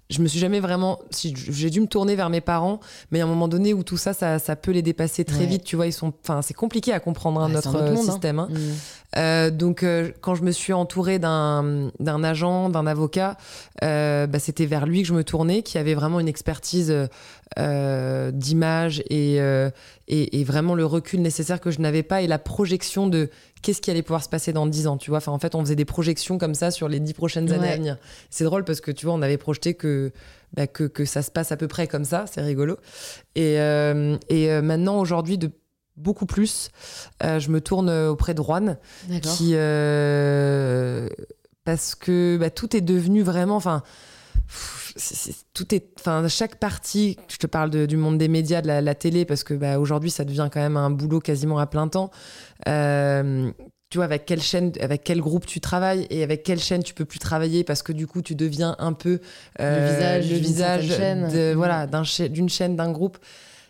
Je 0.10 0.22
me 0.22 0.28
suis 0.28 0.40
jamais 0.40 0.60
vraiment. 0.60 1.00
Si, 1.12 1.34
j'ai 1.36 1.70
dû 1.70 1.82
me 1.82 1.88
tourner 1.88 2.16
vers 2.16 2.30
mes 2.30 2.40
parents, 2.42 2.80
mais 3.12 3.20
à 3.22 3.26
un 3.26 3.28
moment 3.28 3.48
donné 3.48 3.74
où 3.74 3.84
tout 3.84 3.98
ça, 3.98 4.14
ça, 4.14 4.40
ça 4.40 4.56
peut 4.56 4.72
les 4.72 4.82
dépasser 4.82 5.26
très 5.26 5.40
Ouais. 5.40 5.46
vite. 5.46 5.64
Tu 5.64 5.76
vois, 5.76 5.86
ils 5.88 5.94
sont. 5.94 6.14
Enfin, 6.24 6.42
c'est 6.42 6.54
compliqué 6.54 6.94
à 6.94 7.00
comprendre 7.00 7.42
hein, 7.42 7.48
Ouais, 7.48 7.54
notre 7.54 7.76
euh, 7.76 7.90
monde, 7.94 8.06
hein. 8.08 8.12
système. 8.12 8.40
hein. 8.40 8.48
Mm. 8.50 8.56
Euh, 9.18 9.50
donc, 9.50 9.84
euh, 9.84 10.12
quand 10.22 10.36
je 10.36 10.44
me 10.44 10.52
suis 10.52 10.74
entourée 10.74 11.18
d'un 11.20 11.92
d'un 12.00 12.24
agent, 12.24 12.70
d'un 12.70 12.86
avocat, 12.88 13.36
euh, 13.84 14.28
bah, 14.28 14.40
c'était 14.40 14.66
vers 14.66 14.86
lui 14.86 15.02
que 15.02 15.08
je 15.08 15.14
me 15.14 15.24
tournais, 15.24 15.64
qui 15.64 15.78
avait 15.78 15.96
vraiment 15.96 16.20
une 16.20 16.28
expertise 16.28 16.94
euh, 17.58 18.32
d'image 18.32 19.02
et, 19.10 19.42
euh, 19.42 19.70
et, 20.08 20.40
et 20.40 20.44
vraiment 20.44 20.76
le 20.76 20.86
recul 20.86 21.22
nécessaire 21.22 21.60
que 21.60 21.72
je 21.72 21.80
n'avais 21.82 22.04
pas 22.04 22.22
et 22.22 22.28
la 22.28 22.38
projection 22.40 23.08
de 23.08 23.30
qu'est-ce 23.64 23.82
qui 23.82 23.90
allait 23.90 24.04
pouvoir 24.04 24.24
se 24.24 24.30
passer 24.30 24.54
dans 24.54 24.68
10 24.68 24.88
ans. 24.88 24.98
Tu 24.98 25.10
vois, 25.10 25.18
enfin, 25.18 25.32
en 25.32 25.40
fait, 25.40 25.56
on 25.56 25.62
faisait 25.62 25.76
des 25.76 25.86
projections 25.86 26.38
comme 26.38 26.54
ça 26.54 26.70
sur 26.72 26.88
les 26.88 27.00
10 27.00 27.14
prochaines 27.14 27.52
années 27.52 27.68
Ouais. 27.68 27.74
à 27.74 27.78
venir. 27.78 27.98
C'est 28.30 28.44
drôle 28.44 28.64
parce 28.66 28.82
que 28.82 28.92
tu 28.92 29.06
vois, 29.06 29.16
on 29.16 29.22
avait 29.22 29.38
projeté 29.38 29.74
que, 29.74 30.12
bah, 30.56 30.68
que, 30.68 30.84
que 30.84 31.06
ça 31.06 31.22
se 31.22 31.32
passe 31.32 31.52
à 31.52 31.58
peu 31.58 31.68
près 31.68 31.88
comme 31.88 32.06
ça. 32.06 32.26
C'est 32.32 32.42
rigolo. 32.42 32.78
Et, 33.36 33.60
euh, 33.60 34.18
et 34.30 34.62
maintenant, 34.62 35.00
aujourd'hui, 35.00 35.38
de 35.38 35.50
beaucoup 35.98 36.26
plus, 36.26 36.70
euh, 37.24 37.40
je 37.40 37.50
me 37.50 37.60
tourne 37.60 37.90
auprès 37.90 38.34
de 38.34 38.42
Juan 38.42 38.78
qui 39.36 39.52
euh, 39.56 41.08
parce 41.66 41.96
que 41.96 42.38
bah, 42.40 42.50
tout 42.50 42.76
est 42.78 42.82
devenu 42.82 43.24
vraiment 43.24 43.56
enfin 43.56 43.84
tout 45.54 45.76
est 45.76 45.86
enfin 46.00 46.28
chaque 46.28 46.56
partie 46.56 47.18
je 47.28 47.38
te 47.38 47.48
parle 47.48 47.70
de- 47.70 47.86
du 47.86 47.98
monde 47.98 48.18
des 48.18 48.28
médias 48.28 48.62
de 48.62 48.68
la, 48.68 48.82
la 48.82 48.96
télé 48.96 49.26
parce 49.26 49.44
que 49.44 49.54
bah, 49.54 49.80
aujourd'hui 49.80 50.10
ça 50.10 50.24
devient 50.24 50.50
quand 50.52 50.60
même 50.62 50.78
un 50.78 50.90
boulot 50.90 51.20
quasiment 51.20 51.60
à 51.60 51.68
plein 51.68 51.88
temps. 51.88 52.10
Euh, 52.68 53.52
tu 53.90 54.00
vois 54.00 54.06
avec 54.06 54.26
quelle 54.26 54.42
chaîne 54.42 54.72
avec 54.82 55.04
quel 55.04 55.22
groupe 55.22 55.46
tu 55.46 55.62
travailles 55.62 56.08
et 56.10 56.24
avec 56.24 56.44
quelle 56.44 56.60
chaîne 56.60 56.84
tu 56.84 56.94
peux 56.94 57.06
plus 57.06 57.20
travailler 57.20 57.64
parce 57.64 57.84
que 57.84 57.94
du 57.94 58.06
coup 58.08 58.22
tu 58.22 58.36
deviens 58.36 58.76
un 58.80 58.94
peu 58.94 59.20
euh, 59.62 59.88
visage 59.96 60.30
le 60.30 60.36
visage 60.48 60.88
de- 61.30 61.54
voilà 61.56 61.88
cha- 62.04 62.28
d'une 62.28 62.50
chaîne 62.50 62.76
d'un 62.76 62.92
groupe 62.92 63.18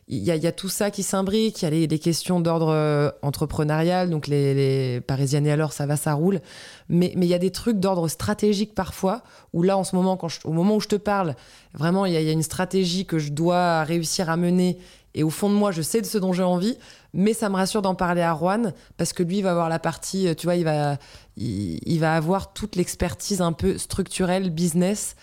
il 0.10 0.24
y, 0.24 0.47
a, 0.47 0.51
tout 0.53 0.70
ça 0.70 0.89
qui 0.89 1.03
s'imbrique, 1.03 1.62
il 1.62 1.66
y 1.66 1.84
a 1.84 1.88
les, 1.88 1.99
questions 1.99 2.39
d'ordre 2.39 2.70
euh, 2.70 3.12
entrepreneurial, 3.22 4.10
donc 4.10 4.28
les, 4.28 5.01
Parisiennes 5.01 5.45
et 5.45 5.51
alors 5.51 5.74
ça 5.74 5.86
va, 5.86 5.97
ça 5.97 6.14
roule. 6.14 6.39
Mais 6.88 7.12
il 7.14 7.26
y 7.26 7.34
a 7.34 7.39
des 7.39 7.51
trucs 7.51 7.78
d'ordre 7.78 8.08
stratégique 8.08 8.74
parfois, 8.74 9.22
où 9.51 9.64
là 9.64 9.78
en 9.78 9.84
ce 9.84 9.97
moment, 9.97 10.16
quand 10.16 10.30
au 10.45 10.53
moment 10.53 10.78
où 10.78 10.80
je 10.80 10.88
te 10.88 10.95
parle, 10.95 11.36
vraiment 11.74 12.05
il 12.05 12.14
y, 12.14 12.16
a, 12.16 12.32
une 12.32 12.41
stratégie 12.41 13.05
que 13.05 13.20
je 13.20 13.34
dois 13.34 13.84
réussir 13.84 14.30
à 14.30 14.38
mener. 14.38 14.78
Et 15.14 15.24
au 15.24 15.30
fond 15.30 15.49
de 15.49 15.55
moi, 15.55 15.72
je 15.72 15.82
sais 15.82 15.99
de 15.99 16.05
ce 16.05 16.18
dont 16.18 16.32
j'ai 16.32 16.43
envie, 16.43 16.78
mais 17.14 17.34
ça 17.34 17.49
me 17.49 17.55
rassure 17.55 17.82
d'en 17.82 17.95
parler 17.95 18.22
à 18.22 18.34
Juan, 18.34 18.74
parce 18.95 19.12
que 19.12 19.24
lui 19.24 19.39
il 19.39 19.41
va 19.41 19.51
avoir 19.51 19.68
la 19.68 19.80
partie, 19.80 20.30
euh, 20.30 20.36
tu 20.36 20.47
vois, 20.47 20.55
il 20.55 20.64
va, 20.64 20.97
il 21.36 21.99
va 21.99 22.16
avoir 22.16 22.53
toute 22.53 22.78
l'expertise 22.78 23.41
un 23.41 23.51
peu 23.51 23.78
structurelle, 23.78 24.51
business, 24.51 25.18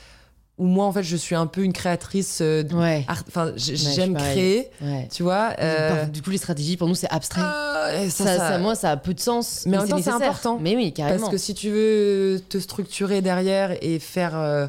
où 0.57 0.66
moi 0.66 0.84
en 0.86 0.92
fait 0.92 1.02
je 1.02 1.16
suis 1.16 1.34
un 1.34 1.46
peu 1.46 1.62
une 1.64 1.72
créatrice 1.72 2.38
euh, 2.40 2.62
Ouais. 2.72 3.05
enfin 3.09 3.52
j'aime 3.57 4.14
pareil. 4.14 4.32
créer 4.32 4.70
ouais. 4.82 5.09
tu 5.12 5.22
vois 5.24 5.50
euh, 5.59 6.05
Du 6.07 6.22
coup, 6.22 6.30
les 6.30 6.38
stratégies, 6.38 6.76
pour 6.76 6.86
nous, 6.88 6.94
c'est 6.94 7.11
abstrait. 7.11 7.40
et 8.05 8.09
ça, 8.11 8.24
ça, 8.24 8.36
ça- 8.38 8.59
moi, 8.59 8.74
ça 8.76 8.92
a 8.92 8.96
peu 8.96 9.14
de 9.14 9.20
sens. 9.20 9.64
Mais 9.66 9.76
en 9.76 9.80
même 9.80 9.88
temps, 9.90 9.98
c'est 10.02 10.11
important. 10.11 10.59
Mais 10.61 10.76
oui, 10.76 10.92
carrément. 10.92 11.18
parce 11.18 11.30
que 11.32 11.38
si 11.38 11.55
tu 11.55 11.70
veux 11.70 12.40
te 12.48 12.59
structurer 12.59 13.20
derrière 13.20 13.76
et 13.82 13.98
faire 13.98 14.36
euh, 14.36 14.68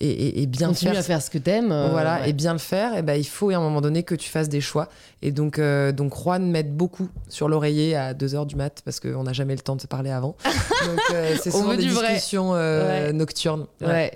et, 0.00 0.08
et- 0.10 0.42
et 0.42 0.46
bien 0.46 0.68
Continue 0.68 0.90
faire, 0.92 1.00
à 1.00 1.02
faire 1.02 1.22
ce 1.22 1.30
que 1.30 1.38
t'aimes. 1.38 1.70
euh, 1.72 1.88
voilà 1.90 2.20
ouais. 2.20 2.30
et 2.30 2.32
bien 2.32 2.52
le 2.52 2.58
faire 2.58 2.96
et 2.96 3.02
ben 3.02 3.14
il 3.14 3.24
faut 3.26 3.50
à 3.50 3.54
un 3.54 3.60
moment 3.60 3.80
donné 3.80 4.02
que 4.02 4.14
tu 4.16 4.28
fasses 4.28 4.48
des 4.48 4.60
choix 4.60 4.88
et 5.22 5.30
donc 5.30 5.58
euh, 5.58 5.92
donc 5.92 6.14
Juan 6.20 6.50
m'aide 6.50 6.76
beaucoup 6.76 7.08
sur 7.28 7.48
l'oreiller 7.48 7.94
à 7.96 8.12
2h 8.12 8.44
du 8.46 8.56
mat 8.56 8.82
parce 8.84 8.98
qu'on 8.98 9.22
n'a 9.22 9.32
jamais 9.32 9.54
le 9.54 9.60
temps 9.62 9.76
de 9.76 9.80
se 9.80 9.86
parler 9.86 10.10
avant 10.10 10.34
donc 10.86 10.98
euh, 11.12 11.36
c'est 11.40 11.52
souvent 11.52 11.74
des 11.74 11.86
discussions 11.86 12.54
euh, 12.54 13.06
Ouais. 13.08 13.12
nocturnes 13.12 13.66
Ouais. 13.80 14.12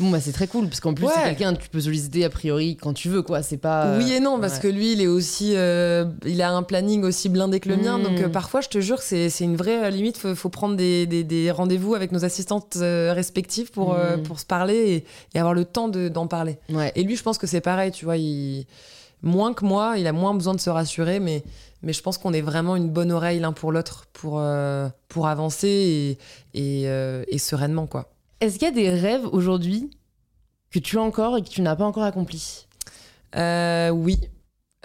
Bon, 0.00 0.10
bah, 0.10 0.18
c'est 0.20 0.32
très 0.32 0.48
cool, 0.48 0.66
parce 0.68 0.80
qu'en 0.80 0.92
plus, 0.92 1.04
Ouais. 1.06 1.12
c'est 1.14 1.22
quelqu'un 1.36 1.54
que 1.54 1.62
tu 1.62 1.68
peux 1.68 1.80
solliciter 1.80 2.24
a 2.24 2.30
priori 2.30 2.76
quand 2.76 2.92
tu 2.94 3.08
veux, 3.08 3.22
quoi. 3.22 3.42
C'est 3.44 3.58
pas. 3.58 3.96
Oui 3.96 4.12
et 4.12 4.18
non, 4.18 4.40
parce 4.40 4.54
ouais. 4.54 4.60
que 4.62 4.66
lui, 4.68 4.92
il 4.92 5.00
est 5.00 5.06
aussi, 5.06 5.52
euh, 5.54 6.04
il 6.26 6.42
a 6.42 6.50
un 6.50 6.64
planning 6.64 7.04
aussi 7.04 7.28
blindé 7.28 7.60
que 7.60 7.68
le 7.68 7.76
mien. 7.76 8.00
Donc 8.00 8.18
euh, 8.20 8.28
parfois, 8.28 8.60
je 8.60 8.68
te 8.68 8.80
jure, 8.80 9.00
c'est 9.02 9.28
une 9.40 9.54
vraie 9.56 9.84
euh, 9.84 9.90
limite. 9.90 10.16
Faut, 10.16 10.34
faut 10.34 10.48
prendre 10.48 10.74
des, 10.74 11.06
des, 11.06 11.22
des 11.22 11.50
rendez-vous 11.52 11.94
avec 11.94 12.10
nos 12.10 12.24
assistantes 12.24 12.76
euh, 12.76 13.12
respectives 13.14 13.70
pour 13.70 13.94
euh, 13.94 14.16
Mm. 14.16 14.22
pour 14.24 14.40
se 14.40 14.46
parler 14.46 14.74
et, 14.76 15.04
et 15.34 15.38
avoir 15.38 15.54
le 15.54 15.64
temps 15.64 15.86
de- 15.88 16.08
d'en 16.08 16.26
parler. 16.26 16.58
Ouais. 16.70 16.90
Et 16.96 17.04
lui, 17.04 17.14
je 17.16 17.22
pense 17.22 17.38
que 17.38 17.46
c'est 17.46 17.60
pareil. 17.60 17.92
Tu 17.92 18.04
vois, 18.04 18.16
il 18.16 18.66
moins 19.22 19.54
que 19.54 19.64
moi, 19.64 19.94
il 19.96 20.06
a 20.08 20.12
moins 20.12 20.34
besoin 20.34 20.54
de 20.54 20.60
se 20.60 20.70
rassurer, 20.70 21.20
mais 21.20 21.44
mais 21.82 21.92
je 21.92 22.02
pense 22.02 22.18
qu'on 22.18 22.32
est 22.32 22.40
vraiment 22.40 22.76
une 22.76 22.88
bonne 22.90 23.12
oreille 23.12 23.38
l'un 23.40 23.52
pour 23.52 23.70
l'autre 23.70 24.06
pour 24.12 24.38
euh, 24.40 24.88
pour 25.08 25.28
avancer 25.28 25.68
et 25.68 26.18
et, 26.82 26.88
euh, 26.88 27.22
et 27.28 27.38
sereinement 27.38 27.86
quoi. 27.86 28.10
Est-ce 28.40 28.58
qu'il 28.58 28.68
y 28.68 28.70
a 28.70 28.74
des 28.74 28.90
rêves 28.90 29.26
aujourd'hui 29.32 29.90
que 30.70 30.78
tu 30.78 30.98
as 30.98 31.02
encore 31.02 31.38
et 31.38 31.42
que 31.42 31.48
tu 31.48 31.62
n'as 31.62 31.76
pas 31.76 31.84
encore 31.84 32.02
accomplis 32.02 32.66
Euh, 33.36 33.90
oui. 33.90 34.18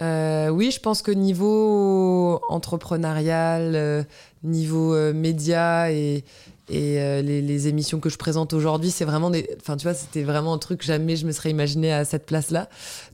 Euh, 0.02 0.48
oui, 0.48 0.70
je 0.70 0.80
pense 0.80 1.02
que 1.02 1.10
niveau 1.10 2.40
entrepreneurial, 2.48 3.72
euh, 3.74 4.02
niveau 4.42 4.94
média 5.12 5.92
et, 5.92 6.24
les, 6.68 7.68
émissions 7.68 7.98
que 7.98 8.08
je 8.08 8.16
présente 8.16 8.52
aujourd'hui, 8.52 8.90
c'est 8.90 9.04
vraiment 9.04 9.30
des. 9.30 9.50
Enfin, 9.60 9.76
tu 9.76 9.82
vois, 9.82 9.94
c'était 9.94 10.22
vraiment 10.22 10.54
un 10.54 10.58
truc 10.58 10.80
que 10.80 10.86
jamais 10.86 11.16
je 11.16 11.26
me 11.26 11.32
serais 11.32 11.50
imaginé 11.50 11.92
à 11.92 12.04
cette 12.04 12.26
place-là. 12.26 12.68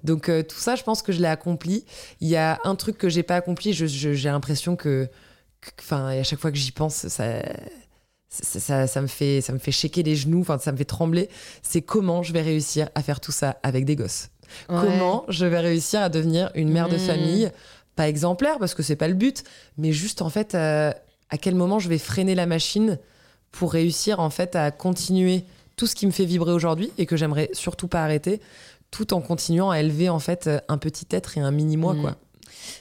Donc, 0.05 0.31
tout 0.47 0.59
ça, 0.59 0.77
je 0.77 0.83
pense 0.83 1.01
que 1.03 1.11
je 1.13 1.21
l'ai 1.21 1.29
accompli. 1.29 1.85
Il 2.21 2.29
y 2.29 2.37
a 2.37 2.61
un 2.65 2.75
truc 2.75 2.99
que 2.99 3.09
j'ai 3.09 3.23
pas 3.23 3.37
accompli, 3.37 3.73
j'ai 3.73 4.29
l'impression 4.29 4.77
que. 4.77 5.09
Enfin, 5.81 6.09
à 6.09 6.23
chaque 6.23 6.39
fois 6.39 6.53
que 6.53 6.59
j'y 6.59 6.73
pense, 6.73 7.09
ça. 7.09 7.43
Ça, 8.29 8.61
ça- 8.61 8.87
ça 8.87 9.01
me 9.01 9.07
fait 9.07 9.41
ça 9.41 9.53
me 9.53 9.59
fait 9.59 9.71
shaker 9.71 10.03
les 10.05 10.17
genoux 10.17 10.41
enfin 10.41 10.59
ça 10.59 10.73
me 10.73 10.77
fait 10.77 10.85
trembler 10.85 11.29
c'est 11.63 11.81
comment 11.81 12.23
je 12.25 12.33
vais 12.33 12.43
réussir 12.43 12.89
à 12.97 13.03
faire 13.03 13.21
tout 13.21 13.31
ça 13.33 13.59
avec 13.63 13.85
des 13.85 13.95
gosses 13.97 14.29
Ouais. 14.69 14.77
Comment 14.81 15.25
je 15.29 15.45
vais 15.47 15.59
réussir 15.59 16.01
à 16.03 16.09
devenir 16.09 16.51
une 16.55 16.71
mère 16.71 16.89
de 16.89 16.97
Mmh. 16.97 17.01
famille, 17.01 17.51
pas 17.97 18.09
exemplaire 18.09 18.59
parce 18.61 18.75
que 18.75 18.83
c'est 18.85 18.95
pas 18.97 19.09
le 19.09 19.15
but, 19.15 19.43
mais 19.77 19.93
juste 19.93 20.23
en 20.23 20.29
fait 20.31 20.55
euh, 20.55 20.93
à 21.31 21.39
quel 21.39 21.55
moment 21.57 21.79
je 21.81 21.89
vais 21.89 21.99
freiner 21.99 22.35
la 22.37 22.47
machine 22.47 22.99
pour 23.51 23.73
réussir 23.73 24.21
en 24.21 24.31
fait 24.31 24.55
à 24.55 24.71
continuer 24.71 25.45
tout 25.77 25.87
ce 25.89 25.95
qui 25.97 26.07
me 26.07 26.13
fait 26.13 26.25
vibrer 26.25 26.53
aujourd'hui 26.53 26.93
et 26.97 27.07
que 27.07 27.17
j'aimerais 27.17 27.51
surtout 27.55 27.89
pas 27.89 28.03
arrêter, 28.05 28.41
tout 28.93 29.15
en 29.15 29.21
continuant 29.21 29.71
à 29.71 29.81
élever 29.81 30.09
en 30.09 30.21
fait 30.21 30.49
un 30.69 30.79
petit 30.79 31.07
être 31.11 31.37
et 31.39 31.41
un 31.41 31.51
mini 31.51 31.77
moi 31.77 31.95
Mmh. 31.95 32.01
quoi. 32.03 32.17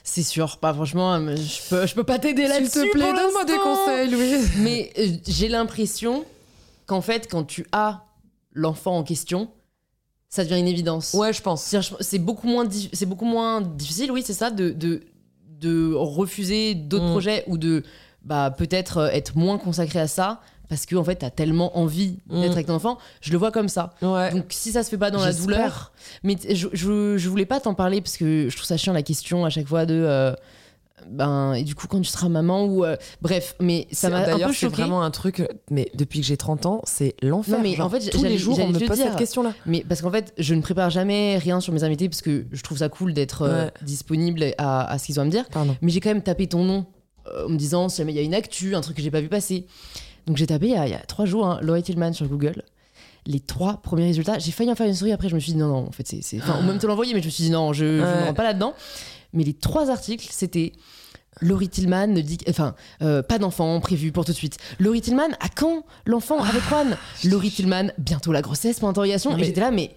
C'est 0.04 0.22
sûr, 0.22 0.58
pas 0.58 0.72
franchement, 0.74 1.14
euh, 1.14 1.36
je 1.36 1.68
peux, 1.68 1.86
je 1.86 1.94
peux 1.94 2.04
pas 2.04 2.18
t'aider 2.18 2.42
S'il 2.42 2.50
là-dessus. 2.50 2.88
te 2.88 2.92
plaît, 2.92 3.12
donne-moi 3.12 3.44
des 3.44 3.56
conseils, 3.58 4.10
Louise. 4.10 4.50
Mais 4.58 4.92
euh, 4.98 5.06
j'ai 5.26 5.48
l'impression 5.48 6.24
qu'en 6.86 7.00
fait, 7.00 7.28
quand 7.30 7.44
tu 7.44 7.66
as 7.72 8.04
l'enfant 8.52 8.96
en 8.98 9.02
question, 9.02 9.50
ça 10.28 10.44
devient 10.44 10.58
une 10.58 10.68
évidence. 10.68 11.14
Ouais, 11.14 11.32
je 11.32 11.42
pense. 11.42 11.74
C'est 12.00 12.18
beaucoup 12.18 12.46
moins, 12.48 12.66
c'est 12.92 13.06
beaucoup 13.06 13.24
moins 13.24 13.60
difficile, 13.60 14.10
oui, 14.12 14.22
c'est 14.24 14.32
ça, 14.34 14.50
de, 14.50 14.70
de, 14.70 15.02
de 15.60 15.92
refuser 15.94 16.74
d'autres 16.74 17.06
Mm. 17.06 17.10
projets 17.12 17.44
ou 17.46 17.58
de 17.58 17.82
bah, 18.22 18.50
peut-être 18.56 18.98
euh, 18.98 19.08
être 19.08 19.36
moins 19.36 19.56
consacré 19.58 20.00
à 20.00 20.08
ça 20.08 20.40
parce 20.68 20.86
que 20.86 20.96
en 20.96 21.04
fait, 21.04 21.16
t'as 21.16 21.30
tellement 21.30 21.78
envie 21.78 22.18
Mm. 22.28 22.40
d'être 22.40 22.52
avec 22.52 22.66
ton 22.66 22.74
enfant. 22.74 22.98
Je 23.20 23.32
le 23.32 23.38
vois 23.38 23.50
comme 23.52 23.68
ça. 23.68 23.94
Ouais. 24.02 24.32
Donc 24.32 24.46
si 24.50 24.72
ça 24.72 24.82
se 24.82 24.90
fait 24.90 24.98
pas 24.98 25.10
dans 25.10 25.20
la 25.24 25.32
douleur, 25.32 25.92
mais 26.22 26.36
je, 26.52 26.68
je, 26.72 27.16
je 27.18 27.28
voulais 27.28 27.46
pas 27.46 27.60
t'en 27.60 27.74
parler 27.74 28.00
parce 28.00 28.16
que 28.16 28.48
je 28.48 28.56
trouve 28.56 28.66
ça 28.66 28.76
chiant 28.76 28.92
la 28.92 29.02
question 29.02 29.44
à 29.44 29.50
chaque 29.50 29.66
fois 29.66 29.86
de 29.86 29.94
euh, 29.94 30.32
ben 31.08 31.52
et 31.52 31.62
du 31.62 31.74
coup 31.76 31.86
quand 31.86 32.00
tu 32.00 32.10
seras 32.10 32.28
maman 32.28 32.64
ou 32.64 32.84
euh, 32.84 32.96
bref, 33.22 33.54
mais 33.60 33.86
ça 33.92 34.08
m'a 34.08 34.16
un 34.18 34.22
D'ailleurs, 34.26 34.48
peu 34.48 34.54
c'est 34.54 34.66
vraiment 34.66 35.02
un 35.02 35.10
truc. 35.10 35.46
Mais 35.70 35.88
depuis 35.94 36.20
que 36.20 36.26
j'ai 36.26 36.36
30 36.36 36.66
ans, 36.66 36.80
c'est 36.84 37.14
l'enfer. 37.22 37.58
Mais 37.62 37.74
Genre, 37.74 37.86
en 37.86 37.90
fait, 37.90 38.10
tous 38.10 38.24
les 38.24 38.38
jours, 38.38 38.58
on 38.58 38.68
me 38.68 38.78
pose 38.78 38.96
dire. 38.96 39.06
cette 39.06 39.16
question-là. 39.16 39.52
Mais 39.66 39.84
parce 39.88 40.02
qu'en 40.02 40.10
fait, 40.10 40.32
je 40.38 40.54
ne 40.54 40.62
prépare 40.62 40.90
jamais 40.90 41.38
rien 41.38 41.60
sur 41.60 41.72
mes 41.72 41.84
invités 41.84 42.08
parce 42.08 42.22
que 42.22 42.46
je 42.50 42.62
trouve 42.62 42.78
ça 42.78 42.88
cool 42.88 43.12
d'être 43.12 43.42
euh, 43.42 43.68
disponible 43.82 44.46
à, 44.58 44.90
à 44.90 44.98
ce 44.98 45.06
qu'ils 45.06 45.20
ont 45.20 45.22
à 45.22 45.26
me 45.26 45.30
dire. 45.30 45.48
Pardon. 45.50 45.76
Mais 45.80 45.92
j'ai 45.92 46.00
quand 46.00 46.10
même 46.10 46.22
tapé 46.22 46.48
ton 46.48 46.64
nom 46.64 46.86
en 47.44 47.48
me 47.50 47.56
disant 47.56 47.88
si 47.88 47.98
jamais 47.98 48.12
il 48.12 48.16
y 48.16 48.20
a 48.20 48.22
une 48.22 48.34
actu, 48.34 48.74
un 48.74 48.80
truc 48.80 48.96
que 48.96 49.02
j'ai 49.02 49.10
pas 49.10 49.20
vu 49.20 49.28
passer. 49.28 49.66
Donc 50.26 50.36
j'ai 50.36 50.46
tapé 50.46 50.66
il 50.66 50.72
y 50.72 50.76
a, 50.76 50.86
il 50.86 50.90
y 50.90 50.94
a 50.94 50.98
trois 51.00 51.24
jours 51.24 51.46
hein, 51.46 51.58
Laurie 51.62 51.82
Tillman 51.82 52.12
sur 52.12 52.26
Google. 52.28 52.62
Les 53.26 53.40
trois 53.40 53.78
premiers 53.82 54.06
résultats, 54.06 54.38
j'ai 54.38 54.52
failli 54.52 54.70
en 54.70 54.76
faire 54.76 54.86
une 54.86 54.94
souris 54.94 55.10
après, 55.12 55.28
je 55.28 55.34
me 55.34 55.40
suis 55.40 55.52
dit 55.52 55.58
non, 55.58 55.66
non, 55.68 55.88
en 55.88 55.90
fait, 55.90 56.06
c'est. 56.06 56.40
Enfin, 56.40 56.60
ou 56.60 56.62
même 56.62 56.78
te 56.78 56.86
l'envoyer, 56.86 57.12
mais 57.12 57.20
je 57.20 57.26
me 57.26 57.30
suis 57.30 57.42
dit 57.44 57.50
non, 57.50 57.72
je, 57.72 57.84
Ouais. 57.84 58.20
ne 58.20 58.24
rentre 58.24 58.34
pas 58.34 58.44
là-dedans. 58.44 58.72
Mais 59.32 59.42
les 59.42 59.54
trois 59.54 59.90
articles, 59.90 60.26
c'était. 60.30 60.72
Laurie 61.40 61.68
Tillman 61.68 62.06
ne 62.06 62.20
dit. 62.20 62.38
Enfin, 62.48 62.74
euh, 63.02 63.22
pas 63.22 63.38
d'enfant 63.38 63.78
prévu 63.80 64.12
pour 64.12 64.24
tout 64.24 64.30
de 64.32 64.36
suite. 64.36 64.58
Laurie 64.78 65.00
Tillman, 65.00 65.28
à 65.40 65.48
quand 65.48 65.84
l'enfant 66.06 66.40
avec 66.42 66.62
Juan? 66.68 66.96
Laurie 67.24 67.50
Tillman, 67.50 67.88
bientôt 67.98 68.30
la 68.32 68.42
grossesse, 68.42 68.78
point 68.78 68.90
d'interrogation. 68.90 69.36
Et 69.36 69.44
j'étais 69.44 69.60
là, 69.60 69.70
mais. 69.72 69.90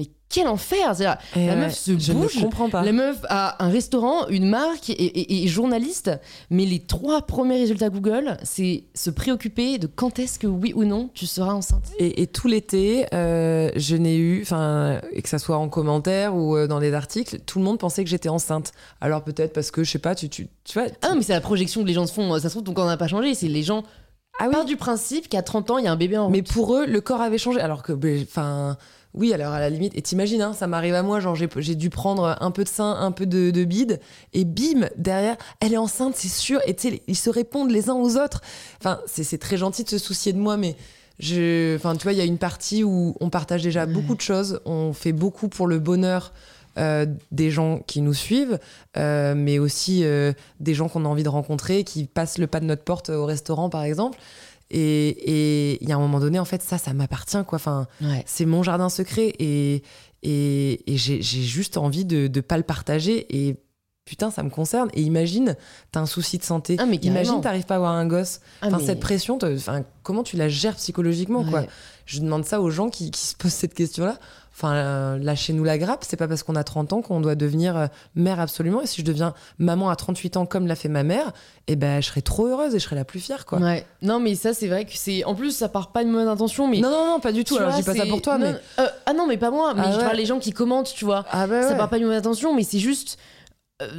Mais 0.00 0.06
quel 0.30 0.46
enfer 0.48 0.94
Et 1.36 1.46
La 1.46 1.52
ouais, 1.54 1.56
meuf 1.60 1.74
se 1.74 1.98
je 1.98 2.12
bouge, 2.12 2.36
ne 2.36 2.42
comprends 2.42 2.70
pas. 2.70 2.82
la 2.82 2.92
meuf 2.92 3.18
a 3.28 3.62
un 3.62 3.68
restaurant, 3.68 4.28
une 4.28 4.48
marque 4.48 4.88
et, 4.88 4.92
et- 4.92 5.42
et 5.44 5.48
journaliste, 5.48 6.10
mais 6.48 6.64
les 6.64 6.78
trois 6.78 7.20
premiers 7.22 7.56
résultats 7.58 7.90
Google, 7.90 8.38
c'est 8.42 8.84
se 8.94 9.10
préoccuper 9.10 9.76
de 9.78 9.86
quand 9.86 10.18
est-ce 10.18 10.38
que 10.38 10.46
oui 10.46 10.72
ou 10.74 10.84
non 10.84 11.10
tu 11.12 11.26
seras 11.26 11.52
enceinte. 11.52 11.90
Et, 11.98 12.22
et 12.22 12.26
tout 12.28 12.48
l'été, 12.48 13.04
euh, 13.12 13.70
je 13.76 13.94
n'ai 13.96 14.16
eu, 14.16 14.40
enfin, 14.42 15.00
que 15.22 15.28
ça 15.28 15.38
soit 15.38 15.58
en 15.58 15.68
commentaire 15.68 16.34
ou 16.34 16.56
euh, 16.56 16.66
dans 16.66 16.80
des 16.80 16.94
articles, 16.94 17.40
tout 17.40 17.58
le 17.58 17.64
monde 17.66 17.78
pensait 17.78 18.02
que 18.04 18.08
j'étais 18.10 18.28
enceinte. 18.30 18.72
Alors 19.02 19.22
peut-être 19.22 19.52
parce 19.52 19.70
que, 19.70 19.84
je 19.84 19.90
sais 19.90 19.98
pas, 19.98 20.14
tu, 20.14 20.30
tu, 20.30 20.48
tu 20.64 20.78
vois. 20.78 20.88
Ah 21.02 21.10
non, 21.10 21.16
mais 21.16 21.22
c'est 21.22 21.34
la 21.34 21.42
projection 21.42 21.82
que 21.82 21.88
les 21.88 21.94
gens 21.94 22.06
se 22.06 22.12
font. 22.14 22.32
Ça 22.38 22.42
se 22.44 22.48
trouve, 22.50 22.62
ton 22.62 22.72
corps 22.72 22.86
n'a 22.86 22.96
pas 22.96 23.08
changé. 23.08 23.34
C'est 23.34 23.48
les 23.48 23.62
gens 23.64 23.82
Ah 24.38 24.46
oui. 24.46 24.54
partent 24.54 24.68
du 24.68 24.76
principe 24.76 25.28
qu'à 25.28 25.42
30 25.42 25.70
ans, 25.72 25.78
il 25.78 25.84
y 25.84 25.88
a 25.88 25.92
un 25.92 25.96
bébé 25.96 26.16
en 26.16 26.26
route. 26.26 26.32
Mais 26.32 26.42
pour 26.42 26.76
eux, 26.76 26.86
le 26.86 27.00
corps 27.00 27.20
avait 27.20 27.36
changé. 27.36 27.60
Alors 27.60 27.82
que, 27.82 27.92
ben, 27.92 28.22
enfin, 28.22 28.76
oui, 29.14 29.32
alors 29.32 29.52
à 29.52 29.60
la 29.60 29.70
limite. 29.70 29.96
Et 29.96 30.02
t'imagines, 30.02 30.42
hein, 30.42 30.52
ça 30.52 30.66
m'arrive 30.66 30.94
à 30.94 31.02
moi, 31.02 31.20
genre 31.20 31.34
j'ai 31.34 31.74
dû 31.74 31.90
prendre 31.90 32.36
un 32.40 32.50
peu 32.50 32.64
de 32.64 32.68
sein, 32.68 32.96
un 33.00 33.12
peu 33.12 33.26
de, 33.26 33.50
de 33.50 33.64
bide, 33.64 34.00
et 34.32 34.44
bim, 34.44 34.88
derrière, 34.96 35.36
elle 35.60 35.72
est 35.72 35.78
enceinte, 35.78 36.14
c'est 36.16 36.28
sûr. 36.28 36.60
Et 36.66 36.74
tu 36.74 36.90
sais, 36.90 37.02
ils 37.06 37.16
se 37.16 37.30
répondent 37.30 37.70
les 37.70 37.90
uns 37.90 37.94
aux 37.94 38.16
autres. 38.16 38.40
Enfin, 38.78 39.00
c'est 39.06 39.38
très 39.38 39.56
gentil 39.56 39.84
de 39.84 39.88
se 39.88 39.98
soucier 39.98 40.32
de 40.32 40.38
moi, 40.38 40.56
mais. 40.56 40.76
Je, 41.18 41.76
enfin, 41.76 41.96
tu 41.96 42.04
vois, 42.04 42.14
il 42.14 42.18
y 42.18 42.22
a 42.22 42.24
une 42.24 42.38
partie 42.38 42.82
où 42.82 43.14
on 43.20 43.28
partage 43.28 43.62
déjà 43.62 43.84
beaucoup 43.84 44.14
de 44.14 44.22
choses, 44.22 44.62
on 44.64 44.94
fait 44.94 45.12
beaucoup 45.12 45.48
pour 45.48 45.66
le 45.66 45.78
bonheur 45.78 46.32
euh, 46.78 47.04
des 47.32 47.50
gens 47.50 47.80
qui 47.86 48.00
nous 48.00 48.14
suivent, 48.14 48.58
euh, 48.96 49.34
mais 49.36 49.58
aussi 49.58 50.04
euh, 50.04 50.32
des 50.60 50.72
gens 50.72 50.88
qu'on 50.88 51.04
a 51.04 51.08
envie 51.08 51.24
de 51.24 51.28
rencontrer, 51.28 51.82
qui 51.82 52.04
passent 52.04 52.38
le 52.38 52.46
pas 52.46 52.60
de 52.60 52.64
notre 52.64 52.84
porte 52.84 53.10
au 53.10 53.26
restaurant, 53.26 53.68
par 53.68 53.82
exemple. 53.82 54.18
Et 54.70 55.82
il 55.82 55.88
y 55.88 55.92
a 55.92 55.96
un 55.96 56.00
moment 56.00 56.20
donné, 56.20 56.38
en 56.38 56.44
fait, 56.44 56.62
ça, 56.62 56.78
ça 56.78 56.92
m'appartient, 56.94 57.42
quoi. 57.46 57.56
Enfin, 57.56 57.86
Ouais. 58.00 58.22
c'est 58.26 58.46
mon 58.46 58.62
jardin 58.62 58.88
secret 58.88 59.32
et, 59.38 59.82
et, 60.22 60.92
et 60.92 60.96
j'ai 60.96 61.20
juste 61.22 61.76
envie 61.76 62.04
de 62.04 62.28
ne 62.32 62.40
pas 62.40 62.56
le 62.56 62.62
partager. 62.62 63.26
Et 63.36 63.56
putain, 64.04 64.30
ça 64.30 64.42
me 64.42 64.50
concerne. 64.50 64.88
Et 64.94 65.02
imagine, 65.02 65.56
t'as 65.92 66.00
un 66.00 66.06
souci 66.06 66.38
de 66.38 66.44
santé. 66.44 66.76
Ah, 66.78 66.86
mais 66.86 66.96
imagine, 66.96 67.40
t'arrives 67.40 67.64
pas 67.66 67.74
à 67.74 67.76
avoir 67.78 67.92
un 67.92 68.06
gosse. 68.06 68.40
Ah, 68.62 68.66
Enfin, 68.68 68.78
mais- 68.78 68.86
cette 68.86 69.00
pression, 69.00 69.38
enfin, 69.42 69.82
comment 70.02 70.22
tu 70.22 70.36
la 70.36 70.48
gères 70.48 70.76
psychologiquement, 70.76 71.44
quoi? 71.44 71.64
Je 72.06 72.20
demande 72.20 72.44
ça 72.44 72.60
aux 72.60 72.70
gens 72.70 72.88
qui, 72.90 73.10
qui 73.12 73.20
se 73.24 73.36
posent 73.36 73.52
cette 73.52 73.74
question-là. 73.74 74.18
Enfin, 74.62 74.74
euh, 74.74 75.18
lâchez-nous 75.18 75.64
la 75.64 75.78
grappe. 75.78 76.04
C'est 76.06 76.18
pas 76.18 76.28
parce 76.28 76.42
qu'on 76.42 76.54
a 76.54 76.64
30 76.64 76.92
ans 76.92 77.00
qu'on 77.00 77.20
doit 77.22 77.34
devenir 77.34 77.76
euh, 77.78 77.86
mère 78.14 78.40
absolument. 78.40 78.82
Et 78.82 78.86
si 78.86 79.00
je 79.00 79.06
deviens 79.06 79.32
maman 79.58 79.88
à 79.88 79.96
38 79.96 80.36
ans 80.36 80.44
comme 80.44 80.66
l'a 80.66 80.74
fait 80.74 80.90
ma 80.90 81.02
mère, 81.02 81.32
eh 81.66 81.76
ben, 81.76 82.02
je 82.02 82.08
serais 82.08 82.20
trop 82.20 82.46
heureuse 82.46 82.74
et 82.74 82.78
je 82.78 82.84
serais 82.84 82.96
la 82.96 83.06
plus 83.06 83.20
fière, 83.20 83.46
quoi. 83.46 83.58
Ouais. 83.58 83.86
Non, 84.02 84.20
mais 84.20 84.34
ça, 84.34 84.52
c'est 84.52 84.68
vrai 84.68 84.84
que 84.84 84.92
c'est. 84.94 85.24
En 85.24 85.34
plus, 85.34 85.52
ça 85.56 85.70
part 85.70 85.92
pas 85.92 86.04
de 86.04 86.10
mauvaise 86.10 86.28
intention, 86.28 86.68
mais. 86.68 86.80
Non, 86.80 86.90
non, 86.90 87.06
non, 87.06 87.20
pas 87.20 87.32
du 87.32 87.42
tout. 87.44 87.54
tu 87.56 87.60
Alors, 87.62 87.72
je 87.72 87.78
dis 87.78 87.82
pas 87.84 87.94
ça 87.94 88.04
pour 88.04 88.20
toi, 88.20 88.36
non, 88.36 88.52
mais. 88.52 88.82
euh, 88.84 88.88
ah 89.06 89.14
non, 89.14 89.26
mais 89.26 89.38
pas 89.38 89.50
moi. 89.50 89.72
Mais 89.74 89.82
Ah 89.86 89.92
je 89.92 89.96
ouais. 89.96 90.04
parle 90.04 90.16
les 90.18 90.26
gens 90.26 90.38
qui 90.38 90.52
commentent, 90.52 90.92
tu 90.94 91.06
vois. 91.06 91.24
Ah 91.30 91.46
bah 91.46 91.62
ça 91.62 91.70
ouais. 91.70 91.76
part 91.78 91.88
pas 91.88 91.96
d'une 91.96 92.04
mauvaise 92.06 92.20
intention, 92.20 92.54
mais 92.54 92.62
c'est 92.64 92.78
juste. 92.80 93.16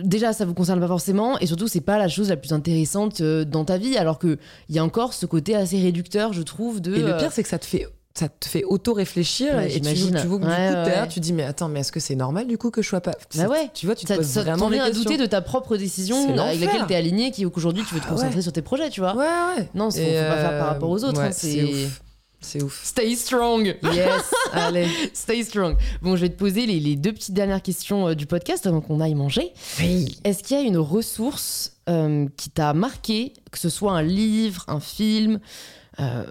déjà, 0.04 0.32
ça 0.32 0.46
vous 0.46 0.54
concerne 0.54 0.80
pas 0.80 0.88
forcément, 0.88 1.40
et 1.40 1.48
surtout, 1.48 1.68
c'est 1.68 1.82
pas 1.82 1.98
la 1.98 2.08
chose 2.08 2.30
la 2.30 2.38
plus 2.38 2.54
intéressante 2.54 3.22
dans 3.24 3.66
ta 3.66 3.78
vie, 3.80 3.98
alors 3.98 4.20
que 4.20 4.38
il 4.70 4.76
y 4.76 4.80
a 4.80 4.84
encore 4.84 5.14
ce 5.14 5.26
côté 5.26 5.56
assez 5.56 5.80
réducteur, 5.82 6.34
je 6.34 6.44
trouve, 6.44 6.82
de. 6.82 6.94
Et 6.94 7.00
le 7.02 7.18
pire, 7.18 7.32
c'est 7.32 7.42
que 7.42 7.50
ça 7.50 7.58
te 7.58 7.66
fait, 7.66 7.88
ça 8.14 8.28
te 8.30 8.48
fait 8.48 8.64
auto-réfléchir 8.64 9.56
Ouais, 9.56 9.72
et 9.76 9.80
tu, 9.82 9.94
tu 9.94 9.96
vois 10.04 10.10
que 10.12 10.16
Ouais, 10.16 10.22
du 10.22 10.28
coup, 10.28 10.46
ouais, 10.46 11.00
ouais. 11.02 11.08
tu 11.08 11.20
dis, 11.22 11.32
mais 11.34 11.44
attends, 11.44 11.70
mais 11.70 11.80
est-ce 11.80 11.92
que 11.92 12.00
c'est 12.00 12.16
normal 12.16 12.46
du 12.48 12.58
coup 12.58 12.70
que 12.72 12.82
je 12.82 12.88
sois 12.90 13.02
pas. 13.02 13.14
Bah 13.36 13.48
ouais. 13.48 13.70
Tu 13.74 13.86
vois, 13.86 13.96
tu 13.96 14.06
te 14.06 14.10
ça, 14.12 14.18
poses 14.18 14.28
ça 14.28 14.42
vraiment 14.44 14.68
à 14.70 14.92
douter 14.92 15.18
de 15.18 15.26
ta 15.26 15.42
propre 15.42 15.78
décision 15.78 16.28
C'est 16.28 16.38
avec 16.40 16.60
laquelle 16.62 16.88
t'es 16.88 16.96
aligné, 16.96 17.32
qui 17.32 17.44
qu'aujourd'hui 17.50 17.84
tu 17.88 17.94
veux 17.96 18.02
te 18.02 18.06
Ah 18.08 18.12
concentrer 18.12 18.42
sur 18.42 18.52
tes 18.52 18.62
projets, 18.62 18.90
tu 18.90 19.00
vois. 19.02 19.16
Ouais, 19.16 19.26
ouais. 19.58 19.70
Non, 19.76 19.90
faut, 19.92 19.98
faut 19.98 20.04
Et, 20.04 20.14
pas 20.16 20.36
faire 20.36 20.52
euh, 20.52 20.60
par 20.60 20.68
rapport 20.68 20.90
aux 20.90 21.04
autres. 21.04 21.22
hein, 21.22 21.30
c'est 21.32 21.52
c'est 21.52 21.64
ouf. 21.86 22.02
C'est 22.44 22.64
ouf. 22.64 22.82
Stay 22.84 23.16
strong. 23.16 23.78
Yes, 23.94 24.24
allez. 24.54 24.88
Stay 25.14 25.44
strong. 25.44 25.76
Bon, 26.02 26.16
je 26.16 26.22
vais 26.22 26.30
te 26.30 26.38
poser 26.38 26.66
les, 26.66 26.80
les 26.80 26.96
deux 26.96 27.14
petites 27.14 27.36
dernières 27.36 27.62
questions 27.62 28.08
euh, 28.10 28.16
du 28.16 28.26
podcast 28.26 28.66
avant 28.66 28.82
qu'on 28.82 29.00
aille 29.00 29.14
manger. 29.14 29.54
Oui. 29.80 30.18
Est-ce 30.24 30.42
qu'il 30.44 30.58
y 30.58 30.60
a 30.60 30.64
une 30.64 30.80
ressource 30.80 31.74
euh, 31.88 32.26
qui 32.38 32.50
t'a 32.50 32.74
marqué, 32.74 33.34
que 33.52 33.60
ce 33.60 33.70
soit 33.70 33.92
un 33.94 34.02
livre, 34.02 34.66
un 34.68 34.80
film, 34.80 35.40
euh, 36.00 36.24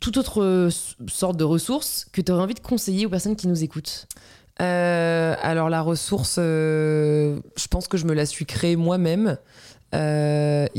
toute 0.00 0.16
autre 0.16 0.42
euh, 0.42 0.70
sorte 1.08 1.36
de 1.36 1.44
ressource 1.44 2.06
que 2.12 2.20
tu 2.20 2.32
aurais 2.32 2.42
envie 2.42 2.54
de 2.54 2.60
conseiller 2.60 3.06
aux 3.06 3.10
personnes 3.10 3.36
qui 3.36 3.48
nous 3.48 3.62
écoutent? 3.62 4.06
Euh, 4.60 5.34
alors 5.40 5.68
la 5.68 5.82
ressource, 5.82 6.36
euh, 6.38 7.38
je 7.56 7.68
pense 7.68 7.88
que 7.88 7.96
je 7.96 8.06
me 8.06 8.14
la 8.14 8.26
suis 8.26 8.46
créée 8.46 8.76
moi-même. 8.76 9.38
Il 9.92 9.98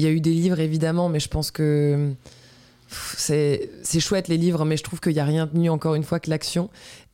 y 0.03 0.05
a 0.05 0.09
eu 0.09 0.22
des 0.22 0.34
livres 0.34 0.59
évidemment, 0.59 1.09
mais 1.09 1.20
je 1.20 1.30
pense 1.30 1.51
que 1.51 2.13
c'est 2.89 3.99
chouette 3.99 4.28
les 4.28 4.38
livres, 4.38 4.65
mais 4.65 4.78
je 4.78 4.84
trouve 4.84 4.99
qu'il 4.99 5.13
n'y 5.13 5.20
a 5.20 5.26
rien 5.26 5.47
de 5.47 5.57
mieux 5.57 5.72
encore 5.72 5.95
une 5.95 6.03
fois 6.03 6.20
que 6.20 6.30
l'action. 6.30 6.70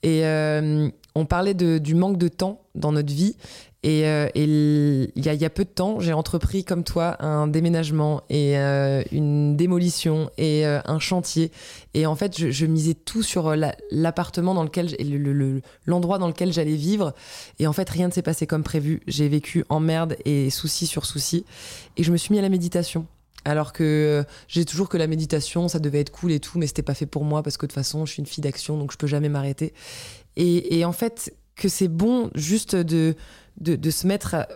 Et 0.05 0.23
euh, 0.23 0.87
on 1.15 1.25
parlait 1.25 1.55
du 1.55 1.95
manque 1.95 2.17
de 2.17 2.27
temps 2.27 2.61
dans 2.75 2.91
notre 2.91 3.11
vie. 3.11 3.35
Et, 3.81 4.07
euh, 4.07 4.27
il 4.35 5.11
y, 5.15 5.45
a, 5.45 5.49
peu 5.49 5.63
de 5.63 5.69
temps, 5.69 5.99
j'ai 5.99 6.13
entrepris 6.13 6.63
comme 6.63 6.83
toi 6.83 7.23
un 7.23 7.47
déménagement 7.47 8.21
et 8.29 8.57
euh, 8.57 9.03
une 9.11 9.55
démolition 9.55 10.29
et 10.37 10.63
un 10.65 10.99
chantier. 10.99 11.51
Et 11.95 12.05
en 12.05 12.15
fait, 12.15 12.51
je, 12.51 12.65
misais 12.65 12.93
tout 12.93 13.23
sur 13.23 13.49
euh, 13.49 13.55
la- 13.55 13.75
l'appartement 13.91 14.53
dans 14.53 14.63
lequel, 14.63 14.95
l'endroit 15.85 16.19
dans 16.19 16.27
lequel 16.27 16.53
j'allais 16.53 16.75
vivre. 16.75 17.13
Et 17.59 17.65
en 17.65 17.73
fait, 17.73 17.89
rien 17.89 18.07
ne 18.07 18.13
s'est 18.13 18.23
passé 18.23 18.45
comme 18.45 18.63
prévu. 18.63 19.01
J'ai 19.07 19.27
vécu 19.27 19.65
en 19.69 19.79
merde 19.79 20.17
et 20.25 20.51
souci 20.51 20.87
sur 20.87 21.05
souci. 21.05 21.45
Et 21.97 22.03
je 22.03 22.11
me 22.11 22.17
suis 22.17 22.31
mis 22.31 22.39
à 22.39 22.43
la 22.43 22.49
méditation. 22.49 23.05
Alors 23.45 23.73
que 23.73 23.83
euh, 23.83 24.23
j'ai 24.47 24.65
toujours 24.65 24.89
que 24.89 24.97
la 24.97 25.07
méditation, 25.07 25.67
ça 25.67 25.79
devait 25.79 25.99
être 26.01 26.09
cool 26.11 26.31
et 26.31 26.39
tout, 26.39 26.57
mais 26.57 26.65
c'était 26.67 26.81
pas 26.81 26.95
fait 26.95 27.05
pour 27.05 27.23
moi 27.23 27.43
parce 27.43 27.57
que 27.57 27.65
de 27.65 27.69
toute 27.71 27.75
façon, 27.75 28.05
je 28.05 28.11
suis 28.13 28.19
une 28.19 28.25
fille 28.25 28.41
d'action, 28.41 28.77
donc 28.77 28.91
je 28.91 28.97
peux 28.97 29.07
jamais 29.07 29.29
m'arrêter. 29.29 29.73
Et, 30.35 30.77
et 30.79 30.85
en 30.85 30.91
fait, 30.91 31.33
que 31.55 31.69
c'est 31.69 31.87
bon 31.87 32.29
juste 32.35 32.75
de, 32.75 33.15
de, 33.61 33.75
de 33.75 33.89
se 33.91 34.07
mettre 34.07 34.33
à- 34.35 34.47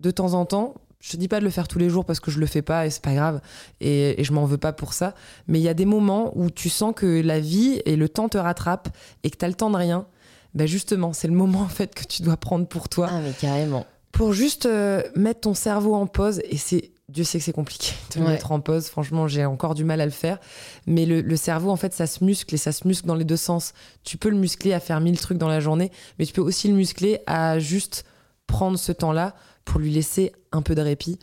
de 0.00 0.10
temps 0.10 0.32
en 0.34 0.44
temps. 0.46 0.74
Je 1.00 1.12
te 1.12 1.16
dis 1.16 1.28
pas 1.28 1.38
de 1.38 1.44
le 1.44 1.50
faire 1.50 1.68
tous 1.68 1.78
les 1.78 1.88
jours 1.90 2.04
parce 2.04 2.18
que 2.18 2.30
je 2.32 2.40
le 2.40 2.46
fais 2.46 2.62
pas 2.62 2.84
et 2.86 2.90
c'est 2.90 3.02
pas 3.02 3.14
grave 3.14 3.40
et, 3.80 4.20
et 4.20 4.24
je 4.24 4.32
m'en 4.32 4.46
veux 4.46 4.58
pas 4.58 4.72
pour 4.72 4.94
ça. 4.94 5.14
Mais 5.46 5.60
il 5.60 5.62
y 5.62 5.68
a 5.68 5.74
des 5.74 5.84
moments 5.84 6.32
où 6.36 6.50
tu 6.50 6.68
sens 6.68 6.92
que 6.96 7.20
la 7.20 7.38
vie 7.38 7.80
et 7.84 7.94
le 7.94 8.08
temps 8.08 8.28
te 8.28 8.38
rattrapent 8.38 8.88
et 9.22 9.30
que 9.30 9.36
tu 9.36 9.44
as 9.44 9.48
le 9.48 9.54
temps 9.54 9.70
de 9.70 9.76
rien. 9.76 10.06
Ben 10.54 10.66
justement, 10.66 11.12
c'est 11.12 11.28
le 11.28 11.34
moment 11.34 11.60
en 11.60 11.68
fait 11.68 11.94
que 11.94 12.02
tu 12.04 12.22
dois 12.22 12.36
prendre 12.36 12.66
pour 12.66 12.88
toi 12.88 13.08
Ah, 13.12 13.20
mais 13.22 13.32
carrément. 13.38 13.86
pour 14.10 14.32
juste 14.32 14.66
euh, 14.66 15.02
mettre 15.14 15.40
ton 15.42 15.54
cerveau 15.54 15.94
en 15.94 16.06
pause 16.08 16.40
et 16.50 16.56
c'est 16.56 16.90
Dieu 17.08 17.24
sait 17.24 17.38
que 17.38 17.44
c'est 17.44 17.52
compliqué 17.52 17.92
de 18.14 18.20
mettre 18.20 18.52
en 18.52 18.60
pause. 18.60 18.88
Franchement, 18.88 19.28
j'ai 19.28 19.46
encore 19.46 19.74
du 19.74 19.82
mal 19.82 20.00
à 20.00 20.04
le 20.04 20.10
faire. 20.10 20.38
Mais 20.86 21.06
le, 21.06 21.22
le 21.22 21.36
cerveau, 21.36 21.70
en 21.70 21.76
fait, 21.76 21.94
ça 21.94 22.06
se 22.06 22.22
muscle 22.22 22.54
et 22.54 22.58
ça 22.58 22.70
se 22.70 22.86
muscle 22.86 23.06
dans 23.06 23.14
les 23.14 23.24
deux 23.24 23.36
sens. 23.36 23.72
Tu 24.04 24.18
peux 24.18 24.28
le 24.28 24.36
muscler 24.36 24.74
à 24.74 24.80
faire 24.80 25.00
mille 25.00 25.18
trucs 25.18 25.38
dans 25.38 25.48
la 25.48 25.60
journée, 25.60 25.90
mais 26.18 26.26
tu 26.26 26.34
peux 26.34 26.42
aussi 26.42 26.68
le 26.68 26.74
muscler 26.74 27.20
à 27.26 27.58
juste 27.58 28.04
prendre 28.46 28.78
ce 28.78 28.92
temps-là 28.92 29.34
pour 29.64 29.80
lui 29.80 29.90
laisser 29.90 30.32
un 30.52 30.60
peu 30.60 30.74
de 30.74 30.82
répit. 30.82 31.18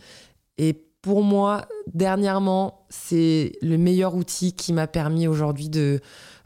Et 0.57 0.73
pour 1.03 1.21
moi, 1.21 1.67
dernièrement, 1.93 2.88
c'est 2.89 3.51
le 3.61 3.77
meilleur 3.77 4.15
outil 4.15 4.53
qui 4.53 4.73
m'a 4.73 4.88
permis 4.88 5.27
aujourd'hui 5.27 5.69
de, 5.69 5.99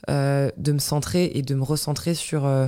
euh, 0.09 0.49
de 0.57 0.73
me 0.73 0.79
centrer 0.79 1.31
et 1.33 1.43
de 1.43 1.55
me 1.55 1.63
recentrer 1.63 2.13
sur, 2.13 2.45
euh, 2.45 2.67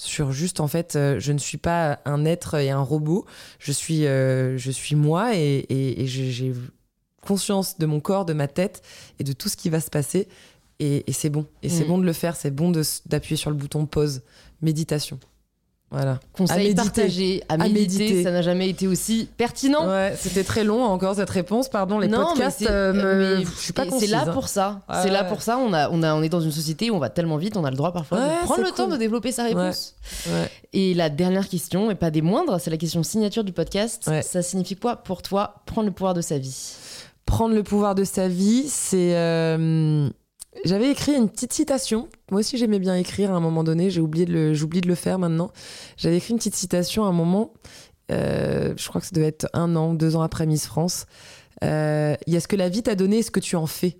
sur 0.00 0.30
juste, 0.32 0.60
en 0.60 0.68
fait, 0.68 0.94
euh, 0.96 1.18
je 1.20 1.32
ne 1.32 1.38
suis 1.38 1.58
pas 1.58 1.98
un 2.06 2.24
être 2.24 2.54
et 2.54 2.70
un 2.70 2.80
robot. 2.80 3.26
Je 3.58 3.72
suis, 3.72 4.06
euh, 4.06 4.56
je 4.56 4.70
suis 4.70 4.94
moi 4.94 5.34
et, 5.36 5.58
et- 5.68 6.02
et 6.02 6.06
j'ai 6.06 6.54
conscience 7.20 7.78
de 7.78 7.84
mon 7.86 8.00
corps, 8.00 8.24
de 8.24 8.32
ma 8.32 8.46
tête 8.48 8.80
et 9.18 9.24
de 9.24 9.32
tout 9.32 9.48
ce 9.48 9.56
qui 9.56 9.68
va 9.70 9.80
se 9.80 9.90
passer. 9.90 10.28
Et, 10.78 11.04
et 11.10 11.12
c'est 11.12 11.30
bon. 11.30 11.46
Et 11.64 11.68
c'est 11.68 11.84
Mm. 11.84 11.88
bon 11.88 11.98
de 11.98 12.04
le 12.04 12.12
faire. 12.12 12.36
C'est 12.36 12.52
bon 12.52 12.70
d'appuyer 13.06 13.36
sur 13.36 13.50
le 13.50 13.56
bouton 13.56 13.86
pause. 13.86 14.22
Méditation. 14.62 15.18
Voilà. 15.90 16.20
Conseil 16.34 16.58
méditer. 16.68 16.74
partagé, 16.76 17.42
à 17.48 17.54
À 17.54 17.56
méditer, 17.56 18.04
méditer. 18.04 18.22
ça 18.22 18.30
n'a 18.30 18.42
jamais 18.42 18.68
été 18.68 18.86
aussi 18.86 19.26
pertinent. 19.38 19.88
Ouais, 19.88 20.14
c'était 20.18 20.44
très 20.44 20.62
long 20.62 20.84
encore 20.84 21.14
cette 21.14 21.30
réponse. 21.30 21.70
Pardon, 21.70 21.98
les 21.98 22.08
Non, 22.08 22.26
podcasts, 22.26 22.60
mais 22.60 22.66
c'est- 22.66 22.70
euh, 22.72 22.92
mais 23.38 23.44
je 23.44 23.50
suis 23.58 23.72
pas. 23.72 23.84
C'est 23.98 24.06
là 24.06 24.24
hein. 24.26 24.32
pour 24.34 24.48
ça. 24.48 24.82
Ouais, 24.88 24.96
c'est 25.02 25.10
là 25.10 25.22
ouais. 25.22 25.28
pour 25.30 25.40
ça. 25.40 25.56
On 25.56 25.72
a, 25.72 25.88
on 25.90 26.02
a, 26.02 26.14
on 26.14 26.22
est 26.22 26.28
dans 26.28 26.42
une 26.42 26.52
société 26.52 26.90
où 26.90 26.94
on 26.94 26.98
va 26.98 27.08
tellement 27.08 27.38
vite, 27.38 27.56
on 27.56 27.64
a 27.64 27.70
le 27.70 27.76
droit 27.76 27.92
parfois 27.92 28.18
de 28.20 28.44
prendre 28.44 28.62
le 28.62 28.70
temps 28.70 28.86
de 28.88 28.96
développer 28.98 29.32
sa 29.32 29.44
réponse. 29.44 29.94
Et 30.74 30.92
la 30.92 31.08
dernière 31.08 31.48
question, 31.48 31.90
et 31.90 31.94
pas 31.94 32.10
des 32.10 32.20
moindres, 32.22 32.60
c'est 32.60 32.70
la 32.70 32.76
question 32.76 33.02
signature 33.02 33.42
du 33.44 33.52
podcast. 33.52 34.10
Ça 34.22 34.42
signifie 34.42 34.76
quoi 34.76 34.96
pour 34.96 35.22
toi 35.22 35.54
prendre 35.64 35.86
le 35.86 35.92
pouvoir 35.94 36.12
de 36.12 36.20
sa 36.20 36.36
vie? 36.36 36.74
Prendre 37.24 37.54
le 37.54 37.62
pouvoir 37.62 37.94
de 37.94 38.04
sa 38.04 38.28
vie, 38.28 38.64
c'est. 38.68 39.14
euh, 39.16 40.08
J'avais 40.64 40.90
écrit 40.90 41.14
une 41.14 41.28
petite 41.28 41.52
citation. 41.52 42.08
Moi 42.30 42.40
aussi, 42.40 42.58
j'aimais 42.58 42.78
bien 42.78 42.96
écrire 42.96 43.32
à 43.32 43.34
un 43.36 43.40
moment 43.40 43.64
donné. 43.64 43.90
J'ai 43.90 44.00
oublié 44.00 44.26
de 44.26 44.32
le, 44.32 44.54
j'oublie 44.54 44.80
de 44.80 44.88
le 44.88 44.94
faire 44.94 45.18
maintenant. 45.18 45.50
J'avais 45.96 46.16
écrit 46.16 46.32
une 46.32 46.38
petite 46.38 46.56
citation 46.56 47.04
à 47.04 47.08
un 47.08 47.12
moment. 47.12 47.52
euh, 48.10 48.74
je 48.76 48.88
crois 48.88 49.00
que 49.00 49.06
ça 49.06 49.12
devait 49.14 49.26
être 49.28 49.48
un 49.52 49.76
an, 49.76 49.94
deux 49.94 50.16
ans 50.16 50.22
après 50.22 50.46
Miss 50.46 50.66
France. 50.66 51.06
Euh, 51.64 52.16
Il 52.26 52.34
y 52.34 52.36
a 52.36 52.40
ce 52.40 52.48
que 52.48 52.56
la 52.56 52.68
vie 52.68 52.82
t'a 52.82 52.94
donné 52.94 53.18
et 53.18 53.22
ce 53.22 53.30
que 53.30 53.40
tu 53.40 53.56
en 53.56 53.66
fais. 53.66 53.98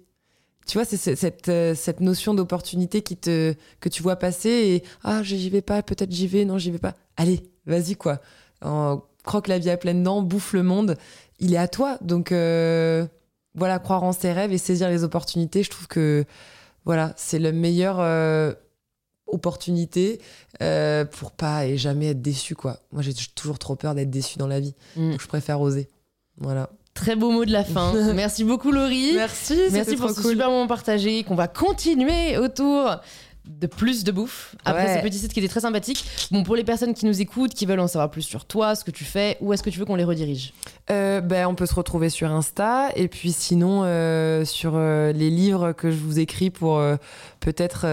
Tu 0.66 0.76
vois, 0.76 0.84
c'est 0.84 1.16
cette, 1.16 1.48
euh, 1.48 1.74
cette 1.74 2.00
notion 2.00 2.34
d'opportunité 2.34 3.00
qui 3.02 3.16
te, 3.16 3.54
que 3.80 3.88
tu 3.88 4.02
vois 4.02 4.16
passer 4.16 4.50
et 4.50 4.84
ah, 5.02 5.22
j'y 5.22 5.48
vais 5.48 5.62
pas, 5.62 5.82
peut-être 5.82 6.12
j'y 6.12 6.26
vais, 6.26 6.44
non, 6.44 6.58
j'y 6.58 6.70
vais 6.70 6.78
pas. 6.78 6.94
Allez, 7.16 7.42
vas-y, 7.66 7.96
quoi. 7.96 8.20
Croque 9.24 9.48
la 9.48 9.58
vie 9.58 9.70
à 9.70 9.76
pleines 9.76 10.02
dents, 10.02 10.22
bouffe 10.22 10.52
le 10.52 10.62
monde. 10.62 10.96
Il 11.38 11.54
est 11.54 11.58
à 11.58 11.68
toi. 11.68 11.98
Donc, 12.02 12.32
voilà, 13.54 13.78
croire 13.78 14.02
en 14.02 14.12
ses 14.12 14.32
rêves 14.32 14.52
et 14.52 14.58
saisir 14.58 14.88
les 14.88 15.04
opportunités, 15.04 15.62
je 15.62 15.70
trouve 15.70 15.88
que 15.88 16.24
voilà, 16.84 17.12
c'est 17.16 17.38
la 17.38 17.52
meilleure 17.52 18.00
euh, 18.00 18.52
opportunité 19.26 20.20
euh, 20.62 21.04
pour 21.04 21.32
pas 21.32 21.66
et 21.66 21.76
jamais 21.76 22.08
être 22.08 22.22
déçu, 22.22 22.54
quoi. 22.54 22.78
Moi, 22.92 23.02
j'ai 23.02 23.12
toujours 23.34 23.58
trop 23.58 23.76
peur 23.76 23.94
d'être 23.94 24.10
déçu 24.10 24.38
dans 24.38 24.46
la 24.46 24.60
vie. 24.60 24.74
Mm. 24.96 25.10
Donc, 25.12 25.20
je 25.20 25.26
préfère 25.26 25.60
oser. 25.60 25.88
Voilà. 26.38 26.70
Très 26.94 27.14
beau 27.14 27.30
mot 27.30 27.44
de 27.44 27.52
la 27.52 27.64
fin. 27.64 27.92
Merci 28.14 28.42
beaucoup 28.42 28.72
Laurie. 28.72 29.12
Merci, 29.14 29.56
Merci 29.70 29.96
pour 29.96 30.10
ce 30.10 30.22
super 30.22 30.50
moment 30.50 30.66
partagé 30.66 31.22
qu'on 31.22 31.36
va 31.36 31.46
continuer 31.46 32.36
autour 32.38 32.96
de 33.48 33.66
plus 33.66 34.04
de 34.04 34.12
bouffe 34.12 34.54
après 34.64 34.84
Ouais. 34.84 34.98
ce 34.98 35.02
petit 35.02 35.18
site 35.18 35.32
qui 35.32 35.40
était 35.40 35.48
très 35.48 35.60
sympathique. 35.60 36.04
Bon, 36.30 36.42
pour 36.42 36.54
les 36.54 36.64
personnes 36.64 36.94
qui 36.94 37.06
nous 37.06 37.20
écoutent, 37.20 37.54
qui 37.54 37.66
veulent 37.66 37.80
en 37.80 37.88
savoir 37.88 38.10
plus 38.10 38.22
sur 38.22 38.44
toi, 38.44 38.74
ce 38.74 38.84
que 38.84 38.90
tu 38.90 39.04
fais, 39.04 39.36
où 39.40 39.52
est-ce 39.52 39.62
que 39.62 39.70
tu 39.70 39.78
veux 39.78 39.84
qu'on 39.84 39.96
les 39.96 40.04
redirige 40.04 40.52
Euh, 40.90 41.20
ben, 41.20 41.46
on 41.46 41.54
peut 41.54 41.66
se 41.66 41.74
retrouver 41.74 42.08
sur 42.10 42.30
Insta 42.30 42.90
et 42.94 43.08
puis 43.08 43.32
sinon 43.32 43.82
euh, 43.84 44.44
sur 44.44 44.72
euh, 44.74 45.12
les 45.12 45.30
livres 45.30 45.72
que 45.72 45.90
je 45.90 45.96
vous 45.96 46.18
écris 46.20 46.50
pour 46.50 46.80
peut-être 47.40 47.86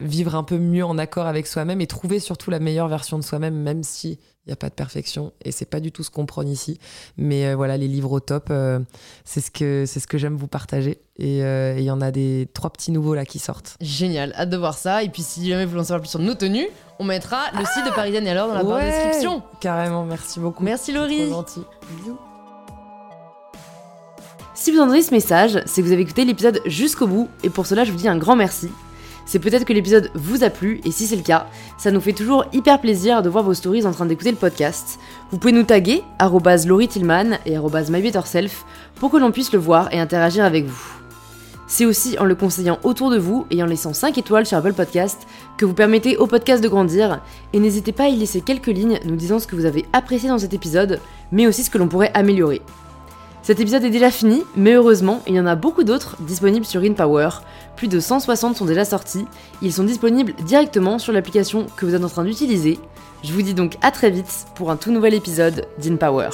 vivre 0.00 0.34
un 0.34 0.44
peu 0.44 0.58
mieux 0.58 0.84
en 0.84 0.98
accord 0.98 1.26
avec 1.26 1.46
soi-même 1.46 1.80
et 1.80 1.86
trouver 1.86 2.20
surtout 2.20 2.50
la 2.50 2.58
meilleure 2.58 2.88
version 2.88 3.18
de 3.18 3.24
soi-même, 3.24 3.54
même 3.54 3.82
si 3.82 4.18
il 4.46 4.50
n'y 4.50 4.52
a 4.52 4.56
pas 4.56 4.68
de 4.68 4.74
perfection 4.74 5.32
et 5.42 5.52
c'est 5.52 5.64
pas 5.64 5.80
du 5.80 5.90
tout 5.90 6.02
ce 6.02 6.10
qu'on 6.10 6.26
prône 6.26 6.48
ici. 6.48 6.78
Mais 7.16 7.46
euh, 7.46 7.56
voilà, 7.56 7.76
les 7.78 7.88
livres 7.88 8.12
au 8.12 8.20
top, 8.20 8.48
euh, 8.50 8.78
c'est 9.24 9.40
ce 9.40 9.50
que 9.50 9.84
c'est 9.86 10.00
ce 10.00 10.06
que 10.06 10.18
j'aime 10.18 10.36
vous 10.36 10.48
partager 10.48 10.98
et 11.18 11.42
euh, 11.42 11.76
il 11.78 11.84
y 11.84 11.90
en 11.90 12.00
a 12.02 12.10
des 12.10 12.48
trois 12.52 12.70
petits 12.70 12.92
nouveaux 12.92 13.14
là 13.14 13.24
qui 13.24 13.38
sortent. 13.38 13.76
Génial, 13.80 14.34
hâte 14.36 14.50
de 14.50 14.56
voir 14.58 14.76
ça. 14.76 15.02
Et 15.02 15.08
puis 15.08 15.22
si 15.22 15.48
jamais 15.48 15.64
vous 15.64 15.70
voulez 15.70 15.80
en 15.82 15.84
savoir 15.84 16.02
plus 16.02 16.10
sur 16.10 16.20
nos 16.20 16.34
tenues, 16.34 16.68
on 16.98 17.04
mettra 17.04 17.50
le 17.52 17.64
site 17.64 17.86
de 17.86 17.94
Parisienne 17.94 18.26
et 18.26 18.30
alors 18.30 18.48
dans 18.48 18.54
la 18.54 18.62
barre 18.62 18.80
de 18.80 18.84
Ouais, 18.84 18.90
description. 19.04 19.42
Carrément, 19.60 20.04
merci 20.04 20.40
beaucoup. 20.40 20.62
Merci 20.62 20.92
C'est 20.92 20.98
Laurie. 20.98 21.26
Trop 21.30 21.36
gentil. 21.40 21.62
Bisous. 21.96 22.18
Si 24.54 24.70
vous 24.72 24.78
entendez 24.78 25.02
ce 25.02 25.10
message, 25.12 25.60
c'est 25.66 25.80
que 25.82 25.86
vous 25.86 25.92
avez 25.92 26.02
écouté 26.02 26.24
l'épisode 26.24 26.60
jusqu'au 26.66 27.06
bout, 27.06 27.28
et 27.42 27.50
pour 27.50 27.66
cela 27.66 27.84
je 27.84 27.92
vous 27.92 27.98
dis 27.98 28.08
un 28.08 28.16
grand 28.18 28.36
merci. 28.36 28.68
C'est 29.26 29.38
peut-être 29.38 29.64
que 29.64 29.72
l'épisode 29.72 30.10
vous 30.14 30.44
a 30.44 30.50
plu, 30.50 30.80
et 30.84 30.90
si 30.90 31.06
c'est 31.06 31.16
le 31.16 31.22
cas, 31.22 31.46
ça 31.78 31.90
nous 31.90 32.00
fait 32.00 32.12
toujours 32.12 32.44
hyper 32.52 32.80
plaisir 32.80 33.22
de 33.22 33.28
voir 33.28 33.42
vos 33.42 33.54
stories 33.54 33.86
en 33.86 33.92
train 33.92 34.06
d'écouter 34.06 34.30
le 34.30 34.36
podcast. 34.36 34.98
Vous 35.30 35.38
pouvez 35.38 35.52
nous 35.52 35.62
taguer, 35.62 36.02
arrobase 36.18 36.66
Laurie 36.66 36.88
Tillman 36.88 37.38
et 37.46 37.56
MyBetterSelf, 37.58 38.64
pour 38.96 39.10
que 39.10 39.16
l'on 39.16 39.32
puisse 39.32 39.52
le 39.52 39.58
voir 39.58 39.92
et 39.92 39.98
interagir 39.98 40.44
avec 40.44 40.66
vous. 40.66 40.94
C'est 41.66 41.86
aussi 41.86 42.18
en 42.18 42.24
le 42.24 42.34
conseillant 42.34 42.78
autour 42.82 43.10
de 43.10 43.18
vous 43.18 43.46
et 43.50 43.62
en 43.62 43.66
laissant 43.66 43.94
5 43.94 44.18
étoiles 44.18 44.44
sur 44.44 44.58
Apple 44.58 44.74
Podcast 44.74 45.26
que 45.56 45.64
vous 45.64 45.72
permettez 45.72 46.18
au 46.18 46.26
podcast 46.26 46.62
de 46.62 46.68
grandir, 46.68 47.22
et 47.54 47.58
n'hésitez 47.58 47.92
pas 47.92 48.04
à 48.04 48.08
y 48.08 48.16
laisser 48.16 48.42
quelques 48.42 48.66
lignes 48.66 49.00
nous 49.06 49.16
disant 49.16 49.38
ce 49.38 49.46
que 49.46 49.56
vous 49.56 49.64
avez 49.64 49.86
apprécié 49.94 50.28
dans 50.28 50.38
cet 50.38 50.52
épisode, 50.52 51.00
mais 51.32 51.46
aussi 51.46 51.64
ce 51.64 51.70
que 51.70 51.78
l'on 51.78 51.88
pourrait 51.88 52.12
améliorer. 52.12 52.60
Cet 53.44 53.60
épisode 53.60 53.84
est 53.84 53.90
déjà 53.90 54.10
fini, 54.10 54.42
mais 54.56 54.72
heureusement, 54.72 55.20
il 55.26 55.34
y 55.34 55.40
en 55.40 55.44
a 55.44 55.54
beaucoup 55.54 55.84
d'autres 55.84 56.16
disponibles 56.20 56.64
sur 56.64 56.80
InPower. 56.80 57.28
Plus 57.76 57.88
de 57.88 58.00
160 58.00 58.56
sont 58.56 58.64
déjà 58.64 58.86
sortis. 58.86 59.26
Ils 59.60 59.70
sont 59.70 59.84
disponibles 59.84 60.32
directement 60.46 60.98
sur 60.98 61.12
l'application 61.12 61.66
que 61.76 61.84
vous 61.84 61.94
êtes 61.94 62.04
en 62.04 62.08
train 62.08 62.24
d'utiliser. 62.24 62.78
Je 63.22 63.34
vous 63.34 63.42
dis 63.42 63.52
donc 63.52 63.76
à 63.82 63.90
très 63.90 64.08
vite 64.08 64.46
pour 64.54 64.70
un 64.70 64.76
tout 64.76 64.92
nouvel 64.92 65.12
épisode 65.12 65.66
d'InPower. 65.78 66.30